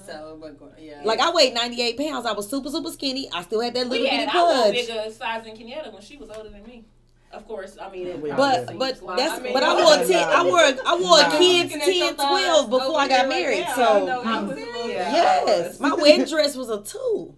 So, 0.07 0.37
but 0.41 0.59
go- 0.59 0.73
yeah. 0.79 1.01
Like 1.05 1.21
I 1.21 1.31
weighed 1.33 1.55
ninety 1.55 1.81
eight 1.81 1.97
pounds. 1.97 2.27
I 2.27 2.33
was 2.33 2.49
super 2.49 2.69
super 2.69 2.91
skinny. 2.91 3.29
I 3.33 3.43
still 3.43 3.61
had 3.61 3.73
that 3.75 3.87
little 3.87 4.05
We 4.05 4.11
bitty 4.11 4.17
had 4.17 4.29
I 4.29 4.43
was 4.43 4.63
pudge. 4.65 4.75
bigger 4.75 5.11
size 5.11 5.45
than 5.45 5.57
Kenyatta 5.57 5.93
when 5.93 6.03
she 6.03 6.17
was 6.19 6.29
older 6.31 6.51
than 6.51 6.63
me. 6.65 6.85
Of 7.35 7.47
course, 7.49 7.77
I 7.81 7.91
mean, 7.91 8.07
it 8.07 8.21
We 8.21 8.31
But 8.31 8.67
but 8.79 9.03
Like, 9.03 9.19
that's 9.19 9.41
I 9.41 9.43
mean, 9.43 9.53
but 9.53 9.63
I 9.63 9.75
wore 9.75 9.97
had 9.97 10.07
ten, 10.07 10.29
I 10.29 10.43
wore 10.45 10.59
I 10.61 10.97
wore 11.01 11.23
no. 11.33 11.39
kids 11.39 11.73
Looking 11.75 12.01
10, 12.01 12.15
12 12.17 12.71
before 12.71 12.99
I 13.01 13.09
got 13.09 13.11
here, 13.11 13.19
like, 13.19 13.29
married. 13.29 13.59
yeah, 13.59 13.75
so 13.75 13.83
I 13.85 14.05
know 14.07 14.23
um, 14.25 14.47
was 14.49 14.57
a 14.57 14.61
little- 14.61 14.89
Yeah. 14.89 15.13
Yes, 15.13 15.81
my 15.81 15.93
wedding 15.99 16.27
dress 16.27 16.57
was 16.57 16.71
a 16.71 16.83
two. 16.83 17.35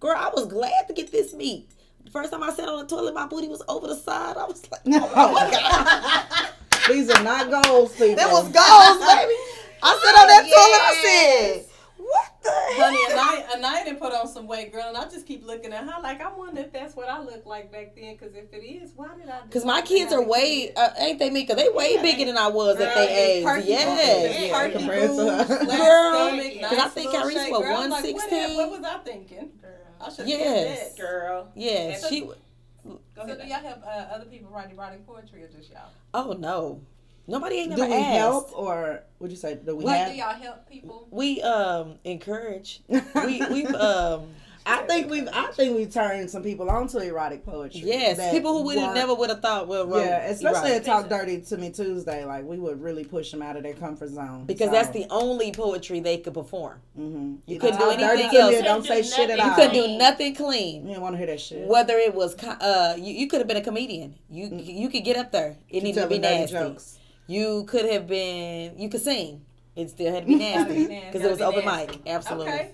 Girl, 0.00 0.14
I 0.16 0.30
was 0.34 0.46
glad 0.46 0.86
to 0.88 0.92
get 0.94 1.10
this 1.12 1.34
meat. 1.34 1.70
The 2.04 2.10
first 2.10 2.30
time 2.32 2.42
I 2.42 2.50
sat 2.52 2.68
on 2.68 2.78
the 2.80 2.86
toilet, 2.86 3.14
my 3.14 3.26
booty 3.26 3.48
was 3.48 3.62
over 3.68 3.86
the 3.86 3.94
side. 3.96 4.36
I 4.36 4.44
was 4.44 4.62
like, 4.70 4.86
No. 4.86 4.98
oh 5.14 5.32
my 5.32 5.50
god, 5.50 6.48
These 6.88 7.10
are 7.10 7.22
not 7.22 7.50
goals, 7.50 7.92
people. 7.92 8.16
that 8.16 8.30
was 8.30 8.44
goals, 8.44 8.98
baby. 9.06 9.34
I 9.82 10.00
sat 10.02 10.14
on 10.20 10.26
that 10.28 10.44
oh, 10.50 10.54
toilet. 10.56 10.82
I 10.82 11.02
said, 11.04 11.64
what 12.08 12.42
the 12.42 12.50
Honey, 12.52 12.98
heck? 13.08 13.18
Anaya, 13.18 13.46
Anaya 13.56 13.84
didn't 13.84 13.98
put 14.00 14.12
on 14.12 14.28
some 14.28 14.46
weight, 14.46 14.72
girl, 14.72 14.84
and 14.88 14.96
I 14.96 15.04
just 15.08 15.26
keep 15.26 15.44
looking 15.44 15.72
at 15.72 15.84
her 15.84 16.00
like 16.02 16.20
I 16.20 16.32
wonder 16.32 16.60
if 16.62 16.72
that's 16.72 16.94
what 16.96 17.08
I 17.08 17.20
look 17.20 17.44
like 17.46 17.70
back 17.72 17.94
then. 17.96 18.16
Because 18.16 18.34
if 18.34 18.52
it 18.52 18.64
is, 18.64 18.92
why 18.96 19.08
did 19.18 19.28
I? 19.28 19.42
Because 19.42 19.64
my 19.64 19.80
kids 19.82 20.12
are 20.12 20.22
way, 20.22 20.72
uh, 20.76 20.90
ain't 20.98 21.18
they, 21.18 21.30
Mika? 21.30 21.54
They 21.54 21.68
way 21.68 21.94
Yeah, 21.94 22.02
bigger 22.02 22.24
than 22.26 22.38
I 22.38 22.48
was 22.48 22.76
at 22.80 22.94
Girl, 22.94 22.94
their 22.94 23.08
age. 23.18 23.36
it's 23.44 23.46
perky 23.46 23.68
Yes. 23.68 24.22
boobs, 24.28 24.40
Yeah, 24.48 24.58
perky 24.58 24.72
compared 24.78 25.00
to 25.02 25.08
boobs, 25.08 25.48
her. 25.48 25.58
Girl, 25.66 26.28
stomach, 26.28 26.60
'cause 26.60 26.72
I 26.72 26.76
nice 26.84 26.92
think 26.92 27.14
I 27.14 27.24
reached, 27.26 27.40
shape. 27.40 27.50
what, 27.52 27.62
Girl, 27.62 27.76
I'm 27.76 27.90
like, 27.90 28.04
what, 28.04 28.14
116? 28.14 28.56
what 28.56 28.70
was 28.70 28.84
I 28.84 28.98
thinking? 28.98 29.50
Girl. 29.60 29.70
I 30.00 30.10
should 30.10 30.28
Yes. 30.28 30.40
yes. 30.40 30.88
that. 30.92 30.96
girl. 30.96 31.48
Yes, 31.54 32.02
And 32.04 32.12
she. 32.14 32.20
Go 32.24 33.26
So 33.26 33.34
do 33.36 33.46
y'all 33.48 33.58
have 33.60 33.82
uh, 33.82 34.14
other 34.14 34.26
people 34.26 34.50
writing, 34.50 34.76
erotic 34.76 35.04
poetry 35.06 35.42
or 35.42 35.48
just 35.48 35.70
y'all? 35.70 35.90
Oh 36.14 36.32
no, 36.38 36.80
nobody 37.28 37.56
ain't 37.56 37.76
Do 37.76 37.86
we 37.86 37.92
asked. 37.94 38.16
help 38.18 38.50
or 38.58 39.02
would 39.20 39.30
you 39.30 39.36
say 39.36 39.54
do 39.64 39.76
we 39.76 39.84
Like, 39.84 39.98
have? 39.98 40.10
do 40.12 40.16
y'all 40.16 40.34
help 40.34 40.68
people? 40.68 41.06
We 41.10 41.40
um 41.42 41.94
encourage. 42.04 42.80
We 42.88 43.42
we've 43.50 43.74
um 43.74 44.28
I 44.70 44.82
think 44.82 45.08
we've 45.10 45.26
I 45.32 45.46
think 45.52 45.76
we've 45.78 45.90
turned 45.90 46.28
some 46.30 46.42
people 46.42 46.68
onto 46.68 46.98
erotic 46.98 47.42
poetry. 47.46 47.80
yes 47.84 48.30
people 48.30 48.52
who 48.58 48.64
would 48.66 48.76
have 48.76 48.94
never 48.94 49.14
would 49.14 49.30
have 49.30 49.40
thought 49.40 49.66
well 49.66 49.86
wrote 49.86 50.00
Yeah, 50.04 50.26
especially 50.26 50.72
erotic. 50.72 50.76
at 50.76 50.84
Talk 50.84 51.08
Dirty 51.08 51.40
to 51.40 51.56
Me 51.56 51.70
Tuesday, 51.70 52.24
like 52.26 52.44
we 52.44 52.58
would 52.58 52.82
really 52.82 53.04
push 53.04 53.30
them 53.30 53.40
out 53.40 53.56
of 53.56 53.62
their 53.62 53.72
comfort 53.72 54.10
zone 54.10 54.44
because 54.44 54.66
So, 54.68 54.72
that's 54.72 54.90
the 54.90 55.06
only 55.08 55.52
poetry 55.52 56.00
they 56.00 56.18
could 56.18 56.34
perform. 56.34 56.80
mhm. 56.98 57.38
You 57.46 57.56
Either 57.56 57.60
couldn't 57.60 57.78
do 57.78 57.84
talk 57.86 57.98
dirty 57.98 58.22
anything 58.24 58.30
to 58.30 58.36
me 58.36 58.40
else. 58.42 58.54
or 58.56 58.62
Don't 58.62 58.84
say 58.84 59.00
do 59.02 59.08
shit 59.08 59.30
at 59.30 59.40
all. 59.40 59.46
You 59.48 59.54
couldn't 59.54 59.72
do 59.72 59.98
nothing 59.98 60.34
clean. 60.34 60.82
You 60.82 60.88
didn't 60.88 61.02
want 61.02 61.14
to 61.14 61.18
hear 61.18 61.26
that 61.28 61.40
shit. 61.40 61.66
Whether 61.66 61.96
it 61.96 62.14
was 62.14 62.36
uh 62.44 62.94
you, 62.98 63.14
you 63.14 63.26
could 63.26 63.38
have 63.38 63.48
been 63.48 63.56
a 63.56 63.62
comedian. 63.64 64.16
You 64.28 64.48
you 64.52 64.90
could 64.90 65.04
get 65.04 65.16
up 65.16 65.32
there. 65.32 65.56
It 65.70 65.82
needed 65.82 66.02
to 66.02 66.08
be. 66.08 66.18
Nasty. 66.18 66.52
dirty 66.54 66.68
jokes. 66.72 66.97
You 67.28 67.64
could 67.64 67.84
have 67.84 68.06
been 68.08 68.78
you 68.78 68.88
could 68.88 69.02
sing. 69.02 69.42
It 69.76 69.90
still 69.90 70.12
had 70.12 70.22
to 70.24 70.26
be 70.26 70.34
nasty 70.36 70.86
because 70.86 71.22
it 71.22 71.30
was 71.30 71.38
Gotta 71.38 71.52
be 71.52 71.58
open 71.58 71.64
nasty. 71.66 71.98
mic. 71.98 72.08
Absolutely. 72.08 72.52
Okay. 72.52 72.70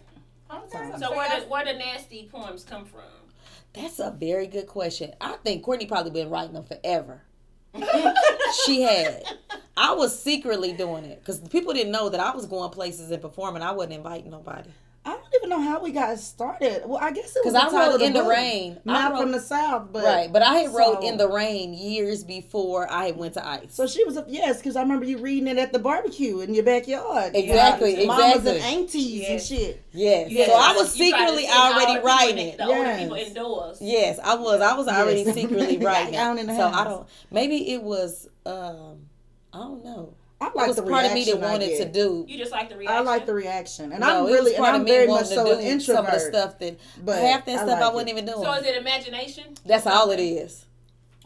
Okay. 0.50 0.92
So 0.98 1.14
where 1.14 1.40
the 1.40 1.46
where 1.48 1.64
the 1.64 1.74
nasty 1.74 2.28
poems 2.32 2.64
come 2.64 2.84
from? 2.84 3.02
That's 3.74 3.98
a 3.98 4.12
very 4.12 4.46
good 4.46 4.68
question. 4.68 5.12
I 5.20 5.32
think 5.44 5.64
Courtney 5.64 5.86
probably 5.86 6.12
been 6.12 6.30
writing 6.30 6.54
them 6.54 6.64
forever. 6.64 7.22
she 8.64 8.82
had. 8.82 9.24
I 9.76 9.92
was 9.94 10.16
secretly 10.22 10.72
doing 10.72 11.04
it 11.04 11.18
because 11.18 11.40
people 11.40 11.72
didn't 11.72 11.90
know 11.90 12.08
that 12.08 12.20
I 12.20 12.34
was 12.34 12.46
going 12.46 12.70
places 12.70 13.10
and 13.10 13.20
performing. 13.20 13.62
I 13.62 13.72
wasn't 13.72 13.94
inviting 13.94 14.30
nobody. 14.30 14.70
I 15.44 15.46
don't 15.46 15.58
even 15.60 15.64
know 15.66 15.72
how 15.72 15.82
we 15.82 15.90
got 15.92 16.18
started. 16.18 16.82
Well, 16.86 16.98
I 17.02 17.10
guess 17.12 17.36
it 17.36 17.42
was 17.44 17.52
Because 17.52 17.54
I 17.54 17.60
title 17.64 17.78
wrote 17.78 17.94
of 17.94 18.00
the 18.00 18.06
in 18.06 18.12
the 18.14 18.22
rain. 18.24 18.78
Not 18.84 19.12
wrote- 19.12 19.20
from 19.20 19.32
the 19.32 19.40
south, 19.40 19.88
but 19.92 20.04
right, 20.04 20.32
but 20.32 20.42
I 20.42 20.54
had 20.56 20.74
wrote 20.74 21.02
in 21.02 21.16
the 21.18 21.28
rain 21.28 21.74
years 21.74 22.24
before 22.24 22.90
I 22.90 23.10
went 23.10 23.34
to 23.34 23.46
ICE. 23.46 23.66
So 23.68 23.86
she 23.86 24.04
was 24.04 24.16
a 24.16 24.24
yes, 24.26 24.58
because 24.58 24.76
I 24.76 24.82
remember 24.82 25.04
you 25.04 25.18
reading 25.18 25.48
it 25.48 25.58
at 25.58 25.72
the 25.72 25.78
barbecue 25.78 26.40
in 26.40 26.54
your 26.54 26.64
backyard. 26.64 27.32
Exactly, 27.36 28.00
Yeah, 28.00 28.06
Mamas 28.06 28.36
exactly. 28.36 28.56
and 28.56 28.64
aunties 28.64 29.20
and 29.20 29.32
Yes. 29.34 29.46
shit. 29.46 29.82
yes. 29.92 30.30
Yeah, 30.30 30.46
so 30.46 30.52
I 30.54 30.72
was 30.72 30.96
you 30.98 31.10
try 31.10 31.20
to 31.20 31.26
secretly 31.36 31.48
already 31.50 32.00
writing 32.04 32.48
it. 32.48 32.58
The 32.58 32.64
Yes. 32.66 33.00
people 33.02 33.16
indoors. 33.16 33.78
Yes, 33.80 34.18
I 34.22 34.34
was. 34.36 34.60
I 34.60 34.74
was 34.74 34.88
already 34.88 35.22
Yes. 35.22 35.34
secretly 35.40 35.76
writing 35.78 36.12
Down 36.12 36.38
it. 36.38 36.42
in 36.42 36.46
the 36.48 36.56
so 36.56 36.66
I 36.68 36.84
don't. 36.84 37.06
Maybe 37.30 37.70
it 37.72 37.82
was. 37.82 38.28
um 38.46 39.06
I 39.52 39.58
don't 39.58 39.84
know. 39.84 40.14
I 40.44 40.48
It 40.48 40.56
like 40.56 40.66
was 40.68 40.76
the 40.76 40.82
part 40.82 41.06
of 41.06 41.12
me 41.12 41.24
that 41.24 41.40
wanted 41.40 41.76
to 41.78 41.84
do. 41.90 42.24
You 42.28 42.36
just 42.38 42.52
like 42.52 42.68
the 42.68 42.76
reaction. 42.76 42.96
I 42.96 43.00
like 43.00 43.26
the 43.26 43.34
reaction, 43.34 43.92
and 43.92 44.00
no, 44.00 44.06
I'm 44.06 44.16
it 44.20 44.22
was 44.24 44.32
really, 44.32 44.54
and 44.56 44.66
I'm 44.66 44.74
of 44.76 44.82
me 44.82 44.90
very 44.90 45.06
much 45.06 45.26
so 45.26 45.44
to 45.46 45.52
an 45.52 45.58
do 45.58 45.64
introvert. 45.64 45.82
some 45.96 46.06
of 46.06 46.12
the 46.12 46.20
stuff 46.20 46.58
that 46.58 46.78
but 47.04 47.18
half 47.20 47.44
that 47.46 47.52
I 47.52 47.56
stuff 47.64 47.68
like 47.80 47.82
I 47.82 47.88
wasn't 47.92 48.08
it. 48.08 48.12
even 48.12 48.26
doing. 48.26 48.42
So 48.44 48.52
is 48.54 48.66
it 48.66 48.76
imagination? 48.76 49.44
That's 49.64 49.86
all 49.86 50.10
it 50.10 50.20
is. 50.20 50.64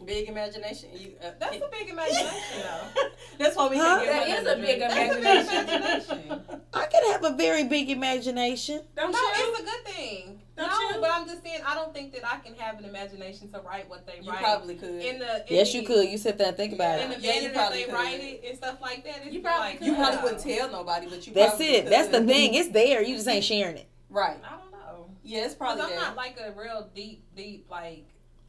Big 0.05 0.29
imagination. 0.29 0.89
You, 0.93 1.11
uh, 1.21 1.31
That's 1.39 1.57
a 1.57 1.67
big 1.69 1.89
imagination, 1.89 2.31
though. 2.63 3.01
That's 3.37 3.55
why 3.57 3.67
we 3.67 3.77
Huh? 3.77 3.99
can 4.01 4.05
get 4.27 4.43
That 4.45 4.55
one 4.55 4.63
a 4.63 4.65
big 4.65 4.81
imagination. 4.81 6.41
I 6.73 6.85
can 6.85 7.11
have 7.11 7.23
a 7.25 7.35
very 7.35 7.65
big 7.65 7.89
imagination. 7.89 8.81
Don't 8.95 9.11
No, 9.11 9.19
you? 9.19 9.25
it's 9.35 9.59
a 9.59 9.63
good 9.63 9.85
thing. 9.93 10.41
Don't 10.59 10.69
no, 10.91 10.95
you? 10.95 11.01
but 11.01 11.11
I'm 11.11 11.25
just 11.27 11.43
saying 11.43 11.61
I 11.65 11.73
don't 11.73 11.93
think 11.93 12.13
that 12.13 12.25
I 12.25 12.37
can 12.39 12.53
have 12.55 12.77
an 12.79 12.85
imagination 12.85 13.51
to 13.51 13.59
write 13.61 13.89
what 13.89 14.05
they 14.05 14.19
You 14.21 14.29
write. 14.31 14.39
probably 14.39 14.75
could. 14.75 14.89
in 15.03 15.19
the 15.19 15.37
in 15.47 15.55
Yes, 15.55 15.71
the, 15.71 15.79
you 15.79 15.87
could. 15.87 16.09
You 16.09 16.17
sit 16.17 16.37
there 16.37 16.49
and 16.49 16.57
think 16.57 16.73
about 16.73 16.99
In 16.99 17.11
it. 17.11 17.15
In 17.15 17.21
the 17.21 17.27
Yeah, 17.27 17.33
you 17.35 17.41
that 17.49 17.53
probably 17.53 17.77
they 17.79 17.83
could. 17.85 17.93
write 17.93 18.19
it 18.19 18.43
and 18.47 18.57
stuff 18.57 18.77
like 18.81 19.03
that. 19.05 19.21
It's 19.25 19.33
You 19.33 19.41
probably 19.41 19.67
like, 19.69 19.77
could. 19.79 19.87
you 19.87 19.95
probably 19.95 20.21
wouldn't 20.23 20.41
tell 20.43 20.71
nobody, 20.71 21.07
but 21.07 21.25
you. 21.27 21.33
That's 21.33 21.49
probably 21.51 21.65
it. 21.75 21.85
That's 21.89 22.07
the 22.09 22.23
thing. 22.25 22.53
It's 22.53 22.69
there. 22.69 23.01
You 23.01 23.15
just 23.15 23.27
ain't 23.27 23.43
sharing 23.45 23.77
it. 23.77 23.87
Right. 24.09 24.37
I 24.45 24.49
don't 24.57 24.71
know. 24.71 25.09
Yeah, 25.23 25.45
it's 25.45 25.55
probably 25.55 25.83
I'm 25.83 25.89
there. 25.89 25.99
not 25.99 26.15
like 26.15 26.37
a 26.39 26.51
real 26.59 26.89
deep, 26.93 27.23
deep 27.35 27.67
like. 27.69 28.05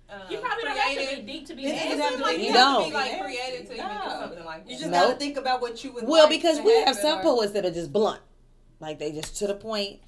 Um, 0.09 0.23
You 0.29 0.39
probably 0.39 0.65
don't 0.65 0.77
have 0.77 0.99
to 1.17 1.17
be 1.23 1.33
deep 1.33 1.47
to 1.47 1.55
be 1.55 1.67
It 1.67 1.69
It, 1.69 1.73
doesn't 1.75 1.93
it 1.93 2.01
have 2.01 2.09
seems 2.09 2.17
to 2.21 2.23
like 2.27 2.39
you, 2.39 2.45
You 2.47 2.53
have 2.53 2.57
to 2.57 2.81
don't. 2.83 2.89
be 2.89 2.95
like 2.95 3.21
creative 3.23 3.67
to 3.69 3.75
even 3.75 3.87
do 3.87 4.11
something 4.11 4.45
like 4.45 4.65
that. 4.65 4.73
You 4.73 4.79
just 4.79 4.91
Nope. 4.91 5.03
gotta 5.09 5.19
think 5.21 5.37
about 5.37 5.61
what 5.61 5.85
you 5.85 5.93
would. 5.93 6.05
Well, 6.09 6.25
like 6.25 6.31
because 6.31 6.57
to 6.57 6.65
we 6.65 6.73
have 6.83 6.97
some 6.97 7.21
or- 7.21 7.23
poets 7.23 7.53
that 7.53 7.65
are 7.65 7.71
just 7.71 7.93
blunt. 7.93 8.21
Like 8.81 8.99
they 8.99 9.13
just 9.13 9.37
to 9.37 9.47
the 9.47 9.55
point. 9.55 10.01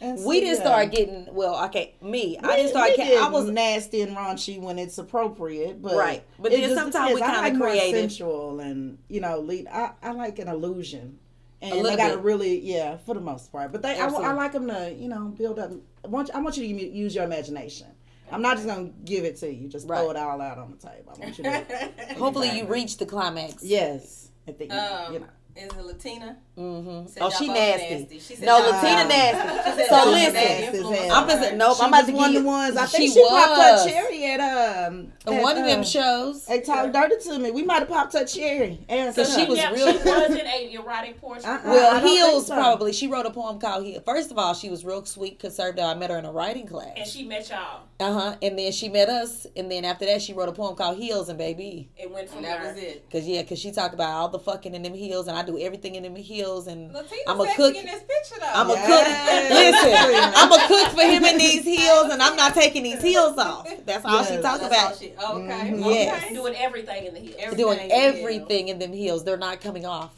And 0.00 0.18
We 0.24 0.34
see, 0.36 0.40
didn't 0.40 0.56
yeah. 0.58 0.62
start 0.62 0.90
getting 0.92 1.28
well. 1.32 1.64
Okay, 1.66 1.94
me. 2.02 2.38
I 2.42 2.56
didn't 2.56 2.70
start. 2.70 2.90
we 2.90 2.96
Ca- 2.96 3.04
get 3.08 3.22
I 3.22 3.28
was 3.30 3.48
nasty 3.48 4.02
and 4.02 4.14
raunchy 4.16 4.60
when 4.60 4.78
it's 4.78 4.98
appropriate, 4.98 5.80
but 5.80 5.96
Right. 5.96 6.22
But 6.38 6.52
then 6.52 6.74
sometimes 6.74 7.14
we 7.14 7.20
depends. 7.20 7.38
I 7.38 7.42
kinda 7.44 7.48
like 7.50 7.54
more 7.54 7.68
creative. 7.70 8.00
sensual 8.00 8.60
and 8.60 8.98
you 9.08 9.20
know, 9.20 9.38
lead. 9.40 9.66
I, 9.68 9.92
I 10.02 10.12
like 10.12 10.38
an 10.38 10.48
illusion, 10.48 11.18
and 11.62 11.76
little 11.76 11.90
they 11.90 11.96
got 11.96 12.10
to 12.12 12.18
really, 12.18 12.60
yeah, 12.60 12.98
for 12.98 13.14
the 13.14 13.20
most 13.20 13.50
part. 13.50 13.72
But 13.72 13.80
they, 13.82 13.98
I, 13.98 14.06
I 14.06 14.32
like 14.32 14.52
them 14.52 14.68
to, 14.68 14.92
you 14.94 15.08
know, 15.08 15.28
build 15.36 15.58
up. 15.58 15.70
I 16.04 16.08
want, 16.08 16.28
I 16.34 16.40
want 16.40 16.58
you 16.58 16.66
to 16.76 16.86
use 16.90 17.14
your 17.14 17.24
imagination. 17.24 17.86
I'm 18.30 18.42
not 18.42 18.56
just 18.56 18.66
gonna 18.66 18.90
give 19.04 19.24
it 19.24 19.36
to 19.38 19.50
you. 19.52 19.68
Just 19.68 19.86
throw 19.86 20.10
it 20.10 20.16
all 20.16 20.40
out 20.42 20.58
on 20.58 20.72
the 20.72 20.76
table. 20.88 21.14
I 21.16 21.18
want 21.20 21.38
you 21.38 21.44
to, 21.44 21.90
hopefully 22.18 22.50
you 22.58 22.66
reach 22.66 22.98
the 22.98 23.06
climax. 23.06 23.62
yes, 23.62 24.28
at 24.46 24.58
the 24.58 24.64
end, 24.70 24.72
Um, 24.72 25.12
you 25.14 25.18
know. 25.20 25.26
Is 25.56 25.72
it 25.72 25.86
Latina? 25.86 26.36
Mm-hmm. 26.56 27.18
Oh, 27.22 27.30
she 27.30 27.46
both 27.48 27.56
nasty. 27.56 28.18
She 28.18 28.34
said 28.36 28.46
No, 28.46 28.58
y'all- 28.58 28.70
Latina 28.70 29.02
Wow. 29.02 29.08
nasty. 29.08 29.70
She 29.70 29.76
said 29.76 29.88
So 29.88 30.10
listen, 30.10 31.10
I'm 31.10 31.22
on 31.24 31.28
just 31.28 31.50
her. 31.50 31.56
nope. 31.56 31.76
She 31.76 31.82
I'm 31.82 31.88
about 31.88 32.06
to 32.06 32.12
one 32.12 32.26
of 32.28 32.32
get- 32.32 32.40
the 32.40 32.46
ones. 32.46 32.76
I 32.76 32.86
think 32.86 33.12
she 33.12 33.22
popped 33.28 33.50
was. 33.58 33.84
her 33.84 33.90
cherry 33.90 34.24
at 34.32 34.40
um 34.40 35.12
at, 35.26 35.42
one 35.42 35.58
of 35.58 35.64
them 35.66 35.78
um, 35.80 35.84
shows. 35.84 36.46
They 36.46 36.60
talk 36.62 36.92
dirty 36.92 37.16
to 37.24 37.38
me. 37.38 37.50
We 37.50 37.62
might 37.62 37.80
have 37.80 37.88
popped 37.88 38.14
her 38.14 38.24
cherry. 38.24 38.78
And 38.88 39.14
So 39.14 39.24
she 39.24 39.44
was 39.44 39.58
yeah, 39.58 39.70
real- 39.72 39.92
She 39.92 40.08
wasn't 40.08 40.40
a 40.46 40.72
erotic 40.74 41.20
portrait. 41.20 41.46
Uh-uh. 41.46 41.60
Well, 41.66 42.00
Heels 42.06 42.46
so. 42.46 42.54
probably. 42.54 42.92
She 42.94 43.06
wrote 43.06 43.26
a 43.26 43.30
poem 43.30 43.58
called 43.58 43.84
Heels. 43.84 44.02
First 44.06 44.30
of 44.30 44.38
all, 44.38 44.54
she 44.54 44.70
was 44.70 44.84
real 44.84 45.04
sweet, 45.04 45.38
conservative. 45.38 45.84
I 45.84 45.94
met 45.94 46.10
her 46.10 46.16
in 46.18 46.24
a 46.24 46.32
writing 46.32 46.66
class, 46.66 46.92
And 46.96 47.06
she 47.06 47.24
met 47.24 47.48
y'all. 47.50 47.82
Uh 48.00 48.12
huh. 48.12 48.36
And 48.42 48.58
then 48.58 48.72
she 48.72 48.88
met 48.88 49.08
us, 49.08 49.46
and 49.56 49.70
then 49.70 49.84
after 49.84 50.06
that, 50.06 50.22
she 50.22 50.32
wrote 50.32 50.48
a 50.48 50.52
poem 50.52 50.74
called 50.76 50.96
Heels 50.98 51.28
and 51.28 51.38
Baby. 51.38 51.88
It 51.96 52.10
went 52.10 52.28
from 52.28 52.38
And 52.38 52.46
that 52.46 52.62
there. 52.62 52.72
was 52.74 52.82
it. 52.82 53.06
Cause 53.10 53.26
yeah, 53.26 53.42
cause 53.42 53.58
she 53.58 53.72
talked 53.72 53.94
about 53.94 54.10
all 54.10 54.28
the 54.28 54.38
fucking 54.38 54.74
in 54.74 54.82
them 54.82 54.94
heels, 54.94 55.28
and 55.28 55.36
I 55.36 55.42
do 55.42 55.58
everything 55.58 55.94
in 55.94 56.02
them 56.02 56.14
heels, 56.16 56.45
and 56.46 56.92
Latina 56.92 57.20
I'm 57.26 57.40
a 57.40 57.54
cook. 57.56 57.74
in 57.74 57.84
this 57.84 58.02
picture 58.02 58.40
though. 58.40 58.46
I'm 58.54 58.70
a 58.70 58.74
cook. 58.74 59.06
Listen, 59.50 60.32
I'm 60.36 60.52
a 60.52 60.66
cook 60.68 60.88
for 60.94 61.02
him 61.02 61.24
in 61.24 61.38
these 61.38 61.64
heels, 61.64 62.10
and 62.10 62.22
I'm 62.22 62.36
not 62.36 62.54
taking 62.54 62.82
these 62.84 63.02
heels 63.02 63.36
off. 63.38 63.66
That's 63.84 64.04
all 64.04 64.24
she 64.24 64.34
Yes. 64.34 64.42
talked 64.42 64.60
That's 64.62 64.74
about. 64.74 64.98
she- 64.98 65.12
okay. 65.12 65.70
Mhm. 65.70 65.80
Okay. 65.86 66.04
Yes. 66.04 66.32
Doing 66.32 66.54
everything 66.56 67.06
in 67.06 67.14
the 67.14 67.20
heels. 67.20 67.36
Every- 67.38 67.56
Doing 67.56 67.78
Everything 67.80 67.90
in 67.90 68.18
everything 68.24 68.68
in 68.68 68.78
them 68.78 68.92
heels. 68.92 69.24
They're 69.24 69.36
not 69.36 69.60
coming 69.60 69.84
off. 69.86 70.12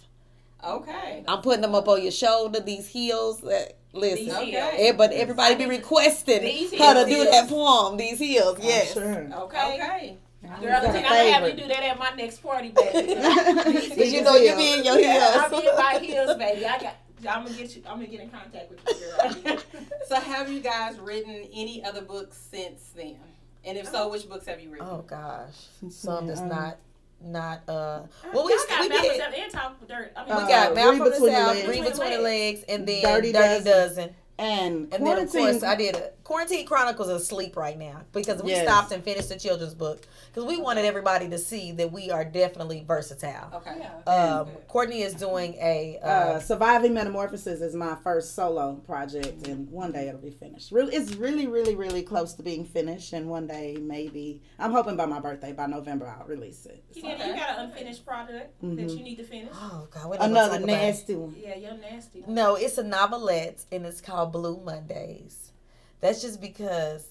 Okay. 0.64 1.24
I'm 1.26 1.40
putting 1.42 1.60
them 1.62 1.74
up 1.74 1.88
on 1.88 2.02
your 2.02 2.12
shoulder. 2.12 2.60
These 2.60 2.88
heels. 2.88 3.42
Uh, 3.44 3.66
listen, 3.92 4.26
These 4.26 4.34
Okay. 4.34 4.50
heels. 4.50 4.70
Eh, 4.76 4.92
but 4.92 5.12
everybody 5.12 5.54
be 5.54 5.66
requesting 5.66 6.42
These 6.42 6.72
her 6.74 7.04
to 7.04 7.08
do 7.08 7.24
that 7.24 7.48
poem. 7.48 7.96
These 7.96 8.18
heels, 8.18 8.58
yes. 8.60 8.92
Sure. 8.92 9.04
Okay. 9.42 9.74
Okay. 9.74 10.16
Girl, 10.42 10.60
got 10.60 10.84
a 10.84 10.88
I'm 10.88 10.92
gonna 11.02 11.32
have 11.32 11.48
you 11.48 11.54
do 11.54 11.68
that 11.68 11.82
at 11.82 11.98
my 11.98 12.10
next 12.16 12.42
party, 12.42 12.68
baby. 12.70 13.14
Cause 13.14 13.96
you 14.12 14.22
know 14.22 14.36
you 14.36 14.54
be 14.56 14.74
in 14.74 14.84
your 14.84 14.98
yeah, 14.98 15.12
heels. 15.32 15.36
I'll 15.42 15.50
be 15.60 15.66
in 15.68 15.76
my 15.76 15.98
heels, 16.00 16.36
baby. 16.36 16.64
I 16.66 16.78
got 16.78 16.94
I'm 17.28 17.44
gonna 17.44 17.56
get 17.56 17.74
you. 17.74 17.82
I'm 17.86 17.96
gonna 17.96 18.06
get 18.06 18.20
in 18.20 18.30
contact 18.30 18.70
with 18.70 18.80
you, 18.86 19.42
girl. 19.50 19.58
So 20.06 20.14
have 20.16 20.50
you 20.50 20.60
guys 20.60 20.98
written 21.00 21.48
any 21.52 21.84
other 21.84 22.02
books 22.02 22.36
since 22.50 22.90
then? 22.96 23.16
And 23.64 23.76
if 23.76 23.88
so, 23.88 24.08
which 24.08 24.28
books 24.28 24.46
have 24.46 24.60
you 24.60 24.70
written? 24.70 24.86
Oh 24.88 25.02
gosh, 25.06 25.54
some 25.90 26.28
that's 26.28 26.40
Um, 26.40 26.48
not 26.48 26.76
not 27.20 27.58
uh. 27.68 27.72
well, 27.72 28.08
Well, 28.32 28.44
we 28.46 28.54
we 28.54 28.66
got 28.68 28.80
we 28.82 28.88
Malcolm 28.88 29.10
did. 29.32 29.42
And 29.42 29.52
Talk 29.52 29.88
Dirt. 29.88 30.12
I 30.16 30.24
mean, 30.24 30.36
We 30.36 30.42
Uh, 30.44 30.48
got 30.48 30.74
Man 30.76 30.88
Read 30.90 30.96
from 30.98 31.04
the 31.06 31.10
Between 31.10 31.32
the 31.32 31.36
South, 31.38 31.56
Legs. 31.56 31.68
Read 31.68 31.84
Between 31.84 32.10
the 32.12 32.18
Legs, 32.20 32.64
and 32.68 32.86
then 32.86 33.02
Dirty 33.02 33.32
Dirty, 33.32 33.64
Dozen. 33.64 33.64
Dozen. 33.72 34.14
And, 34.38 34.92
And 34.94 35.04
then 35.06 35.18
of 35.18 35.32
course 35.32 35.62
I 35.62 35.74
did 35.74 35.96
a 35.96 36.10
Quarantine 36.22 36.66
Chronicles 36.66 37.08
is 37.08 37.22
asleep 37.22 37.56
right 37.56 37.76
now 37.78 38.02
because 38.12 38.42
we 38.42 38.50
Yes. 38.50 38.66
stopped 38.68 38.92
and 38.92 39.02
finished 39.02 39.30
the 39.30 39.36
children's 39.38 39.72
book 39.74 40.06
because 40.28 40.44
we 40.46 40.58
wanted 40.60 40.84
everybody 40.84 41.26
to 41.30 41.38
see 41.38 41.72
that 41.72 41.90
we 41.90 42.10
are 42.10 42.22
definitely 42.24 42.84
versatile. 42.86 43.50
Okay. 43.54 43.76
yeah. 43.80 44.12
Um, 44.12 44.48
Courtney 44.68 45.00
is 45.02 45.14
doing 45.14 45.54
a 45.54 45.98
uh, 46.02 46.06
uh, 46.06 46.40
Surviving 46.40 46.92
Metamorphosis 46.92 47.62
is 47.62 47.74
my 47.74 47.96
first 48.04 48.34
solo 48.34 48.74
project, 48.74 49.46
and 49.48 49.70
one 49.70 49.90
day 49.90 50.08
it'll 50.08 50.20
be 50.20 50.30
finished. 50.30 50.70
Really, 50.70 50.94
it's 50.94 51.14
really, 51.14 51.46
really, 51.46 51.74
really 51.74 52.02
close 52.02 52.34
to 52.34 52.42
being 52.42 52.64
finished, 52.66 53.14
and 53.14 53.28
one 53.30 53.46
day 53.46 53.78
maybe 53.80 54.42
I'm 54.58 54.70
hoping 54.72 54.96
by 54.98 55.06
my 55.06 55.20
birthday, 55.20 55.54
by 55.54 55.66
November, 55.66 56.14
I'll 56.20 56.26
release 56.26 56.66
it. 56.66 56.84
You, 56.92 57.02
got, 57.02 57.26
you 57.26 57.34
got 57.34 57.58
an 57.58 57.70
unfinished 57.70 58.04
project 58.04 58.60
that 58.60 58.66
Mhm. 58.76 58.98
you 58.98 59.02
need 59.02 59.16
to 59.16 59.24
finish. 59.24 59.50
oh 59.54 59.88
god, 59.90 60.04
we're 60.04 60.10
not 60.16 60.20
gonna 60.20 60.30
Another 60.32 60.54
talk 60.58 60.64
about 60.64 60.68
it. 60.74 60.82
nasty 60.82 61.14
one. 61.16 61.34
Yeah, 61.38 61.56
you're 61.56 61.74
nasty. 61.78 62.22
No, 62.26 62.54
it's 62.56 62.76
a 62.76 62.82
novelette 62.84 63.64
and 63.72 63.86
it's 63.86 64.02
called 64.02 64.27
Blue 64.30 64.60
Mondays. 64.64 65.52
That's 66.00 66.22
just 66.22 66.40
because 66.40 67.06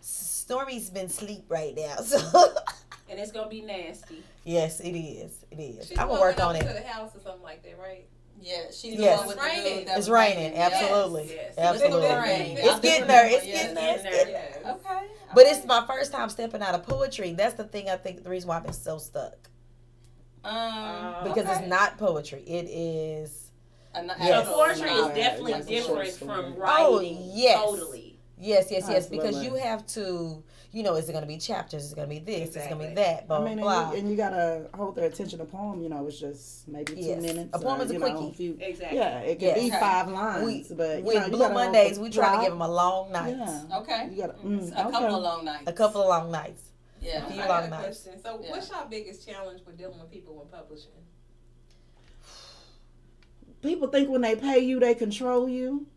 Stormy's 0.00 0.90
been 0.90 1.08
sleep 1.08 1.44
right 1.48 1.74
now. 1.76 1.96
So 2.02 2.18
And 3.10 3.20
it's 3.20 3.32
gonna 3.32 3.48
be 3.50 3.60
nasty. 3.60 4.22
yes, 4.44 4.80
it 4.80 4.92
is. 4.96 5.44
It 5.50 5.60
is. 5.60 5.88
She's 5.88 5.98
I'm 5.98 6.08
gonna 6.08 6.20
work 6.20 6.40
on 6.40 6.54
went 6.54 6.64
it. 6.64 6.68
To 6.68 6.74
the 6.74 6.86
house 6.86 7.14
or 7.14 7.20
something 7.20 7.42
like 7.42 7.62
that, 7.62 7.78
right? 7.78 8.06
Yeah, 8.40 8.64
she's 8.72 8.94
Yes. 8.98 9.20
the 9.20 9.26
one 9.28 9.36
It's 9.36 9.44
the 9.44 9.48
raining. 9.62 9.84
that 9.86 9.90
It's 9.98 10.08
was 10.08 10.10
raining, 10.10 10.56
absolutely, 10.58 11.26
yes. 11.34 11.54
absolutely. 11.56 12.06
It's 12.08 12.22
rain. 12.26 12.56
It's 12.58 12.80
getting 12.80 13.00
do 13.02 13.06
there. 13.06 13.26
It's 13.26 13.44
getting 13.46 13.76
yes. 13.76 14.02
there. 14.02 14.12
Getting 14.12 14.32
there. 14.32 14.50
getting- 14.54 14.70
Okay. 14.70 15.06
But 15.34 15.46
it's 15.46 15.64
my 15.66 15.86
first 15.86 16.12
time 16.12 16.28
stepping 16.30 16.60
out 16.62 16.74
of 16.74 16.82
poetry. 16.84 17.32
That's 17.32 17.54
the 17.54 17.64
thing. 17.64 17.88
I 17.90 17.96
think 17.96 18.22
the 18.24 18.30
reason 18.30 18.48
why 18.48 18.56
I've 18.56 18.64
been 18.64 18.72
so 18.72 18.98
stuck 18.98 19.36
Um, 20.44 21.24
because 21.24 21.44
okay. 21.46 21.58
it's 21.60 21.68
not 21.68 21.96
poetry. 21.98 22.42
It 22.42 22.66
is 22.68 23.30
An 23.30 23.43
Yes. 23.94 24.18
So 24.18 24.24
actual 24.40 24.54
poetry 24.54 24.90
is 24.90 25.06
definitely 25.14 25.52
Like 25.52 25.66
different 25.66 26.08
story. 26.10 26.28
from 26.34 26.54
Oh, 26.58 26.96
writing. 26.98 27.18
yes. 27.32 27.60
Totally. 27.64 28.18
yes, 28.38 28.70
yes, 28.70 28.86
yes. 28.88 29.06
Because 29.06 29.42
you 29.44 29.54
have 29.54 29.86
to. 29.88 30.42
You 30.72 30.82
know, 30.82 30.96
is 30.96 31.08
it 31.08 31.12
going 31.12 31.22
to 31.22 31.28
be 31.28 31.38
chapters? 31.38 31.84
Is 31.84 31.92
it 31.92 31.94
going 31.94 32.08
to 32.08 32.14
be 32.16 32.18
this? 32.18 32.50
Is 32.50 32.56
it 32.56 32.68
going 32.68 32.80
to 32.82 32.88
be 32.88 32.94
that? 32.96 33.28
Blah 33.28 33.38
I 33.38 33.44
mean, 33.44 33.58
blah. 33.58 33.82
and 33.84 33.92
you, 33.92 33.98
and 34.00 34.10
you 34.10 34.16
gotta 34.16 34.66
hold 34.74 34.96
their 34.96 35.04
attention. 35.06 35.40
A 35.40 35.44
poem, 35.44 35.80
you 35.80 35.88
know, 35.88 36.04
it's 36.08 36.18
just 36.18 36.66
maybe 36.66 36.94
two 36.96 37.00
Yes. 37.00 37.22
minutes. 37.22 37.50
A 37.52 37.60
poem 37.60 37.80
or, 37.80 37.84
is 37.84 37.90
a 37.90 37.92
you 37.92 37.98
know, 38.00 38.06
quickie. 38.18 38.32
few- 38.36 38.58
Exactly. 38.60 38.98
yeah, 38.98 39.18
it 39.20 39.38
can 39.38 39.48
Yes. 39.50 39.60
be 39.60 39.66
Okay. 39.68 39.78
five 39.78 40.08
lines, 40.08 40.44
we, 40.70 40.74
but 40.74 40.98
you 40.98 41.04
with 41.04 41.14
know, 41.14 41.28
Blue 41.28 41.38
gotta 41.38 41.54
Mondays, 41.54 42.00
we 42.00 42.10
try 42.10 42.34
to 42.34 42.42
give 42.42 42.50
them 42.50 42.60
a 42.62 42.68
long 42.68 43.12
night. 43.12 43.36
Yeah, 43.38 43.62
Okay. 43.78 44.08
you 44.10 44.16
gotta 44.22 44.32
mm, 44.32 44.72
A 44.72 44.90
couple 44.90 45.14
of 45.14 45.22
long 45.22 45.44
nights. 45.44 45.62
A 45.68 45.72
couple 45.72 46.02
of 46.02 46.08
long 46.08 46.30
nights. 46.32 46.62
Yeah. 47.00 47.24
A 47.24 47.30
few 47.30 47.40
I 47.42 47.46
long 47.46 47.70
nights. 47.70 48.00
question. 48.02 48.20
So, 48.20 48.40
Yeah. 48.42 48.50
what's 48.50 48.68
your 48.68 48.84
biggest 48.90 49.24
challenge 49.28 49.60
with 49.64 49.78
dealing 49.78 50.00
with 50.00 50.10
people 50.10 50.34
when 50.34 50.48
publishing? 50.48 50.90
People 53.64 53.88
think 53.88 54.08
when 54.08 54.20
they 54.20 54.36
pay 54.36 54.60
you, 54.60 54.78
they 54.78 54.94
control 54.94 55.48
you. 55.48 55.86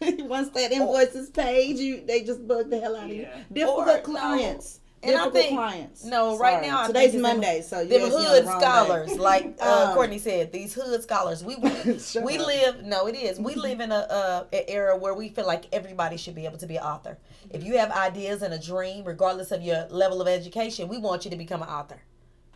Once 0.00 0.50
that 0.50 0.70
invoice 0.70 1.14
is 1.16 1.28
paid, 1.30 1.76
you 1.78 2.02
they 2.06 2.22
just 2.22 2.46
bug 2.46 2.70
the 2.70 2.78
hell 2.80 2.94
out 2.94 3.04
of 3.04 3.10
you. 3.10 3.22
Yeah. 3.22 3.42
Difficult 3.52 3.88
Or, 3.88 3.96
no. 3.96 4.00
clients. 4.02 4.80
And 5.00 5.12
I 5.12 5.24
Difficult 5.26 5.34
think- 5.34 5.56
clients. 5.56 6.04
no, 6.04 6.36
right 6.38 6.54
Sorry. 6.54 6.66
now 6.66 6.82
I 6.82 6.86
today's 6.88 7.02
think 7.12 7.14
it's 7.14 7.22
Monday, 7.22 7.62
so 7.62 7.80
you 7.80 7.88
Them 7.88 8.02
asked 8.02 8.10
me 8.10 8.16
on 8.16 8.22
the 8.24 8.28
hood 8.50 8.60
scholars, 8.60 9.08
day. 9.12 9.16
like 9.18 9.56
uh, 9.62 9.86
Um, 9.90 9.94
Courtney 9.94 10.18
said, 10.18 10.50
these 10.52 10.74
hood 10.74 11.02
scholars. 11.02 11.44
We 11.44 11.54
we 11.56 11.68
up. 12.38 12.46
live. 12.46 12.82
No, 12.84 13.06
it 13.06 13.14
is. 13.16 13.38
We 13.40 13.54
live 13.54 13.78
in 13.80 13.90
a, 13.92 13.94
a 13.94 14.46
an 14.56 14.62
era 14.68 14.96
where 14.96 15.14
we 15.14 15.28
feel 15.30 15.46
like 15.46 15.66
everybody 15.72 16.16
should 16.16 16.34
be 16.34 16.46
able 16.46 16.58
to 16.58 16.66
be 16.66 16.76
an 16.76 16.82
author. 16.82 17.16
If 17.50 17.62
you 17.64 17.78
have 17.78 17.90
ideas 17.92 18.42
and 18.42 18.52
a 18.54 18.58
dream, 18.58 19.04
regardless 19.04 19.50
of 19.52 19.62
your 19.62 19.86
level 19.90 20.20
of 20.20 20.26
education, 20.28 20.88
we 20.88 20.98
want 20.98 21.24
you 21.24 21.30
to 21.30 21.36
become 21.36 21.62
an 21.62 21.68
author. 21.68 22.00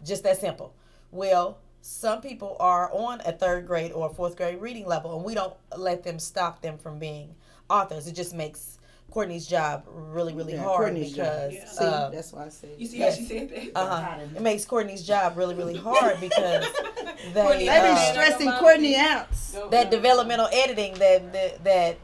Just 0.05 0.23
that 0.25 0.39
simple. 0.41 0.75
Well, 1.13 1.59
some 1.83 2.21
people 2.21 2.57
are 2.61 2.91
on 2.93 3.21
a 3.27 3.33
third 3.33 3.67
grade 3.67 3.91
or 3.93 4.09
fourth 4.09 4.37
grade 4.37 4.61
reading 4.61 4.87
level, 4.87 5.17
and 5.17 5.25
we 5.25 5.35
don't 5.35 5.55
let 5.77 6.05
them 6.05 6.19
stop 6.19 6.63
them 6.63 6.79
from 6.79 6.99
being 7.01 7.35
authors. 7.69 8.07
It 8.07 8.13
just 8.15 8.33
makes 8.35 8.79
Courtney's 9.11 9.47
job 9.47 9.85
really, 9.89 10.33
really 10.33 10.55
Yeah, 10.55 10.63
hard 10.63 10.77
Courtney's 10.79 11.13
job. 11.13 11.27
because 11.27 11.55
Yeah. 11.55 11.67
See, 11.67 11.85
uh, 11.85 12.09
that's 12.11 12.33
why 12.33 12.47
I 12.47 12.49
said. 12.49 12.71
You 12.79 12.87
see 12.87 12.99
Yes. 12.99 13.17
how 13.17 13.23
she 13.23 13.29
said 13.29 13.51
that? 13.51 13.77
uh-huh, 13.79 14.19
it 14.37 14.41
makes 14.43 14.65
Courtney's 14.65 15.03
job 15.03 15.37
really, 15.37 15.55
really 15.57 15.77
hard 15.77 16.19
because 16.21 16.65
they 17.35 17.43
Courtney, 17.43 17.67
They 17.67 17.81
be 17.81 17.89
uh, 17.89 18.13
stressing 18.13 18.53
Courtney 18.53 18.97
out. 18.97 19.27
That 19.71 19.91
developmental 19.91 20.49
editing 20.53 20.95
that 20.95 21.33
that, 21.33 21.65
that 21.65 21.99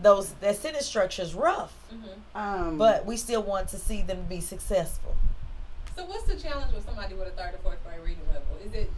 those 0.00 0.30
that 0.34 0.56
sentence 0.56 0.86
structure 0.86 1.22
is 1.22 1.34
rough, 1.34 1.74
Um, 2.34 2.78
but 2.78 3.04
we 3.04 3.16
still 3.16 3.42
want 3.42 3.68
to 3.70 3.78
see 3.78 4.02
them 4.02 4.24
be 4.28 4.40
successful. 4.40 5.16
So, 5.96 6.04
what's 6.06 6.24
the 6.24 6.36
challenge 6.36 6.72
with 6.74 6.84
somebody 6.84 7.14
with 7.14 7.28
a 7.28 7.30
third 7.32 7.54
or 7.54 7.58
fourth 7.58 7.84
grade 7.84 8.00
reading 8.00 8.24
level? 8.28 8.56
Is 8.64 8.72
it 8.74 8.90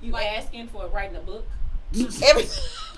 You 0.00 0.16
asking 0.16 0.68
for 0.68 0.86
writing 0.88 1.16
a 1.16 1.20
book? 1.20 1.46
Every 2.24 2.44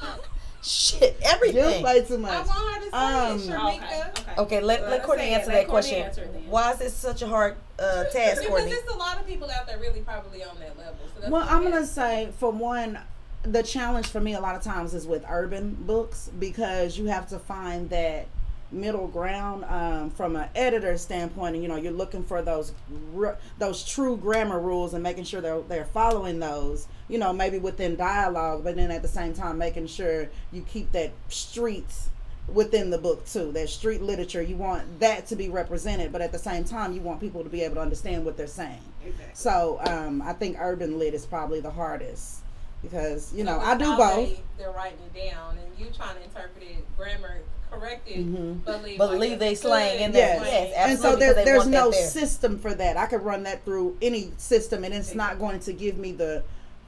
shit, 0.63 1.17
you 1.21 1.27
everything. 1.27 1.81
play 1.83 2.05
too 2.05 2.15
I 2.15 2.19
much. 2.19 2.47
want 2.47 2.75
her 2.75 2.81
to 2.81 2.91
say 2.91 2.97
Um, 2.97 3.39
it, 3.39 3.43
Sharmika. 3.83 4.09
Okay. 4.21 4.41
Okay, 4.43 4.61
let, 4.61 4.81
Well, 4.83 4.91
let 4.91 5.03
Courtney 5.05 5.25
say 5.27 5.33
it. 5.33 5.35
answer 5.37 5.51
Let 5.53 5.55
that 5.63 5.69
Courtney 5.69 5.91
question. 6.03 6.07
answer. 6.07 6.41
Why 6.49 6.73
is 6.73 6.79
this 6.79 6.95
such 6.95 7.23
a 7.23 7.27
hard 7.29 7.57
uh, 7.79 8.05
task, 8.05 8.41
Because 8.41 8.47
Courtney? 8.49 8.71
there's 8.71 8.89
a 8.89 8.97
lot 8.97 9.19
of 9.19 9.27
people 9.27 9.51
out 9.51 9.67
there 9.67 9.79
really 9.79 10.01
probably 10.01 10.43
on 10.45 10.59
that 10.59 10.77
level. 10.77 10.97
So 11.15 11.21
that's 11.21 11.31
Well, 11.33 11.47
I'm 11.49 11.63
gonna 11.63 11.87
say 11.87 12.31
for 12.39 12.51
one, 12.51 12.99
the 13.43 13.63
challenge 13.63 14.09
for 14.09 14.21
me 14.21 14.35
a 14.35 14.41
lot 14.41 14.55
of 14.57 14.63
times 14.63 14.93
is 14.93 15.07
with 15.07 15.25
urban 15.29 15.75
books 15.81 16.31
because 16.39 16.99
you 16.99 17.07
have 17.07 17.27
to 17.29 17.39
find 17.39 17.89
that 17.91 18.27
middle 18.73 19.09
ground 19.09 19.65
um, 19.65 20.11
from 20.11 20.37
an 20.37 20.49
editor 20.55 20.97
standpoint, 20.97 21.55
and 21.55 21.63
you 21.63 21.69
know 21.69 21.77
you're 21.77 21.93
looking 21.93 22.23
for 22.23 22.43
those 22.43 22.73
r- 23.17 23.39
those 23.59 23.85
true 23.85 24.17
grammar 24.17 24.61
rules 24.61 24.95
and 24.95 25.03
making 25.03 25.25
sure 25.25 25.41
they're 25.41 25.63
they're 25.63 25.85
following 25.85 26.39
those. 26.39 26.87
You 27.09 27.19
know, 27.19 27.33
maybe 27.33 27.59
within 27.59 27.97
dialogue, 27.97 28.63
but 28.63 28.77
then 28.77 28.91
at 28.91 29.03
the 29.03 29.09
same 29.09 29.35
time 29.35 29.59
making 29.59 29.89
sure 29.89 30.29
you 30.53 30.63
keep 30.63 30.93
that 30.93 31.11
streets 31.29 32.11
within 32.47 32.91
the 32.91 32.99
book 32.99 33.27
too. 33.27 33.53
That 33.53 33.69
street 33.69 34.03
literature, 34.03 34.43
you 34.43 34.57
want 34.57 35.01
that 35.01 35.27
to 35.27 35.37
be 35.37 35.49
represented, 35.49 36.13
but 36.13 36.21
at 36.21 36.33
the 36.33 36.39
same 36.39 36.65
time, 36.65 36.93
you 36.93 37.01
want 37.01 37.21
people 37.21 37.43
to 37.43 37.51
be 37.51 37.63
able 37.63 37.77
to 37.77 37.81
understand 37.81 38.25
what 38.25 38.37
they're 38.37 38.47
saying. 38.47 38.81
Exactly. 39.05 39.27
So 39.35 39.81
um, 39.87 40.23
I 40.23 40.33
think 40.33 40.57
urban 40.61 40.99
lit 40.99 41.15
is 41.15 41.27
probably 41.27 41.61
the 41.61 41.71
hardest 41.71 42.41
because 42.83 43.33
you 43.35 43.45
know 43.45 43.59
I 43.59 43.77
do 43.77 43.97
both. 43.97 44.17
They, 44.17 44.43
they're 44.59 44.71
writing 44.71 44.99
it 45.15 45.31
down, 45.31 45.57
and 45.59 45.79
you 45.79 45.93
trying 45.93 46.17
to 46.17 46.25
interpret 46.25 46.63
it, 46.63 46.97
grammar 46.97 47.41
corrected, 47.71 48.27
Mhm. 48.27 48.65
but 48.65 48.83
leave, 48.83 48.99
like, 48.99 49.39
they 49.39 49.55
slang 49.55 50.01
in 50.01 50.13
there. 50.13 50.37
Yes. 50.43 50.71
Yes, 50.73 50.89
And 50.91 50.99
so 50.99 51.17
there, 51.17 51.35
there's 51.35 51.67
no 51.67 51.91
there. 51.91 52.09
system 52.09 52.59
for 52.59 52.75
that. 52.75 52.97
I 52.97 53.07
could 53.07 53.23
run 53.25 53.45
that 53.45 53.65
through 53.65 53.97
any 54.03 54.33
system, 54.37 54.85
and 54.85 54.93
it's 54.95 55.15
not 55.15 55.39
going 55.39 55.61
to 55.61 55.73
give 55.73 55.97
me 55.99 56.13
the 56.13 56.43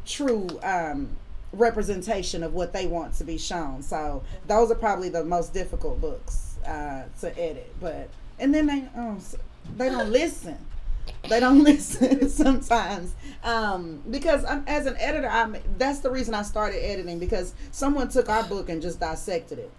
true 0.04 0.48
um, 0.62 1.08
representation 1.52 2.42
of 2.42 2.54
what 2.54 2.72
they 2.72 2.86
want 2.86 3.14
to 3.14 3.24
be 3.24 3.38
shown. 3.38 3.82
So 3.82 4.22
those 4.46 4.70
are 4.70 4.74
probably 4.76 5.08
the 5.08 5.24
most 5.24 5.52
difficult 5.54 6.00
books 6.00 6.56
uh, 6.66 7.02
to 7.20 7.38
edit. 7.38 7.72
But 7.80 8.08
and 8.38 8.54
then 8.54 8.66
they 8.66 8.84
s- 9.16 9.36
they 9.76 9.88
don't 9.88 10.10
listen. 10.22 10.56
They 11.28 11.40
don't 11.40 11.62
listen 11.64 12.28
sometimes 12.44 13.14
um, 13.44 14.02
because 14.10 14.44
I'm, 14.44 14.64
as 14.66 14.86
an 14.86 14.96
editor, 14.98 15.28
I'm 15.28 15.56
that's 15.78 15.98
the 16.00 16.10
reason 16.10 16.34
I 16.34 16.42
started 16.42 16.78
editing 16.84 17.18
because 17.18 17.54
someone 17.70 18.08
took 18.08 18.28
our 18.28 18.44
book 18.44 18.68
and 18.68 18.80
just 18.82 18.98
dissected 19.00 19.58
it. 19.58 19.70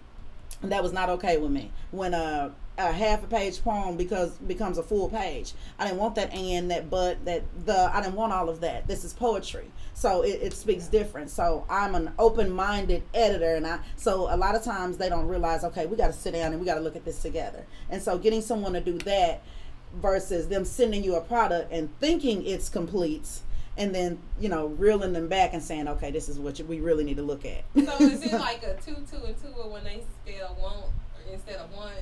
That 0.70 0.82
was 0.82 0.92
not 0.92 1.08
okay 1.10 1.36
with 1.36 1.50
me. 1.50 1.70
When 1.90 2.14
a, 2.14 2.52
a 2.76 2.92
half 2.92 3.22
a 3.22 3.26
page 3.26 3.62
poem 3.62 3.96
because 3.96 4.32
becomes 4.38 4.78
a 4.78 4.82
full 4.82 5.08
page, 5.08 5.52
I 5.78 5.86
didn't 5.86 5.98
want 5.98 6.14
that 6.16 6.32
and 6.32 6.70
that 6.70 6.90
but 6.90 7.24
that 7.24 7.42
the 7.66 7.90
I 7.94 8.02
didn't 8.02 8.14
want 8.14 8.32
all 8.32 8.48
of 8.48 8.60
that. 8.60 8.86
This 8.86 9.04
is 9.04 9.12
poetry, 9.12 9.70
so 9.92 10.22
it, 10.22 10.40
it 10.42 10.52
speaks 10.52 10.86
different. 10.86 11.30
So 11.30 11.64
I'm 11.68 11.94
an 11.94 12.12
open 12.18 12.50
minded 12.50 13.02
editor, 13.12 13.54
and 13.54 13.66
I 13.66 13.80
so 13.96 14.32
a 14.32 14.36
lot 14.36 14.54
of 14.54 14.62
times 14.62 14.96
they 14.96 15.08
don't 15.08 15.28
realize 15.28 15.64
okay, 15.64 15.86
we 15.86 15.96
got 15.96 16.08
to 16.08 16.12
sit 16.12 16.32
down 16.32 16.52
and 16.52 16.60
we 16.60 16.66
got 16.66 16.74
to 16.74 16.80
look 16.80 16.96
at 16.96 17.04
this 17.04 17.20
together. 17.22 17.64
And 17.90 18.02
so 18.02 18.18
getting 18.18 18.42
someone 18.42 18.72
to 18.72 18.80
do 18.80 18.98
that 18.98 19.42
versus 20.00 20.48
them 20.48 20.64
sending 20.64 21.04
you 21.04 21.14
a 21.14 21.20
product 21.20 21.72
and 21.72 21.88
thinking 22.00 22.44
it's 22.46 22.68
complete. 22.68 23.40
And 23.76 23.94
then 23.94 24.18
you 24.38 24.48
know 24.48 24.66
reeling 24.66 25.12
them 25.12 25.28
back 25.28 25.52
and 25.52 25.62
saying, 25.62 25.88
okay, 25.88 26.10
this 26.10 26.28
is 26.28 26.38
what 26.38 26.58
you, 26.58 26.64
we 26.64 26.80
really 26.80 27.04
need 27.04 27.16
to 27.16 27.22
look 27.22 27.44
at. 27.44 27.64
So 27.74 28.04
is 28.04 28.22
it 28.22 28.32
like 28.40 28.62
a 28.62 28.74
two, 28.84 28.96
two, 29.10 29.24
and 29.24 29.36
two, 29.42 29.48
or 29.56 29.70
when 29.70 29.84
they 29.84 30.02
spell 30.24 30.56
one 30.58 30.84
instead 31.32 31.56
of 31.56 31.72
one, 31.74 31.92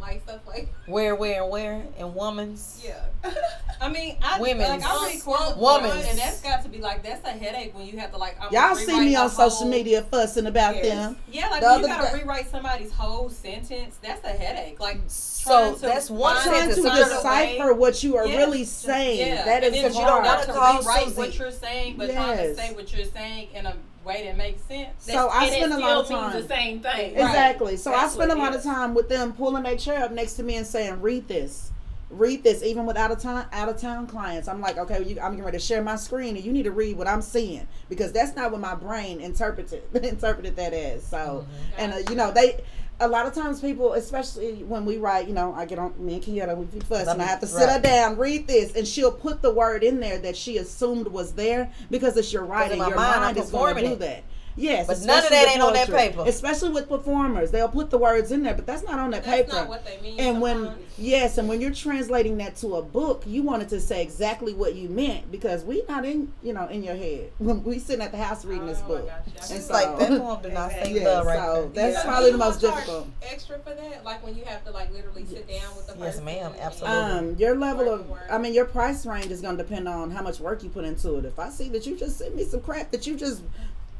like 0.00 0.22
stuff 0.22 0.40
like 0.46 0.68
Where, 0.86 1.14
where, 1.14 1.44
where, 1.44 1.82
and 1.98 2.14
woman's. 2.14 2.82
yeah. 2.84 3.04
I 3.80 3.88
mean, 3.88 4.16
I 4.22 4.40
Women's. 4.40 4.82
like 4.82 4.82
I 4.84 5.06
read 5.06 5.22
Court 5.22 5.56
Women's. 5.56 6.06
and 6.06 6.18
that's 6.18 6.40
got 6.40 6.62
to 6.64 6.68
be 6.68 6.78
like 6.78 7.02
that's 7.02 7.24
a 7.26 7.30
headache 7.30 7.76
when 7.76 7.86
you 7.86 7.96
have 7.98 8.10
to 8.12 8.16
like 8.18 8.36
almost 8.40 8.52
Y'all 8.52 8.74
see 8.74 8.98
me 9.00 9.10
the 9.10 9.16
on 9.20 9.28
social 9.30 9.50
whole- 9.50 9.68
media 9.68 10.02
fussing 10.02 10.46
about 10.46 10.74
Yes. 10.76 10.86
them. 10.86 11.16
Yeah, 11.30 11.48
like 11.50 11.60
The 11.60 11.66
when 11.68 11.80
you 11.82 11.86
gotta 11.86 12.16
day- 12.16 12.22
rewrite 12.22 12.50
somebody's 12.50 12.92
whole 12.92 13.28
sentence. 13.30 13.96
That's 14.02 14.24
a 14.24 14.30
headache. 14.30 14.80
Like 14.80 14.98
So 15.06 15.50
trying 15.50 15.74
to 15.76 15.80
that's 15.82 16.10
one 16.10 16.34
find 16.36 16.48
Trying 16.50 16.74
to 16.74 16.82
decipher 16.82 17.74
what 17.74 18.02
you 18.02 18.16
are 18.16 18.26
Yeah. 18.26 18.36
really 18.38 18.64
saying. 18.64 19.18
Yeah, 19.34 19.44
That 19.44 19.64
and 19.64 19.74
is 19.74 19.82
then 19.82 19.92
you 19.94 20.00
don't 20.00 20.24
hard. 20.24 20.24
got 20.24 20.46
to 20.46 20.52
Call 20.52 20.78
rewrite 20.80 21.16
what 21.16 21.38
you're 21.38 21.50
saying, 21.52 21.96
but 21.98 22.10
trying 22.12 22.36
to 22.38 22.54
say 22.56 22.72
what 22.74 22.92
you're 22.92 23.06
saying 23.06 23.48
in 23.54 23.66
a 23.66 23.74
way 24.08 24.24
that 24.24 24.36
makes 24.36 24.62
sense. 24.62 24.90
So 24.98 25.28
I 25.28 25.48
spend 25.50 25.72
a 25.72 25.78
lot 25.78 25.98
of 25.98 26.08
time. 26.08 26.42
the 26.42 26.48
same 26.48 26.80
thing. 26.80 27.12
Exactly. 27.12 27.76
So 27.76 27.92
I 27.92 28.08
spend 28.08 28.32
a 28.32 28.34
lot 28.34 28.56
of 28.56 28.62
time 28.62 28.94
with 28.94 29.08
them 29.08 29.32
pulling 29.32 29.62
their 29.62 29.76
chair 29.76 30.02
up 30.04 30.10
next 30.10 30.34
to 30.34 30.42
me 30.42 30.56
and 30.56 30.66
saying, 30.66 31.00
"Read 31.00 31.28
this." 31.28 31.70
Read 32.10 32.42
this, 32.42 32.62
even 32.62 32.86
with 32.86 32.96
out 32.96 33.10
of 33.10 33.20
town 33.20 33.44
out 33.52 33.68
of 33.68 33.76
town 33.78 34.06
clients. 34.06 34.48
I'm 34.48 34.62
like, 34.62 34.78
okay, 34.78 35.04
you, 35.04 35.20
I'm 35.20 35.32
getting 35.32 35.44
ready 35.44 35.58
to 35.58 35.62
share 35.62 35.82
my 35.82 35.96
screen, 35.96 36.36
and 36.36 36.44
you 36.44 36.52
need 36.54 36.62
to 36.62 36.70
read 36.70 36.96
what 36.96 37.06
I'm 37.06 37.20
seeing 37.20 37.68
because 37.90 38.12
that's 38.12 38.34
not 38.34 38.50
what 38.50 38.62
my 38.62 38.74
brain 38.74 39.20
interpreted 39.20 39.82
interpreted 40.02 40.56
that 40.56 40.72
as. 40.72 41.06
So, 41.06 41.46
and 41.76 41.92
uh, 41.92 41.98
you 42.08 42.16
know, 42.16 42.32
they 42.32 42.62
a 43.00 43.08
lot 43.08 43.26
of 43.26 43.34
times 43.34 43.60
people, 43.60 43.92
especially 43.92 44.64
when 44.64 44.84
we 44.84 44.96
write, 44.96 45.28
you 45.28 45.34
know, 45.34 45.54
I 45.54 45.66
get 45.66 45.78
on 45.78 45.94
me 45.98 46.14
and 46.14 46.22
Kieta, 46.22 46.56
we 46.56 46.66
be 46.66 46.80
fussing. 46.80 47.20
I 47.20 47.24
have 47.24 47.40
to 47.40 47.46
sit 47.46 47.68
her 47.68 47.80
down, 47.80 48.16
read 48.16 48.46
this, 48.46 48.74
and 48.74 48.86
she'll 48.86 49.12
put 49.12 49.40
the 49.40 49.52
word 49.52 49.84
in 49.84 50.00
there 50.00 50.18
that 50.18 50.36
she 50.36 50.58
assumed 50.58 51.06
was 51.08 51.32
there 51.32 51.70
because 51.90 52.16
it's 52.16 52.32
your 52.32 52.44
writing. 52.44 52.78
Your 52.78 52.94
mind, 52.94 53.20
mind 53.20 53.36
is 53.36 53.50
going 53.50 53.76
to 53.76 53.82
do 53.82 53.96
that. 53.96 54.24
Yes, 54.58 54.86
But 54.88 55.00
none 55.02 55.22
of 55.24 55.30
that 55.30 55.42
with 55.44 55.50
ain't 55.52 55.62
on 55.62 55.72
that 55.74 55.88
paper. 55.88 56.24
Especially 56.26 56.70
with 56.70 56.88
performers, 56.88 57.50
they'll 57.52 57.68
put 57.68 57.90
the 57.90 57.98
words 57.98 58.32
in 58.32 58.42
there, 58.42 58.54
but 58.54 58.66
that's 58.66 58.82
not 58.82 58.98
on 58.98 59.10
that 59.12 59.22
paper. 59.24 59.36
That's 59.36 59.52
paper. 59.52 59.56
not 59.60 59.68
what 59.68 59.84
they 59.86 60.00
mean. 60.00 60.18
and 60.18 60.40
when 60.40 60.56
sometimes. 60.64 60.82
yes, 60.98 61.38
and 61.38 61.48
when 61.48 61.60
you're 61.60 61.72
translating 61.72 62.36
that 62.38 62.56
to 62.56 62.74
a 62.76 62.82
book, 62.82 63.22
you 63.26 63.42
wanted 63.42 63.68
to 63.70 63.80
say 63.80 64.02
exactly 64.02 64.52
what 64.54 64.74
you 64.74 64.88
meant 64.88 65.30
because 65.30 65.62
we 65.64 65.82
not 65.88 66.04
in 66.04 66.32
you 66.42 66.52
know 66.52 66.66
in 66.66 66.82
your 66.82 66.96
head 66.96 67.30
when 67.38 67.62
we 67.62 67.78
sitting 67.78 68.02
at 68.04 68.10
the 68.10 68.18
house 68.18 68.44
reading 68.44 68.66
this 68.66 68.80
Oh, 68.82 68.84
I 68.84 68.88
book. 68.88 69.06
got 69.06 69.26
you. 69.26 69.32
I 69.40 69.44
And 69.46 69.52
It's 69.56 69.66
so- 69.66 69.72
like 69.72 69.98
that 70.00 70.08
poem 70.20 70.42
did 70.42 70.52
not 70.54 70.70
say 70.72 70.92
Yeah, 70.92 71.04
love 71.08 71.26
right 71.26 71.38
so 71.38 71.70
there. 71.72 71.90
that's 71.92 72.02
So 72.02 72.08
probably 72.08 72.32
the 72.32 72.38
most 72.38 72.60
difficult. 72.60 73.06
Extra 73.22 73.58
for 73.60 73.74
that, 73.74 74.04
like 74.04 74.24
when 74.24 74.36
you 74.36 74.44
have 74.44 74.64
to 74.64 74.72
like 74.72 74.92
literally 74.92 75.24
sit 75.26 75.48
down 75.48 75.76
with 75.76 75.86
the 75.86 75.92
person. 75.94 76.26
Yes, 76.26 76.42
ma'am, 76.42 76.52
absolutely. 76.60 76.96
Um, 77.30 77.36
your 77.38 77.54
level 77.56 77.86
Word 77.86 78.00
of, 78.00 78.06
for. 78.08 78.20
I 78.30 78.38
mean, 78.38 78.54
your 78.54 78.64
price 78.64 79.06
range 79.06 79.26
is 79.30 79.40
going 79.40 79.56
to 79.56 79.62
depend 79.62 79.86
on 79.88 80.10
how 80.10 80.22
much 80.22 80.40
work 80.40 80.62
you 80.64 80.68
put 80.68 80.84
into 80.84 81.16
it. 81.18 81.24
If 81.24 81.38
I 81.38 81.48
see 81.50 81.68
that 81.70 81.86
you 81.86 81.96
just 81.96 82.18
sent 82.18 82.34
me 82.34 82.44
some 82.44 82.60
crap 82.60 82.90
that 82.90 83.06
you 83.06 83.16
just, 83.16 83.42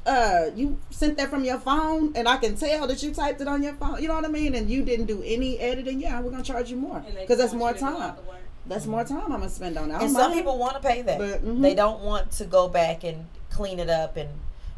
uh, 0.09 0.51
you 0.57 0.79
sent 0.91 1.19
that 1.19 1.29
from 1.29 1.45
your 1.45 1.59
phone, 1.59 2.13
and 2.17 2.27
I 2.27 2.39
can 2.39 2.57
tell 2.57 2.87
that 2.87 3.03
you 3.03 3.13
typed 3.13 3.41
it 3.43 3.49
on 3.49 3.63
your 3.63 3.75
phone, 3.75 4.01
you 4.01 4.09
know 4.09 4.15
what 4.15 4.25
I 4.25 4.29
mean, 4.29 4.55
and 4.55 4.71
you 4.71 4.83
didn't 4.83 5.07
do 5.07 5.23
any 5.23 5.59
editing, 5.59 6.01
yeah, 6.01 6.21
we're 6.21 6.31
gonna 6.31 6.43
charge 6.43 6.71
you 6.71 6.77
more 6.77 7.05
because 7.21 7.37
that's 7.39 7.53
more 7.53 7.69
you 7.69 7.75
to 7.75 7.81
do 7.81 7.87
all 7.87 7.99
time. 7.99 8.17
That's 8.67 8.87
more 8.87 9.05
time 9.05 9.25
I'm 9.25 9.41
gonna 9.41 9.51
spend 9.51 9.77
on 9.77 9.91
it. 9.91 10.01
And 10.01 10.11
some 10.11 10.31
mind. 10.31 10.35
people 10.35 10.59
want 10.59 10.75
to 10.75 10.87
pay 10.87 11.03
that. 11.03 11.19
But, 11.19 11.45
mhm. 11.45 11.63
They 11.63 11.75
don't 11.75 12.03
want 12.03 12.31
to 12.33 12.45
go 12.45 12.69
back 12.69 13.05
and 13.05 13.27
clean 13.51 13.79
it 13.79 13.91
up 13.91 14.17
and 14.17 14.29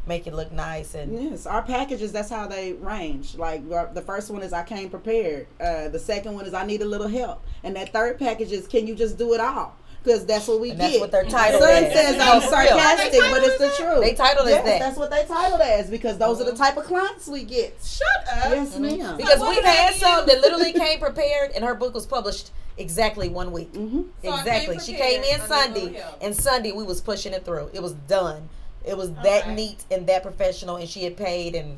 make 0.07 0.27
it 0.27 0.33
look 0.33 0.51
nice 0.51 0.95
and 0.95 1.31
Yes, 1.31 1.45
our 1.45 1.61
packages. 1.61 2.11
That's 2.11 2.29
how 2.29 2.47
they 2.47 2.73
range. 2.73 3.35
Like 3.35 3.67
the 3.93 4.01
first 4.01 4.31
one 4.31 4.43
is 4.43 4.53
I 4.53 4.63
came 4.63 4.89
prepared. 4.89 5.47
Uh, 5.59 5.89
the 5.89 5.99
second 5.99 6.33
one 6.33 6.45
is 6.45 6.53
I 6.53 6.65
need 6.65 6.81
a 6.81 6.85
little 6.85 7.07
help, 7.07 7.43
and 7.63 7.75
that 7.75 7.93
third 7.93 8.17
package 8.17 8.51
is 8.51 8.67
can 8.67 8.87
you 8.87 8.95
just 8.95 9.17
do 9.17 9.33
it 9.33 9.39
all? 9.39 9.75
Because 10.03 10.25
that's 10.25 10.47
what 10.47 10.59
we 10.59 10.71
And 10.71 10.79
get. 10.79 10.87
that's 10.89 10.99
what 10.99 11.11
they're 11.11 11.25
titled 11.25 11.61
Son 11.61 11.83
as. 11.83 11.93
says 11.93 12.19
I'm 12.19 12.41
sarcastic, 12.41 13.19
but 13.19 13.43
it's 13.43 13.57
the 13.59 13.69
truth. 13.83 14.01
They 14.01 14.15
titled 14.15 14.47
as 14.47 14.53
yes, 14.53 14.65
that. 14.65 14.79
That's 14.79 14.97
what 14.97 15.11
they 15.11 15.25
titled 15.25 15.61
as 15.61 15.89
because 15.91 16.17
those 16.17 16.41
are 16.41 16.43
the 16.45 16.55
type 16.55 16.75
of 16.77 16.85
clients 16.85 17.27
we 17.27 17.43
get. 17.43 17.77
Shut 17.83 18.07
up. 18.27 18.51
Yes, 18.51 18.79
ma'am. 18.79 19.15
Because 19.17 19.39
what 19.39 19.49
we've 19.55 19.63
had 19.63 19.93
do? 19.93 19.99
some 19.99 20.25
that 20.25 20.41
literally 20.41 20.73
came 20.73 20.99
prepared 20.99 21.51
and 21.51 21.63
her 21.63 21.75
book 21.75 21.93
was 21.93 22.07
published 22.07 22.49
exactly 22.77 23.29
one 23.29 23.51
week. 23.51 23.75
hmm 23.75 24.01
So 24.23 24.33
exactly. 24.35 24.77
came 24.77 24.85
She 24.85 24.93
came 24.93 25.23
in 25.23 25.39
prepared. 25.39 25.51
I 25.51 25.67
need 25.67 25.75
a 25.75 25.83
Sunday 25.93 26.03
and 26.21 26.35
Sunday 26.35 26.71
we 26.71 26.83
was 26.83 26.99
pushing 26.99 27.33
it 27.33 27.45
through. 27.45 27.69
It 27.73 27.83
was 27.83 27.93
done. 27.93 28.49
It 28.83 28.97
was 28.97 29.11
that 29.13 29.43
Okay. 29.43 29.53
neat 29.53 29.83
and 29.91 30.07
that 30.07 30.23
professional 30.23 30.77
and 30.77 30.89
she 30.89 31.03
had 31.03 31.15
paid 31.15 31.53
and 31.55 31.77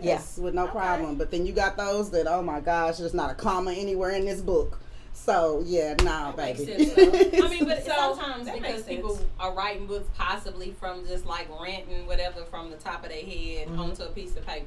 Yes, 0.00 0.38
with 0.38 0.54
no 0.54 0.66
problem. 0.66 1.16
But 1.16 1.30
then 1.30 1.46
you 1.46 1.52
got 1.52 1.76
those 1.76 2.10
that 2.10 2.26
oh 2.28 2.42
my 2.42 2.60
gosh, 2.60 2.98
there's 2.98 3.14
not 3.14 3.30
a 3.30 3.34
comma 3.34 3.72
anywhere 3.72 4.10
in 4.10 4.24
this 4.24 4.40
book. 4.40 4.78
So 5.14 5.62
yeah, 5.64 5.94
nah, 6.02 6.32
That 6.32 6.36
makes 6.58 6.64
baby. 6.64 6.84
sense. 6.86 7.42
I 7.42 7.48
mean, 7.48 7.64
but 7.64 7.84
So, 7.86 8.14
sometimes 8.20 8.50
because 8.50 8.82
people 8.82 9.16
people 9.16 9.26
are 9.40 9.54
writing 9.54 9.86
books 9.86 10.08
possibly 10.14 10.72
from 10.78 11.06
just 11.06 11.24
like 11.24 11.48
renting 11.62 12.06
whatever 12.06 12.44
from 12.44 12.70
the 12.70 12.76
top 12.76 13.04
of 13.04 13.10
their 13.10 13.22
head 13.24 13.68
Mhm. 13.68 13.78
onto 13.78 14.02
a 14.02 14.08
piece 14.08 14.36
of 14.36 14.44
paper. 14.46 14.66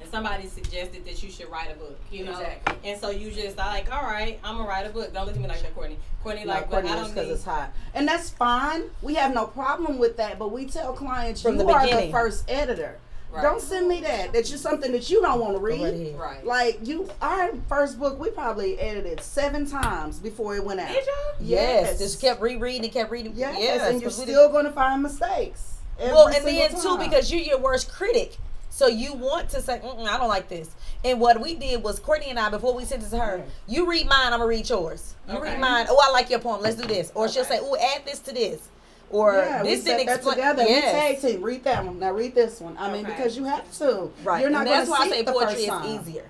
And 0.00 0.08
somebody 0.08 0.46
suggested 0.46 1.04
that 1.06 1.20
you 1.24 1.28
should 1.30 1.50
write 1.50 1.72
a 1.72 1.74
book, 1.74 1.98
you 2.12 2.24
know. 2.24 2.30
Exactly. 2.30 2.76
And 2.88 3.00
so 3.00 3.10
you 3.10 3.32
just 3.32 3.58
are 3.58 3.66
like, 3.66 3.92
all 3.92 4.04
right, 4.04 4.38
I'm 4.44 4.56
gonna 4.56 4.68
write 4.68 4.86
a 4.86 4.90
book. 4.90 5.12
Don't 5.12 5.26
look 5.26 5.34
at 5.34 5.40
me 5.42 5.48
like 5.48 5.60
that, 5.60 5.74
Courtney. 5.74 5.98
Courtney, 6.22 6.44
No, 6.44 6.52
like, 6.52 6.70
Courtney, 6.70 6.88
but 6.90 6.96
I 6.98 7.00
don't 7.02 7.10
because 7.10 7.26
need. 7.26 7.32
it's 7.32 7.44
hot, 7.44 7.72
and 7.94 8.06
that's 8.06 8.30
fine. 8.30 8.84
We 9.02 9.14
have 9.16 9.34
no 9.34 9.46
problem 9.46 9.98
with 9.98 10.16
that. 10.18 10.38
But 10.38 10.52
we 10.52 10.66
tell 10.66 10.92
clients 10.92 11.42
From 11.42 11.58
you 11.58 11.64
the 11.66 11.72
are 11.72 11.80
beginning. 11.82 12.06
the 12.06 12.12
first 12.12 12.44
editor. 12.48 12.98
Right. 13.30 13.42
Don't 13.42 13.60
send 13.60 13.88
me 13.88 14.00
that. 14.00 14.32
That's 14.32 14.48
just 14.48 14.62
something 14.62 14.90
that 14.92 15.10
you 15.10 15.20
don't 15.20 15.38
want 15.38 15.54
to 15.54 15.58
read. 15.60 16.16
Right. 16.16 16.44
Like 16.46 16.78
you, 16.86 17.08
our 17.20 17.50
first 17.68 17.98
book, 17.98 18.18
we 18.18 18.30
probably 18.30 18.78
edited 18.80 19.20
seven 19.20 19.66
times 19.68 20.18
before 20.18 20.56
it 20.56 20.64
went 20.64 20.80
out. 20.80 20.88
Did 20.88 21.04
y'all? 21.06 21.34
Yes. 21.40 21.98
Just 21.98 22.20
kept 22.22 22.40
rereading 22.40 22.84
and 22.84 22.92
kept 22.92 23.10
reading. 23.10 23.34
Yes, 23.36 23.56
Yes. 23.60 23.90
and 23.92 24.00
you're 24.00 24.10
still 24.10 24.48
going 24.50 24.64
to 24.64 24.72
find 24.72 25.02
mistakes. 25.02 25.74
well, 25.98 26.26
and 26.28 26.36
single 26.36 26.52
then 26.68 26.80
too, 26.80 26.98
because 27.04 27.30
you're 27.30 27.42
your 27.42 27.58
worst 27.58 27.90
critic, 27.92 28.36
so 28.70 28.86
you 28.86 29.12
want 29.14 29.50
to 29.50 29.60
say, 29.60 29.78
Mm-mm, 29.84 30.06
"I 30.06 30.16
don't 30.16 30.28
like 30.28 30.48
this." 30.48 30.70
And 31.04 31.20
what 31.20 31.40
we 31.40 31.54
did 31.54 31.82
was 31.82 31.98
Courtney 31.98 32.30
and 32.30 32.38
I, 32.38 32.48
before 32.48 32.72
we 32.74 32.84
sent 32.84 33.02
it 33.02 33.10
to 33.10 33.18
her, 33.18 33.42
you 33.66 33.88
read 33.88 34.06
mine, 34.08 34.26
I'm 34.32 34.38
gonna 34.38 34.46
read 34.46 34.68
yours. 34.68 35.14
You 35.28 35.34
Okay. 35.38 35.50
read 35.50 35.60
mine. 35.60 35.86
Oh, 35.90 36.00
I 36.02 36.10
like 36.12 36.30
your 36.30 36.38
poem. 36.38 36.60
Let's 36.62 36.76
do 36.76 36.86
this. 36.86 37.10
Or 37.14 37.28
she'll 37.28 37.44
say, 37.44 37.58
"Oh, 37.60 37.76
add 37.76 38.04
this 38.06 38.20
to 38.20 38.32
this." 38.32 38.60
Or 39.10 39.32
yeah, 39.34 39.62
this 39.62 39.78
we 39.80 39.84
set 39.86 39.96
didn't 39.96 40.06
that 40.06 40.16
explain. 40.16 40.36
together. 40.36 40.62
Yes. 40.64 40.84
We 41.22 41.22
tag 41.22 41.32
team. 41.32 41.42
Read 41.42 41.64
that 41.64 41.84
one. 41.84 41.98
Now 41.98 42.12
read 42.12 42.34
this 42.34 42.60
one. 42.60 42.76
I 42.78 42.92
mean, 42.92 43.06
Okay. 43.06 43.14
because 43.16 43.36
you 43.36 43.44
have 43.44 43.70
to. 43.78 44.10
Right. 44.22 44.40
You're 44.42 44.50
not 44.50 44.66
and 44.66 44.68
that's 44.68 44.88
going 44.88 45.00
why 45.00 45.08
to 45.08 45.14
I 45.14 45.16
say 45.18 45.22
the 45.24 45.32
poetry 45.32 45.48
first 45.54 45.58
is 45.60 45.66
time. 45.68 46.00
easier. 46.08 46.24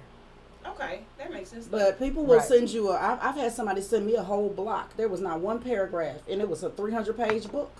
Okay, 0.66 1.00
that 1.18 1.32
makes 1.32 1.50
sense. 1.50 1.66
But 1.66 1.98
people 1.98 2.24
will 2.24 2.36
Right. 2.38 2.46
send 2.46 2.70
you 2.70 2.90
a. 2.90 2.96
I've, 2.96 3.18
I've 3.20 3.34
had 3.34 3.52
somebody 3.52 3.80
send 3.80 4.06
me 4.06 4.14
a 4.14 4.22
whole 4.22 4.48
block. 4.48 4.96
There 4.96 5.08
was 5.08 5.20
not 5.20 5.40
one 5.40 5.58
paragraph, 5.60 6.16
and 6.30 6.40
it 6.40 6.48
was 6.48 6.62
a 6.62 6.70
300 6.70 7.16
page 7.16 7.50
book. 7.50 7.70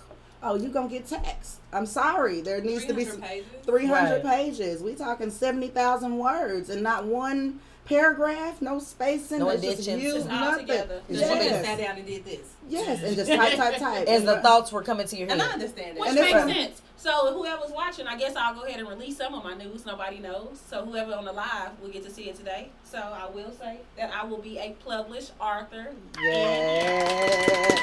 Oh, 0.42 0.55
you 0.57 0.68
gonna 0.68 0.88
get 0.88 1.07
taxed? 1.07 1.59
I'm 1.72 1.86
sorry. 1.86 2.40
There 2.40 2.61
needs 2.61 2.84
to 2.86 2.94
be 2.94 3.05
300 3.05 3.28
pages. 3.28 3.46
300 3.66 4.24
Right. 4.24 4.36
pages. 4.46 4.82
We 4.82 4.94
talking 4.94 5.30
70,000 5.30 6.16
words, 6.18 6.70
and 6.70 6.82
not 6.82 7.05
one 7.05 7.61
paragraph, 7.89 8.61
no 8.61 8.78
spacing, 8.78 9.39
No 9.41 9.49
it's 9.51 9.62
just 9.62 9.74
additions. 9.80 10.03
you, 10.03 10.12
Just 10.14 10.28
all 10.28 10.41
nothing. 10.41 10.66
together. 10.66 11.01
Just 11.09 11.20
yes. 11.20 11.45
Yes. 11.45 11.64
sat 11.66 11.78
down 11.78 11.97
and 11.97 12.07
did 12.07 12.24
this. 12.24 12.47
yes, 12.68 13.03
and 13.03 13.16
just 13.16 13.30
type, 13.32 13.57
type, 13.57 13.78
type. 13.78 14.07
As 14.07 14.20
And, 14.20 14.28
the 14.28 14.41
thoughts 14.41 14.70
were 14.72 14.82
coming 14.82 15.07
to 15.07 15.16
your 15.16 15.26
head. 15.28 15.32
And 15.34 15.43
I 15.43 15.53
understand 15.53 15.97
that. 15.97 16.01
Which 16.01 16.11
And 16.11 16.18
makes 16.47 16.55
sense. 16.68 16.82
So 16.97 17.32
whoever's 17.32 17.70
watching, 17.70 18.07
I 18.09 18.16
guess 18.18 18.34
I'll 18.34 18.55
go 18.55 18.62
ahead 18.64 18.80
and 18.80 18.89
release 18.89 19.16
some 19.18 19.32
of 19.32 19.45
my 19.45 19.55
news. 19.55 19.86
Nobody 19.86 20.18
knows. 20.18 20.61
So 20.68 20.84
whoever 20.84 21.14
on 21.14 21.24
the 21.24 21.32
live 21.32 21.78
will 21.80 21.91
get 21.91 22.05
to 22.05 22.11
see 22.11 22.24
it 22.28 22.34
today. 22.34 22.70
So 22.84 22.99
I 22.99 23.26
will 23.32 23.53
say 23.53 23.78
that 23.97 24.12
I 24.12 24.24
will 24.24 24.39
be 24.43 24.59
a 24.59 24.74
published 24.84 25.30
author. 25.41 25.93
Yes. 26.20 27.78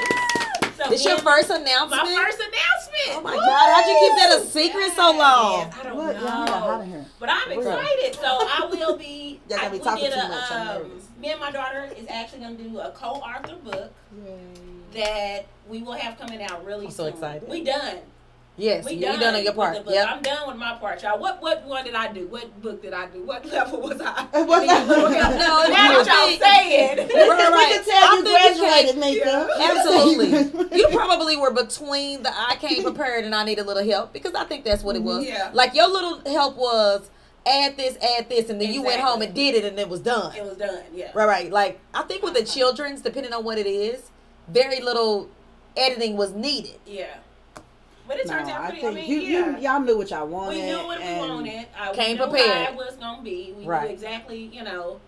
So 0.62 0.65
This 0.88 1.04
your 1.04 1.18
first 1.18 1.50
announcement. 1.50 2.02
my 2.02 2.24
first 2.24 2.38
announcement. 2.38 3.08
Oh 3.08 3.20
my 3.22 3.34
God! 3.34 3.74
How'd 3.74 3.86
you 3.86 3.96
keep 4.00 4.16
that 4.18 4.38
a 4.38 4.46
secret 4.46 4.92
so 4.94 5.16
long? 5.16 5.60
Yes, 5.60 5.74
I 5.78 5.82
don't 5.84 5.96
Look, 5.96 6.16
y'all 6.16 6.24
got 6.24 6.48
out 6.48 6.80
of 6.80 6.86
know. 6.86 6.92
here. 6.92 7.06
But 7.18 7.28
I'm 7.30 7.52
excited. 7.52 8.14
So 8.14 8.26
I 8.26 8.68
will 8.70 8.96
be. 8.96 9.40
Y'all 9.48 9.58
gotta 9.58 9.66
I, 9.66 9.70
be 9.70 9.78
we 9.78 9.84
talking 9.84 10.10
too 10.10 10.18
a, 10.18 10.28
much, 10.28 10.50
um, 10.52 10.90
me 11.20 11.30
and 11.30 11.40
my 11.40 11.50
daughter 11.50 11.88
is 11.96 12.06
actually 12.08 12.40
going 12.40 12.56
to 12.56 12.62
do 12.62 12.78
a 12.80 12.90
co-author 12.90 13.56
book 13.56 13.92
that 14.92 15.46
we 15.68 15.82
will 15.82 15.92
have 15.92 16.18
coming 16.18 16.42
out 16.42 16.64
really 16.64 16.86
I'm 16.86 16.92
so 16.92 17.04
soon. 17.04 17.12
excited. 17.12 17.48
We 17.48 17.64
done. 17.64 17.98
Yes, 18.58 18.86
We 18.86 18.92
you 18.94 19.02
done, 19.02 19.20
done 19.20 19.34
on 19.34 19.44
your 19.44 19.52
part. 19.52 19.84
book. 19.84 19.92
Yep. 19.94 20.08
I'm 20.08 20.22
done 20.22 20.48
with 20.48 20.56
my 20.56 20.76
part, 20.78 21.02
y'all. 21.02 21.18
What 21.18 21.42
what 21.42 21.64
one 21.66 21.84
did 21.84 21.94
I 21.94 22.10
do? 22.10 22.26
What 22.28 22.62
book 22.62 22.80
did 22.80 22.94
I 22.94 23.06
do? 23.06 23.22
What 23.22 23.44
level 23.52 23.82
was 23.82 24.00
I? 24.00 24.26
Uh, 24.32 24.44
what 24.44 24.66
I 24.68 24.78
need 24.78 24.84
a 24.84 24.86
little 24.86 25.10
level? 25.10 25.38
No, 25.38 25.64
now 25.68 25.98
you 25.98 26.04
that 26.04 26.06
y'all 26.06 26.26
think- 26.26 26.42
saying. 26.42 26.96
Right, 26.96 27.50
right. 27.50 27.68
We 27.68 27.74
can 27.74 27.84
tell 27.84 28.04
I'm 28.04 28.24
you 28.24 28.32
thinking 28.32 28.62
graduated, 28.62 28.98
Mika. 28.98 29.48
Absolutely. 29.60 30.78
you 30.78 30.88
probably 30.88 31.36
were 31.36 31.52
between 31.52 32.22
the 32.22 32.30
I 32.34 32.56
came 32.56 32.82
prepared 32.82 33.24
and 33.24 33.34
I 33.34 33.44
need 33.44 33.58
a 33.58 33.64
little 33.64 33.84
help 33.84 34.12
because 34.14 34.34
I 34.34 34.44
think 34.44 34.64
that's 34.64 34.82
what 34.82 34.96
it 34.96 35.02
was. 35.02 35.26
Yeah. 35.26 35.50
Like 35.52 35.74
your 35.74 35.88
little 35.88 36.20
help 36.24 36.56
was 36.56 37.10
add 37.46 37.76
this, 37.76 37.96
add 38.02 38.28
this, 38.30 38.48
and 38.48 38.58
then 38.60 38.72
you 38.72 38.82
went 38.82 39.00
home 39.02 39.20
and 39.22 39.34
did 39.34 39.54
it 39.54 39.64
and 39.64 39.78
it 39.78 39.88
was 39.88 40.00
done. 40.00 40.34
It 40.34 40.42
was 40.44 40.56
done. 40.56 40.82
Yeah. 40.94 41.10
Right, 41.14 41.26
right. 41.26 41.50
Like 41.52 41.78
I 41.92 42.02
think 42.04 42.22
with 42.22 42.32
the 42.34 42.44
children's, 42.44 43.02
depending 43.02 43.34
on 43.34 43.44
what 43.44 43.58
it 43.58 43.66
is, 43.66 44.10
very 44.48 44.80
little 44.80 45.28
editing 45.76 46.16
was 46.16 46.32
needed. 46.32 46.78
Yeah. 46.86 47.16
But 48.06 48.18
it 48.18 48.26
No, 48.26 48.34
turns 48.34 48.48
out 48.48 48.60
I 48.60 48.66
pretty. 48.70 48.80
think 48.82 48.92
I 48.92 49.00
mean, 49.00 49.10
you, 49.10 49.18
yeah. 49.20 49.56
you, 49.58 49.62
y'all 49.62 49.80
knew 49.80 49.98
what 49.98 50.10
y'all 50.10 50.26
wanted. 50.26 50.56
we 50.56 50.62
knew 50.62 50.76
what 50.78 50.98
we 51.00 51.28
wanted. 51.28 51.66
I 51.78 51.92
Came 51.92 52.18
we 52.18 52.24
knew 52.24 52.30
prepared. 52.30 52.66
how 52.66 52.72
it 52.72 52.76
was 52.76 52.96
gonna 52.96 53.22
be. 53.22 53.54
We 53.58 53.64
Right. 53.64 53.88
knew 53.88 53.94
exactly. 53.94 54.50
You 54.52 54.62
know, 54.64 55.00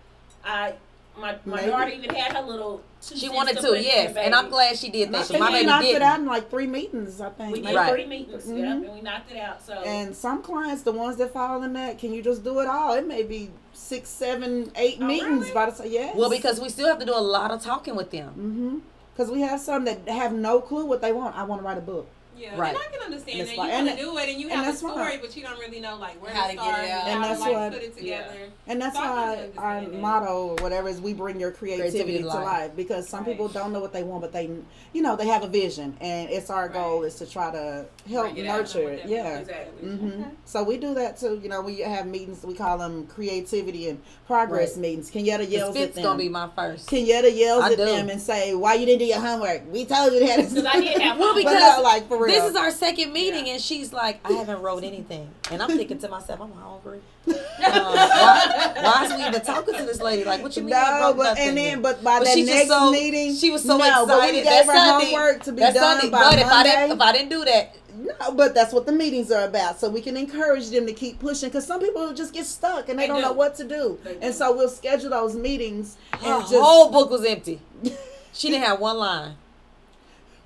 I 0.43 0.73
my 1.17 1.35
my 1.45 1.57
Maybe. 1.57 1.69
daughter 1.71 1.89
even 1.89 2.15
had 2.15 2.33
her 2.33 2.41
little. 2.43 2.81
She 3.01 3.27
wanted 3.29 3.57
to, 3.59 3.73
in, 3.73 3.83
yes, 3.83 4.15
and 4.17 4.33
I'm 4.35 4.49
glad 4.49 4.77
she 4.77 4.89
did 4.89 5.09
that. 5.11 5.15
I 5.15 5.19
'cause 5.19 5.27
think 5.29 5.39
My 5.41 5.47
we 5.49 5.53
baby 5.55 5.65
knocked 5.67 5.83
it 5.85 5.87
didn't. 5.93 6.03
out 6.03 6.19
in 6.19 6.25
like 6.25 6.49
three 6.49 6.67
meetings, 6.67 7.19
I 7.21 7.29
think. 7.29 7.53
We 7.55 7.61
did 7.61 7.75
Right. 7.75 7.91
three 7.93 8.05
meetings. 8.05 8.45
Mhm. 8.45 8.57
Yeah, 8.59 8.71
and 8.71 8.93
we 8.93 9.01
knocked 9.01 9.31
it 9.31 9.37
out. 9.37 9.61
So 9.65 9.73
And 9.73 10.15
some 10.15 10.41
clients, 10.41 10.83
the 10.83 10.91
ones 10.91 11.15
that 11.17 11.33
fall 11.33 11.61
in 11.63 11.73
that, 11.73 11.97
can 11.97 12.13
you 12.13 12.21
just 12.21 12.43
do 12.43 12.59
it 12.59 12.67
all? 12.67 12.93
It 12.93 13.05
may 13.07 13.23
be 13.23 13.51
six, 13.73 14.09
seven, 14.09 14.71
eight 14.75 14.97
Oh, 15.01 15.05
meetings 15.05 15.39
really? 15.41 15.51
by 15.53 15.69
the 15.69 15.71
time. 15.83 15.91
Yes. 15.91 16.15
Well, 16.15 16.29
because 16.29 16.59
we 16.61 16.69
still 16.69 16.87
have 16.87 16.99
to 16.99 17.05
do 17.05 17.13
a 17.15 17.19
lot 17.19 17.51
of 17.51 17.61
talking 17.61 17.95
with 17.95 18.11
them. 18.11 18.29
Mm-hmm. 18.29 18.77
Because 19.15 19.31
we 19.31 19.41
have 19.41 19.59
some 19.59 19.83
that 19.85 20.07
have 20.07 20.31
no 20.31 20.61
clue 20.61 20.85
what 20.85 21.01
they 21.01 21.11
want. 21.11 21.37
I 21.37 21.43
want 21.43 21.61
to 21.61 21.65
write 21.67 21.77
a 21.77 21.81
book. 21.81 22.07
Yeah, 22.39 22.57
Right. 22.57 22.69
and 22.69 22.77
I 22.77 22.87
can 22.95 23.01
understand 23.03 23.39
that 23.39 23.43
it's 23.43 23.51
you 23.51 23.57
like- 23.57 23.71
want 23.73 23.89
to 23.89 23.95
do 23.97 24.17
it 24.17 24.29
and 24.29 24.39
you 24.39 24.47
and 24.47 24.55
have 24.55 24.63
a 24.67 24.71
that's 24.71 24.81
why- 24.83 24.91
story, 24.91 25.17
but 25.21 25.35
you 25.35 25.43
don't 25.43 25.59
really 25.59 25.79
know 25.81 25.97
like 25.97 26.21
where 26.23 26.31
How 26.31 26.45
to 26.45 26.51
to 26.51 26.55
get 26.55 26.65
it 26.85 26.89
out. 26.91 27.01
and 27.01 27.09
And 27.09 27.23
how 27.23 27.27
that's 27.29 27.43
to 27.43 27.51
like 27.51 27.73
put 27.73 27.81
it 27.83 27.93
yeah. 28.01 28.17
together. 28.23 28.39
And 28.67 28.81
that's 28.81 28.95
So 28.95 29.01
why 29.01 29.49
our 29.57 29.77
understand 29.77 30.01
motto 30.01 30.47
or 30.49 30.55
whatever 30.63 30.87
is 30.87 31.01
we 31.01 31.13
bring 31.13 31.39
your 31.39 31.51
creativity, 31.51 31.91
Creativity 31.91 32.17
to 32.19 32.23
to 32.23 32.27
life. 32.29 32.45
life. 32.45 32.71
because 32.75 33.09
some 33.09 33.25
Right. 33.25 33.31
people 33.31 33.47
don't 33.49 33.73
know 33.73 33.79
what 33.81 33.91
they 33.93 34.03
want, 34.03 34.21
but 34.21 34.31
they, 34.31 34.49
you 34.93 35.01
know, 35.01 35.15
they 35.17 35.27
have 35.27 35.43
a 35.43 35.47
vision, 35.47 35.97
and 35.99 36.29
it's 36.29 36.49
our 36.49 36.69
goal 36.69 37.03
is 37.03 37.15
to 37.15 37.25
try 37.25 37.51
to 37.51 37.85
help 38.09 38.33
Bring 38.33 38.45
nurture 38.45 38.89
it. 38.89 39.05
Yeah. 39.05 39.39
Exactly. 39.39 39.89
hmm 39.89 40.23
So 40.45 40.63
we 40.63 40.77
do 40.77 40.93
that 40.93 41.19
too. 41.19 41.39
You 41.43 41.49
know, 41.49 41.61
we 41.61 41.79
have 41.79 42.07
meetings. 42.07 42.43
We 42.43 42.53
call 42.53 42.77
them 42.77 43.05
creativity 43.07 43.89
and 43.89 43.99
progress 44.27 44.71
Right. 44.71 44.81
meetings. 44.81 45.11
Kenyatta 45.11 45.49
yells 45.49 45.75
at 45.75 45.81
Fifth's 45.81 45.95
them. 45.95 46.03
gonna 46.03 46.17
be 46.19 46.29
my 46.29 46.47
first. 46.55 46.87
Kenyatta 46.89 47.35
yells 47.35 47.63
I 47.63 47.71
at 47.71 47.77
do. 47.77 47.85
them 47.85 48.09
and 48.09 48.21
say, 48.21 48.53
"Why 48.55 48.75
you 48.75 48.85
didn't 48.85 48.99
do 48.99 49.05
your 49.05 49.19
homework? 49.19 49.63
We 49.71 49.85
told 49.85 50.13
you 50.13 50.19
that." 50.21 50.37
Because 50.49 50.65
I 50.65 50.79
did 50.79 51.01
have 51.01 51.19
Well, 51.19 51.35
because 51.35 51.83
like 51.83 52.07
for 52.07 52.17
real. 52.17 52.28
This 52.29 52.43
is 52.49 52.55
our 52.55 52.71
second 52.71 53.11
meeting, 53.13 53.49
and 53.49 53.61
she's 53.61 53.91
like, 53.93 54.19
I 54.25 54.33
haven't 54.33 54.61
wrote 54.61 54.83
anything. 54.83 55.29
And 55.51 55.61
I'm 55.61 55.69
thinking 55.69 55.97
to 55.99 56.09
myself, 56.09 56.39
I'm 56.41 56.51
hungry. 56.51 56.99
Uh, 57.27 57.33
why, 57.59 58.73
why 58.81 59.05
is 59.05 59.13
we 59.13 59.25
even 59.27 59.41
talking 59.41 59.75
to 59.75 59.83
this 59.83 59.99
lady? 60.01 60.23
Like, 60.23 60.41
what 60.41 60.55
you 60.55 60.63
mean? 60.63 60.71
No, 60.71 60.99
wrote 61.01 61.17
but 61.17 61.23
nothing 61.23 61.47
and 61.49 61.57
then 61.57 61.81
but 61.81 62.03
by 62.03 62.19
But 62.19 62.25
that 62.25 62.33
she 62.33 62.41
just 62.45 62.53
next 62.53 62.69
so- 62.69 62.91
meeting, 62.91 63.35
she 63.35 63.51
was 63.51 63.63
so 63.63 63.77
no, 63.77 64.05
but 64.05 64.19
we 64.21 64.39
excited. 64.39 64.43
gave 64.43 64.43
That 64.45 64.65
her 64.65 64.73
Sunday- 64.75 65.05
homework 65.11 65.43
to 65.43 65.51
be 65.51 65.59
That's 65.59 65.75
done 65.75 65.99
Sunday. 65.99 66.11
by 66.11 66.19
But 66.31 66.39
if 66.39 66.47
I 66.47 66.63
didn't, 66.63 66.91
if 66.91 67.01
I 67.01 67.11
didn't 67.11 67.29
do 67.29 67.45
that, 67.45 67.75
No, 67.97 68.31
but 68.33 68.53
that's 68.55 68.71
what 68.73 68.85
the 68.85 68.91
meetings 68.93 69.31
are 69.31 69.45
about. 69.45 69.79
So 69.79 69.89
we 69.89 70.01
can 70.01 70.15
encourage 70.15 70.69
them 70.69 70.85
to 70.87 70.93
keep 70.93 71.19
pushing 71.19 71.49
because 71.49 71.65
some 71.67 71.81
people 71.81 72.13
just 72.13 72.33
get 72.33 72.45
stuck 72.45 72.87
and 72.89 72.97
they, 72.97 73.03
They 73.03 73.07
don't 73.07 73.17
do. 73.17 73.21
know 73.23 73.33
what 73.33 73.55
to 73.55 73.63
do. 73.67 73.99
They 74.03 74.13
do. 74.13 74.19
And 74.21 74.33
so 74.33 74.55
we'll 74.55 74.69
schedule 74.69 75.09
those 75.09 75.35
meetings 75.35 75.97
her 76.13 76.17
and 76.33 76.41
just 76.43 76.53
whole 76.55 76.89
book 76.91 77.09
was 77.09 77.25
empty. 77.25 77.59
She 78.31 78.49
didn't 78.51 78.63
have 78.65 78.79
one 78.79 78.97
line. 78.97 79.35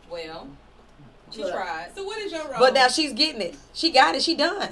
Well, 0.10 0.48
she 1.34 1.44
Look. 1.44 1.54
tried. 1.54 1.90
So 1.96 2.04
what 2.04 2.18
is 2.20 2.32
your 2.32 2.44
role? 2.50 2.60
But 2.60 2.74
now 2.74 2.88
she's 2.88 3.14
getting 3.14 3.42
it. 3.42 3.56
She 3.74 3.92
got 3.92 4.16
it. 4.16 4.22
She 4.22 4.36
done. 4.36 4.70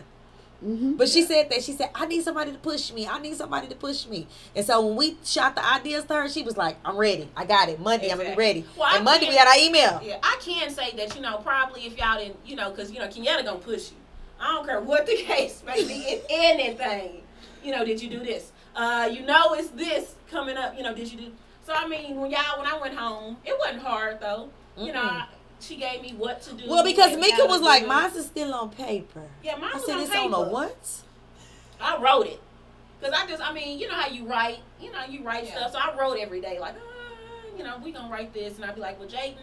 Mhm. 0.64 0.96
But 0.96 1.10
she 1.10 1.24
said 1.24 1.50
that 1.50 1.64
she 1.64 1.72
said, 1.74 1.90
"I 1.96 2.06
need 2.06 2.24
somebody 2.24 2.52
to 2.52 2.58
push 2.60 2.92
me. 2.92 3.08
I 3.08 3.18
need 3.20 3.36
somebody 3.36 3.68
to 3.68 3.74
push 3.76 4.06
me." 4.06 4.28
And 4.56 4.64
so 4.64 4.80
when 4.86 4.96
we 4.96 5.18
shot 5.26 5.56
the 5.56 5.66
ideas 5.68 6.04
to 6.06 6.14
her, 6.14 6.30
she 6.30 6.44
was 6.44 6.56
like, 6.56 6.78
"I'm 6.86 6.98
ready. 6.98 7.28
I 7.36 7.46
got 7.46 7.70
it. 7.70 7.80
Monday, 7.80 8.12
I'm 8.12 8.20
gonna 8.20 8.30
be 8.32 8.36
ready." 8.36 8.66
Well, 8.78 8.88
I 8.92 8.98
and 8.98 9.04
Monday 9.06 9.28
we 9.28 9.34
can't- 9.34 9.48
got 9.48 9.58
our 9.58 9.64
email. 9.64 10.02
Yeah, 10.04 10.18
I 10.22 10.38
can 10.40 10.70
say 10.70 10.92
that, 10.98 11.16
you 11.16 11.22
know, 11.22 11.38
probably 11.38 11.88
if 11.88 11.98
y'all 11.98 12.20
didn't, 12.20 12.38
you 12.46 12.56
know, 12.56 12.70
because, 12.70 12.92
you 12.92 13.00
know, 13.00 13.08
Kenyatta 13.08 13.44
gonna 13.44 13.58
push 13.58 13.90
you. 13.90 13.98
I 14.40 14.54
don't 14.54 14.66
care 14.68 14.80
what 14.82 15.08
the 15.08 15.16
case 15.32 15.64
may 15.66 15.84
be, 15.84 16.08
in 16.14 16.22
anything. 16.30 17.24
You 17.64 17.72
know, 17.72 17.84
did 17.84 18.00
you 18.02 18.10
do 18.12 18.20
this? 18.20 18.52
Uh, 18.76 19.10
you 19.12 19.22
know 19.26 19.54
it's 19.54 19.70
this 19.70 20.14
coming 20.30 20.58
up, 20.58 20.78
you 20.78 20.84
know, 20.84 20.94
did 20.94 21.12
you 21.12 21.18
do... 21.18 21.32
So, 21.66 21.74
I 21.74 21.88
mean, 21.88 22.20
when 22.20 22.32
y'all, 22.32 22.58
when 22.60 22.68
I 22.68 22.78
went 22.80 22.96
home, 22.96 23.38
it 23.46 23.56
wasn't 23.60 23.82
hard, 23.82 24.20
though. 24.20 24.50
You 24.78 24.94
know, 24.94 25.02
Mm-mm. 25.02 25.22
I, 25.22 25.26
she 25.62 25.76
gave 25.78 26.02
me 26.02 26.14
what 26.18 26.42
to 26.44 26.54
do. 26.54 26.70
Well, 26.70 26.84
because 26.84 27.14
and 27.14 27.22
Mika 27.22 27.46
was 27.46 27.62
like, 27.62 27.84
do 27.84 27.88
"Mine's 27.88 28.16
is 28.16 28.26
still 28.26 28.54
on 28.54 28.70
paper." 28.72 29.22
Yeah, 29.44 29.56
mine 29.58 29.72
I 29.72 29.76
was 29.76 29.86
said, 29.86 29.96
on 29.96 30.02
"It's 30.02 30.10
paper. 30.12 30.36
on 30.36 30.48
a 30.48 30.52
what?" 30.52 31.02
I 31.80 31.98
wrote 32.02 32.28
it. 32.28 32.42
Because 33.00 33.16
I 33.20 33.26
just, 33.28 33.42
I 33.42 33.52
mean, 33.52 33.80
you 33.80 33.88
know 33.88 33.96
how 33.96 34.08
you 34.10 34.26
write, 34.26 34.60
you 34.80 34.92
know, 34.92 35.00
you 35.10 35.24
write 35.24 35.46
Yeah. 35.46 35.68
stuff. 35.68 35.72
So 35.72 35.80
I 35.80 35.98
wrote 36.00 36.20
every 36.20 36.40
day, 36.40 36.60
like, 36.60 36.76
uh, 36.76 37.58
you 37.58 37.64
know, 37.64 37.78
we 37.84 37.92
going 37.92 38.06
to 38.06 38.12
write 38.12 38.32
this. 38.34 38.58
And 38.58 38.66
I'd 38.66 38.76
be 38.76 38.82
like, 38.82 39.00
well, 39.00 39.10
Jayden. 39.10 39.38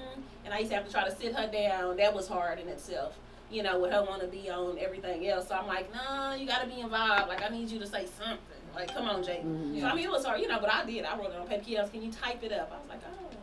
And 0.44 0.54
I 0.54 0.58
used 0.60 0.70
to 0.70 0.76
have 0.76 0.86
to 0.86 0.92
try 0.92 1.04
to 1.04 1.14
sit 1.14 1.34
her 1.34 1.48
down. 1.50 1.96
That 1.96 2.14
was 2.14 2.28
hard 2.28 2.60
in 2.60 2.68
itself, 2.68 3.16
you 3.50 3.64
know, 3.64 3.80
with 3.80 3.90
her 3.90 4.04
want 4.04 4.20
to 4.22 4.28
be 4.28 4.48
on 4.48 4.78
everything 4.78 5.26
else. 5.28 5.48
So 5.48 5.56
I'm 5.56 5.66
like, 5.66 5.92
no, 5.92 6.34
you 6.34 6.46
got 6.46 6.62
to 6.62 6.68
be 6.68 6.80
involved. 6.80 7.28
Like, 7.28 7.42
I 7.42 7.48
need 7.48 7.68
you 7.68 7.80
to 7.80 7.86
say 7.86 8.06
something. 8.06 8.38
Like, 8.76 8.94
come 8.94 9.08
on, 9.08 9.24
Jayden. 9.24 9.44
Mhm. 9.44 9.80
So, 9.80 9.86
I 9.88 9.94
mean, 9.96 10.04
it 10.04 10.10
was 10.12 10.24
hard, 10.24 10.40
you 10.40 10.46
know, 10.46 10.60
but 10.60 10.72
I 10.72 10.84
did. 10.86 11.04
I 11.04 11.18
wrote 11.18 11.30
it 11.32 11.36
on 11.40 11.48
paper. 11.48 11.64
Kids, 11.64 11.90
can 11.90 12.00
you 12.02 12.12
type 12.12 12.44
it 12.44 12.52
up? 12.52 12.70
I 12.72 12.78
was 12.78 12.88
like, 12.88 13.00
oh. 13.10 13.36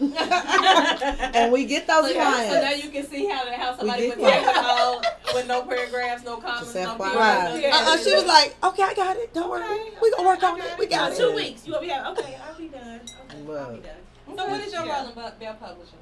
and 1.34 1.52
we 1.52 1.64
get 1.64 1.86
those 1.86 2.04
So, 2.04 2.10
yeah, 2.10 2.30
clients. 2.30 2.54
so 2.54 2.60
now 2.60 2.70
you 2.70 2.90
can 2.90 3.06
see 3.06 3.26
how 3.26 3.50
how 3.52 3.76
somebody 3.76 4.02
We 4.04 4.08
would 4.10 4.18
get 4.18 4.44
take 4.44 4.56
it 4.56 5.34
with 5.34 5.46
no 5.48 5.62
paragraphs, 5.62 6.24
no 6.24 6.36
comments, 6.36 6.74
no 6.74 6.80
FYI. 6.80 6.96
periods, 6.98 7.16
Right. 7.16 7.60
no- 7.62 7.76
Uh-uh, 7.92 7.96
she 7.98 8.14
was 8.14 8.24
like, 8.26 8.56
"Okay, 8.62 8.82
I 8.84 8.94
got 8.94 9.16
it. 9.16 9.34
Don't 9.34 9.50
worry. 9.50 9.64
Okay, 9.64 9.92
We 10.00 10.10
gonna 10.12 10.28
work 10.28 10.42
on 10.44 10.60
I 10.60 10.64
it. 10.66 10.78
We 10.78 10.86
got 10.86 11.10
In 11.10 11.16
it." 11.16 11.18
Two 11.18 11.34
weeks. 11.34 11.66
You 11.66 11.72
will 11.72 11.80
be 11.80 11.88
happy. 11.88 12.20
Okay, 12.20 12.38
I'll 12.48 12.54
be 12.56 12.68
done. 12.68 13.00
Okay, 13.00 13.58
I'll 13.58 13.72
be 13.72 13.80
done. 13.80 14.36
So 14.36 14.46
what 14.48 14.60
is 14.60 14.72
your 14.72 14.84
Yeah. 14.86 15.00
role 15.00 15.08
in 15.08 15.14
Bell 15.14 15.56
Publishing? 15.60 15.98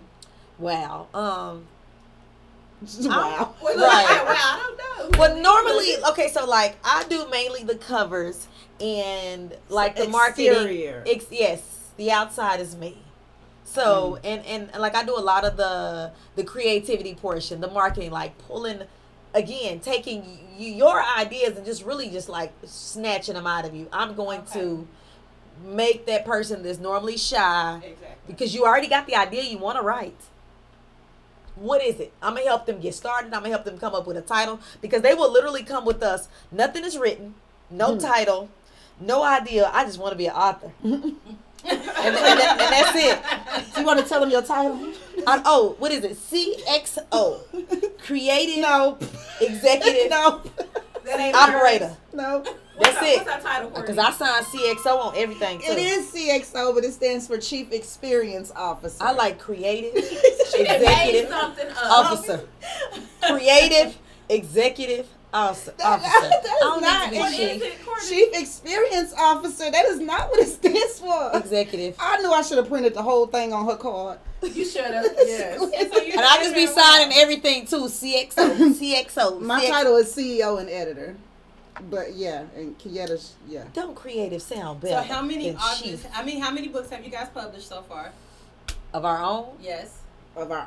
Wow. 0.59 1.07
Um. 1.15 1.67
wow. 3.01 3.55
Well, 3.63 3.77
Right. 3.79 4.23
Well, 4.27 4.37
I 4.37 4.75
don't 4.77 5.13
know. 5.13 5.19
Well, 5.19 5.37
normally, 5.41 5.97
okay, 6.11 6.29
so 6.29 6.45
like 6.45 6.77
I 6.85 7.05
do 7.09 7.27
mainly 7.31 7.63
the 7.63 7.77
covers 7.77 8.47
and 8.81 9.57
like 9.71 9.97
the 9.97 10.09
marketing. 10.09 10.47
Exterior. 10.53 11.03
Ex- 11.07 11.27
yes, 11.31 11.63
the 11.97 12.11
outside 12.13 12.61
is 12.61 12.77
me. 12.77 12.99
So 13.77 14.12
mm. 14.12 14.20
and, 14.24 14.47
and 14.47 14.70
and 14.72 14.81
like 14.81 14.97
I 14.97 15.05
do 15.05 15.14
a 15.16 15.20
lot 15.20 15.45
of 15.45 15.57
the 15.57 16.12
the 16.35 16.43
creativity 16.43 17.14
portion, 17.14 17.61
the 17.61 17.70
marketing, 17.70 18.11
like 18.11 18.37
pulling 18.39 18.83
again, 19.35 19.81
taking 19.81 20.24
your 20.59 21.03
ideas 21.03 21.57
and 21.59 21.66
just 21.66 21.85
really 21.85 22.09
just 22.09 22.29
like 22.29 22.53
snatching 22.64 23.35
them 23.35 23.47
out 23.47 23.66
of 23.66 23.74
you. 23.74 23.87
I'm 23.93 24.14
going 24.14 24.43
to 24.55 24.89
make 25.64 26.07
that 26.07 26.24
person 26.24 26.62
that's 26.62 26.79
normally 26.79 27.18
shy 27.18 27.77
Exactly. 27.77 28.09
because 28.27 28.55
you 28.55 28.64
already 28.64 28.89
got 28.89 29.07
the 29.07 29.14
idea 29.14 29.43
you 29.43 29.59
want 29.59 29.77
to 29.79 29.83
write. 29.83 30.16
What 31.55 31.83
is 31.83 32.01
it? 32.01 32.12
I'm 32.22 32.35
gonna 32.35 32.47
help 32.47 32.66
them 32.66 32.81
get 32.81 32.95
started. 32.95 33.33
I'm 33.33 33.41
gonna 33.41 33.51
help 33.51 33.64
them 33.64 33.79
come 33.79 33.95
up 33.95 34.07
with 34.07 34.16
a 34.16 34.22
title 34.22 34.61
because 34.81 35.03
they 35.03 35.14
will 35.14 35.33
literally 35.33 35.62
come 35.62 35.85
with 35.85 36.03
us. 36.03 36.29
Nothing 36.51 36.85
is 36.85 36.99
written, 36.99 37.35
no 37.70 37.97
mm. 37.97 38.01
title, 38.01 38.51
no 39.01 39.22
idea. 39.22 39.70
I 39.72 39.85
just 39.85 39.99
want 39.99 40.12
to 40.12 40.18
be 40.18 40.27
an 40.27 40.35
author, 40.35 40.72
and, 41.69 41.81
and, 41.81 42.17
that- 42.17 42.57
and 42.61 42.73
that's 42.73 43.64
it. 43.67 43.75
Do 43.75 43.81
you 43.81 43.87
want 43.87 44.01
to 44.01 44.07
tell 44.07 44.21
them 44.21 44.31
your 44.31 44.43
title? 44.43 44.93
I, 45.27 45.43
oh, 45.45 45.75
what 45.79 45.91
is 45.93 46.05
it? 46.05 46.12
CXO, 46.12 47.99
creative 47.99 48.59
no. 48.62 48.99
executive 49.41 50.11
no. 50.11 50.43
That 51.05 51.21
ain't 51.21 51.37
operator. 51.37 51.97
No. 52.12 52.45
What's 52.77 52.93
That's 52.95 53.03
our, 53.03 53.07
it. 53.07 53.17
What's 53.27 53.31
our 53.31 53.41
title? 53.41 53.71
Because 53.71 53.97
I 53.99 54.11
signed 54.11 54.45
CXO 54.47 54.99
on 55.07 55.17
everything 55.17 55.61
too. 55.61 55.73
It 55.73 55.79
is 55.79 56.12
CXO, 56.12 56.75
but 56.75 56.85
it 56.85 56.93
stands 56.93 57.27
for 57.27 57.39
Chief 57.39 57.73
Experience 57.73 58.53
Officer. 58.55 59.03
I 59.03 59.12
like 59.12 59.39
creative 59.39 59.93
She 60.51 60.64
done 60.64 60.83
made 60.83 61.21
executive 61.21 61.31
something 61.31 61.69
up. 61.71 61.77
officer, 62.12 62.49
creative 63.23 63.97
executive 64.29 65.07
officer. 65.37 65.72
That- 65.78 65.87
officer. 65.87 66.28
that 66.28 66.43
is 66.45 66.51
I 66.51 66.59
don't 66.61 66.80
not- 66.82 67.11
need 67.12 67.18
What 67.18 67.30
to 67.32 67.37
be 67.37 67.43
is 67.45 67.62
chief. 67.62 67.72
it, 67.72 68.09
Chief 68.09 68.41
Experience 68.43 69.14
Officer. 69.18 69.70
That 69.70 69.84
is 69.87 70.01
not 70.01 70.30
what 70.30 70.41
it 70.41 70.49
stands 70.49 70.99
for. 70.99 71.30
Executive. 71.34 71.97
I 71.99 72.18
knew 72.20 72.30
I 72.32 72.43
should 72.43 72.59
have 72.59 72.68
printed 72.68 72.95
the 72.95 73.03
whole 73.03 73.26
thing 73.26 73.53
on 73.53 73.66
her 73.66 73.76
card. 73.76 74.18
You 74.43 74.64
should 74.64 74.84
have. 74.84 75.05
Yes. 75.26 75.61
And 75.61 75.93
so 75.93 76.01
you 76.01 76.12
And 76.12 76.20
I 76.20 76.37
just 76.43 76.55
be 76.55 76.66
signing 76.66 77.16
everything 77.18 77.66
too. 77.66 77.87
CXO, 77.89 78.57
CXO. 78.78 79.41
My 79.41 79.61
CXO. 79.64 79.68
title 79.70 79.97
is 79.97 80.14
CEO 80.14 80.61
and 80.61 80.68
editor. 80.70 81.16
But 81.91 82.14
yeah, 82.14 82.45
and 82.57 82.78
Kieta's 82.78 83.34
yeah. 83.49 83.64
Don't 83.74 83.95
creative 83.95 84.41
sound 84.41 84.82
So 84.82 85.03
how 85.03 85.20
many 85.22 85.55
authors? 85.55 85.80
chief 85.82 86.07
I 86.14 86.22
mean, 86.24 86.41
how 86.41 86.51
many 86.51 86.68
books 86.68 86.89
have 86.91 87.05
you 87.05 87.11
guys 87.11 87.28
published 87.34 87.68
so 87.68 87.82
far? 87.82 88.12
of 88.95 89.05
our 89.05 89.22
own? 89.22 89.49
Yes. 89.61 89.99
Of 90.37 90.51
our 90.53 90.66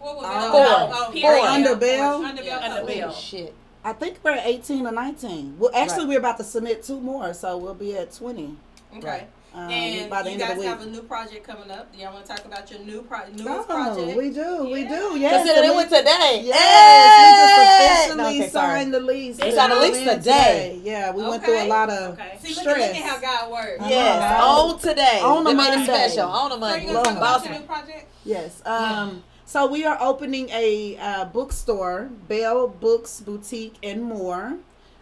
What 0.00 0.16
was 0.16 0.24
it? 0.24 0.50
Four. 0.50 0.60
Oh, 0.66 0.90
oh, 0.92 1.04
Four. 1.04 1.12
period. 1.12 1.44
Under 1.44 1.76
Bell? 1.76 2.24
Under 2.24 2.42
Yeah, 2.42 2.58
Bell. 2.58 2.64
under 2.70 2.76
Publishing. 2.80 3.00
Bell. 3.02 3.12
Shit. 3.12 3.54
I 3.84 3.92
think 3.94 4.18
we're 4.22 4.32
at 4.32 4.46
18 4.46 4.86
or 4.86 4.92
19. 4.92 5.56
Well, 5.58 5.70
actually, 5.74 6.00
Right. 6.00 6.08
we're 6.08 6.18
about 6.18 6.36
to 6.38 6.44
submit 6.44 6.82
two 6.84 7.00
more, 7.00 7.32
so 7.32 7.56
we'll 7.56 7.74
be 7.74 7.96
at 7.96 8.12
20 8.12 8.56
Okay. 8.98 9.06
Right. 9.06 9.28
um, 9.54 9.70
And 9.70 10.10
by 10.10 10.22
the 10.22 10.28
you 10.30 10.34
end 10.34 10.42
of 10.42 10.48
guys 10.48 10.56
the 10.56 10.60
week. 10.62 10.68
have 10.68 10.82
a 10.82 10.86
new 10.86 11.02
project 11.02 11.46
coming 11.46 11.70
up. 11.70 11.90
Do 11.92 11.98
y'all 11.98 12.12
want 12.12 12.26
to 12.26 12.32
talk 12.36 12.44
about 12.44 12.70
your 12.70 12.80
new 12.80 13.02
pro- 13.02 13.26
newest 13.34 13.48
Oh, 13.48 13.62
project? 13.64 14.18
we 14.18 14.30
do, 14.30 14.64
we 14.64 14.84
do. 14.84 15.16
Yeah. 15.16 15.30
Yes, 15.30 15.36
Consider 15.46 15.62
and 15.62 15.72
it 15.72 15.76
we- 15.76 15.84
today. 15.84 16.42
Yes, 16.44 17.16
we 17.20 18.06
just 18.06 18.16
No, 18.18 18.24
officially 18.24 18.40
okay, 18.42 18.50
signed 18.50 18.94
the 18.94 19.00
lease. 19.00 19.36
They 19.38 19.54
signed 19.54 19.72
the 19.72 19.76
went 19.78 19.92
lease 19.94 20.06
in 20.08 20.18
today. 20.18 20.80
Yeah, 20.84 21.10
we 21.12 21.22
went 21.22 21.42
through 21.44 21.62
a 21.62 21.68
lot 21.68 21.88
of 21.88 22.12
Okay. 22.18 22.38
See, 22.42 22.48
look, 22.54 22.58
stress. 22.60 22.76
at- 22.76 22.94
look 22.96 23.04
at 23.04 23.10
how 23.10 23.18
God 23.40 23.50
works. 23.52 23.82
Yes, 23.88 24.42
on 24.42 24.78
today. 24.78 25.20
On 25.22 25.46
a 25.46 25.50
they 25.50 25.54
made 25.54 25.62
it 25.72 25.76
Monday. 25.78 25.84
special. 26.08 26.28
On 26.30 26.50
a 26.50 26.54
So 26.54 26.60
Monday. 26.60 26.80
you 26.86 26.92
gonna 26.92 27.04
talk 27.04 27.16
about 27.16 27.42
your 27.44 27.52
man. 27.52 27.60
new 27.62 27.66
project? 27.66 28.06
Yes. 28.24 28.62
Um. 28.66 29.24
So 29.50 29.66
we 29.66 29.84
are 29.84 29.98
opening 30.00 30.48
a 30.50 30.96
uh, 30.96 31.24
bookstore, 31.24 32.08
Bell 32.28 32.68
Books 32.68 33.20
Boutique 33.20 33.74
and 33.82 34.00
More, 34.00 34.58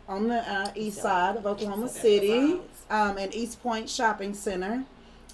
on 0.08 0.28
the 0.28 0.38
uh, 0.38 0.72
east 0.74 1.02
side 1.02 1.36
of 1.36 1.44
Oklahoma 1.44 1.90
City, 1.90 2.58
um, 2.88 3.18
in 3.18 3.30
East 3.34 3.62
Point 3.62 3.90
Shopping 3.90 4.32
Center. 4.32 4.86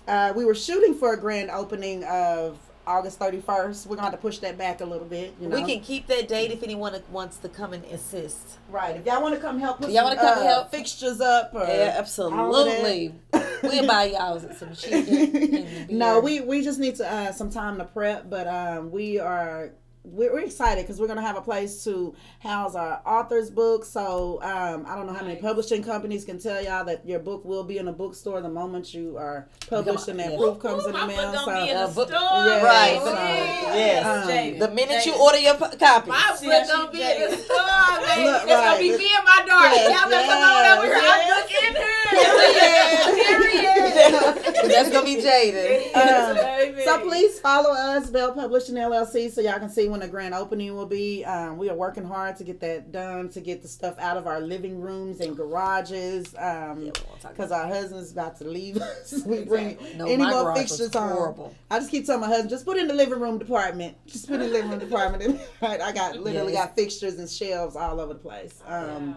Uh, 0.08 0.32
we 0.34 0.44
were 0.44 0.52
shooting 0.56 0.96
for 0.96 1.12
a 1.12 1.16
grand 1.16 1.48
opening 1.48 2.02
of 2.02 2.58
August 2.86 3.18
31st. 3.18 3.86
We're 3.86 3.96
going 3.96 3.98
to 3.98 4.02
have 4.04 4.12
to 4.12 4.18
push 4.18 4.38
that 4.38 4.58
back 4.58 4.80
a 4.80 4.84
little 4.84 5.06
bit. 5.06 5.34
You 5.40 5.48
know? 5.48 5.56
We 5.56 5.64
can 5.64 5.82
keep 5.82 6.06
that 6.08 6.28
date 6.28 6.50
if 6.50 6.62
anyone 6.62 6.94
wants 7.10 7.38
to 7.38 7.48
come 7.48 7.72
and 7.72 7.84
assist. 7.86 8.58
Right. 8.68 8.96
If 8.96 9.06
y'all 9.06 9.22
want 9.22 9.34
to 9.34 9.40
come 9.40 9.58
help 9.58 9.80
put 9.80 9.90
Y'all 9.90 10.04
wanna 10.04 10.16
come 10.16 10.38
uh, 10.38 10.42
help? 10.42 10.70
fixtures 10.70 11.20
up 11.20 11.50
or 11.54 11.60
Yeah, 11.60 11.64
all 11.66 11.72
of 11.72 11.78
that. 11.78 11.98
absolutely. 11.98 13.14
we'll 13.62 13.86
buy 13.86 14.04
y'all 14.04 14.40
some 14.40 14.74
chicken. 14.74 15.86
no, 15.98 16.20
we 16.20 16.40
we 16.40 16.62
just 16.62 16.78
need 16.78 16.96
to 16.96 17.10
uh, 17.10 17.32
some 17.32 17.50
time 17.50 17.78
to 17.78 17.84
prep, 17.84 18.28
but 18.28 18.46
um, 18.46 18.90
we 18.90 19.18
are 19.18 19.72
we're, 20.04 20.32
we're 20.32 20.40
excited 20.40 20.84
because 20.84 21.00
we're 21.00 21.06
gonna 21.08 21.22
have 21.22 21.36
a 21.36 21.40
place 21.40 21.82
to 21.84 22.14
house 22.40 22.74
our 22.74 23.00
authors' 23.06 23.50
books. 23.50 23.88
So 23.88 24.38
um, 24.42 24.84
I 24.86 24.96
don't 24.96 25.06
know 25.06 25.14
how 25.14 25.24
many 25.24 25.40
publishing 25.40 25.82
companies 25.82 26.24
can 26.26 26.38
tell 26.38 26.62
y'all 26.62 26.84
that 26.84 27.06
your 27.08 27.20
book 27.20 27.44
will 27.44 27.64
be 27.64 27.78
in 27.78 27.88
a 27.88 27.92
bookstore 27.92 28.40
the 28.42 28.48
moment 28.50 28.92
you 28.92 29.16
are 29.16 29.48
published 29.68 30.08
and 30.08 30.18
that 30.20 30.32
yeah. 30.32 30.36
proof 30.38 30.58
comes 30.58 30.84
in 30.86 30.92
the 30.92 31.06
mail. 31.06 31.32
book 31.32 31.40
So 31.44 31.64
be 31.64 31.70
in 31.70 31.78
the 31.80 31.86
book- 31.94 32.08
store. 32.08 32.20
Yeah, 32.20 32.62
Right. 32.62 33.00
so, 33.02 33.12
Yes. 33.14 34.04
um, 34.06 34.58
The 34.58 34.68
minute 34.74 35.06
you 35.06 35.14
order 35.14 35.38
your 35.38 35.54
copy. 35.54 35.78
My 35.80 35.96
book 36.04 36.08
how 36.10 36.36
gonna 36.36 36.90
she 36.92 36.98
be 36.98 37.02
in 37.02 37.30
the 37.30 37.36
store, 37.36 37.56
baby. 38.04 38.24
Look, 38.24 38.42
It's 38.42 38.50
gonna 38.50 38.78
be 38.78 38.90
right. 38.90 38.98
me 38.98 39.08
and 39.16 39.24
my 39.24 39.44
daughter. 39.46 39.74
Yes, 39.74 40.00
Y'all 40.00 40.10
better 40.10 40.28
come 40.28 40.42
on 40.42 40.78
over 40.78 40.86
here. 40.86 40.94
yes. 41.02 41.14
I'm 41.24 41.28
looking 41.40 41.74
here. 41.80 43.14
Period. 43.14 44.44
That's 44.70 44.90
gonna 44.90 45.04
be 45.04 45.16
Jaden. 45.16 45.96
Um, 45.96 46.84
So 46.84 47.00
please 47.00 47.38
follow 47.40 47.70
us, 47.70 48.10
Bell 48.10 48.32
Publishing 48.32 48.74
LLC, 48.76 49.30
so 49.32 49.40
y'all 49.40 49.58
can 49.58 49.70
see 49.70 49.88
when 49.94 50.00
the 50.00 50.08
grand 50.08 50.34
opening 50.34 50.74
will 50.74 50.86
be. 50.86 51.24
Um, 51.24 51.56
we 51.56 51.70
are 51.70 51.74
working 51.76 52.02
hard 52.04 52.36
to 52.38 52.44
get 52.44 52.58
that 52.60 52.90
done, 52.90 53.28
to 53.28 53.40
get 53.40 53.62
the 53.62 53.68
stuff 53.68 53.96
out 54.00 54.16
of 54.16 54.26
our 54.26 54.40
living 54.40 54.80
rooms 54.80 55.20
and 55.20 55.36
garages. 55.36 56.34
Um, 56.36 56.90
because 57.28 57.52
our 57.52 57.66
husband's 57.68 58.10
about 58.10 58.36
to 58.38 58.44
leave 58.44 58.78
us. 58.78 59.22
we 59.26 59.44
bring 59.44 59.78
No, 59.96 60.06
any 60.08 60.24
my 60.24 60.30
more 60.32 60.52
fixtures 60.56 60.80
was 60.88 60.94
home. 60.94 61.10
horrible. 61.12 61.54
I 61.70 61.78
just 61.78 61.92
keep 61.92 62.06
telling 62.06 62.22
my 62.22 62.26
husband, 62.26 62.50
just 62.50 62.64
put 62.64 62.76
in 62.76 62.88
the 62.88 62.94
living 62.94 63.20
room 63.20 63.38
department. 63.38 63.96
Just 64.06 64.26
put 64.26 64.40
in 64.40 64.48
the 64.48 64.52
living 64.52 64.70
room 64.70 64.80
department. 64.80 65.40
right, 65.62 65.80
I 65.80 65.92
got 65.92 66.18
literally 66.18 66.52
Yes. 66.54 66.66
got 66.66 66.74
fixtures 66.76 67.14
and 67.20 67.30
shelves 67.30 67.76
all 67.76 68.00
over 68.00 68.14
the 68.14 68.18
place. 68.18 68.60
Um, 68.66 69.16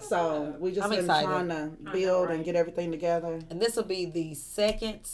so 0.00 0.54
we 0.60 0.72
just 0.72 0.84
I'm 0.84 0.90
been 0.90 1.00
excited. 1.00 1.26
trying 1.26 1.48
to 1.48 1.70
build 1.90 2.28
and 2.28 2.44
get 2.44 2.54
everything 2.54 2.90
together. 2.90 3.40
And 3.48 3.58
this 3.62 3.76
will 3.76 3.84
be 3.84 4.04
the 4.04 4.34
second 4.34 5.08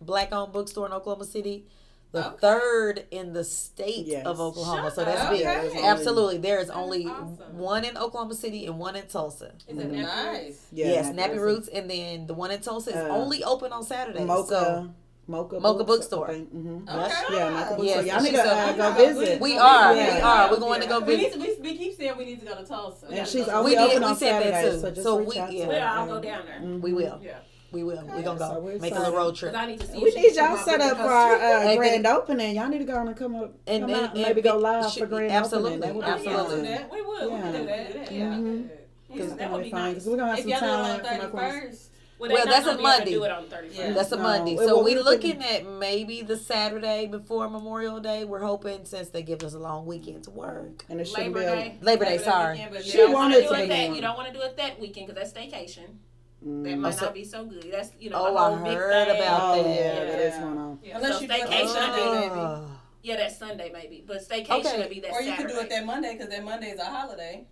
black-owned 0.00 0.52
bookstore 0.52 0.86
in 0.86 0.92
Oklahoma 0.92 1.24
City. 1.24 1.66
The 2.12 2.26
Okay. 2.28 2.36
third 2.42 3.06
in 3.10 3.32
the 3.32 3.42
state 3.42 4.04
Yes. 4.06 4.26
of 4.26 4.38
Oklahoma, 4.38 4.82
Shut 4.84 4.94
so 4.96 5.04
that's 5.04 5.20
up. 5.22 5.30
big. 5.30 5.40
Okay. 5.40 5.54
there's 5.62 5.72
only- 5.74 5.88
Absolutely, 5.88 6.36
there 6.38 6.58
is 6.60 6.68
only 6.70 7.06
awesome. 7.06 7.38
one 7.58 7.84
in 7.84 7.96
Oklahoma 7.96 8.34
City 8.34 8.66
and 8.66 8.78
one 8.78 8.96
in 8.96 9.06
Tulsa. 9.06 9.52
Is 9.66 9.78
it 9.78 9.90
Nice. 9.90 10.66
Yeah, 10.72 10.88
yes, 10.88 11.06
Nappy 11.08 11.30
was 11.34 11.38
Roots, 11.40 11.68
and 11.68 11.88
then 11.90 12.26
the 12.26 12.34
one 12.34 12.50
in 12.50 12.60
Tulsa 12.60 12.90
is 12.90 12.96
Uh, 12.96 13.08
only 13.08 13.42
open 13.44 13.72
on 13.72 13.82
Saturdays. 13.82 14.26
Mocha. 14.26 14.46
So 14.48 14.88
Mocha, 15.26 15.58
Mocha 15.60 15.84
Books, 15.84 16.06
Bookstore. 16.08 16.28
I 16.30 16.34
think. 16.34 16.54
Mhm. 16.54 16.82
Okay. 16.88 17.36
Yeah, 17.36 17.48
Mocha 17.50 17.64
Bookstore. 17.76 17.84
Yes, 17.86 18.06
Y'all 18.06 18.22
need 18.22 18.34
to 18.34 18.42
a- 18.42 18.54
uh, 18.54 18.72
go 18.72 18.90
we- 18.90 19.06
visit. 19.24 19.40
we 19.40 19.56
are, 19.56 19.94
Yeah. 19.96 20.14
we 20.16 20.20
are. 20.20 20.50
We're 20.50 20.56
going 20.58 20.80
to 20.82 20.86
go 20.88 20.98
We, 21.00 21.16
visit. 21.16 21.38
need 21.38 21.54
to, 21.56 21.62
we, 21.62 21.70
we 21.70 21.78
keep 21.78 21.96
saying 21.96 22.12
we 22.18 22.24
need 22.26 22.40
to 22.40 22.46
go 22.46 22.56
to 22.56 22.64
Tulsa. 22.64 23.06
And 23.08 23.26
she's 23.26 23.48
over. 23.48 23.52
only 23.56 23.70
We 23.70 23.76
did- 23.78 23.84
open 23.88 24.00
we 24.02 24.08
on 24.08 24.16
said 24.16 24.42
that 24.42 24.52
Saturdays, 24.52 24.74
too. 24.74 24.80
so 24.82 24.90
just 24.90 25.02
So 25.02 25.18
reach 25.18 25.28
we- 25.28 25.38
out 25.38 25.52
yeah. 25.52 25.62
to 25.64 25.68
Well, 25.70 25.80
her. 25.80 25.86
I'll 25.86 26.06
go 26.08 26.20
down 26.20 26.42
there. 26.44 26.60
Mhm. 26.60 26.80
We 26.82 26.92
will. 26.92 27.20
Yeah. 27.22 27.38
We 27.72 27.82
will. 27.84 28.04
We're 28.06 28.22
gonna 28.22 28.38
So 28.38 28.54
go 28.54 28.60
we're 28.60 28.78
make 28.78 28.94
a 28.94 28.98
little 28.98 29.14
road 29.16 29.34
trip. 29.34 29.54
I 29.56 29.66
need 29.66 29.80
to 29.80 29.86
see 29.86 29.98
We 29.98 30.10
need 30.14 30.34
y'all 30.36 30.56
set 30.58 30.80
up 30.80 30.96
for 30.98 31.02
our 31.04 31.34
uh, 31.36 31.64
but- 31.64 31.76
grand 31.78 32.06
opening. 32.06 32.54
Y'all 32.56 32.68
need 32.68 32.78
to 32.78 32.84
go 32.84 32.96
on 32.96 33.08
and 33.08 33.16
come 33.16 33.34
up, 33.34 33.54
And 33.66 33.82
come 33.84 33.90
then- 33.90 34.04
out 34.04 34.10
and 34.10 34.18
and 34.18 34.26
maybe 34.26 34.42
go 34.42 34.56
live 34.58 34.90
should 34.92 35.00
for 35.00 35.06
grand 35.06 35.32
absolutely, 35.32 35.78
opening. 35.78 36.00
That 36.00 36.14
would 36.14 36.22
be 36.22 36.28
we'll 36.28 36.34
do 36.36 36.40
Absolutely. 36.40 36.68
fun. 36.68 36.82
that. 36.82 36.92
We 36.92 37.02
will. 37.02 37.30
We 37.30 37.36
Yeah. 37.36 37.42
can 37.42 37.52
do 37.52 37.66
that. 37.66 38.12
Yeah. 38.12 38.24
Mhm. 38.26 38.68
Yeah, 38.68 38.74
Because 39.14 39.28
that 39.30 39.38
that 39.38 39.50
would 39.50 39.56
would 39.56 39.64
be 39.64 39.70
fun. 39.70 39.80
nice. 39.80 39.92
Because 39.94 40.06
we're 40.08 40.16
gonna 40.16 40.30
have 40.30 40.38
If 40.38 40.42
some 40.44 40.50
y'all 40.50 40.60
do 40.60 40.66
it 40.66 40.68
on 40.70 40.84
talent 41.02 41.06
from 41.06 41.26
across. 41.28 41.52
31st. 41.52 41.88
Well, 42.18 42.30
Well, 42.30 42.44
that's 42.46 42.66
a 42.66 42.70
gonna 42.70 42.78
be 42.78 42.82
able 42.84 42.92
to 42.92 42.98
Monday. 42.98 43.12
Do 43.14 43.24
it 43.24 43.30
on 43.32 43.42
the 43.42 43.48
31st. 43.56 43.78
Yeah. 43.88 43.92
That's 43.94 44.12
a 44.12 44.16
No, 44.16 44.22
Monday. 44.22 44.56
So 44.56 44.66
well, 44.66 44.84
we 44.84 44.94
we 44.94 45.00
looking 45.02 45.40
can- 45.40 45.42
at 45.42 45.66
maybe 45.66 46.22
the 46.22 46.36
Saturday 46.36 47.06
before 47.06 47.50
Memorial 47.50 47.98
Day. 47.98 48.24
We're 48.24 48.38
hoping 48.42 48.84
since 48.84 49.08
they 49.08 49.22
give 49.24 49.42
us 49.42 49.54
a 49.54 49.58
long 49.58 49.86
weekend 49.86 50.22
to 50.24 50.30
work. 50.30 50.84
And 50.88 51.00
it 51.00 51.08
shouldn't 51.08 51.34
Labor 51.34 51.40
be 51.40 51.44
a- 51.46 51.48
Day. 51.50 51.78
Labor 51.82 52.04
Day, 52.04 52.10
Labor 52.12 52.18
Day 52.18 52.18
sorry. 52.18 52.52
weekend, 52.54 52.74
but 52.74 52.84
She 52.84 52.90
yeah. 52.90 52.94
You 52.94 53.00
don't 53.06 53.12
wanna 53.14 53.34
wanted 53.34 53.48
do 53.48 53.54
to 53.56 53.62
it 53.64 53.68
that. 53.68 53.94
You 53.96 54.00
don't 54.02 54.16
want 54.16 54.28
to 54.32 54.34
do 54.34 54.40
it 54.44 54.56
that 54.56 54.80
weekend 54.80 55.06
because 55.08 55.32
that's 55.32 55.36
staycation. 55.54 55.96
That 56.42 56.48
Mm. 56.48 56.78
might 56.80 56.88
Oh, 56.88 56.90
so- 56.90 57.04
not 57.04 57.14
be 57.14 57.24
so 57.24 57.44
good. 57.44 57.70
That's 57.70 57.90
you 58.00 58.10
know 58.10 58.16
Oh, 58.26 58.32
the 58.34 58.38
I 58.40 58.48
whole 58.48 58.64
big 58.64 58.74
heard 58.74 59.06
thing. 59.08 59.16
about 59.16 59.58
Oh 59.58 59.62
that. 59.62 59.68
yeah, 59.76 59.94
that 59.94 60.18
is 60.18 60.34
Yeah. 60.34 60.40
going 60.40 60.58
on. 60.58 60.78
Yeah. 60.82 60.96
Unless 60.96 61.14
So 61.14 61.20
you 61.20 61.28
do 61.28 61.34
it 61.34 61.40
staycation 61.42 61.66
Sunday, 61.68 62.04
will 62.04 62.12
be- 62.14 62.20
maybe. 62.20 62.34
Oh. 62.34 62.68
Yeah, 63.02 63.16
that's 63.16 63.36
Sunday 63.38 63.70
maybe, 63.72 64.04
but 64.06 64.16
staycation 64.18 64.50
Okay. 64.66 64.78
would 64.78 64.90
be 64.90 65.00
that 65.00 65.12
Or 65.12 65.20
you 65.20 65.30
Saturday. 65.30 65.42
could 65.48 65.54
do 65.54 65.60
it 65.60 65.70
that 65.70 65.84
Monday 65.86 66.12
because 66.14 66.28
that 66.30 66.42
Monday 66.44 66.70
is 66.70 66.80
a 66.80 66.84
holiday 66.84 67.46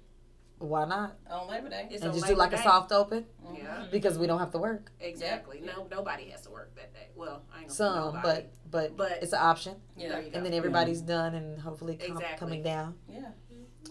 Why 0.59 0.85
not? 0.87 1.17
on 1.31 1.49
Labor 1.49 1.69
Day. 1.69 1.87
It's 1.91 2.03
And 2.03 2.11
on 2.11 2.15
just 2.17 2.27
do 2.27 2.33
Labor 2.33 2.39
like 2.41 2.53
a 2.53 2.59
soft 2.62 2.91
open 2.93 3.27
Yeah, 3.55 3.87
because 3.93 4.19
we 4.19 4.27
don't 4.27 4.39
have 4.41 4.51
to 4.53 4.59
work. 4.59 4.91
exactly. 5.01 5.61
No, 5.61 5.87
nobody 5.91 6.29
has 6.31 6.43
to 6.43 6.51
work 6.51 6.75
that 6.75 6.93
day. 6.93 7.09
Well, 7.15 7.43
I 7.55 7.61
ain't 7.61 7.69
gonna 7.69 7.71
Some, 8.12 8.21
but 8.23 8.47
but 8.71 8.97
But- 8.97 9.23
it's 9.23 9.33
an 9.33 9.41
option. 9.41 9.81
Yeah. 9.97 10.09
There 10.11 10.21
you 10.23 10.31
go. 10.31 10.37
And 10.37 10.47
then 10.47 10.53
everybody's 10.55 11.01
done 11.03 11.35
and 11.37 11.61
hopefully 11.61 11.97
com- 11.97 12.17
Exactly. 12.17 12.39
coming 12.39 12.62
down. 12.62 12.99
Yeah. 13.09 13.21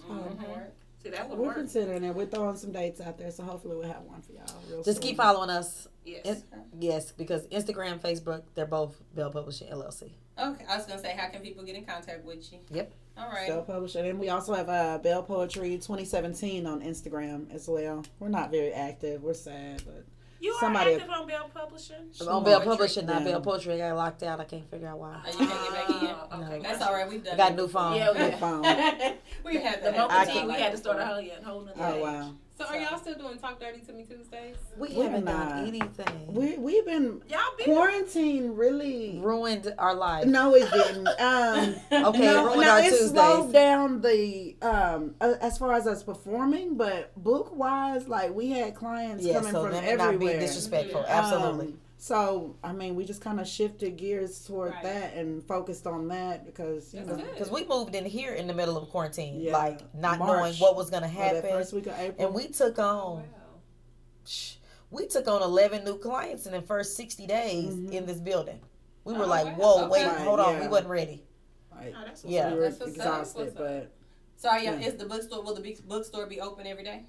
Mhm. 0.07 0.71
See, 1.01 1.09
that 1.11 1.29
would 1.29 1.39
We're 1.39 1.47
work. 1.47 1.55
considering 1.55 2.03
it. 2.03 2.13
We're 2.13 2.25
throwing 2.25 2.57
some 2.57 2.71
dates 2.73 2.99
out 2.99 3.17
there, 3.17 3.31
so 3.31 3.43
hopefully 3.43 3.75
we'll 3.77 3.87
have 3.87 4.03
one 4.03 4.21
for 4.21 4.33
y'all. 4.33 4.43
Real 4.69 4.83
Just 4.83 4.99
soon. 5.01 5.07
keep 5.09 5.17
following 5.17 5.49
us. 5.49 5.87
Yes. 6.05 6.25
In- 6.25 6.43
yes, 6.79 7.11
because 7.11 7.47
Instagram, 7.47 7.99
Facebook, 7.99 8.43
they're 8.55 8.65
both 8.65 9.01
Bell 9.15 9.31
Publishing 9.31 9.69
LLC. 9.69 10.11
Okay. 10.37 10.65
I 10.69 10.77
was 10.77 10.85
gonna 10.85 10.99
say, 11.01 11.15
how 11.15 11.29
can 11.29 11.41
people 11.41 11.63
get 11.63 11.75
in 11.75 11.85
contact 11.85 12.25
with 12.25 12.51
you? 12.51 12.59
Yep. 12.71 12.91
All 13.17 13.29
right. 13.29 13.47
Bell 13.47 13.61
Publishing, 13.63 14.07
and 14.07 14.19
we 14.19 14.29
also 14.29 14.53
have 14.53 14.67
uh, 14.69 14.97
Bell 14.97 15.23
Poetry 15.23 15.71
2017 15.75 16.65
on 16.65 16.81
Instagram 16.81 17.53
as 17.53 17.67
well. 17.67 18.03
We're 18.19 18.29
not 18.29 18.51
very 18.51 18.73
active. 18.73 19.23
We're 19.23 19.33
sad, 19.33 19.83
but 19.85 20.05
You 20.41 20.51
are 20.53 20.59
Somebody- 20.61 20.93
active 20.95 21.09
on 21.09 21.27
Bell 21.27 21.49
Publishing. 21.53 21.95
on 22.27 22.43
Bell 22.45 22.61
Publishing, 22.61 23.05
not 23.05 23.23
Bell 23.25 23.41
Poetry. 23.41 23.73
I 23.73 23.89
got 23.89 23.95
locked 23.97 24.23
out. 24.23 24.39
I 24.39 24.45
can't 24.45 24.69
figure 24.71 24.87
out 24.87 24.97
why. 24.99 25.15
Uh, 25.15 25.31
you 25.31 25.37
can't 25.47 25.49
get 25.49 25.73
back 25.73 25.89
in. 25.89 26.09
Okay, 26.45 26.57
No. 26.57 26.63
That's 26.63 26.81
all 26.81 26.93
right. 26.93 27.09
We've 27.09 27.23
done. 27.23 27.33
I 27.33 27.37
got 27.37 27.51
a 27.51 27.55
new 27.55 27.67
phone. 27.67 27.95
Yeah, 27.95 28.13
Good 28.13 28.33
we, 28.33 28.39
phone. 28.39 28.61
we 29.45 29.57
had 29.57 29.83
the 29.83 29.91
to 29.91 29.97
Mocha 29.97 30.25
team, 30.31 30.47
we 30.47 30.53
had 30.53 30.71
to 30.71 30.77
start 30.77 30.99
a 30.99 31.05
whole, 31.05 31.19
yeah, 31.21 31.33
whole 31.43 31.61
nother 31.61 31.73
oh 31.77 31.91
page. 31.91 32.01
wow. 32.01 32.31
So 32.59 32.65
are 32.65 32.77
y'all 32.77 32.97
still 32.99 33.15
doing 33.15 33.37
Talk 33.37 33.57
Dirty 33.57 33.79
to 33.79 33.93
Me 33.93 34.03
Tuesdays? 34.03 34.57
We 34.77 34.89
We're 34.89 35.03
haven't 35.05 35.23
not. 35.23 35.47
done 35.49 35.67
anything. 35.69 36.33
We 36.33 36.57
we've 36.57 36.85
been 36.85 37.21
Y'all 37.29 37.39
been 37.57 37.65
quarantine 37.67 38.53
really. 38.53 39.17
ruined 39.23 39.73
our 39.77 39.95
life. 39.95 40.25
No, 40.25 40.53
it 40.55 40.69
didn't. 40.69 41.07
Um, 41.19 41.75
Okay, 42.09 42.19
no, 42.25 42.45
ruined 42.47 42.61
no, 42.61 42.69
our 42.69 42.79
it 42.79 42.89
Tuesdays. 42.89 43.11
slowed 43.11 43.53
down 43.53 44.01
the 44.01 44.57
um 44.61 45.15
uh, 45.21 45.35
as 45.39 45.57
far 45.57 45.71
as 45.73 45.87
us 45.87 46.03
performing, 46.03 46.75
but 46.75 47.13
book 47.15 47.55
wise, 47.55 48.09
like 48.09 48.33
we 48.33 48.49
had 48.49 48.75
clients 48.75 49.23
yeah, 49.23 49.35
coming 49.35 49.51
so 49.53 49.63
from 49.63 49.71
let 49.71 49.85
everywhere. 49.85 50.11
not 50.11 50.19
be 50.19 50.27
disrespectful. 50.27 51.05
Absolutely. 51.07 51.67
Um, 51.67 51.79
so 52.01 52.55
I 52.63 52.71
mean, 52.71 52.95
we 52.95 53.03
just 53.05 53.21
kind 53.21 53.39
of 53.41 53.47
shifted 53.47 53.97
gears 53.97 54.43
toward 54.45 54.71
Right. 54.71 54.83
that 54.83 55.13
and 55.15 55.43
focused 55.43 55.85
on 55.85 56.07
that 56.07 56.45
because 56.45 56.93
you 56.93 57.03
That's 57.03 57.17
know. 57.19 57.25
Because 57.31 57.51
we 57.51 57.65
moved 57.65 57.93
in 57.93 58.05
here 58.05 58.33
in 58.33 58.47
the 58.47 58.53
middle 58.53 58.77
of 58.77 58.89
quarantine, 58.89 59.41
Yeah. 59.41 59.51
like 59.51 59.93
not 59.93 60.17
March. 60.17 60.29
knowing 60.29 60.53
what 60.55 60.75
was 60.77 60.89
going 60.89 61.03
to 61.03 61.09
or 61.09 61.11
that 61.11 61.35
happen. 61.35 61.49
first 61.51 61.73
week 61.73 61.87
of 61.87 61.99
April. 61.99 62.25
And 62.25 62.33
we 62.33 62.47
took 62.47 62.79
on, 62.79 63.25
shh, 64.25 64.55
we 64.89 65.07
took 65.07 65.27
on 65.27 65.41
11 65.41 65.83
new 65.83 65.97
clients 65.97 66.45
in 66.45 66.53
the 66.53 66.61
first 66.61 66.95
60 66.95 67.27
days 67.27 67.73
Mhm. 67.75 67.91
in 67.93 68.05
this 68.05 68.19
building. 68.19 68.61
We 69.03 69.13
were 69.13 69.25
Oh, 69.25 69.27
like, 69.27 69.57
whoa, 69.57 69.79
Okay. 69.83 69.87
wait, 69.89 70.05
Right, 70.07 70.21
hold 70.21 70.39
on. 70.39 70.59
We 70.61 70.67
wasn't 70.67 70.89
ready. 70.89 71.25
like, 71.75 71.93
Oh, 71.97 72.03
that's 72.05 72.23
what's 72.23 72.33
Yeah. 72.33 72.49
we 72.53 72.55
were 72.59 72.69
That's 72.69 72.81
exhausted, 72.81 73.53
but 73.57 73.91
So, 74.37 74.47
are 74.49 74.57
you, 74.59 74.71
Yeah. 74.71 74.79
is 74.87 74.95
the 74.95 75.05
bookstore? 75.05 75.41
Will 75.43 75.53
the 75.53 75.77
bookstore 75.85 76.25
be 76.25 76.39
open 76.39 76.65
every 76.65 76.83
day? 76.85 77.05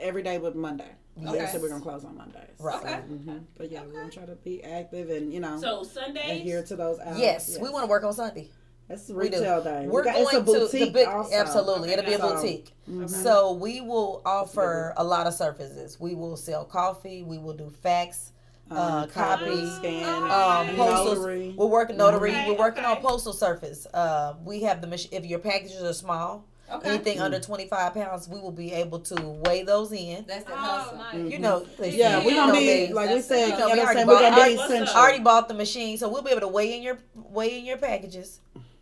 Every 0.00 0.22
day 0.22 0.38
but 0.38 0.56
Monday. 0.56 0.90
I 1.26 1.34
Yes. 1.34 1.52
said, 1.52 1.60
we're 1.62 1.68
gonna 1.68 1.82
close 1.82 2.04
on 2.04 2.16
Mondays. 2.16 2.42
Right. 2.58 2.76
Okay. 2.82 2.94
hmm 3.00 3.38
But 3.58 3.70
yeah, 3.70 3.82
we're 3.84 4.00
gonna 4.00 4.10
try 4.10 4.24
to 4.24 4.36
be 4.36 4.62
active 4.64 5.10
and 5.10 5.32
you 5.32 5.40
know 5.40 5.60
So 5.60 5.82
Sundays. 5.82 6.30
adhere 6.40 6.62
to 6.64 6.76
those 6.76 6.98
hours. 7.00 7.18
Yes, 7.18 7.58
we 7.60 7.68
want 7.68 7.84
to 7.84 7.90
work 7.90 8.04
on 8.04 8.12
Sunday. 8.14 8.48
That's 8.88 9.08
we 9.08 9.28
do. 9.28 9.36
retail 9.38 9.62
day. 9.62 9.86
We're 9.86 10.00
we 10.00 10.04
got, 10.04 10.14
going 10.14 10.26
it's 10.38 10.50
a 10.50 10.70
to 10.70 10.78
the 10.78 10.90
big, 10.90 11.06
absolutely. 11.32 11.90
It'll 11.92 12.04
be 12.04 12.14
a 12.14 12.18
So, 12.18 12.34
boutique. 12.34 12.74
mhm. 12.90 13.08
So 13.08 13.52
we 13.52 13.80
will 13.80 14.20
offer 14.24 14.94
a 14.96 15.04
lot 15.04 15.26
of 15.28 15.34
services. 15.34 16.00
We 16.00 16.14
will 16.16 16.36
sell 16.36 16.64
coffee. 16.64 17.22
We 17.22 17.38
will 17.38 17.52
do 17.54 17.70
fax, 17.70 18.32
uh, 18.70 19.06
copy, 19.06 19.64
scan, 19.78 20.22
um, 20.24 20.74
postal. 20.76 21.24
We're 21.56 21.66
working 21.66 21.98
notary. 21.98 22.30
Okay, 22.30 22.48
We're 22.48 22.58
working 22.58 22.84
on 22.84 22.96
postal 22.96 23.32
service. 23.32 23.86
Uh, 23.94 24.34
we 24.44 24.62
have 24.62 24.80
the 24.80 24.88
machine. 24.88 25.10
If 25.12 25.24
your 25.24 25.38
packages 25.38 25.82
are 25.82 25.92
small, 25.92 26.46
Okay. 26.72 26.88
anything 26.90 27.20
under 27.20 27.40
twenty 27.40 27.66
five 27.66 27.94
pounds, 27.94 28.28
we 28.28 28.40
will 28.40 28.52
be 28.52 28.72
able 28.72 29.00
to 29.00 29.20
weigh 29.44 29.62
those 29.62 29.92
in. 29.92 30.24
That's 30.26 30.44
the 30.44 30.52
Oh, 30.52 30.56
hustle. 30.56 30.96
nice. 30.98 31.32
You 31.32 31.38
know, 31.38 31.66
Yeah, 31.80 32.18
we're 32.24 32.30
you 32.30 32.36
gonna 32.36 32.52
be 32.52 32.86
me. 32.88 32.92
like 32.92 33.10
we 33.10 33.20
said. 33.22 33.46
you 33.48 33.52
You 33.54 33.58
know, 33.58 33.68
know, 33.68 33.74
we 33.74 33.80
already 33.80 33.98
we're 34.00 34.06
bought- 34.06 34.20
gonna 34.22 34.34
be 34.36 34.40
already- 34.40 34.54
essential. 34.54 34.94
Already 34.96 35.18
bought 35.20 35.48
the 35.48 35.54
machine, 35.54 35.98
so 35.98 36.08
we'll 36.08 36.22
be 36.22 36.30
able 36.30 36.40
to 36.42 36.48
weigh 36.48 36.76
in 36.76 36.82
your 36.82 36.98
weigh 37.14 37.58
in 37.58 37.64
your 37.64 37.76
packages, 37.78 38.40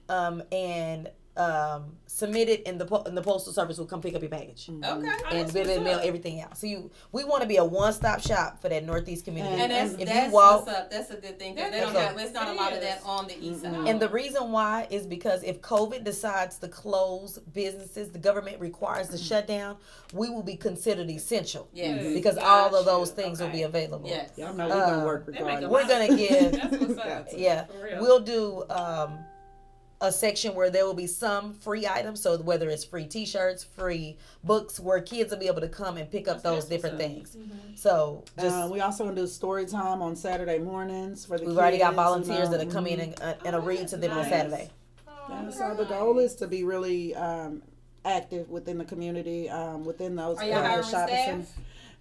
um, 0.09 0.43
and 0.53 1.11
um, 1.39 1.93
submit 2.07 2.49
it, 2.49 2.63
and 2.67 2.81
the 2.81 2.85
po- 2.85 3.05
and 3.05 3.17
the 3.17 3.23
postal 3.23 3.53
service 3.53 3.79
will 3.79 3.87
come 3.87 4.01
pick 4.03 4.15
up 4.15 4.23
your 4.23 4.31
package. 4.31 4.69
Okay. 4.69 4.83
and 4.83 5.03
that's 5.05 5.53
we 5.55 5.61
what's 5.61 5.81
mail 5.81 6.01
everything 6.03 6.41
out. 6.41 6.59
So 6.59 6.67
you, 6.67 6.91
we 7.13 7.23
want 7.25 7.43
to 7.43 7.49
be 7.49 7.57
a 7.59 7.65
one-stop 7.65 8.21
shop 8.21 8.61
for 8.61 8.69
that 8.69 8.85
Northeast 8.85 9.25
community. 9.25 9.63
And 9.63 9.71
that's, 9.71 9.93
if 9.95 10.09
that's 10.09 10.27
you 10.27 10.33
walk, 10.33 10.67
what's 10.67 10.79
up. 10.79 10.91
That's 10.91 11.11
a 11.11 11.17
good 11.17 11.39
thing. 11.39 11.55
'cause 11.55 11.71
That's 11.71 11.75
they 11.77 11.81
don't 11.81 11.95
have, 11.95 12.19
it's 12.19 12.33
not 12.35 12.49
a 12.49 12.53
lot 12.55 12.73
of 12.73 12.81
that 12.81 13.01
on 13.05 13.29
the 13.29 13.37
east 13.41 13.63
side. 13.63 13.87
and 13.89 14.01
the 14.01 14.09
reason 14.09 14.51
why 14.51 14.87
is 14.91 15.07
because 15.07 15.43
if 15.45 15.61
COVID 15.61 16.03
decides 16.05 16.59
to 16.59 16.69
close 16.69 17.39
businesses, 17.55 18.11
the 18.11 18.19
government 18.19 18.59
requires 18.61 19.09
the 19.09 19.19
shutdown. 19.19 19.77
We 20.13 20.31
will 20.31 20.43
be 20.43 20.57
considered 20.57 21.09
essential 21.11 21.69
Yes. 21.73 22.15
Because 22.15 22.37
all 22.37 22.67
of 22.67 22.73
Gotcha. 22.73 22.85
those 22.87 23.11
things 23.13 23.41
will 23.41 23.51
be 23.51 23.63
available. 23.63 24.09
Yes. 24.09 24.31
Y'all 24.37 24.53
know 24.55 24.67
we're 24.69 24.75
gonna 24.81 25.03
Uh, 25.03 25.05
work 25.05 25.27
They 25.27 25.33
make 25.33 25.43
regardless. 25.61 25.71
We're 25.71 25.89
gonna 25.89 26.17
give, 26.17 26.53
That's 26.71 26.77
what's 26.79 26.99
up. 26.99 27.27
Yeah, 27.37 27.65
For 27.67 27.85
real. 27.85 28.01
we'll 28.01 28.21
do 28.21 28.65
um, 28.71 29.19
a 30.01 30.13
section 30.13 30.55
where 30.55 30.71
there 30.71 30.85
will 30.87 30.95
be 30.95 31.07
some 31.09 31.53
free 31.55 31.87
items. 31.87 32.21
So 32.21 32.39
whether 32.39 32.69
it's 32.71 32.85
free 32.85 33.07
T-shirts, 33.07 33.65
free 33.65 34.17
books, 34.45 34.79
where 34.79 35.01
kids 35.01 35.33
will 35.33 35.39
be 35.39 35.49
able 35.49 35.61
to 35.61 35.69
come 35.69 35.97
and 35.97 36.09
pick 36.11 36.29
up 36.29 36.43
those 36.43 36.43
That's 36.43 36.55
what's 36.55 36.69
different 36.69 36.95
up. 36.95 37.01
things. 37.01 37.37
So 37.75 38.25
just 38.39 38.55
uh, 38.57 38.69
we 38.71 38.81
also 38.81 39.05
gonna 39.05 39.17
do 39.17 39.27
story 39.27 39.67
time 39.67 40.01
on 40.03 40.15
Saturday 40.15 40.59
mornings 40.59 41.25
for 41.27 41.39
the. 41.39 41.47
We've 41.47 41.59
already 41.59 41.79
got 41.79 41.89
kids, 41.91 41.97
you 41.99 42.03
volunteers 42.05 42.51
know. 42.51 42.57
that'll 42.59 42.73
come 42.73 42.87
in 42.87 43.01
and, 43.01 43.21
uh, 43.21 43.35
and 43.45 43.57
a 43.57 43.59
Oh, 43.59 43.63
read 43.63 43.89
to 43.89 43.97
them 43.97 44.17
on. 44.17 44.25
Saturday. 44.25 44.71
Oh, 45.09 45.13
Yeah, 45.31 45.51
so 45.51 45.75
the 45.75 45.85
goal 45.85 46.19
is 46.21 46.35
to 46.37 46.47
be 46.47 46.63
really 46.65 47.15
um, 47.17 47.63
active 48.05 48.49
within 48.49 48.79
the 48.79 48.85
community, 48.85 49.51
um, 49.51 49.85
within 49.85 50.15
those 50.17 50.39
Are 50.39 50.45
y'all 50.45 50.63
shopping 50.83 50.85
staff? 50.85 51.09
centers. 51.11 51.49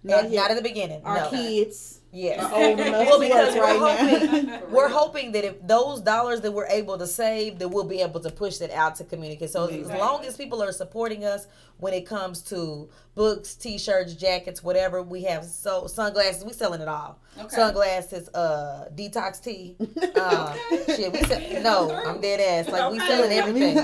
Not, 0.04 0.22
Not 0.22 0.30
yet. 0.30 0.50
at 0.52 0.56
the 0.56 0.62
beginning. 0.62 1.02
Our 1.04 1.16
no. 1.22 1.30
kids 1.30 1.97
Yes. 2.10 2.42
old 2.52 2.78
Well, 2.78 3.20
because 3.20 3.54
we're 3.54 3.62
right 3.62 3.80
now. 3.80 4.50
hoping 4.56 4.70
we're 4.72 4.88
hoping 4.88 5.32
that 5.32 5.44
if 5.44 5.66
those 5.66 6.00
dollars 6.00 6.40
that 6.40 6.52
we're 6.52 6.66
able 6.66 6.96
to 6.98 7.06
save, 7.06 7.58
that 7.58 7.68
we'll 7.68 7.84
be 7.84 8.00
able 8.00 8.20
to 8.20 8.30
push 8.30 8.56
that 8.58 8.70
out 8.70 8.94
to 8.96 9.04
community. 9.04 9.46
So 9.46 9.66
as 9.66 9.88
long 9.88 10.24
as 10.24 10.36
people 10.36 10.62
are 10.62 10.72
supporting 10.72 11.24
us 11.24 11.46
when 11.78 11.92
it 11.92 12.06
comes 12.06 12.40
to 12.42 12.88
books, 13.14 13.54
t-shirts, 13.54 14.14
jackets, 14.14 14.62
whatever, 14.64 15.02
we 15.02 15.22
have 15.24 15.44
so 15.44 15.86
sunglasses. 15.86 16.44
We 16.44 16.52
selling 16.52 16.80
it 16.80 16.88
all. 16.88 17.20
Okay. 17.38 17.54
Sunglasses, 17.54 18.28
uh, 18.30 18.88
detox 18.94 19.42
tea. 19.42 19.76
Uh, 20.18 20.54
Shit, 20.86 21.12
we 21.12 21.22
sell, 21.22 21.62
no, 21.62 21.90
I'm 21.94 22.20
dead 22.20 22.40
ass. 22.40 22.72
Like 22.72 22.90
we 22.90 22.98
selling 22.98 23.32
everything. 23.32 23.76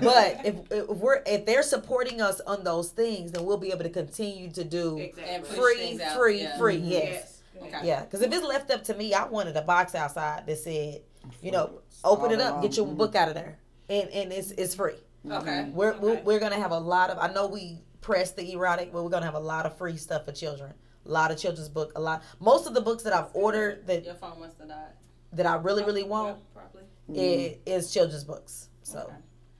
But 0.00 0.40
if, 0.44 0.54
if 0.70 0.88
we're 0.88 1.22
if 1.26 1.44
they're 1.44 1.62
supporting 1.62 2.20
us 2.22 2.40
on 2.40 2.64
those 2.64 2.90
things, 2.90 3.32
then 3.32 3.44
we'll 3.44 3.58
be 3.58 3.70
able 3.72 3.82
to 3.84 3.90
continue 3.90 4.50
to 4.52 4.64
do 4.64 4.98
Exactly. 4.98 5.34
And 5.34 5.44
push 5.44 5.56
free, 5.56 6.00
free, 6.16 6.40
yeah. 6.42 6.58
free. 6.58 6.78
Mhm. 6.78 6.90
Yes. 6.90 7.02
Yes. 7.12 7.35
Okay. 7.74 7.86
Yeah, 7.86 8.00
because 8.04 8.22
if 8.22 8.32
it's 8.32 8.44
left 8.44 8.70
up 8.70 8.84
to 8.84 8.94
me, 8.94 9.14
I 9.14 9.26
wanted 9.26 9.56
a 9.56 9.62
box 9.62 9.94
outside 9.94 10.46
that 10.46 10.58
said, 10.58 11.02
you 11.42 11.50
know, 11.50 11.80
open 12.04 12.30
it 12.32 12.40
up, 12.40 12.62
get 12.62 12.76
your 12.76 12.86
book 12.86 13.14
out 13.14 13.28
of 13.28 13.34
there, 13.34 13.58
and 13.88 14.08
and 14.10 14.32
it's 14.32 14.50
it's 14.52 14.74
free. 14.74 14.94
Okay. 15.30 15.70
We're 15.74 15.96
we're, 15.98 16.12
Okay. 16.12 16.22
we're 16.22 16.38
gonna 16.40 16.56
have 16.60 16.70
a 16.72 16.78
lot 16.78 17.10
of. 17.10 17.18
I 17.18 17.32
know 17.32 17.46
we 17.48 17.80
press 18.00 18.30
the 18.32 18.52
erotic, 18.52 18.92
but 18.92 19.02
we're 19.02 19.10
gonna 19.10 19.26
have 19.26 19.34
a 19.34 19.40
lot 19.40 19.66
of 19.66 19.76
free 19.76 19.96
stuff 19.96 20.24
for 20.24 20.32
children. 20.32 20.72
A 21.04 21.08
lot 21.10 21.30
of 21.30 21.38
children's 21.38 21.68
book. 21.68 21.92
A 21.96 22.00
lot. 22.00 22.22
Most 22.40 22.66
of 22.66 22.74
the 22.74 22.80
books 22.80 23.02
that 23.04 23.12
I've 23.12 23.28
ordered 23.34 23.86
that 23.86 24.04
Your 24.04 24.14
phone 24.14 24.40
must 24.40 24.58
have 24.58 24.68
died. 24.68 24.92
that 25.32 25.46
I 25.46 25.56
really 25.56 25.84
really 25.84 26.02
want 26.04 26.38
Yeah, 26.54 26.60
probably. 26.62 27.58
is, 27.66 27.84
is 27.86 27.92
children's 27.92 28.24
books. 28.24 28.68
So 28.82 29.00
Okay. 29.00 29.12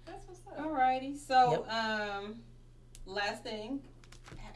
That's 0.07 0.27
what's 0.28 0.41
up. 0.47 0.59
Alrighty. 0.65 1.16
So, 1.19 1.65
Yep. 1.66 1.73
um, 1.73 2.37
last 3.07 3.43
thing, 3.43 3.81
h- 3.85 3.91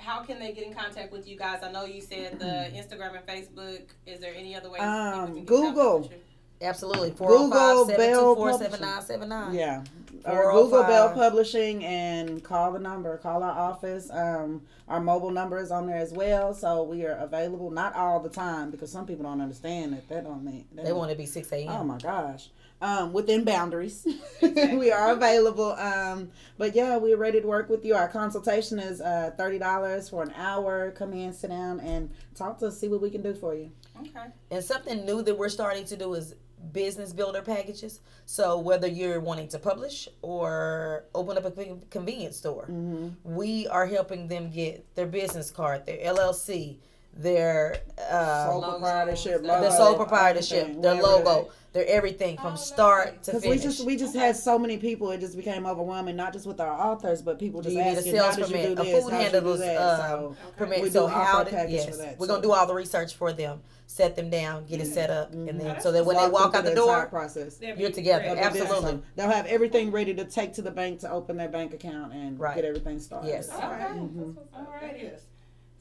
how 0.01 0.23
can 0.23 0.39
they 0.39 0.53
get 0.53 0.67
in 0.67 0.75
contact 0.75 1.13
with 1.13 1.29
you 1.29 1.37
guys? 1.37 1.63
I 1.63 1.71
know 1.71 1.85
you 1.85 2.01
said 2.01 2.39
the 2.39 2.45
Instagram 2.75 3.17
and 3.17 3.27
Facebook. 3.27 3.83
Is 4.07 4.21
there 4.21 4.35
any 4.35 4.57
other 4.57 4.71
way? 4.71 4.79
Um, 4.79 4.87
people 4.87 5.27
can 5.27 5.35
get 5.35 5.39
in 5.39 5.45
Google. 5.45 5.73
contact 5.75 6.03
with 6.03 6.13
you? 6.13 6.67
absolutely, 6.67 7.11
Google 7.11 7.51
Bell 7.51 7.87
724 7.87 8.53
7979. 8.59 9.55
Yeah. 9.55 9.85
Or 10.27 10.53
Google 10.53 10.83
Bell 10.83 11.15
Publishing 11.15 11.85
and 11.85 12.45
call 12.45 12.73
the 12.73 12.79
number, 12.79 13.17
call 13.19 13.43
our 13.43 13.59
office. 13.59 14.11
Um, 14.11 14.63
our 14.89 15.01
mobile 15.01 15.31
number 15.31 15.59
is 15.59 15.71
on 15.71 15.87
there 15.87 15.97
as 15.97 16.13
well, 16.13 16.53
so 16.53 16.83
we 16.83 17.07
are 17.07 17.13
available. 17.13 17.71
Not 17.71 17.95
all 17.95 18.21
the 18.21 18.29
time 18.29 18.71
because 18.71 18.91
some 18.91 19.07
people 19.07 19.25
don't 19.25 19.41
understand 19.41 19.93
that. 19.95 20.09
That 20.09 20.25
don't 20.25 20.45
mean 20.45 20.67
that 20.75 20.85
They 20.85 20.93
want 20.93 21.11
to 21.11 21.17
be 21.17 21.27
6 21.27 21.53
a.m. 21.53 21.69
Oh 21.71 21.85
my 21.85 21.99
gosh. 21.99 22.51
Um, 22.83 23.13
within 23.13 23.45
boundaries, 23.45 24.07
we 24.43 24.91
are 24.91 25.13
available. 25.13 25.73
Um, 25.73 26.31
but 26.57 26.75
yeah, 26.75 26.97
we're 26.97 27.19
ready 27.19 27.41
to 27.41 27.47
work 27.47 27.69
with 27.69 27.85
you. 27.85 27.95
Our 27.95 28.09
consultation 28.09 28.79
is 28.79 29.01
uh, 29.03 29.33
thirty 29.37 29.59
dollars 29.59 30.09
for 30.09 30.23
an 30.23 30.33
hour. 30.35 30.91
Come 30.93 31.13
in, 31.13 31.33
sit 31.35 31.51
down, 31.51 31.81
and 31.81 32.11
talk 32.35 32.59
to 32.61 32.69
us. 32.69 32.79
See 32.81 32.89
what 32.89 33.03
we 33.03 33.11
can 33.11 33.21
do 33.23 33.35
for 33.35 33.55
you. 33.55 33.71
Okay. 34.01 34.29
And 34.51 34.65
something 34.65 35.05
new 35.05 35.21
that 35.23 35.37
we're 35.37 35.51
starting 35.51 35.85
to 35.87 35.97
do 35.97 36.15
is 36.15 36.35
business 36.73 37.13
builder 37.13 37.43
packages. 37.43 38.01
So 38.27 38.59
whether 38.59 38.87
you're 38.87 39.21
wanting 39.21 39.49
to 39.49 39.59
publish 39.59 40.09
or 40.23 41.05
open 41.15 41.37
up 41.37 41.45
a 41.47 41.77
convenience 41.91 42.37
store, 42.37 42.65
Mm-hmm. 42.71 43.09
we 43.35 43.67
are 43.69 43.87
helping 43.87 44.29
them 44.29 44.51
get 44.51 44.95
their 44.95 45.07
business 45.07 45.51
card, 45.51 45.85
their 45.87 45.99
LLC, 45.99 46.79
their 47.15 47.77
uh, 48.11 48.47
Sole 48.51 48.63
proprietorship, 48.63 49.43
their 49.43 49.61
their 49.61 49.71
logo, 49.71 49.77
sole 49.77 49.95
proprietorship, 49.97 50.59
everything, 50.63 50.81
their 50.83 51.03
logo, 51.03 51.51
their 51.73 51.87
everything 51.87 52.37
from 52.39 52.57
start 52.57 53.23
to 53.25 53.31
Because 53.33 53.43
finish. 53.43 53.59
we 53.59 53.63
just 53.63 53.87
we 53.87 53.97
just 53.97 54.15
had 54.15 54.37
so 54.37 54.59
many 54.59 54.77
people, 54.79 55.11
it 55.11 55.19
just 55.21 55.37
became 55.37 55.67
overwhelming. 55.67 56.17
Not 56.17 56.33
just 56.33 56.47
with 56.47 56.61
our 56.61 56.71
authors, 56.73 57.21
but 57.23 57.39
people 57.39 57.63
just 57.63 57.77
you 57.77 57.83
need 57.83 57.91
a 57.91 57.99
asking, 57.99 58.13
sales 58.13 58.35
"How 58.37 58.41
you 58.41 58.47
permit, 58.47 58.77
do 58.77 58.83
a 58.83 58.85
this? 58.85 59.03
food 59.05 59.13
How'd 59.13 59.23
you 59.35 59.41
do 59.41 59.47
handler's 59.47 59.61
um, 59.61 59.67
So, 59.99 60.37
permit? 60.57 60.79
We 60.83 60.89
do 60.89 60.93
so 60.93 61.07
offer 61.07 61.15
how 61.15 61.43
a 61.43 61.45
to, 61.45 61.51
package 61.51 61.73
yes, 61.73 61.89
for 61.91 61.97
that, 61.97 62.19
we're 62.19 62.27
gonna 62.27 62.43
do 62.43 62.53
all 62.53 62.67
the 62.67 62.75
research 62.75 63.15
for 63.15 63.33
them, 63.33 63.61
set 63.87 64.17
them 64.17 64.31
down, 64.31 64.65
get 64.67 64.81
it 64.81 64.87
set 64.87 65.11
up, 65.11 65.33
and 65.33 65.61
then 65.61 65.81
so 65.81 65.93
that 65.93 66.05
when 66.07 66.17
they 66.17 66.23
walk 66.23 66.33
walk 66.33 66.55
out 66.55 66.65
the 66.65 66.73
through 66.73 66.83
entire 66.85 67.01
door, 67.03 67.07
process. 67.09 67.57
That'd 67.57 67.79
You're 67.79 67.91
together. 67.91 68.23
great. 68.23 68.31
of 68.33 68.37
the 68.39 68.51
business. 68.51 68.71
Absolutely. 68.71 69.01
So 69.01 69.05
they'll 69.17 69.31
have 69.31 69.47
everything 69.47 69.91
ready 69.91 70.15
to 70.15 70.25
take 70.25 70.55
to 70.55 70.63
the 70.63 70.71
bank 70.71 71.01
to 71.01 71.11
open 71.11 71.37
their 71.37 71.49
bank 71.49 71.75
account 71.75 72.13
and 72.15 72.39
Right. 72.39 72.57
get 72.57 72.65
everything 72.65 72.99
started. 73.01 73.29
Yes. 73.29 73.49
Okay. 73.51 73.63
Mhm. 73.65 74.35
Alrighty. 74.57 75.11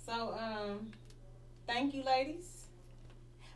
So, 0.06 0.34
um, 0.39 0.91
thank 1.70 1.94
you, 1.94 2.04
ladies. 2.04 2.46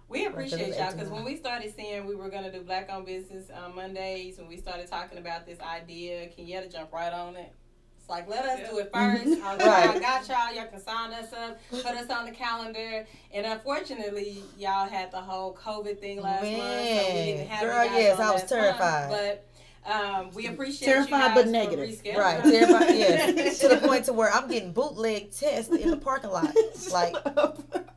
We 0.08 0.26
appreciate 0.28 0.76
y'all 0.78 0.92
because 0.92 1.10
when 1.10 1.24
we 1.24 1.36
started 1.38 1.74
seeing 1.76 2.06
we 2.06 2.16
were 2.16 2.30
gonna 2.30 2.52
do 2.52 2.62
Black 2.62 2.90
on 2.92 3.04
Business 3.04 3.50
on 3.50 3.76
Mondays, 3.76 4.38
when 4.38 4.48
we 4.48 4.58
started 4.58 4.88
talking 4.88 5.18
about 5.18 5.46
this 5.48 5.60
idea, 5.60 6.28
Kenyatta 6.28 6.72
jumped 6.72 6.94
right 6.94 7.12
on 7.12 7.36
it. 7.36 7.52
It's 7.98 8.10
like 8.10 8.30
let 8.30 8.46
us 8.46 8.70
do 8.70 8.78
it 8.78 8.92
first. 8.94 9.42
I 9.42 9.56
was 9.56 9.60
like, 9.60 9.60
Right. 9.60 9.90
I 9.96 10.00
got 10.00 10.28
y'all. 10.28 10.54
Y'all 10.54 10.68
can 10.68 10.80
sign 10.82 11.14
us 11.14 11.34
up, 11.34 11.58
put 11.72 11.86
us 11.88 12.10
on 12.12 12.26
the 12.26 12.32
calendar. 12.32 13.08
And 13.34 13.46
unfortunately, 13.46 14.44
y'all 14.60 14.88
had 14.88 15.10
the 15.10 15.22
whole 15.22 15.56
COVID 15.56 16.00
thing 16.00 16.22
last 16.22 16.44
month, 16.44 16.54
so 16.54 16.60
we 16.60 17.14
didn't 17.14 17.38
Man, 17.38 17.48
have 17.48 17.62
girl, 17.62 17.86
yes, 17.86 18.20
I 18.20 18.32
was 18.32 18.42
last 18.42 18.52
month. 18.52 18.62
terrified. 18.62 19.10
but 19.10 19.48
um, 19.86 20.32
we 20.34 20.48
appreciate 20.48 20.86
Terrified 20.88 21.10
you 21.10 21.18
guys 21.18 21.36
but 21.36 21.48
negative. 21.50 21.90
rescheduling. 21.90 22.18
Right, 22.18 22.44
terrified. 22.44 22.90
Yes, 22.96 23.60
to 23.62 23.68
the 23.70 23.78
point 23.78 24.06
to 24.06 24.14
where 24.14 24.32
I'm 24.32 24.48
getting 24.50 24.72
bootleg 24.72 25.32
tests 25.32 25.72
in 25.74 25.92
the 25.92 25.98
parking 25.98 26.30
lot. 26.32 26.54
Like, 26.92 27.16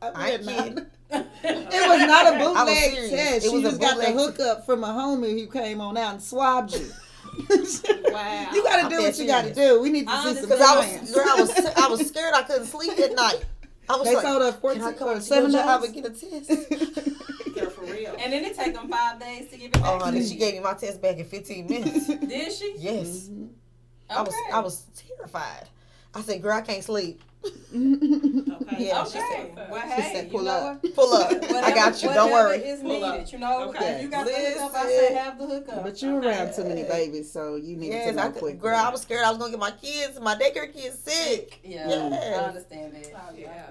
I 0.01 0.31
ain't 0.31 0.45
kidding. 0.45 0.85
It 1.11 1.89
was 1.89 2.07
not 2.07 2.33
a 2.35 2.39
bootleg 2.39 2.93
serious. 2.93 3.09
test. 3.11 3.45
It 3.45 3.49
She 3.49 3.55
was 3.55 3.65
a 3.65 3.69
just 3.69 3.81
got 3.81 3.97
the 3.97 4.05
bootleg 4.07 4.15
hookup 4.37 4.65
from 4.65 4.83
a 4.83 4.87
homie 4.87 5.39
who 5.39 5.47
came 5.47 5.81
on 5.81 5.97
out 5.97 6.13
and 6.15 6.21
swabbed 6.23 6.73
you. 6.73 6.89
Wow. 8.11 8.49
You 8.53 8.63
gotta 8.63 8.83
I'm 8.83 8.89
do 8.89 9.01
what 9.01 9.17
you 9.19 9.27
gotta 9.27 9.53
do. 9.53 9.79
We 9.81 9.89
need 9.91 10.07
to 10.07 10.13
I 10.13 10.23
see 10.23 10.33
some 10.39 10.49
Because 10.49 10.61
I 10.61 10.75
was, 10.99 11.11
girl, 11.13 11.25
I 11.27 11.35
was, 11.39 11.65
I 11.77 11.87
was 11.87 12.07
scared. 12.07 12.33
I 12.33 12.41
couldn't 12.43 12.65
sleep 12.65 12.97
at 12.99 13.13
night. 13.13 13.45
I 13.89 13.95
was 13.95 14.07
They 14.07 14.15
like, 14.15 14.25
told 14.25 14.41
her 14.41 14.51
can 14.51 14.61
14 14.61 14.81
I 14.83 14.91
come 14.93 15.07
or 15.09 15.15
to 15.15 15.21
seven 15.21 15.51
your 15.51 15.61
job 15.63 15.81
days? 15.81 15.91
and 15.91 16.03
get 16.03 16.05
a 16.05 16.45
test? 16.45 17.76
Girl, 18.03 18.11
for 18.13 18.17
real. 18.17 18.23
And 18.23 18.33
then 18.33 18.43
it 18.45 18.55
take 18.55 18.73
them 18.73 18.87
five 18.89 19.19
days 19.19 19.49
to 19.49 19.57
give 19.57 19.67
it 19.67 19.73
back. 19.73 19.83
Oh, 19.85 19.99
to 19.99 20.05
honey, 20.05 20.25
she 20.25 20.35
gave 20.35 20.53
me 20.55 20.59
my 20.61 20.73
test 20.73 21.01
back 21.01 21.17
in 21.17 21.25
15 21.25 21.67
minutes. 21.69 22.07
Did 22.07 22.51
she? 22.51 22.75
Yes, 22.77 23.29
Mhm. 23.29 23.49
I 24.09 24.21
was, 24.21 24.33
I 24.53 24.59
was 24.59 24.83
terrified. 24.95 25.67
I 26.15 26.21
said, 26.21 26.41
girl, 26.41 26.53
I 26.57 26.61
can't 26.61 26.83
sleep. 26.83 27.21
Okay. 27.45 28.85
Yeah, 28.85 29.01
Okay. 29.03 29.11
she 29.11 29.19
said- 29.19 29.67
well, 29.69 29.81
she 29.81 30.01
hey, 30.01 30.13
said, 30.13 30.25
you 30.25 30.31
pull 30.31 30.41
know 30.43 30.51
up. 30.51 30.83
what? 30.83 30.95
Pull 30.95 31.13
up. 31.13 31.31
I 31.63 31.71
got 31.73 32.01
you. 32.01 32.09
Don't 32.09 32.31
whatever 32.31 32.49
worry. 32.49 32.57
is 32.59 32.81
Pull 32.81 33.03
up. 33.03 33.13
needed, 33.13 33.31
you 33.33 33.39
know. 33.39 33.69
Okay. 33.69 33.95
If 33.95 34.01
you 34.03 34.09
got 34.09 34.25
the 34.25 34.33
hookup, 34.33 34.75
I 34.75 34.83
Listen. 34.85 35.07
say 35.07 35.13
have 35.13 35.37
the 35.39 35.45
hookup. 35.47 35.83
But 35.83 36.01
you 36.01 36.17
around 36.17 36.53
too 36.55 36.63
many 36.63 36.83
babies, 36.83 37.31
so 37.31 37.55
you 37.55 37.75
need 37.77 37.89
Yes, 37.89 38.07
to 38.09 38.13
know 38.13 38.23
I 38.23 38.29
quick. 38.29 38.59
girl, 38.59 38.75
I 38.75 38.89
was 38.89 39.01
scared 39.01 39.23
I 39.23 39.29
was 39.29 39.37
gonna 39.37 39.51
get 39.51 39.59
my 39.59 39.71
kids, 39.71 40.19
my 40.19 40.35
daycare 40.35 40.73
kids 40.73 40.97
sick. 40.99 41.59
Yeah, 41.63 41.87
Yes. 41.87 42.39
I 42.39 42.43
understand 42.47 42.93
that. 42.95 43.11
Oh, 43.15 43.35
yeah. 43.37 43.65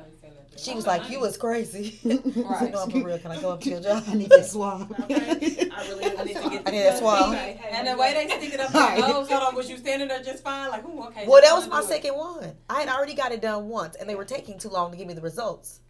She 0.56 0.74
was 0.74 0.86
like, 0.86 1.10
"You 1.10 1.20
was 1.20 1.36
crazy." 1.36 1.98
Right. 2.04 2.72
no, 2.72 2.82
I'm 2.84 2.90
for 2.90 3.02
real. 3.02 3.18
Can 3.18 3.30
I 3.30 3.40
go 3.40 3.50
up 3.50 3.60
to 3.62 3.70
your 3.70 3.80
job? 3.80 4.04
I 4.08 4.14
need 4.14 4.30
that 4.30 4.46
swab. 4.46 4.90
Okay. 5.00 5.68
I 5.70 5.88
really 5.88 6.04
I 6.18 6.24
need 6.24 6.36
to 6.36 6.48
get 6.50 6.62
I 6.66 6.70
need 6.70 6.82
that 6.82 6.98
swab. 6.98 7.34
Okay. 7.34 7.60
And 7.70 7.86
the 7.86 7.90
hey, 7.92 7.96
way 7.96 8.14
they 8.14 8.28
stick 8.36 8.54
it 8.54 8.60
up 8.60 8.72
Right. 8.74 8.98
your 8.98 9.08
nose, 9.08 9.28
hold 9.28 9.42
on, 9.42 9.54
was 9.54 9.68
you 9.70 9.76
standing 9.76 10.08
there 10.08 10.22
just 10.22 10.42
fine? 10.42 10.70
Like, 10.70 10.84
ooh, 10.86 11.04
okay. 11.04 11.26
Well, 11.26 11.40
just 11.42 11.50
that 11.52 11.56
was 11.56 11.68
my 11.68 11.80
do 11.80 11.86
it. 11.86 11.88
second 12.04 12.16
one. 12.16 12.52
I 12.70 12.80
had 12.80 12.88
already 12.88 13.14
got 13.14 13.32
it 13.32 13.42
done 13.42 13.68
once, 13.68 13.96
and 13.96 14.08
they 14.08 14.14
were 14.14 14.24
taking 14.24 14.58
too 14.58 14.68
long 14.70 14.90
to 14.90 14.96
give 14.96 15.06
me 15.06 15.14
the 15.14 15.20
results. 15.20 15.80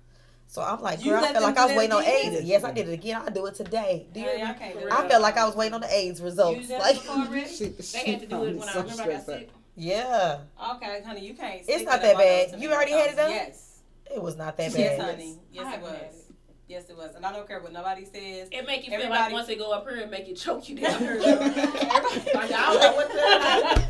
So 0.48 0.62
I'm 0.62 0.80
like, 0.80 1.02
girl, 1.02 1.16
I 1.16 1.20
let 1.22 1.32
felt 1.32 1.44
like 1.44 1.59
I 1.59 1.64
was 1.64 1.72
do 1.72 1.74
that 1.74 1.78
waiting 1.78 1.97
on? 1.97 2.05
AIDS. 2.34 2.44
Yes, 2.44 2.62
I 2.64 2.70
did 2.72 2.88
it 2.88 2.93
again. 2.93 3.20
I'll 3.20 3.30
do 3.30 3.47
it 3.47 3.55
today. 3.56 4.06
Do 4.12 4.20
you 4.20 4.26
Hey, 4.26 4.43
I 4.43 4.52
me? 4.52 4.59
can't 4.59 4.74
do 4.74 4.80
For 4.80 4.88
that. 4.90 4.98
I 5.05 5.09
felt 5.09 5.22
like 5.22 5.36
I 5.36 5.44
was 5.44 5.56
waiting 5.56 5.74
on 5.74 5.80
the 5.80 5.93
AIDS 5.93 6.22
results. 6.22 6.70
Like, 6.70 6.97
it 6.97 7.02
before 7.02 7.16
already? 7.16 7.48
She- 7.48 7.64
They 7.68 8.12
had 8.12 8.20
to 8.20 8.26
do 8.26 8.44
it 8.44 8.56
when 8.56 8.68
I 8.68 8.72
so 8.72 8.80
remember 8.82 9.02
I 9.02 9.06
got 9.09 9.26
sick. 9.26 9.51
yeah, 9.76 10.38
Okay, 10.76 11.02
honey, 11.05 11.26
you 11.26 11.34
can't. 11.34 11.62
It's 11.66 11.84
not 11.84 12.01
that 12.01 12.12
up 12.12 12.18
my 12.18 12.24
nose 12.24 12.51
bad. 12.52 12.60
You 12.62 12.72
already 12.72 12.93
had 12.93 13.10
it 13.10 13.16
done? 13.16 13.30
Yes. 13.30 13.65
It 14.15 14.23
was 14.23 14.37
not 14.37 14.57
that 14.57 14.73
Yes, 14.78 14.99
bad. 14.99 15.11
honey. 15.11 15.39
Yes, 15.53 15.66
I 15.66 15.69
it 15.69 15.70
haven't 15.73 15.89
had 15.95 16.07
was. 16.07 16.26
It. 16.68 16.72
Yes, 16.72 16.88
it 16.90 16.97
was. 16.97 17.14
And 17.14 17.24
I 17.24 17.32
don't 17.32 17.47
care 17.47 17.60
what 17.60 17.72
nobody 17.72 18.05
says. 18.05 18.48
It 18.51 18.66
make 18.66 18.84
you 18.84 18.90
feel 18.90 18.94
Everybody- 19.01 19.22
like 19.24 19.32
once 19.32 19.47
they 19.47 19.56
go 19.56 19.72
up 19.72 19.88
here, 19.88 19.98
it 19.98 20.10
make 20.10 20.26
you 20.28 20.34
choke 20.34 20.68
you 20.68 20.76
down. 20.76 21.02
Everybody, 21.02 21.60
like, 22.34 22.52
I 22.52 22.72
don't 22.72 22.80
know 22.80 22.97
what 22.97 23.09
the. 23.12 23.86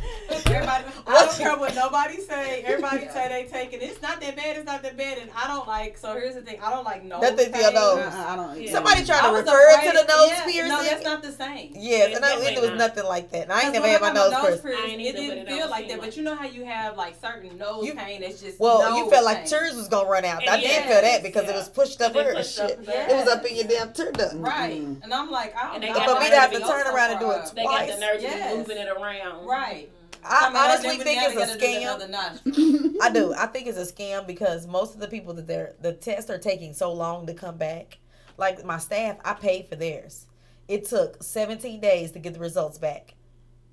everybody, 0.53 0.83
I 1.07 1.13
don't 1.25 1.37
care 1.37 1.57
what 1.57 1.75
nobody 1.75 2.17
say. 2.17 2.61
Everybody 2.63 3.07
say 3.09 3.27
they 3.29 3.49
take 3.51 3.73
it. 3.73 3.81
It's 3.81 4.01
not 4.01 4.21
that 4.21 4.35
bad. 4.35 4.57
It's 4.57 4.65
not 4.65 4.83
that 4.83 4.95
bad. 4.97 5.17
And 5.17 5.29
I 5.35 5.47
don't 5.47 5.67
like. 5.67 5.97
So 5.97 6.13
here's 6.13 6.35
the 6.35 6.41
thing. 6.41 6.59
I 6.61 6.69
don't 6.71 6.83
like 6.85 7.03
nose 7.03 7.21
Nothing 7.21 7.51
to 7.51 7.57
your 7.59 7.71
pain. 7.71 7.73
nose. 7.75 7.97
Uh-uh, 7.99 8.25
I 8.27 8.35
don't. 8.35 8.61
Yeah. 8.61 8.71
Somebody 8.71 9.05
tried 9.05 9.21
to 9.29 9.33
refer 9.35 9.69
afraid- 9.75 9.91
to 9.91 9.97
the 9.97 10.03
nose 10.07 10.29
yeah, 10.29 10.45
piercing. 10.45 10.69
No, 10.69 10.83
that's 10.83 11.03
not 11.03 11.21
the 11.23 11.31
same. 11.31 11.71
yes, 11.75 12.15
and 12.15 12.23
I, 12.23 12.33
it 12.33 12.39
definitely 12.39 12.61
was 12.61 12.69
not. 12.71 12.77
nothing 12.77 13.05
like 13.05 13.29
that. 13.31 13.43
And 13.43 13.51
I 13.53 13.61
ain't 13.63 13.73
Because 13.73 13.85
never 13.87 14.05
had 14.05 14.13
my 14.13 14.21
I 14.21 14.29
nose 14.29 14.39
pierced. 14.41 14.63
pierced, 14.63 14.83
it 14.93 14.97
didn't 15.15 15.37
it 15.39 15.47
feel 15.47 15.69
like 15.69 15.87
that. 15.89 15.99
But 15.99 16.15
you 16.17 16.23
know 16.23 16.35
how 16.35 16.45
you 16.45 16.65
have 16.65 16.95
like 16.97 17.15
certain 17.19 17.57
nose 17.57 17.89
pain 17.91 18.21
that's 18.21 18.41
just 18.41 18.59
Well, 18.59 18.97
you 18.97 19.09
felt 19.09 19.25
like 19.25 19.39
pain. 19.43 19.47
yours 19.51 19.75
was 19.75 19.87
gonna 19.87 20.07
run 20.09 20.25
out. 20.25 20.47
I 20.47 20.57
did 20.57 20.63
Yes, 20.69 20.85
feel 20.91 21.01
that 21.01 21.23
because 21.23 21.49
it 21.49 21.55
was 21.55 21.69
pushed 21.69 22.01
up 22.01 22.13
They 22.13 22.23
her. 22.23 22.33
Pushed 22.67 22.79
up 22.79 22.85
Shit. 22.85 23.07
there. 23.07 23.09
It 23.09 23.15
was 23.25 23.27
up 23.33 23.45
in 23.45 23.55
your 23.55 23.65
damn 23.67 23.93
turn 23.93 24.13
duct. 24.13 24.33
Right. 24.35 24.81
Mhm. 24.81 25.03
And 25.03 25.13
I'm 25.13 25.31
like, 25.31 25.55
I 25.55 25.67
don't 25.73 25.75
And 25.83 25.83
know. 25.85 25.93
got 25.93 26.07
for 26.09 26.13
the 26.15 26.19
me 26.21 26.29
to 26.29 26.35
have 26.39 26.51
to 26.51 26.59
to 26.59 26.65
turn 26.65 26.87
around 26.87 27.11
and 27.11 27.19
do 27.19 27.31
it 27.31 27.35
up. 27.37 27.55
They 27.55 27.63
got 27.63 27.69
twice. 27.85 27.93
the 27.95 27.99
nerve 28.01 28.15
to 28.17 28.21
Yes. 28.23 28.51
be 28.51 28.57
moving 28.57 28.77
it 28.77 28.87
around. 28.89 29.45
Right. 29.45 29.89
I 30.23 30.39
Come 30.39 30.55
on, 30.55 30.69
honestly 30.71 30.97
then 30.97 30.99
think 31.05 31.21
it's 31.23 31.35
a 31.35 31.57
gotta 31.57 31.59
do 31.59 32.51
scam. 32.51 32.95
I 33.01 33.09
do. 33.11 33.33
I 33.33 33.45
think 33.45 33.67
it's 33.67 33.77
a 33.77 33.91
scam 33.93 34.25
because 34.27 34.67
most 34.67 34.93
of 34.93 34.99
the 34.99 35.07
people 35.07 35.33
that 35.35 35.47
they're 35.47 35.73
the 35.81 35.93
tests 35.93 36.29
are 36.29 36.37
taking 36.39 36.73
so 36.73 36.91
long 36.91 37.25
to 37.27 37.33
come 37.33 37.55
back. 37.57 37.97
Like 38.37 38.63
my 38.65 38.77
staff, 38.77 39.17
I 39.23 39.33
paid 39.33 39.67
for 39.69 39.75
theirs. 39.75 40.25
It 40.67 40.85
took 40.85 41.23
17 41.23 41.79
days 41.79 42.11
to 42.11 42.19
get 42.19 42.33
the 42.33 42.39
results 42.39 42.77
back. 42.77 43.13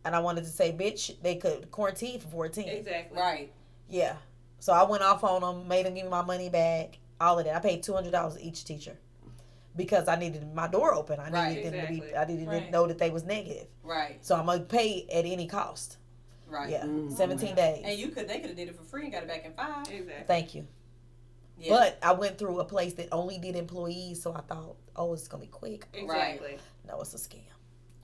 and 0.06 0.14
I 0.14 0.18
wanted 0.18 0.44
to 0.44 0.50
say, 0.50 0.70
bitch, 0.70 1.16
they 1.22 1.34
could 1.36 1.70
quarantine 1.70 2.20
for 2.20 2.28
14. 2.28 2.68
Exactly. 2.68 3.18
Right. 3.18 3.50
Yeah. 3.88 4.16
So 4.60 4.72
I 4.74 4.82
went 4.84 5.02
off 5.02 5.24
on 5.24 5.40
them, 5.40 5.66
made 5.66 5.86
them 5.86 5.94
give 5.94 6.04
me 6.04 6.10
my 6.10 6.20
money 6.22 6.50
back, 6.50 6.98
all 7.24 7.38
of 7.38 7.44
that. 7.46 7.56
I 7.56 7.60
paid 7.60 7.82
two 7.82 7.94
hundred 7.94 8.12
dollars 8.12 8.38
each 8.40 8.64
teacher 8.64 8.96
because 9.76 10.06
I 10.08 10.16
needed 10.16 10.54
my 10.54 10.68
door 10.68 10.94
open. 10.94 11.18
I 11.18 11.24
needed 11.24 11.64
Right. 11.64 11.72
them 11.72 11.86
to 11.86 11.92
be. 12.02 12.16
I 12.16 12.24
needed 12.24 12.44
to 12.44 12.50
Right. 12.50 12.70
know 12.70 12.86
that 12.86 12.98
they 12.98 13.10
was 13.10 13.24
negative. 13.24 13.66
Right. 13.82 14.24
So 14.24 14.36
I'm 14.36 14.46
gonna 14.46 14.60
pay 14.60 15.06
at 15.12 15.24
any 15.24 15.46
cost. 15.46 15.96
Right. 16.46 16.70
Yeah, 16.70 16.84
Mm. 16.84 17.10
seventeen 17.12 17.54
days. 17.54 17.82
And 17.84 17.98
you 17.98 18.08
could 18.08 18.28
they 18.28 18.38
could 18.38 18.50
have 18.50 18.56
did 18.56 18.68
it 18.68 18.76
for 18.76 18.84
free 18.84 19.04
and 19.04 19.12
got 19.12 19.22
it 19.22 19.28
back 19.28 19.44
in 19.44 19.52
five. 19.54 19.88
Exactly. 19.90 20.24
Thank 20.26 20.54
you. 20.54 20.66
Yeah. 21.58 21.70
But 21.70 21.98
I 22.02 22.12
went 22.12 22.36
through 22.38 22.60
a 22.60 22.64
place 22.64 22.94
that 22.94 23.08
only 23.12 23.38
did 23.38 23.56
employees, 23.56 24.22
so 24.22 24.32
I 24.34 24.40
thought, 24.42 24.76
oh, 24.96 25.12
it's 25.14 25.28
gonna 25.28 25.40
be 25.42 25.46
quick. 25.48 25.86
Exactly. 25.94 26.58
No, 26.86 27.00
it's 27.00 27.14
a 27.14 27.16
scam. 27.16 27.40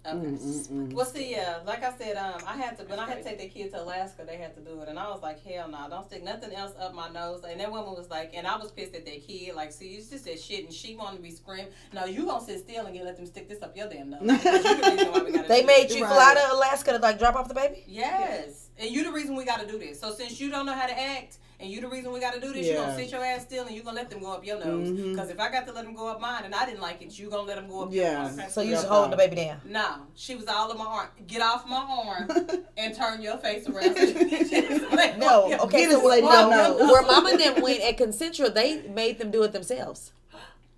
Okay. 0.06 0.16
Mm-mm-mm. 0.16 0.68
Mm. 0.68 0.92
Well, 0.94 1.04
see, 1.04 1.30
yeah, 1.32 1.58
like 1.66 1.84
I 1.84 1.92
said, 1.98 2.16
um, 2.16 2.40
I 2.46 2.56
had 2.56 2.78
to 2.78 2.84
when 2.84 2.98
I 2.98 3.06
had 3.06 3.18
to 3.18 3.22
take 3.24 3.38
the 3.38 3.48
kid 3.48 3.70
to 3.72 3.82
Alaska, 3.82 4.24
they 4.26 4.38
had 4.38 4.54
to 4.54 4.62
do 4.62 4.80
it, 4.80 4.88
and 4.88 4.98
I 4.98 5.08
was 5.10 5.20
like, 5.20 5.44
hell 5.44 5.68
no, 5.68 5.86
don't 5.90 6.06
stick 6.06 6.24
nothing 6.24 6.54
else 6.54 6.72
up 6.80 6.94
my 6.94 7.10
nose. 7.10 7.42
And 7.46 7.60
that 7.60 7.70
woman 7.70 7.92
was 7.94 8.08
like, 8.08 8.32
and 8.34 8.46
I 8.46 8.56
was 8.56 8.72
pissed 8.72 8.94
at 8.94 9.04
that 9.04 9.26
kid, 9.26 9.54
like, 9.54 9.72
see, 9.72 9.88
you 9.88 9.98
just 9.98 10.24
said 10.24 10.40
shit, 10.40 10.64
and 10.64 10.72
she 10.72 10.96
wanted 10.96 11.18
to 11.18 11.22
be 11.22 11.30
screaming. 11.30 11.66
No, 11.92 12.06
you 12.06 12.24
gonna 12.24 12.42
sit 12.42 12.60
still 12.60 12.86
and 12.86 12.96
you 12.96 13.04
let 13.04 13.18
them 13.18 13.26
stick 13.26 13.46
this 13.46 13.62
up 13.62 13.76
your 13.76 13.88
damn 13.90 14.08
nose. 14.08 14.20
The 14.22 14.88
reason 14.90 15.12
why 15.12 15.22
we 15.22 15.32
gotta 15.32 15.48
They 15.48 15.64
made 15.64 15.88
this. 15.90 15.96
you 15.98 16.04
Right. 16.04 16.14
fly 16.14 16.34
to 16.34 16.54
Alaska 16.54 16.92
to 16.92 16.98
like 16.98 17.18
drop 17.18 17.36
off 17.36 17.48
the 17.48 17.54
baby. 17.54 17.84
Yes, 17.86 18.68
and 18.78 18.90
you 18.90 19.04
the 19.04 19.12
reason 19.12 19.36
we 19.36 19.44
gotta 19.44 19.66
do 19.66 19.78
this. 19.78 20.00
So 20.00 20.14
since 20.14 20.40
you 20.40 20.50
don't 20.50 20.64
know 20.64 20.72
how 20.74 20.86
to 20.86 20.98
act. 20.98 21.36
And 21.60 21.70
you 21.70 21.82
the 21.82 21.88
reason 21.88 22.10
we 22.10 22.20
gotta 22.20 22.40
do 22.40 22.54
this. 22.54 22.64
You 22.66 22.72
Yeah. 22.72 22.86
gonna 22.86 22.96
sit 22.96 23.12
your 23.12 23.22
ass 23.22 23.42
still, 23.42 23.66
and 23.66 23.76
you 23.76 23.82
gonna 23.82 23.96
let 23.96 24.08
them 24.08 24.20
go 24.20 24.32
up 24.32 24.46
your 24.46 24.58
nose. 24.64 24.88
Mm-hmm. 24.88 25.12
Because 25.12 25.28
if 25.28 25.38
I 25.38 25.50
got 25.50 25.66
to 25.66 25.72
let 25.72 25.84
them 25.84 25.94
go 25.94 26.08
up 26.08 26.18
mine, 26.18 26.44
and 26.44 26.54
I 26.54 26.64
didn't 26.64 26.80
like 26.80 27.02
it, 27.02 27.18
you 27.18 27.28
gonna 27.28 27.42
let 27.42 27.56
them 27.56 27.68
go 27.68 27.82
up 27.82 27.88
Yeah. 27.92 28.34
yours. 28.34 28.52
So 28.54 28.62
you 28.62 28.70
Yeah. 28.70 28.76
just 28.76 28.88
holding 28.88 29.10
the 29.10 29.16
baby 29.18 29.36
down. 29.36 29.60
No, 29.66 29.86
she 30.14 30.34
was 30.36 30.46
all 30.46 30.70
in 30.72 30.78
my 30.78 30.86
arm. 30.86 31.08
Get 31.26 31.42
off 31.42 31.66
my 31.66 31.76
arm 31.76 32.30
and 32.78 32.94
turn 32.96 33.20
your 33.20 33.36
face 33.36 33.68
around. 33.68 33.94
so 33.96 34.02
you 34.04 34.14
can 34.14 34.48
just 34.48 34.90
let 34.92 35.18
No, 35.18 35.48
go. 35.50 35.64
okay. 35.64 35.80
Get 35.82 35.90
So 35.90 36.00
his 36.00 36.08
lady 36.08 36.26
where, 36.26 36.48
no 36.50 36.76
where. 36.90 37.02
Mama 37.02 37.28
and 37.30 37.40
them 37.40 37.62
went 37.62 37.80
at 37.82 37.98
Concentra, 37.98 38.52
they 38.54 38.80
made 38.88 39.18
them 39.18 39.30
do 39.30 39.42
it 39.42 39.52
themselves. 39.52 40.12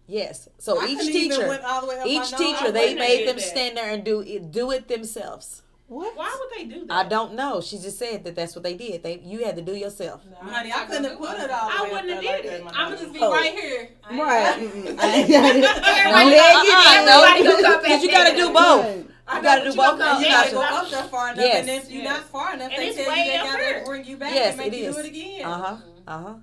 Yes. 0.09 0.49
So 0.59 0.81
I 0.83 0.87
each 0.87 1.07
teacher, 1.07 1.47
went 1.47 1.63
all 1.63 1.83
the 1.83 1.87
way 1.87 1.99
up 2.01 2.07
each 2.07 2.37
teacher, 2.37 2.73
they 2.73 2.95
made 2.97 3.29
them 3.29 3.37
that. 3.37 3.43
stand 3.43 3.77
there 3.77 3.89
and 3.91 4.03
do 4.03 4.21
it, 4.21 4.51
do 4.51 4.73
it 4.73 4.89
themselves. 4.89 5.63
What? 5.93 6.17
Why 6.17 6.35
would 6.41 6.51
they 6.59 6.65
do 6.75 6.87
that? 6.87 6.93
I 7.07 7.09
don't 7.09 7.35
know. 7.35 7.61
She 7.61 7.77
just 7.79 7.99
said 7.99 8.25
that 8.25 8.35
that's 8.35 8.55
what 8.57 8.63
they 8.63 8.75
did. 8.75 9.03
They 9.03 9.21
you 9.23 9.45
had 9.45 9.57
to 9.57 9.63
do 9.63 9.75
yourself. 9.77 10.23
No, 10.25 10.51
Honey, 10.51 10.73
I 10.73 10.81
I'm 10.81 10.87
couldn't 10.87 11.05
have 11.05 11.19
put 11.19 11.39
it 11.39 11.51
all 11.51 11.69
the 11.69 11.75
I 11.77 11.89
wouldn't 11.93 12.11
have 12.11 12.21
did 12.23 12.45
it. 12.47 12.63
I'm 12.67 12.73
gonna 12.73 12.97
just 12.97 13.13
be 13.13 13.19
Oh. 13.21 13.31
right 13.33 13.53
here. 13.53 13.89
I 14.05 14.19
Right. 14.19 14.47
I 14.49 16.03
Because 17.83 18.03
you 18.03 18.11
got 18.11 18.31
to 18.31 18.37
do 18.37 18.53
both. 18.53 19.07
I 19.29 19.37
You 19.37 19.43
gotta 19.43 19.71
do 19.71 19.77
both. 19.77 19.99
you 19.99 20.05
You 20.05 20.25
You 20.25 20.29
gotta 20.31 20.51
go 20.51 20.61
to- 20.61 20.75
up 20.75 20.91
there 20.91 21.03
far 21.05 21.27
enough, 21.33 21.45
Yes. 21.45 21.61
and 21.61 21.71
if 21.71 21.91
you're 21.91 22.03
Yes. 22.03 22.17
not 22.19 22.29
far 22.29 22.55
enough, 22.55 22.71
And 22.73 22.83
they 22.83 22.89
it's 22.89 22.97
tell 22.97 23.05
you 23.07 23.11
way 23.23 23.29
they 23.29 23.37
up 23.37 23.47
gotta 23.47 23.63
here. 23.65 23.83
bring 23.85 24.05
you 24.05 24.17
back 24.17 24.35
Yes, 24.35 24.49
and 24.49 24.57
make 24.59 24.75
you 24.81 24.89
is. 24.89 24.95
do 24.97 25.01
it 25.01 25.07
again. 25.07 25.45
Uh 25.47 25.59
huh. 25.59 25.77
Uh 26.07 26.19
huh. 26.19 26.35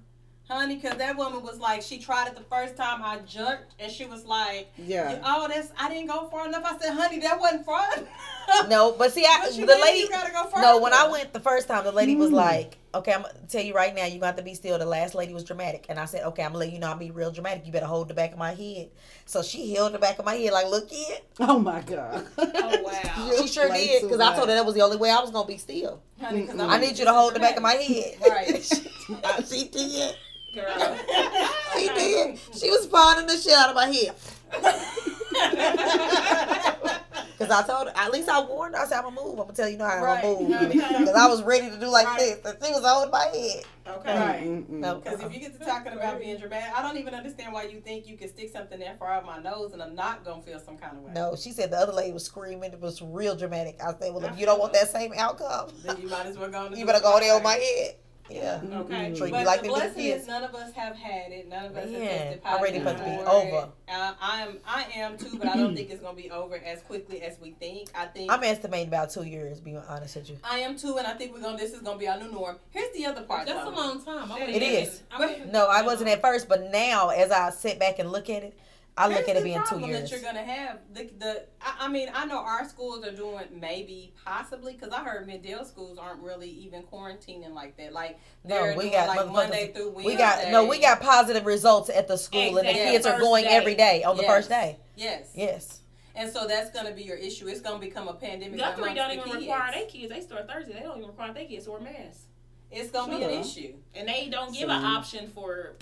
Honey, 0.49 0.77
because 0.77 0.97
that 0.97 1.15
woman 1.15 1.43
was 1.43 1.59
like, 1.59 1.83
she 1.83 1.99
tried 1.99 2.27
it 2.27 2.35
the 2.35 2.41
first 2.41 2.75
time 2.75 3.01
I 3.03 3.19
jerked, 3.19 3.75
and 3.79 3.91
she 3.91 4.05
was 4.05 4.25
like, 4.25 4.71
Yeah. 4.77 5.19
"Oh, 5.23 5.47
that's 5.47 5.71
I 5.77 5.89
didn't 5.89 6.07
go 6.07 6.27
far 6.29 6.47
enough." 6.47 6.63
I 6.65 6.75
said, 6.79 6.93
"Honey, 6.93 7.19
that 7.19 7.39
wasn't 7.39 7.65
far." 7.65 7.87
No, 8.67 8.95
but 8.97 9.13
see, 9.13 9.25
I 9.27 9.41
What 9.41 9.53
you 9.53 9.67
the 9.67 9.75
lady. 9.75 9.99
you 9.99 10.09
gotta 10.09 10.31
go 10.31 10.49
No, 10.59 10.79
when 10.79 10.91
I 10.91 11.07
went 11.07 11.33
the 11.33 11.39
first 11.39 11.67
time, 11.67 11.83
the 11.83 11.91
lady 11.91 12.15
was 12.15 12.31
Mm. 12.31 12.33
like, 12.33 12.77
"Okay, 12.95 13.13
I'm 13.13 13.21
gonna 13.21 13.33
tell 13.47 13.61
you 13.61 13.75
right 13.75 13.93
now, 13.93 14.05
you 14.05 14.19
got 14.19 14.37
to 14.37 14.43
be 14.43 14.55
still." 14.55 14.79
The 14.79 14.87
last 14.87 15.13
lady 15.13 15.35
was 15.35 15.43
dramatic, 15.43 15.85
and 15.87 15.99
I 15.99 16.05
said, 16.05 16.23
"Okay, 16.23 16.41
I'm 16.41 16.49
gonna 16.53 16.65
let 16.65 16.71
you 16.73 16.79
know 16.79 16.89
I'm 16.89 16.97
be 16.97 17.11
real 17.11 17.29
dramatic. 17.31 17.67
You 17.67 17.71
better 17.71 17.85
hold 17.85 18.07
the 18.07 18.15
back 18.15 18.31
of 18.31 18.39
my 18.39 18.55
head." 18.55 18.89
So 19.27 19.43
she 19.43 19.75
held 19.75 19.93
the 19.93 19.99
back 19.99 20.17
of 20.17 20.25
my 20.25 20.33
head, 20.33 20.51
like, 20.51 20.65
"Look, 20.67 20.89
kid." 20.89 21.21
Oh 21.39 21.59
my 21.59 21.81
god. 21.81 22.25
Oh, 22.39 22.81
wow. 22.83 23.31
She 23.39 23.47
sure 23.47 23.67
Play 23.67 23.85
did, 23.85 24.01
because 24.03 24.19
I 24.19 24.35
told 24.35 24.49
her 24.49 24.55
that 24.55 24.65
was 24.65 24.73
the 24.73 24.81
only 24.81 24.97
way 24.97 25.11
I 25.11 25.19
was 25.21 25.29
gonna 25.29 25.47
be 25.47 25.57
still. 25.57 26.01
Honey. 26.19 26.49
I'm- 26.49 26.81
need 26.81 26.97
you 26.97 27.05
to 27.05 27.13
hold 27.13 27.35
the 27.35 27.39
back 27.39 27.55
of 27.55 27.61
my 27.61 27.73
head. 27.73 28.15
Right. 28.27 28.63
she, 28.63 28.89
she 29.47 29.67
did. 29.69 30.15
Girl. 30.53 30.97
She 31.77 31.87
did. 31.87 32.39
She 32.59 32.69
was 32.71 32.87
pawning 32.87 33.27
the 33.27 33.37
shit 33.37 33.53
out 33.53 33.69
of 33.69 33.75
my 33.75 33.85
head. 33.85 34.13
Because 37.37 37.51
I 37.51 37.63
told 37.65 37.87
her, 37.87 37.93
at 37.95 38.11
least 38.11 38.27
I 38.27 38.41
warned 38.41 38.75
her. 38.75 38.81
I 38.81 38.85
said, 38.85 38.97
I'm 38.97 39.03
going 39.03 39.15
to 39.15 39.21
move. 39.23 39.31
I'm 39.31 39.35
going 39.45 39.49
to 39.49 39.55
tell 39.55 39.69
you 39.69 39.77
know 39.77 39.85
how 39.85 40.03
I'm 40.03 40.21
gonna 40.21 40.39
move. 40.41 40.51
Right. 40.51 40.71
Because 40.99 41.15
I 41.15 41.27
was 41.27 41.41
ready 41.43 41.69
to 41.69 41.77
do 41.79 41.87
like 41.87 42.05
Right. 42.07 42.19
this. 42.19 42.39
The 42.39 42.53
thing 42.53 42.73
was 42.73 42.83
holding 42.83 43.11
my 43.11 43.25
head. 43.25 43.63
Okay. 43.87 44.19
Right. 44.19 44.43
Mm-mm. 44.43 44.69
No. 44.69 44.95
Because 44.95 45.21
if 45.21 45.33
you 45.33 45.39
get 45.39 45.57
to 45.57 45.65
talking 45.65 45.93
about 45.93 46.19
being 46.19 46.37
dramatic, 46.37 46.77
I 46.77 46.81
don't 46.81 46.97
even 46.97 47.13
understand 47.13 47.53
why 47.53 47.63
you 47.63 47.79
think 47.79 48.07
you 48.07 48.17
can 48.17 48.27
stick 48.27 48.51
something 48.51 48.79
that 48.79 48.99
far 48.99 49.11
out 49.13 49.21
of 49.23 49.27
my 49.27 49.39
nose 49.39 49.71
and 49.73 49.81
I'm 49.81 49.95
not 49.95 50.25
gonna 50.25 50.41
feel 50.41 50.59
some 50.59 50.77
kind 50.77 50.97
of 50.97 51.03
way. 51.03 51.11
No, 51.13 51.35
she 51.37 51.51
said 51.51 51.71
the 51.71 51.77
other 51.77 51.93
lady 51.93 52.11
was 52.11 52.23
screaming. 52.25 52.73
It 52.73 52.81
was 52.81 53.01
real 53.01 53.35
dramatic. 53.35 53.79
I 53.81 53.93
said, 53.99 54.13
well, 54.13 54.25
if 54.25 54.37
you 54.37 54.45
don't 54.45 54.59
want 54.59 54.73
that 54.73 54.89
same 54.91 55.13
outcome, 55.17 55.69
Then 55.83 55.97
you 56.01 56.07
might 56.09 56.25
as 56.25 56.37
well 56.37 56.49
go. 56.51 56.57
on 56.59 56.67
and 56.67 56.77
you 56.79 56.85
better 56.85 56.97
it 56.99 57.03
go 57.03 57.19
there 57.19 57.33
with 57.35 57.43
way. 57.43 57.51
my 57.51 57.53
head. 57.55 57.95
Yeah. 58.29 58.61
Okay. 58.71 59.09
Treat 59.15 59.21
me 59.25 59.31
But 59.31 59.45
like 59.45 59.61
the 59.63 59.69
blessing 59.69 60.05
is 60.05 60.27
none 60.27 60.43
of 60.43 60.53
us 60.55 60.71
have 60.73 60.95
had 60.95 61.31
it. 61.31 61.47
None 61.49 61.65
of 61.65 61.75
us 61.77 61.83
have 61.83 61.91
Man, 61.91 62.01
tested 62.01 62.41
I'm 62.45 62.61
ready 62.63 62.79
positive 62.79 63.05
for 63.05 63.11
it 63.11 63.17
to 63.17 63.23
be 63.23 63.29
over. 63.29 63.57
it. 63.87 63.93
Uh, 63.93 64.13
I 64.21 64.41
am. 64.41 64.57
I 64.67 64.85
am 64.95 65.17
too, 65.17 65.37
but 65.39 65.47
I 65.47 65.55
don't 65.57 65.75
think 65.75 65.89
it's 65.89 66.01
gonna 66.01 66.15
be 66.15 66.29
over 66.31 66.55
as 66.55 66.81
quickly 66.81 67.21
as 67.21 67.39
we 67.39 67.51
think. 67.51 67.89
I 67.95 68.05
think. 68.05 68.31
I'm 68.31 68.43
estimating 68.43 68.87
about 68.89 69.09
two 69.09 69.23
years, 69.23 69.59
being 69.59 69.77
honest 69.77 70.15
with 70.15 70.29
you. 70.29 70.37
I 70.43 70.59
am 70.59 70.77
too, 70.77 70.97
and 70.97 71.07
I 71.07 71.13
think 71.13 71.33
we're 71.33 71.41
gonna. 71.41 71.57
This 71.57 71.73
is 71.73 71.81
gonna 71.81 71.97
be 71.97 72.07
our 72.07 72.19
new 72.19 72.31
norm. 72.31 72.57
Here's 72.71 72.93
the 72.95 73.05
other 73.07 73.23
part. 73.23 73.47
That's 73.47 73.63
though. 73.63 73.69
a 73.69 73.75
long 73.75 74.03
time. 74.03 74.31
I 74.31 74.35
It 74.41 74.45
wouldn't 74.53 74.61
is. 74.63 74.87
even- 74.87 74.99
I 75.11 75.19
wouldn't- 75.19 75.51
No, 75.51 75.65
I 75.67 75.81
wasn't 75.81 76.09
at 76.09 76.21
first, 76.21 76.47
but 76.47 76.69
now 76.71 77.09
as 77.09 77.31
I 77.31 77.49
sit 77.49 77.79
back 77.79 77.99
and 77.99 78.11
look 78.11 78.29
at 78.29 78.43
it, 78.43 78.57
I 78.99 79.07
look 79.07 79.15
Here's 79.25 79.29
at 79.29 79.35
it 79.37 79.39
the 79.39 79.43
being 79.45 79.59
two 79.59 79.63
problem 79.65 79.89
years. 79.91 80.01
that 80.01 80.11
you're 80.11 80.21
gonna 80.21 80.43
have. 80.43 80.79
The, 80.93 81.09
the 81.17 81.43
I, 81.61 81.85
I 81.85 81.87
mean, 81.87 82.09
I 82.13 82.25
know 82.25 82.39
our 82.39 82.67
schools 82.67 83.05
are 83.05 83.11
doing 83.13 83.45
maybe 83.57 84.13
possibly 84.25 84.73
because 84.73 84.91
I 84.91 85.01
heard 85.03 85.25
Mid-Del 85.25 85.63
schools 85.63 85.97
aren't 85.97 86.21
really 86.21 86.49
even 86.49 86.83
quarantining 86.83 87.53
like 87.53 87.77
that. 87.77 87.93
Like 87.93 88.19
No, 88.43 88.55
they're 88.55 88.75
we 88.75 88.83
doing 88.83 88.93
got 88.93 89.07
like 89.15 89.31
Monday 89.31 89.71
through 89.73 89.91
Wednesday. 89.91 90.11
We 90.11 90.17
got 90.17 90.51
no, 90.51 90.65
we 90.65 90.81
got 90.81 90.99
positive 90.99 91.45
results 91.45 91.89
at 91.89 92.09
the 92.09 92.17
school, 92.17 92.57
and 92.57 92.67
the 92.67 92.71
Exactly. 92.71 92.91
kids 92.91 93.05
are 93.05 93.19
going 93.19 93.45
day. 93.45 93.51
every 93.51 93.75
day 93.75 94.03
on 94.03 94.17
the 94.17 94.23
first 94.23 94.49
day. 94.49 94.77
yes, 94.97 95.29
Yes. 95.33 95.79
and 96.15 96.29
so 96.29 96.45
that's 96.45 96.69
gonna 96.71 96.91
be 96.91 97.03
your 97.03 97.15
issue. 97.15 97.47
It's 97.47 97.61
gonna 97.61 97.79
become 97.79 98.09
a 98.09 98.13
pandemic. 98.15 98.59
Guthrie 98.59 98.93
don't 98.95 99.11
even 99.13 99.23
kids. 99.23 99.35
require 99.37 99.71
their 99.71 99.85
kids. 99.85 100.09
They 100.13 100.19
start 100.19 100.49
Thursday. 100.51 100.73
They 100.73 100.81
don't 100.81 100.97
even 100.97 101.07
require 101.09 101.33
their 101.33 101.45
kids 101.45 101.63
to 101.65 101.71
wear 101.71 101.79
masks, 101.79 102.23
It's 102.69 102.91
gonna 102.91 103.17
be 103.17 103.23
an 103.23 103.29
issue. 103.29 103.75
and 103.95 104.09
they 104.09 104.27
don't 104.27 104.53
give 104.53 104.67
an 104.67 104.83
option 104.83 105.29
for 105.29 105.75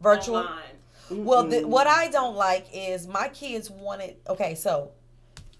Virtual. 0.00 0.38
online. 0.38 0.62
Well, 1.10 1.44
Mm-mm. 1.44 1.66
what 1.66 1.86
I 1.86 2.08
don't 2.08 2.36
like 2.36 2.66
is 2.72 3.06
my 3.06 3.28
kids 3.28 3.70
wanted. 3.70 4.16
Okay, 4.28 4.54
so 4.54 4.90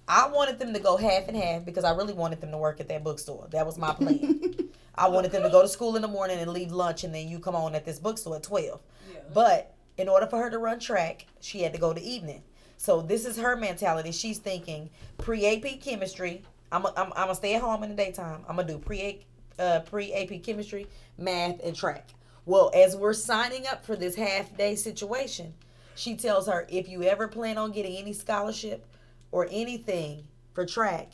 I 0.08 0.28
wanted 0.28 0.58
them 0.58 0.72
to 0.72 0.80
go 0.80 0.96
half 0.96 1.28
and 1.28 1.36
half 1.36 1.64
because 1.64 1.84
I 1.84 1.90
really 1.90 2.14
wanted 2.14 2.40
them 2.40 2.50
to 2.50 2.58
work 2.58 2.80
at 2.80 2.88
that 2.88 3.04
bookstore. 3.04 3.48
That 3.50 3.66
was 3.66 3.78
my 3.78 3.92
plan. 3.92 4.70
I 4.94 5.08
wanted 5.08 5.30
them 5.30 5.42
to 5.42 5.50
go 5.50 5.62
to 5.62 5.68
school 5.68 5.96
in 5.96 6.02
the 6.02 6.08
morning 6.08 6.38
and 6.38 6.50
leave 6.50 6.72
lunch, 6.72 7.04
and 7.04 7.14
then 7.14 7.28
you 7.28 7.38
come 7.38 7.54
on 7.54 7.74
at 7.74 7.84
this 7.84 7.98
bookstore 7.98 8.36
at 8.36 8.42
twelve. 8.42 8.80
Yeah. 9.12 9.20
But 9.34 9.74
in 9.98 10.08
order 10.08 10.26
for 10.26 10.38
her 10.38 10.50
to 10.50 10.58
run 10.58 10.78
track, 10.78 11.26
she 11.40 11.60
had 11.60 11.72
to 11.72 11.78
go 11.78 11.92
to 11.92 12.00
evening. 12.00 12.42
So 12.76 13.02
this 13.02 13.24
is 13.24 13.36
her 13.38 13.56
mentality. 13.56 14.12
She's 14.12 14.38
thinking 14.38 14.90
pre 15.18 15.46
AP 15.46 15.80
chemistry. 15.80 16.42
I'm 16.72 16.86
i 16.86 16.90
I'm, 16.96 17.12
I'm 17.12 17.24
gonna 17.24 17.34
stay 17.34 17.54
at 17.54 17.62
home 17.62 17.82
in 17.82 17.90
the 17.90 17.96
daytime. 17.96 18.44
I'm 18.48 18.56
gonna 18.56 18.68
do 18.68 18.78
pre 18.78 19.24
uh, 19.58 19.80
pre 19.80 20.12
AP 20.12 20.42
chemistry, 20.42 20.86
math, 21.18 21.60
and 21.62 21.74
track. 21.74 22.08
Well, 22.46 22.70
as 22.74 22.96
we're 22.96 23.12
signing 23.12 23.66
up 23.66 23.84
for 23.84 23.96
this 23.96 24.14
half 24.14 24.56
day 24.56 24.76
situation, 24.76 25.52
she 25.96 26.16
tells 26.16 26.46
her 26.46 26.66
if 26.70 26.88
you 26.88 27.02
ever 27.02 27.26
plan 27.28 27.58
on 27.58 27.72
getting 27.72 27.96
any 27.96 28.12
scholarship 28.12 28.86
or 29.32 29.48
anything 29.50 30.24
for 30.54 30.64
track, 30.64 31.12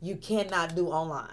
you 0.00 0.16
cannot 0.16 0.74
do 0.74 0.88
online. 0.88 1.28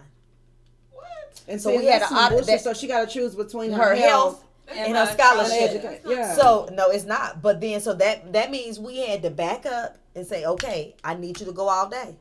What? 0.91 1.05
And 1.47 1.61
So 1.61 1.69
so 1.69 1.75
we 1.77 1.83
we 1.83 1.85
had 1.89 2.01
had 2.03 2.29
to 2.37 2.45
that- 2.45 2.61
so 2.61 2.73
she 2.73 2.87
got 2.87 3.07
to 3.07 3.13
choose 3.13 3.33
between 3.33 3.71
Her 3.71 3.95
health 3.95 4.43
and 4.67 4.87
her 4.89 4.93
not 4.93 5.13
scholarship. 5.13 6.01
Yeah. 6.05 6.35
So 6.35 6.69
no, 6.73 6.89
it's 6.89 7.05
not. 7.05 7.41
But 7.41 7.61
then, 7.61 7.79
so 7.79 7.93
that 7.93 8.33
that 8.33 8.51
means 8.51 8.77
we 8.79 9.07
had 9.07 9.21
to 9.23 9.29
back 9.29 9.65
up 9.65 9.97
and 10.15 10.27
say, 10.27 10.45
okay, 10.45 10.95
I 11.03 11.15
need 11.15 11.39
you 11.39 11.45
to 11.45 11.51
go 11.53 11.69
all 11.69 11.87
day. 11.87 12.17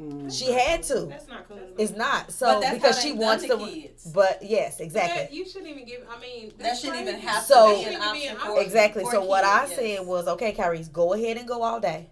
Mm. 0.00 0.32
She 0.36 0.50
had 0.52 0.82
to. 0.84 1.00
That's 1.06 1.28
not 1.28 1.46
cool. 1.48 1.58
It's 1.76 1.92
not 1.92 2.26
But 2.26 2.34
so 2.34 2.60
that's 2.60 2.74
because 2.74 2.96
how 2.96 3.02
she 3.02 3.10
they've 3.10 3.18
wants 3.18 3.44
to. 3.46 3.56
the 3.56 3.66
kids. 3.66 4.10
But 4.12 4.38
yes, 4.42 4.78
That, 4.78 4.84
exactly, 4.84 5.36
you 5.36 5.46
shouldn't 5.46 5.70
even 5.70 5.84
give. 5.84 6.06
I 6.10 6.18
mean, 6.18 6.52
That 6.58 6.78
shouldn't 6.78 7.02
even 7.02 7.14
crazy. 7.14 7.26
have 7.28 7.42
So- 7.44 7.66
be 7.68 7.72
an 7.72 7.92
Shouldn't 7.92 8.02
even 8.04 8.12
be 8.14 8.28
option 8.28 8.36
an 8.48 8.54
for 8.56 8.60
exactly. 8.62 9.04
for 9.04 9.10
So 9.12 9.24
what 9.24 9.44
I 9.44 9.66
kids, 9.66 9.74
said 9.76 10.06
was, 10.06 10.28
okay, 10.28 10.52
Kyries, 10.54 10.90
go 10.90 11.12
ahead 11.12 11.36
and 11.36 11.46
go 11.46 11.62
all 11.62 11.78
day, 11.78 12.08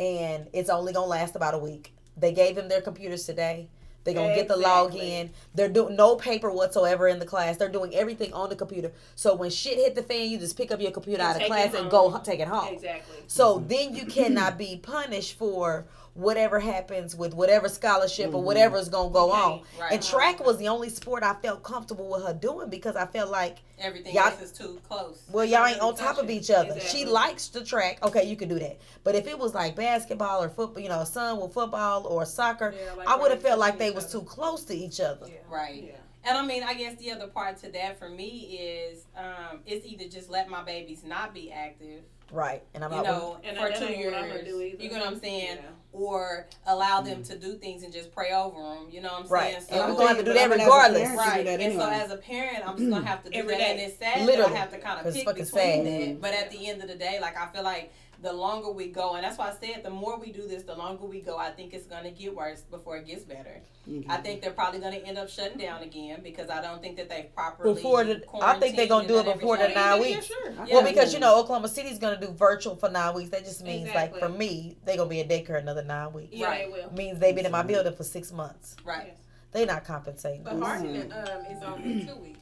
and 0.00 0.46
it's 0.52 0.70
only 0.70 0.92
gonna 0.92 1.06
last 1.06 1.34
about 1.36 1.54
a 1.54 1.58
week. 1.58 1.92
They 2.16 2.32
gave 2.32 2.54
them 2.56 2.68
their 2.68 2.80
computers 2.82 3.24
today. 3.26 3.68
They're 4.04 4.14
gonna 4.14 4.34
get 4.34 4.48
the 4.48 4.56
Exactly. 4.56 5.00
login. 5.00 5.30
They're 5.54 5.68
doing 5.68 5.94
no 5.94 6.16
paper 6.16 6.50
whatsoever 6.50 7.06
in 7.06 7.20
the 7.20 7.24
class. 7.26 7.56
They're 7.56 7.68
doing 7.68 7.94
everything 7.94 8.32
on 8.32 8.48
the 8.48 8.56
computer. 8.56 8.90
So 9.14 9.34
when 9.36 9.48
shit 9.50 9.78
hit 9.78 9.94
the 9.94 10.02
fan, 10.02 10.28
you 10.28 10.38
just 10.38 10.56
pick 10.56 10.72
up 10.72 10.80
your 10.80 10.90
computer 10.90 11.22
And 11.22 11.30
out 11.36 11.40
of 11.40 11.46
class 11.46 11.72
and 11.74 11.88
go 11.88 12.14
h- 12.14 12.22
take 12.24 12.40
it 12.40 12.48
home. 12.48 12.74
Exactly. 12.74 13.18
So 13.28 13.62
then 13.66 13.94
you 13.94 14.04
cannot 14.06 14.58
be 14.58 14.76
punished 14.76 15.38
for 15.38 15.86
whatever 16.14 16.60
happens 16.60 17.16
with 17.16 17.32
whatever 17.34 17.68
scholarship 17.68 18.26
Mm-hmm. 18.26 18.36
or 18.36 18.42
whatever 18.42 18.76
is 18.76 18.88
gonna 18.88 19.10
go 19.10 19.32
on. 19.32 19.62
right. 19.80 19.92
And 19.92 20.02
track 20.02 20.44
was 20.44 20.58
the 20.58 20.68
only 20.68 20.88
sport 20.90 21.22
I 21.22 21.34
felt 21.34 21.62
comfortable 21.62 22.08
with 22.10 22.24
her 22.24 22.34
doing 22.34 22.68
because 22.68 22.96
I 22.96 23.06
felt 23.06 23.30
like, 23.30 23.58
Everything 23.78 24.14
Y'all- 24.14 24.24
else 24.26 24.40
is 24.42 24.52
too 24.52 24.80
close. 24.88 25.22
well, 25.32 25.44
y'all 25.44 25.66
ain't 25.66 25.80
on 25.80 25.96
top 25.96 26.18
of 26.18 26.28
each 26.30 26.50
other. 26.50 26.78
She 26.80 27.04
likes 27.04 27.48
the 27.48 27.64
track. 27.64 27.98
Okay, 28.04 28.24
you 28.24 28.36
can 28.36 28.48
do 28.48 28.58
that. 28.58 28.78
But 29.04 29.14
if 29.14 29.26
it 29.26 29.38
was 29.38 29.54
like 29.54 29.74
basketball 29.74 30.42
or 30.42 30.48
football, 30.50 30.82
you 30.82 30.88
know, 30.88 31.02
son 31.04 31.40
with 31.40 31.52
football 31.54 32.06
or 32.06 32.24
soccer, 32.26 32.74
Yeah, 32.78 32.92
like 32.92 33.08
I 33.08 33.16
would 33.16 33.30
have 33.30 33.42
felt 33.42 33.58
like 33.58 33.78
they 33.78 33.90
was 33.90 34.04
other. 34.04 34.20
too 34.20 34.24
close 34.26 34.64
to 34.66 34.74
each 34.76 35.00
other. 35.00 35.26
Yeah. 35.28 35.38
Right. 35.50 35.82
Yeah. 35.82 35.92
And 36.24 36.38
I 36.38 36.46
mean, 36.46 36.62
I 36.62 36.74
guess 36.74 36.94
the 36.98 37.10
other 37.10 37.26
part 37.26 37.56
to 37.62 37.72
that 37.72 37.98
for 37.98 38.08
me 38.08 38.56
is 38.60 39.06
um, 39.16 39.60
it's 39.66 39.84
either 39.84 40.04
just 40.08 40.30
let 40.30 40.48
my 40.48 40.62
babies 40.62 41.02
not 41.04 41.34
be 41.34 41.50
active, 41.50 42.02
Right. 42.32 42.62
And 42.74 42.82
I'm 42.82 42.90
you 42.90 42.96
not 42.96 43.04
know, 43.06 43.38
And 43.44 43.56
for 43.58 43.68
that 43.68 43.78
two 43.78 43.84
ain't 43.84 44.04
what 44.06 44.14
I'm 44.14 44.22
gonna 44.28 44.34
years. 44.36 44.48
do 44.48 44.60
either. 44.62 44.82
You 44.82 44.90
know 44.90 44.98
what 45.00 45.06
I'm 45.06 45.20
saying? 45.20 45.56
Yeah. 45.56 45.68
Or 45.92 46.46
allow 46.66 47.02
them 47.02 47.18
mm-hmm. 47.22 47.32
to 47.34 47.38
do 47.38 47.54
things 47.56 47.82
and 47.82 47.92
just 47.92 48.10
pray 48.14 48.32
over 48.32 48.58
them. 48.58 48.88
You 48.90 49.02
know 49.02 49.12
what 49.12 49.24
I'm 49.24 49.28
Right. 49.28 49.52
saying? 49.62 49.66
And 49.70 49.80
I'm 49.82 49.94
gonna 49.94 50.08
have 50.08 50.16
to 50.18 50.24
do 50.24 50.32
that 50.32 50.44
I 50.44 50.48
mean, 50.48 50.60
as 50.60 50.66
a 50.66 50.70
regardless. 50.70 51.02
parent, 51.02 51.18
Right, 51.18 51.44
that 51.44 51.60
and 51.60 51.78
so 51.78 51.88
as 51.90 52.10
a 52.10 52.16
parent, 52.16 52.66
I'm 52.66 52.78
just 52.78 52.88
gonna 52.88 53.02
mm-hmm. 53.02 53.06
have 53.06 53.22
to 53.24 53.30
do 53.30 53.38
Every 53.38 53.52
that, 53.52 53.58
day. 53.58 53.70
and 53.72 53.80
it's 53.80 53.98
sad 53.98 54.24
Literally. 54.24 54.50
that 54.50 54.56
I 54.56 54.60
have 54.60 54.70
to 54.72 54.78
kind 54.78 55.06
of 55.06 55.12
pick 55.14 55.24
fucking 55.26 55.44
between 55.44 55.84
sad. 55.84 55.86
that. 55.86 56.20
But 56.22 56.32
at 56.32 56.50
the 56.50 56.66
end 56.68 56.80
of 56.82 56.88
the 56.88 56.94
day, 56.94 57.18
like 57.20 57.36
I 57.36 57.46
feel 57.52 57.62
like 57.64 57.92
the 58.22 58.32
longer 58.32 58.70
we 58.70 58.86
go, 58.86 59.14
and 59.14 59.24
that's 59.24 59.36
why 59.36 59.48
I 59.48 59.54
said 59.54 59.82
the 59.82 59.90
more 59.90 60.18
we 60.18 60.30
do 60.30 60.46
this, 60.46 60.62
the 60.62 60.76
longer 60.76 61.04
we 61.06 61.20
go. 61.20 61.36
I 61.36 61.50
think 61.50 61.74
it's 61.74 61.86
gonna 61.86 62.12
get 62.12 62.34
worse 62.34 62.60
before 62.62 62.96
it 62.96 63.06
gets 63.06 63.24
better. 63.24 63.60
Mm-hmm. 63.88 64.10
I 64.10 64.18
think 64.18 64.40
they're 64.40 64.52
probably 64.52 64.78
gonna 64.78 64.96
end 64.96 65.18
up 65.18 65.28
shutting 65.28 65.58
down 65.58 65.82
again 65.82 66.20
because 66.22 66.48
I 66.48 66.62
don't 66.62 66.80
think 66.80 66.96
that 66.98 67.08
they've 67.08 67.34
properly. 67.34 67.74
Before 67.74 68.04
the- 68.04 68.22
I 68.40 68.58
think 68.60 68.76
they're 68.76 68.86
gonna 68.86 69.08
do 69.08 69.18
it 69.18 69.24
before 69.24 69.56
the 69.56 69.64
everything. 69.64 69.82
nine 69.82 70.02
Yeah, 70.02 70.14
weeks. 70.16 70.26
sure. 70.26 70.50
Yeah. 70.52 70.64
Well, 70.70 70.84
because 70.84 71.12
you 71.12 71.18
know 71.18 71.38
Oklahoma 71.38 71.68
City's 71.68 71.98
gonna 71.98 72.20
do 72.20 72.28
virtual 72.28 72.76
for 72.76 72.88
nine 72.88 73.14
weeks. 73.14 73.30
That 73.30 73.44
just 73.44 73.64
means 73.64 73.92
like 73.92 74.16
for 74.16 74.28
me, 74.28 74.76
they're 74.84 74.96
gonna 74.96 75.10
be 75.10 75.20
in 75.20 75.28
daycare 75.28 75.58
another 75.58 75.82
nine 75.82 76.12
weeks. 76.12 76.32
Yeah, 76.32 76.46
Right. 76.46 76.66
they 76.72 76.82
will. 76.82 76.92
Means 76.92 77.18
they've 77.18 77.34
been 77.34 77.46
in 77.46 77.52
my 77.52 77.62
building 77.62 77.92
for 77.94 78.04
six 78.04 78.30
months. 78.30 78.76
Right. 78.84 79.08
Yes. 79.08 79.16
They 79.50 79.66
not 79.66 79.84
compensating. 79.84 80.44
But 80.44 80.58
Hardin 80.58 81.10
mm-hmm. 81.10 81.12
um, 81.12 81.46
is 81.46 81.62
only 81.62 82.04
two 82.06 82.16
weeks. 82.16 82.38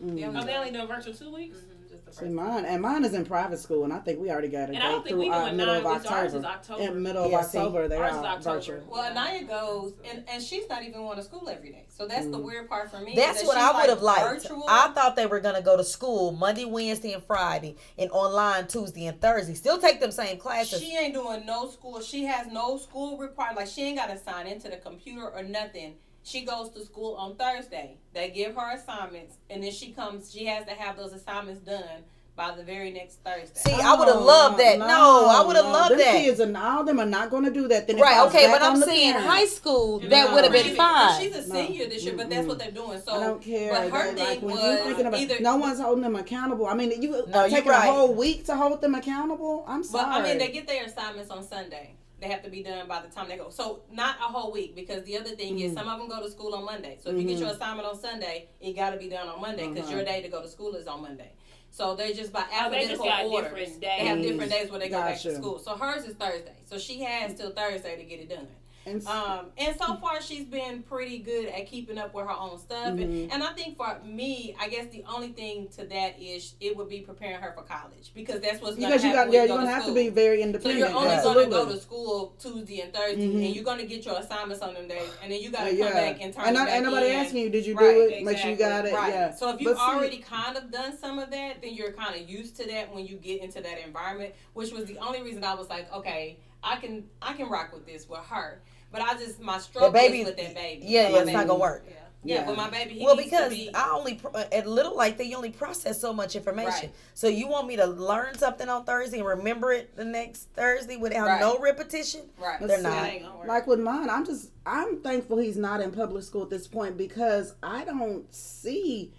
They 0.00 0.24
Oh, 0.24 0.28
only 0.28 0.44
they 0.44 0.54
only 0.54 0.70
oh, 0.70 0.72
doing 0.72 0.86
virtual 0.86 1.12
two 1.14 1.32
weeks? 1.34 1.56
Just 1.56 1.67
the 1.67 1.67
See, 2.12 2.20
first 2.20 2.32
mine 2.32 2.64
and 2.64 2.82
mine 2.82 3.04
is 3.04 3.14
in 3.14 3.24
private 3.24 3.58
school, 3.58 3.84
and 3.84 3.92
I 3.92 3.98
think 3.98 4.20
we 4.20 4.30
already 4.30 4.48
got 4.48 4.70
it. 4.70 4.74
And 4.74 4.78
I 4.78 4.90
don't 4.90 5.02
think 5.02 5.14
through 5.14 5.20
we 5.20 5.30
doing 5.30 5.56
middle 5.56 5.74
nine 5.74 5.86
of 5.86 5.92
weeks. 5.92 6.06
Ours 6.06 6.34
is 6.34 6.44
October. 6.44 6.48
October. 6.48 6.82
In 6.82 7.02
middle 7.02 7.24
of 7.24 7.30
Yeah, 7.30 7.40
see, 7.42 7.58
October, 7.58 7.88
they're 7.88 8.02
ours 8.02 8.12
is 8.12 8.18
October. 8.18 8.58
virtual. 8.58 8.86
Well, 8.90 9.10
Anaya 9.10 9.44
goes, 9.44 9.94
and, 10.04 10.24
and 10.28 10.42
she's 10.42 10.68
not 10.68 10.82
even 10.82 11.00
going 11.00 11.16
to 11.16 11.22
school 11.22 11.48
every 11.48 11.70
day. 11.70 11.86
So 11.88 12.06
that's 12.06 12.26
the 12.26 12.38
mm. 12.38 12.42
weird 12.42 12.68
part 12.68 12.90
for 12.90 13.00
me. 13.00 13.14
That's 13.16 13.40
that 13.40 13.46
what 13.46 13.58
I 13.58 13.80
would 13.80 13.90
have 13.90 14.02
like, 14.02 14.20
liked. 14.20 14.42
Virtual. 14.42 14.64
I 14.68 14.88
thought 14.88 15.16
they 15.16 15.26
were 15.26 15.40
gonna 15.40 15.62
go 15.62 15.76
to 15.76 15.84
school 15.84 16.32
Monday, 16.32 16.64
Wednesday, 16.64 17.12
and 17.12 17.22
Friday, 17.22 17.76
and 17.98 18.10
online 18.10 18.66
Tuesday 18.66 19.06
and 19.06 19.20
Thursday. 19.20 19.54
Still 19.54 19.78
take 19.78 20.00
them 20.00 20.10
same 20.10 20.38
classes. 20.38 20.80
She 20.80 20.96
ain't 20.96 21.14
doing 21.14 21.44
no 21.46 21.68
school. 21.68 22.00
She 22.00 22.24
has 22.24 22.46
no 22.46 22.78
school 22.78 23.18
required. 23.18 23.56
Like 23.56 23.66
she 23.66 23.82
ain't 23.82 23.98
got 23.98 24.10
to 24.10 24.18
sign 24.18 24.46
into 24.46 24.68
the 24.68 24.76
computer 24.76 25.28
or 25.28 25.42
nothing. 25.42 25.94
She 26.28 26.42
goes 26.42 26.68
to 26.70 26.84
school 26.84 27.14
on 27.14 27.36
Thursday. 27.36 27.96
They 28.12 28.28
give 28.28 28.54
her 28.54 28.74
assignments, 28.74 29.36
and 29.48 29.62
then 29.62 29.72
she 29.72 29.92
comes. 29.92 30.30
She 30.30 30.44
has 30.44 30.66
to 30.66 30.72
have 30.72 30.96
those 30.98 31.14
assignments 31.14 31.60
done 31.62 32.04
by 32.36 32.54
the 32.54 32.62
very 32.62 32.90
next 32.92 33.16
Thursday. 33.24 33.58
See, 33.58 33.72
I 33.72 33.94
would 33.94 34.06
have 34.08 34.18
oh, 34.18 34.24
loved 34.24 34.58
that. 34.60 34.78
No, 34.78 35.26
I 35.26 35.42
would 35.44 35.56
have 35.56 35.64
no, 35.64 35.72
loved 35.72 35.92
them 35.92 35.98
that. 35.98 36.12
Kids 36.12 36.38
and 36.38 36.56
all 36.56 36.80
of 36.80 36.86
them 36.86 37.00
are 37.00 37.06
not 37.06 37.30
going 37.30 37.44
to 37.44 37.50
do 37.50 37.66
that. 37.68 37.86
Then 37.86 37.98
Right, 37.98 38.24
okay, 38.28 38.46
but 38.48 38.62
I'm 38.62 38.76
saying 38.76 39.12
parent. 39.12 39.26
high 39.28 39.46
school, 39.46 40.02
You 40.02 40.08
that 40.10 40.32
would 40.32 40.44
have 40.44 40.52
been 40.52 40.64
she's- 40.64 40.76
fine. 40.76 41.20
She's 41.20 41.34
a 41.34 41.48
No. 41.48 41.54
senior 41.54 41.86
this 41.88 42.04
year, 42.04 42.14
but 42.16 42.28
that's 42.30 42.46
what 42.46 42.58
they're 42.58 42.70
doing. 42.70 43.00
So 43.00 43.12
I 43.14 43.24
don't 43.24 43.42
care. 43.42 43.72
But 43.72 43.90
her 43.90 44.12
thing 44.14 44.18
like, 44.24 44.42
was 44.42 44.80
thinking 44.80 45.06
about, 45.06 45.20
either 45.20 45.40
no 45.40 45.56
one's 45.56 45.80
holding 45.80 46.02
them 46.02 46.14
accountable. 46.14 46.66
I 46.66 46.74
mean, 46.74 47.02
you 47.02 47.10
No, 47.10 47.40
uh, 47.40 47.48
taking 47.48 47.70
right. 47.70 47.88
a 47.88 47.90
whole 47.90 48.14
week 48.14 48.44
to 48.46 48.54
hold 48.54 48.82
them 48.82 48.94
accountable. 48.94 49.64
I'm 49.66 49.82
sorry. 49.82 50.04
But 50.04 50.12
sorry. 50.12 50.24
I 50.24 50.28
mean, 50.28 50.38
they 50.38 50.52
get 50.52 50.68
their 50.68 50.84
assignments 50.84 51.30
on 51.30 51.42
Sunday. 51.42 51.94
They 52.20 52.28
have 52.28 52.42
to 52.42 52.50
be 52.50 52.62
done 52.62 52.88
by 52.88 53.00
the 53.00 53.08
time 53.08 53.28
they 53.28 53.36
go. 53.36 53.48
So 53.50 53.82
not 53.92 54.16
a 54.18 54.24
whole 54.24 54.50
week 54.50 54.74
because 54.74 55.04
the 55.04 55.16
other 55.18 55.30
thing 55.30 55.54
Mm-hmm. 55.54 55.66
is 55.66 55.74
some 55.74 55.88
of 55.88 55.98
them 55.98 56.08
go 56.08 56.20
to 56.20 56.28
school 56.30 56.54
on 56.54 56.64
Monday. 56.64 56.98
So 57.02 57.10
if 57.10 57.16
you 57.18 57.24
get 57.24 57.38
your 57.38 57.50
assignment 57.50 57.86
on 57.86 57.96
Sunday, 57.98 58.48
it 58.60 58.74
got 58.74 58.90
to 58.90 58.96
be 58.96 59.08
done 59.08 59.28
on 59.28 59.40
Monday 59.40 59.68
because 59.68 59.86
Uh-huh. 59.86 59.96
your 59.96 60.04
day 60.04 60.20
to 60.22 60.28
go 60.28 60.42
to 60.42 60.48
school 60.48 60.74
is 60.74 60.86
on 60.88 61.02
Monday. 61.02 61.30
So 61.70 61.94
they're 61.94 62.12
just 62.12 62.32
by 62.32 62.40
Oh, 62.40 62.70
they 62.70 62.76
alphabetical 62.80 63.04
got 63.06 63.24
orders. 63.26 63.50
different 63.52 63.80
They 63.82 63.86
have 64.06 64.20
different 64.22 64.50
days 64.50 64.70
where 64.70 64.80
they 64.80 64.88
go 64.88 65.00
back 65.00 65.20
to 65.20 65.34
school. 65.34 65.58
So 65.60 65.76
hers 65.76 66.04
is 66.06 66.14
Thursday. 66.16 66.56
So 66.64 66.76
she 66.78 67.02
has 67.02 67.34
till 67.34 67.50
Thursday 67.52 67.96
to 67.96 68.04
get 68.04 68.18
it 68.20 68.28
done. 68.30 68.48
And 68.86 69.06
Um, 69.06 69.46
and 69.58 69.76
so 69.78 69.96
far 69.96 70.22
she's 70.22 70.44
been 70.46 70.82
pretty 70.82 71.18
good 71.18 71.46
at 71.48 71.66
keeping 71.66 71.98
up 71.98 72.14
with 72.14 72.24
her 72.26 72.32
own 72.32 72.58
stuff. 72.58 72.86
Mm-hmm. 72.94 73.02
And, 73.02 73.32
and 73.32 73.42
I 73.42 73.52
think 73.52 73.76
for 73.76 73.98
me, 74.04 74.54
I 74.58 74.68
guess 74.68 74.86
the 74.90 75.04
only 75.12 75.28
thing 75.28 75.68
to 75.76 75.84
that 75.86 76.20
is 76.20 76.54
it 76.60 76.76
would 76.76 76.88
be 76.88 77.00
preparing 77.00 77.40
her 77.40 77.52
for 77.52 77.62
college 77.62 78.12
because 78.14 78.40
that's 78.40 78.62
what's 78.62 78.76
because 78.76 79.04
you 79.04 79.12
got 79.12 79.30
yeah, 79.30 79.42
you 79.42 79.48
you're 79.48 79.56
gonna 79.58 79.66
to 79.68 79.72
have 79.74 79.84
to 79.86 79.94
be 79.94 80.08
very 80.08 80.40
independent. 80.42 80.80
So 80.80 80.86
you're 80.88 80.96
only 80.96 81.10
Absolutely. 81.14 81.44
to 81.44 81.50
go 81.50 81.68
to 81.68 81.76
school 81.78 82.34
Tuesday 82.38 82.80
and 82.80 82.92
Thursday, 82.94 83.26
Mhm. 83.28 83.46
and 83.46 83.54
you're 83.54 83.64
going 83.64 83.78
to 83.78 83.86
get 83.86 84.04
your 84.06 84.18
assignments 84.18 84.62
on 84.62 84.74
them 84.74 84.88
days, 84.88 85.10
and 85.22 85.30
then 85.32 85.40
you 85.42 85.50
got 85.50 85.62
Uh, 85.62 85.64
to 85.64 85.70
come 85.70 85.78
yeah. 85.78 85.92
back 85.92 86.22
and 86.22 86.32
turn 86.34 86.44
and 86.46 86.54
not, 86.54 86.68
ain't 86.68 86.84
nobody 86.84 87.08
in. 87.08 87.12
asking 87.16 87.42
you, 87.42 87.50
did 87.50 87.66
you 87.66 87.74
Right, 87.74 87.94
do 87.94 88.00
it? 88.14 88.22
Make 88.24 88.38
sure 88.38 88.50
you 88.50 88.56
got 88.56 88.86
it. 88.86 88.94
Right. 88.94 89.12
Yeah. 89.12 89.34
So 89.34 89.50
if 89.54 89.60
you've 89.60 89.76
see- 89.76 89.82
already 89.82 90.18
kind 90.18 90.56
of 90.56 90.70
done 90.70 90.96
some 90.96 91.18
of 91.18 91.30
that, 91.30 91.60
then 91.62 91.74
you're 91.74 91.92
kind 91.92 92.14
of 92.20 92.28
used 92.28 92.56
to 92.56 92.66
that 92.68 92.94
when 92.94 93.06
you 93.06 93.16
get 93.16 93.42
into 93.42 93.60
that 93.60 93.78
environment, 93.84 94.34
which 94.54 94.72
was 94.72 94.86
the 94.86 94.98
only 94.98 95.22
reason 95.22 95.44
I 95.44 95.54
was 95.54 95.68
like, 95.68 95.92
okay, 95.92 96.38
I 96.62 96.76
can 96.76 97.04
I 97.22 97.32
can 97.34 97.48
rock 97.48 97.72
with 97.72 97.86
this 97.86 98.08
with 98.08 98.20
her. 98.20 98.60
But 98.90 99.02
I 99.02 99.14
just 99.14 99.40
my 99.40 99.58
struggle 99.58 99.90
baby- 99.90 100.20
is 100.20 100.26
with 100.26 100.36
that 100.38 100.54
baby. 100.54 100.82
Yeah, 100.86 101.02
yeah, 101.02 101.08
it's 101.08 101.18
baby- 101.20 101.32
not 101.32 101.46
gonna 101.46 101.58
work. 101.60 101.84
Yeah, 102.24 102.36
Yeah. 102.36 102.46
but 102.46 102.56
my 102.56 102.68
baby. 102.70 102.94
He 102.94 103.04
Well, 103.04 103.14
needs 103.16 103.30
because 103.30 103.50
to 103.50 103.56
be, 103.56 103.70
I 103.74 103.90
only 103.90 104.14
pro- 104.14 104.32
uh, 104.32 104.44
at 104.50 104.66
Little 104.66 104.96
Light 104.96 105.18
they 105.18 105.32
only 105.34 105.50
process 105.50 106.00
so 106.00 106.12
much 106.12 106.34
information. 106.34 106.88
Right. 106.88 106.94
So 107.14 107.28
you 107.28 107.46
want 107.48 107.68
me 107.68 107.76
to 107.76 107.86
learn 107.86 108.36
something 108.38 108.68
on 108.68 108.84
Thursday 108.84 109.18
and 109.18 109.26
remember 109.28 109.72
it 109.72 109.94
the 109.94 110.04
next 110.04 110.48
Thursday 110.54 110.96
without 110.96 111.28
Right. 111.28 111.40
no 111.40 111.58
repetition? 111.58 112.22
right. 112.40 112.58
They're 112.60 112.78
see, 112.78 112.82
not. 112.82 112.92
That 112.92 113.12
ain't 113.12 113.22
gonna 113.24 113.38
work. 113.38 113.46
Like 113.46 113.66
with 113.68 113.80
mine, 113.80 114.10
I'm 114.10 114.24
just 114.26 114.50
I'm 114.66 115.00
thankful 115.00 115.36
he's 115.38 115.56
not 115.56 115.80
in 115.80 115.92
public 115.92 116.24
school 116.24 116.42
at 116.42 116.50
this 116.50 116.66
point 116.66 116.96
because 116.96 117.54
I 117.62 117.84
don't 117.84 118.32
see 118.34 119.12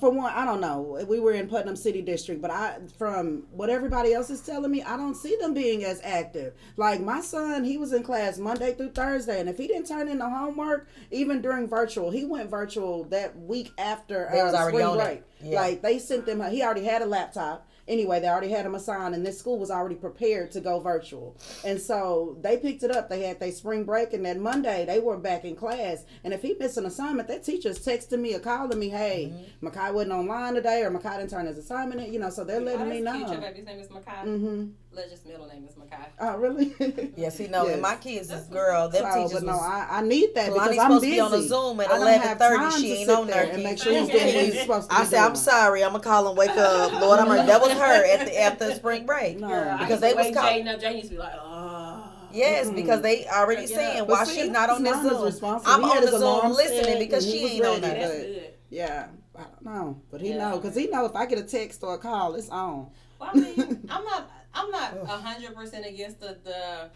for 0.00 0.10
one, 0.10 0.32
I 0.32 0.44
don't 0.44 0.60
know. 0.60 1.04
We 1.08 1.20
were 1.20 1.32
in 1.32 1.48
Putnam 1.48 1.76
City 1.76 2.02
District, 2.02 2.42
but 2.42 2.50
I 2.50 2.78
from 2.98 3.44
what 3.52 3.70
everybody 3.70 4.12
else 4.12 4.30
is 4.30 4.40
telling 4.40 4.70
me, 4.70 4.82
I 4.82 4.96
don't 4.96 5.14
see 5.14 5.36
them 5.40 5.54
being 5.54 5.84
as 5.84 6.00
active. 6.02 6.54
Like 6.76 7.00
my 7.00 7.20
son, 7.20 7.64
he 7.64 7.76
was 7.76 7.92
in 7.92 8.02
class 8.02 8.36
Monday 8.38 8.74
through 8.74 8.90
Thursday, 8.90 9.38
and 9.38 9.48
if 9.48 9.58
he 9.58 9.68
didn't 9.68 9.86
turn 9.86 10.08
in 10.08 10.18
the 10.18 10.28
homework, 10.28 10.88
even 11.12 11.40
during 11.40 11.68
virtual, 11.68 12.10
he 12.10 12.24
went 12.24 12.50
virtual 12.50 13.04
that 13.04 13.38
week 13.38 13.70
after 13.78 14.28
They 14.32 14.42
was 14.42 14.54
uh, 14.54 14.56
already 14.56 14.78
spring 14.78 14.96
break. 14.96 15.22
Yeah. 15.40 15.60
Like 15.60 15.82
they 15.82 15.98
sent 15.98 16.26
them, 16.26 16.42
he 16.50 16.62
already 16.62 16.84
had 16.84 17.02
a 17.02 17.06
laptop. 17.06 17.68
Anyway, 17.88 18.20
they 18.20 18.28
already 18.28 18.48
had 18.50 18.66
him 18.66 18.74
assigned, 18.74 19.14
and 19.14 19.24
this 19.24 19.38
school 19.38 19.58
was 19.58 19.70
already 19.70 19.94
prepared 19.94 20.50
to 20.52 20.60
go 20.60 20.80
virtual. 20.80 21.36
And 21.64 21.80
so 21.80 22.36
they 22.40 22.56
picked 22.56 22.82
it 22.82 22.90
up. 22.90 23.08
They 23.08 23.22
had 23.22 23.38
their 23.40 23.52
spring 23.52 23.84
break, 23.84 24.12
and 24.12 24.24
that 24.26 24.38
Monday 24.38 24.84
they 24.84 24.98
were 24.98 25.16
back 25.16 25.44
in 25.44 25.54
class. 25.56 26.04
And 26.24 26.32
if 26.34 26.42
he 26.42 26.54
missed 26.58 26.76
an 26.78 26.86
assignment, 26.86 27.28
that 27.28 27.44
teacher's 27.44 27.78
texting 27.84 28.20
me 28.20 28.34
or 28.34 28.40
calling 28.40 28.78
me, 28.78 28.88
"Hey, 28.88 29.32
Mm-hmm. 29.32 29.66
Makai 29.66 29.92
wasn't 29.92 30.12
online 30.12 30.54
today, 30.54 30.82
or 30.82 30.90
Makai 30.90 31.18
didn't 31.18 31.30
turn 31.30 31.46
his 31.46 31.58
assignment 31.58 32.00
in." 32.00 32.12
You 32.12 32.18
know, 32.18 32.30
so 32.30 32.44
they're 32.44 32.60
letting 32.60 32.88
me 32.88 33.00
that's 33.02 33.16
cute. 33.16 33.28
Your 33.30 33.40
know. 33.40 33.46
baby's 33.46 33.64
name 33.64 33.78
is 33.80 33.88
Makai. 33.88 34.24
Mm-hmm. 34.24 34.66
Legends' 34.96 35.24
middle 35.26 35.46
name 35.46 35.66
is 35.68 35.74
Makai. 35.74 36.06
Oh, 36.18 36.36
really? 36.38 36.74
Yeah, 37.16 37.28
see, 37.28 37.46
no, 37.48 37.64
Yes. 37.64 37.74
and 37.74 37.82
my 37.82 37.96
kids 37.96 38.30
is 38.30 38.44
girl. 38.48 38.88
Them 38.88 39.02
So, 39.04 39.14
teachers 39.14 39.32
but 39.34 39.42
no, 39.44 39.52
was. 39.52 39.62
I, 39.62 39.86
I 39.98 40.02
need 40.02 40.34
that 40.34 40.50
Kalani's 40.50 40.54
because 40.54 40.78
I'm 40.78 40.84
supposed 40.86 41.02
to 41.04 41.06
busy. 41.10 41.16
be 41.16 41.20
on 41.20 41.34
a 41.34 41.42
Zoom 41.42 41.80
at 41.80 41.90
I 41.90 41.98
don't 41.98 42.20
have 42.22 42.38
11:30. 42.38 42.56
time 42.56 42.80
She 42.80 42.92
ain't 42.94 43.10
on 43.10 43.26
there 43.26 43.44
there. 43.44 43.54
and 43.54 43.62
make 43.62 43.78
sure 43.78 43.92
he's 43.92 44.08
doing 44.08 44.34
what 44.34 44.44
he's 44.44 44.60
supposed 44.62 44.90
to 44.90 44.96
I 44.96 45.00
be 45.02 45.06
said, 45.06 45.18
I'm 45.20 45.36
sorry. 45.36 45.84
I'm 45.84 45.92
gonna 45.92 46.02
call 46.02 46.30
him. 46.30 46.36
wake 46.36 46.50
up. 46.50 46.92
Lord, 47.00 47.20
I'm 47.20 47.28
that 47.46 47.60
was 47.60 47.72
her 47.72 48.04
at 48.06 48.26
the 48.26 48.40
after 48.40 48.74
spring 48.74 49.04
break. 49.06 49.38
No. 49.38 49.48
Girl, 49.48 49.78
Because 49.78 49.90
used 49.90 50.02
they 50.02 50.14
was 50.14 50.24
wake 50.26 50.34
call- 50.34 50.44
Jaden 50.44 50.74
up. 50.74 50.80
Jaden 50.80 50.94
used 50.96 51.08
to 51.08 51.10
be 51.14 51.18
like, 51.18 51.32
oh. 51.38 52.02
Yes, 52.32 52.70
because 52.70 53.00
they 53.02 53.26
already 53.26 53.62
Yeah. 53.62 53.76
saying 53.76 54.06
why 54.06 54.24
see, 54.24 54.42
she's 54.42 54.50
not 54.50 54.68
on 54.70 54.82
this 54.82 54.94
Zoom. 55.02 55.60
I'm 55.66 55.84
on 55.84 55.96
the 55.96 56.00
his 56.02 56.10
Zoom 56.10 56.22
alarm 56.22 56.52
listening 56.52 56.98
because 56.98 57.24
she 57.24 57.44
ain't 57.46 57.64
on 57.66 57.80
that. 57.82 57.98
Good. 57.98 58.54
Yeah, 58.70 59.06
I 59.38 59.42
don't 59.42 59.64
know, 59.64 60.00
but 60.10 60.20
he 60.20 60.30
Yeah. 60.30 60.50
know 60.50 60.58
because 60.58 60.74
he 60.76 60.86
know 60.88 61.04
if 61.06 61.14
I 61.14 61.26
get 61.26 61.38
a 61.38 61.42
text 61.44 61.82
or 61.82 61.94
a 61.94 61.98
call, 61.98 62.34
it's 62.34 62.48
on. 62.48 62.88
Well, 63.18 63.30
I 63.32 63.38
mean, 63.38 63.86
I'm 63.88 64.04
not. 64.04 64.30
I'm 64.56 64.70
not 64.70 64.94
a 65.02 65.06
hundred 65.06 65.54
percent 65.54 65.86
against 65.86 66.20
the, 66.20 66.38
the 66.44 66.90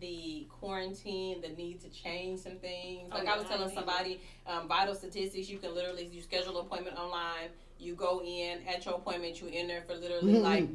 the 0.00 0.46
quarantine, 0.50 1.40
the 1.40 1.48
need 1.48 1.80
to 1.80 1.88
change 1.88 2.40
some 2.40 2.56
things. 2.56 3.08
Oh, 3.10 3.16
Like 3.16 3.24
yeah, 3.24 3.34
I 3.34 3.36
was 3.38 3.46
telling 3.46 3.64
ain't 3.64 3.74
somebody, 3.74 4.20
um, 4.46 4.68
vital 4.68 4.94
statistics. 4.94 5.48
You 5.48 5.58
can 5.58 5.74
literally 5.74 6.08
you 6.12 6.20
schedule 6.20 6.58
an 6.60 6.66
appointment 6.66 6.96
online. 6.98 7.48
You 7.78 7.94
go 7.94 8.22
in 8.24 8.58
at 8.68 8.84
your 8.84 8.94
appointment. 8.96 9.40
You 9.40 9.48
in 9.48 9.66
there 9.66 9.82
for 9.86 9.94
literally 9.94 10.38
like 10.38 10.68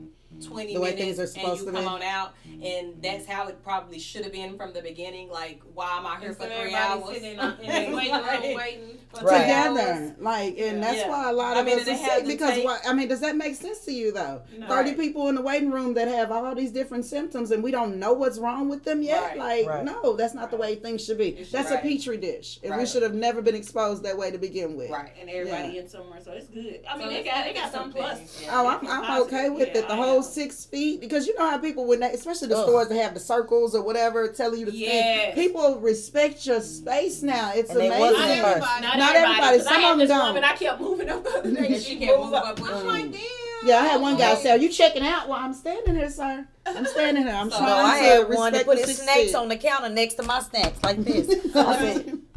twenty 0.46 0.74
The 0.76 0.80
way 0.80 0.94
minutes, 0.96 1.18
things 1.34 1.38
are 1.38 1.50
and 1.50 1.60
you 1.60 1.66
to 1.66 1.72
come 1.72 1.82
be. 1.82 1.88
on 1.88 2.02
out. 2.04 2.34
And 2.64 3.02
that's 3.02 3.26
how 3.26 3.48
it 3.48 3.64
probably 3.64 4.00
should 4.00 4.24
have 4.24 4.32
been 4.34 4.58
from 4.58 4.74
the 4.74 4.82
beginning. 4.82 5.30
Like, 5.30 5.62
why 5.74 5.98
am 5.98 6.06
I 6.06 6.20
here 6.20 6.34
for 6.34 6.44
Instead 6.44 6.52
of 6.52 6.62
three 6.64 6.76
hours? 6.76 7.10
sitting 7.14 7.34
in, 7.34 7.40
a- 7.40 7.58
in 7.62 7.92
the 7.92 7.96
waiting 7.98 8.14
room 8.14 8.56
waiting. 8.56 8.98
For 9.14 9.26
Right. 9.26 9.46
two 9.48 9.52
hours. 9.52 9.78
Together, 9.80 10.16
like, 10.20 10.58
and 10.60 10.84
that's 10.84 10.98
Yeah. 10.98 11.10
why 11.10 11.30
a 11.30 11.34
lot 11.34 11.58
I 11.58 11.62
of 11.62 11.66
mean, 11.66 11.80
us 11.80 11.88
are 11.88 11.96
sick 11.98 12.28
because 12.28 12.52
take- 12.54 12.66
why? 12.66 12.78
I 12.86 12.94
mean, 12.94 13.08
does 13.08 13.22
that 13.22 13.36
make 13.36 13.56
sense 13.56 13.80
to 13.86 13.92
you 13.92 14.12
though? 14.12 14.42
No. 14.58 14.68
Thirty 14.68 14.90
Right. 14.92 15.00
people 15.00 15.30
in 15.30 15.36
the 15.36 15.42
waiting 15.42 15.72
room 15.72 15.96
that 15.96 16.08
have 16.08 16.32
all 16.32 16.54
these 16.54 16.72
different 16.72 17.06
symptoms, 17.06 17.50
and 17.52 17.64
we 17.64 17.72
don't 17.72 17.98
know 17.98 18.14
what's 18.14 18.38
wrong 18.38 18.70
with 18.70 18.84
them 18.84 19.02
yet. 19.02 19.36
Right. 19.36 19.38
Like, 19.38 19.68
Right. 19.68 19.84
no, 19.84 20.16
that's 20.16 20.36
not 20.36 20.52
the 20.52 20.58
way 20.58 20.76
things 20.76 21.04
should 21.04 21.18
be. 21.18 21.30
It's 21.30 21.52
That's 21.52 21.72
right. 21.72 21.80
a 21.80 21.82
petri 21.82 22.18
dish, 22.18 22.60
and 22.64 22.78
we 22.78 22.86
should 22.86 23.02
have 23.02 23.16
never 23.16 23.42
been 23.42 23.56
exposed 23.56 24.04
that 24.04 24.16
way 24.18 24.30
to 24.30 24.38
begin 24.38 24.78
with. 24.78 24.92
Right. 24.92 25.12
And 25.20 25.28
everybody 25.30 25.80
in 25.80 25.90
somewhere, 25.90 26.20
so 26.24 26.32
it's 26.34 26.48
good. 26.48 26.82
I 26.88 26.96
mean, 26.98 27.08
So 27.08 27.10
they 27.14 27.20
it's- 27.22 27.36
got 27.36 27.46
they 27.46 27.54
got 27.54 27.72
some 27.72 27.92
plus. 27.92 28.44
Oh, 28.52 28.68
I'm, 28.68 28.88
I'm 28.88 29.22
okay 29.24 29.50
with 29.50 29.70
it. 29.76 29.88
The 29.88 29.96
whole 29.96 30.19
am. 30.20 30.24
six 30.32 30.66
feet, 30.66 31.02
because 31.02 31.28
you 31.28 31.36
know 31.38 31.50
how 31.50 31.58
people 31.58 31.86
when 31.86 32.00
they, 32.00 32.12
especially 32.12 32.48
the 32.48 32.58
Ugh. 32.58 32.68
stores 32.68 32.88
that 32.90 32.96
have 33.02 33.14
the 33.14 33.20
circles 33.20 33.76
or 33.76 33.82
whatever, 33.84 34.28
telling 34.30 34.60
you 34.60 34.66
to 34.68 34.72
Yes. 34.76 34.90
stand. 35.34 35.36
People 35.36 35.80
respect 35.80 36.46
your 36.46 36.62
space 36.62 37.22
now. 37.22 37.52
It's 37.56 37.70
And 37.70 37.80
amazing. 37.80 38.00
wasn't 38.00 38.20
Not 38.20 38.30
everybody. 38.30 38.60
Not, 38.60 38.82
Not 38.82 39.16
everybody. 39.16 39.18
everybody. 39.18 39.58
'cause 39.58 39.68
Some 39.68 39.76
I 39.76 39.80
had 39.80 39.92
of 39.92 39.98
them 39.98 40.08
this 40.08 40.18
don't. 40.18 40.28
woman, 40.28 40.44
I 40.44 40.54
kept 40.54 40.82
moving 40.82 41.10
up 41.10 41.24
the 41.24 41.30
other 41.40 41.52
day. 41.52 41.66
And 41.68 41.76
She 41.84 41.90
she 41.96 41.96
kept 41.98 42.18
moving 42.20 42.34
up. 42.36 42.46
up. 42.46 42.60
I'm 42.62 42.88
like, 42.88 43.06
mm. 43.06 43.12
damn. 43.14 43.22
Yeah, 43.68 43.80
I 43.82 43.86
had 43.88 44.02
one 44.02 44.16
guy 44.18 44.36
say, 44.36 44.52
"Are 44.52 44.58
you 44.58 44.70
checking 44.70 45.04
out 45.06 45.28
while 45.28 45.40
I'm 45.44 45.54
standing 45.54 45.94
here, 45.96 46.10
sir? 46.10 46.48
I'm 46.66 46.86
standing 46.86 47.24
here. 47.24 47.36
I'm 47.36 47.50
So, 47.52 47.58
trying 47.58 47.70
No, 47.70 47.76
I 47.86 47.98
to 48.00 48.04
had 48.06 48.18
respect 48.30 48.38
one 48.40 48.54
to 48.54 48.64
put 48.64 48.78
his 48.78 48.88
six 48.88 49.00
snacks 49.02 49.20
feet." 49.20 49.36
on 49.36 49.50
the 49.50 49.58
counter 49.58 49.90
next 49.90 50.14
to 50.14 50.24
my 50.24 50.40
snacks 50.40 50.82
like 50.82 51.04
this. 51.04 51.28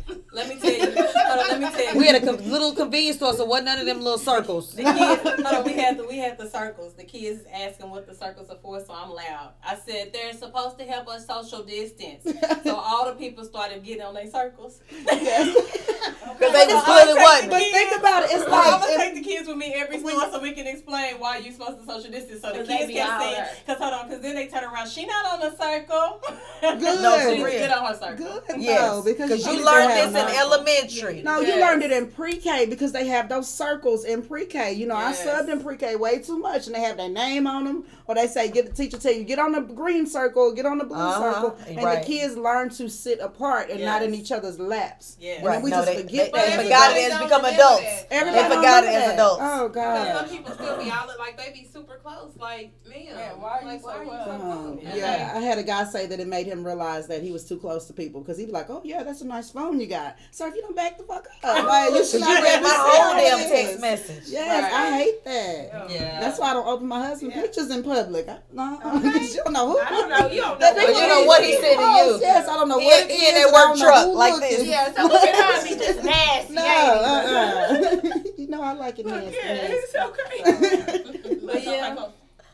I 0.09 0.13
said, 0.13 0.23
Let 0.33 0.49
me 0.49 0.59
tell 0.59 0.71
you. 0.73 0.93
Hold 0.95 1.41
on, 1.41 1.49
let 1.49 1.61
me 1.61 1.67
tell 1.85 1.95
you. 1.95 1.99
we 2.01 2.07
had 2.07 2.23
a 2.23 2.27
com- 2.27 2.51
little 2.51 2.73
convenience 2.75 3.17
store, 3.19 3.35
so 3.35 3.45
wasn't 3.45 3.67
none 3.67 3.79
of 3.81 3.87
them 3.87 3.99
little 4.01 4.19
circles. 4.19 4.75
The 4.75 4.83
kids, 4.85 5.23
hold 5.23 5.47
on, 5.47 5.65
we 5.65 5.73
had 5.75 5.99
the 5.99 6.05
we 6.07 6.19
had 6.19 6.39
the 6.39 6.49
circles. 6.49 6.95
The 6.95 7.05
kids 7.05 7.43
asking 7.53 7.91
what 7.91 8.07
the 8.07 8.15
circles 8.15 8.51
are 8.51 8.59
for, 8.63 8.81
so 8.85 8.93
I'm 8.95 9.11
loud. 9.11 9.51
I 9.65 9.77
said 9.77 10.13
they're 10.13 10.33
supposed 10.33 10.79
to 10.79 10.85
help 10.85 11.09
us 11.09 11.27
social 11.27 11.63
distance. 11.63 12.25
so 12.65 12.77
all 12.77 13.07
the 13.07 13.13
people 13.15 13.45
started 13.45 13.85
getting 13.85 14.03
on 14.03 14.15
their 14.15 14.31
circles. 14.31 14.81
Because 14.89 15.15
they 16.41 16.67
was 16.75 16.85
clearly 16.85 17.15
wasn't. 17.21 17.51
But 17.51 17.61
think 17.61 17.99
about 17.99 18.25
it. 18.25 18.31
It's 18.33 18.49
like 18.49 18.67
I'm 18.67 18.81
gonna 18.81 18.97
take 18.97 19.15
the 19.15 19.23
kids 19.23 19.49
with 19.49 19.57
me 19.57 19.75
every 19.75 19.99
store 19.99 20.31
so 20.31 20.41
we 20.41 20.53
can 20.53 20.67
explain 20.67 21.19
why 21.19 21.39
you're 21.39 21.53
supposed 21.53 21.79
to 21.81 21.87
social 21.87 22.11
distance. 22.11 22.41
So 22.43 22.53
the 22.53 22.65
kids 22.65 22.87
be 22.89 22.95
kept 22.95 23.11
out 23.11 23.23
saying, 23.23 23.45
"Cause 23.67 23.79
hold 23.79 23.93
on, 23.95 24.09
cause 24.11 24.21
then 24.21 24.35
they 24.35 24.49
turn 24.49 24.65
around. 24.65 24.89
She 24.89 25.07
not 25.07 25.27
on 25.35 25.41
the 25.41 25.57
circle. 25.57 26.21
Good. 26.61 27.01
No, 27.03 27.19
for 27.19 27.35
She 27.37 27.43
real. 27.43 27.53
get 27.59 27.73
on 27.73 27.87
her 27.87 27.99
circle. 27.99 28.17
good. 28.47 28.61
Yes, 28.63 28.81
No, 28.81 29.03
because 29.03 29.31
because 29.31 29.47
you 29.47 29.53
you 29.55 29.65
used 30.01 30.13
learned 30.13 30.17
have 30.17 30.27
this 30.29 30.35
in 30.35 30.41
elementary. 30.41 31.23
No, 31.23 31.41
you 31.41 31.61
learned 31.61 31.83
it 31.83 31.93
in 31.93 32.07
pre-K 32.09 32.67
because 32.67 32.93
they 32.93 33.07
have 33.07 33.29
those 33.29 33.49
circles 33.49 34.05
in 34.05 34.23
pre-K. 34.23 34.73
You 34.73 34.87
know, 34.87 34.99
Yes. 34.99 35.27
I 35.27 35.31
subbed 35.43 35.49
in 35.49 35.63
pre-K 35.63 35.97
way 35.97 36.19
too 36.19 36.39
much, 36.39 36.67
and 36.67 36.75
they 36.75 36.81
have 36.81 36.97
their 36.97 37.09
name 37.09 37.47
on 37.47 37.65
them, 37.65 37.85
or 38.07 38.15
they 38.15 38.27
say, 38.27 38.49
"Get 38.49 38.67
the 38.67 38.73
teacher 38.73 38.99
tell 38.99 39.13
you 39.13 39.25
get 39.25 39.39
on 39.39 39.53
the 39.53 39.61
green 39.61 40.07
circle, 40.07 40.53
get 40.53 40.67
on 40.67 40.79
the 40.79 40.85
blue 40.85 40.97
Uh-huh, 40.97 41.33
circle," 41.35 41.57
and 41.69 41.83
right. 41.83 42.01
the 42.01 42.07
kids 42.07 42.37
learn 42.37 42.71
to 42.71 42.89
sit 42.89 43.21
apart 43.21 43.71
and 43.71 43.83
not 43.83 44.03
in 44.03 44.15
each 44.15 44.33
other's 44.33 44.59
laps. 44.59 45.17
Yeah, 45.21 45.45
Right, 45.45 45.63
we 45.63 45.71
no, 45.71 45.77
just 45.77 45.89
they- 45.89 45.97
forget 46.03 46.33
they- 46.33 46.39
that. 46.39 46.51
they 46.51 46.57
But 46.57 46.63
forgot 46.65 46.97
it 46.97 47.13
as 47.13 47.23
become 47.23 47.45
adults. 47.45 47.83
that. 47.83 48.07
Everybody 48.11 48.49
They 48.49 48.55
forgot 48.57 48.85
it 48.85 48.89
as 48.89 49.05
that. 49.07 49.15
adults. 49.15 49.41
Oh 49.43 49.69
Because 49.69 50.19
some 50.21 50.29
people 50.29 50.55
still 50.55 50.77
be 50.83 50.91
out 50.91 51.09
like 51.19 51.37
they 51.37 51.53
be 51.53 51.69
super 51.73 51.99
close. 52.03 52.33
Like, 52.39 52.73
man, 52.89 53.15
Man, 53.15 53.41
why 53.41 53.51
are 53.59 53.61
you 53.63 53.67
like, 53.69 53.81
so 53.81 53.87
why 53.87 53.95
are 53.97 54.03
you 54.05 54.09
close? 54.11 54.25
so 54.27 54.33
Oh, 54.33 54.79
close? 54.83 54.97
yeah, 54.97 55.33
I 55.35 55.39
had 55.41 55.59
a 55.59 55.63
guy 55.63 55.85
say 55.85 56.07
that 56.07 56.19
it 56.21 56.27
made 56.27 56.47
him 56.47 56.65
realize 56.65 57.07
that 57.09 57.23
he 57.23 57.31
was 57.31 57.45
too 57.45 57.57
close 57.59 57.87
to 57.87 57.93
people 57.93 58.21
because 58.21 58.39
he'd 58.39 58.47
be 58.47 58.53
like, 58.53 58.69
"Oh 58.71 58.81
yeah, 58.85 59.03
that's 59.03 59.21
a 59.21 59.27
nice 59.27 59.51
phone 59.51 59.79
you 59.83 59.89
got." 59.89 60.17
So 60.31 60.47
if 60.47 60.55
you 60.55 60.63
don't 60.63 60.75
back 60.75 60.97
the 60.97 61.05
fuck 61.05 61.27
up, 61.43 61.67
like, 61.67 61.91
you 61.91 62.05
should 62.07 62.21
Because 62.21 62.29
you 62.29 62.35
not 62.35 62.43
read 62.43 62.63
my 62.63 62.75
whole 62.75 63.15
damn 63.15 63.39
this. 63.39 63.51
text 63.51 63.81
message. 63.81 64.23
Yes, 64.29 64.73
I 64.73 64.97
hate 64.97 65.25
that. 65.25 65.91
Yeah. 65.91 66.21
That's 66.21 66.39
why 66.39 66.51
I 66.51 66.53
don't 66.55 66.67
open 66.67 66.87
my 66.87 67.05
husband's 67.07 67.37
Yeah. 67.37 67.43
pictures 67.43 67.71
in 67.71 67.83
public. 67.83 68.29
I, 68.29 68.39
no, 68.53 68.79
because 69.03 69.35
you 69.35 69.43
don't 69.45 69.53
know 69.53 69.73
who. 69.73 69.79
I 69.81 69.91
don't 69.91 70.09
know. 70.09 70.27
You 70.31 70.41
don't 70.41 70.61
know. 70.61 70.73
But 70.75 70.89
you 70.89 71.07
know 71.09 71.25
what 71.25 71.45
he 71.45 71.53
said 71.57 71.75
to 71.77 71.83
you. 71.83 72.19
Yes, 72.23 72.49
I 72.49 72.55
don't 72.55 72.69
know 72.69 72.79
He- 72.79 72.87
what 72.87 73.05
it 73.05 73.11
he 73.11 73.29
in 73.29 73.35
that 73.35 73.53
work 73.53 73.77
truck 73.79 74.15
like 74.15 74.41
this. 74.41 74.65
Yeah, 74.67 74.93
so 74.95 75.03
look 75.13 75.23
at 75.25 75.35
her 75.35 75.69
be 75.69 75.75
just 75.85 76.05
nasty. 76.05 76.55
No, 76.55 76.63
uh-uh. 76.63 78.19
you 78.39 78.49
know 78.49 78.63
I 78.63 78.73
like 78.73 78.99
it 78.99 79.07
nasty. 79.07 79.37
yeah, 79.37 79.69
it's 79.69 79.95
okay. 79.95 81.39
But 81.45 81.63
yeah, 81.65 81.95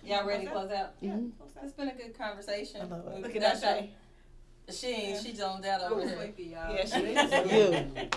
y'all 0.05 0.27
ready 0.27 0.47
to 0.47 0.51
close 0.51 0.71
out? 0.71 1.01
Mhm. 1.03 1.31
It's 1.63 1.73
been 1.73 1.89
a 1.89 1.95
good 1.95 2.17
conversation. 2.17 2.81
I 2.81 2.85
love 2.85 3.07
it. 3.09 3.21
Look 3.23 3.35
at 3.37 3.43
that 3.43 3.61
Shay. 3.61 3.91
She 4.71 4.87
ain't, 4.89 5.23
she 5.25 5.35
zoned 5.35 5.65
out 5.65 5.81
over 5.91 6.07
here. 6.07 6.17
sleepy, 6.17 6.45
y'all. 6.55 6.75
Yeah, 6.75 6.85
she 6.85 7.01
You. 7.59 8.09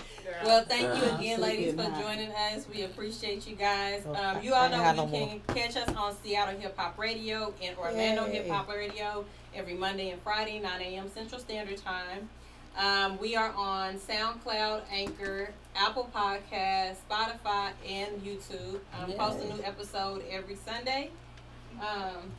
Well, 0.44 0.64
thank 0.64 0.82
you 0.82 1.10
again, 1.16 1.36
so 1.36 1.42
ladies, 1.42 1.70
for 1.74 1.82
night. 1.82 2.02
joining 2.02 2.30
us. 2.32 2.66
We 2.72 2.82
appreciate 2.82 3.46
you 3.46 3.56
guys. 3.56 4.02
Oh, 4.06 4.14
Um, 4.14 4.42
you 4.42 4.52
all 4.52 4.68
know 4.68 4.76
had 4.76 4.96
you 4.96 5.06
can 5.06 5.40
catch 5.48 5.76
us 5.76 5.88
on 5.96 6.14
Seattle 6.22 6.58
Hip 6.60 6.76
Hop 6.76 6.98
Radio 6.98 7.54
and 7.62 7.76
Orlando 7.78 8.26
Hip 8.26 8.48
Hop 8.48 8.68
Radio 8.68 9.24
every 9.54 9.74
Monday 9.74 10.10
and 10.10 10.20
Friday, 10.22 10.58
9 10.58 10.80
a.m. 10.80 11.08
Central 11.10 11.40
Standard 11.40 11.78
Time. 11.78 12.28
Um, 12.76 13.18
we 13.18 13.36
are 13.36 13.52
on 13.52 13.96
SoundCloud, 13.98 14.82
Anchor, 14.90 15.50
Apple 15.76 16.10
Podcasts, 16.14 16.96
Spotify, 17.08 17.70
and 17.86 18.22
YouTube. 18.22 18.78
Um, 18.98 19.12
post 19.12 19.40
a 19.40 19.54
new 19.54 19.62
episode 19.62 20.22
every 20.30 20.56
Sunday. 20.56 21.10
Um, 21.80 22.30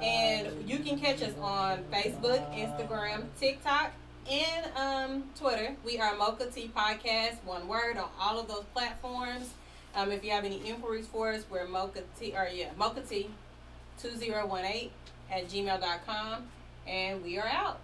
and 0.00 0.68
you 0.68 0.78
can 0.78 0.98
catch 0.98 1.22
us 1.22 1.32
on 1.40 1.84
Facebook, 1.92 2.42
Instagram, 2.54 3.24
TikTok, 3.38 3.92
and 4.30 4.66
um, 4.76 5.24
Twitter. 5.38 5.74
We 5.84 5.98
are 5.98 6.16
Mocha 6.16 6.46
Tea 6.46 6.70
Podcast, 6.74 7.42
one 7.44 7.68
word 7.68 7.96
on 7.98 8.08
all 8.20 8.38
of 8.38 8.48
those 8.48 8.64
platforms. 8.72 9.50
Um, 9.94 10.10
if 10.10 10.24
you 10.24 10.30
have 10.30 10.44
any 10.44 10.66
inquiries 10.66 11.06
for 11.06 11.32
us, 11.32 11.44
we're 11.50 11.66
Mocha 11.66 12.02
Tea, 12.18 12.34
or 12.36 12.48
yeah, 12.52 12.70
Mocha 12.78 13.02
T 13.02 13.28
2018 14.00 14.90
at 15.30 15.48
gmail.com. 15.48 16.44
And 16.86 17.22
we 17.22 17.38
are 17.38 17.48
out. 17.48 17.80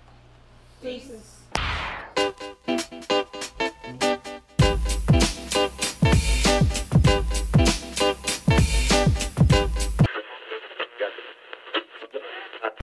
Peace. 0.82 1.10
Deuces. 2.66 3.28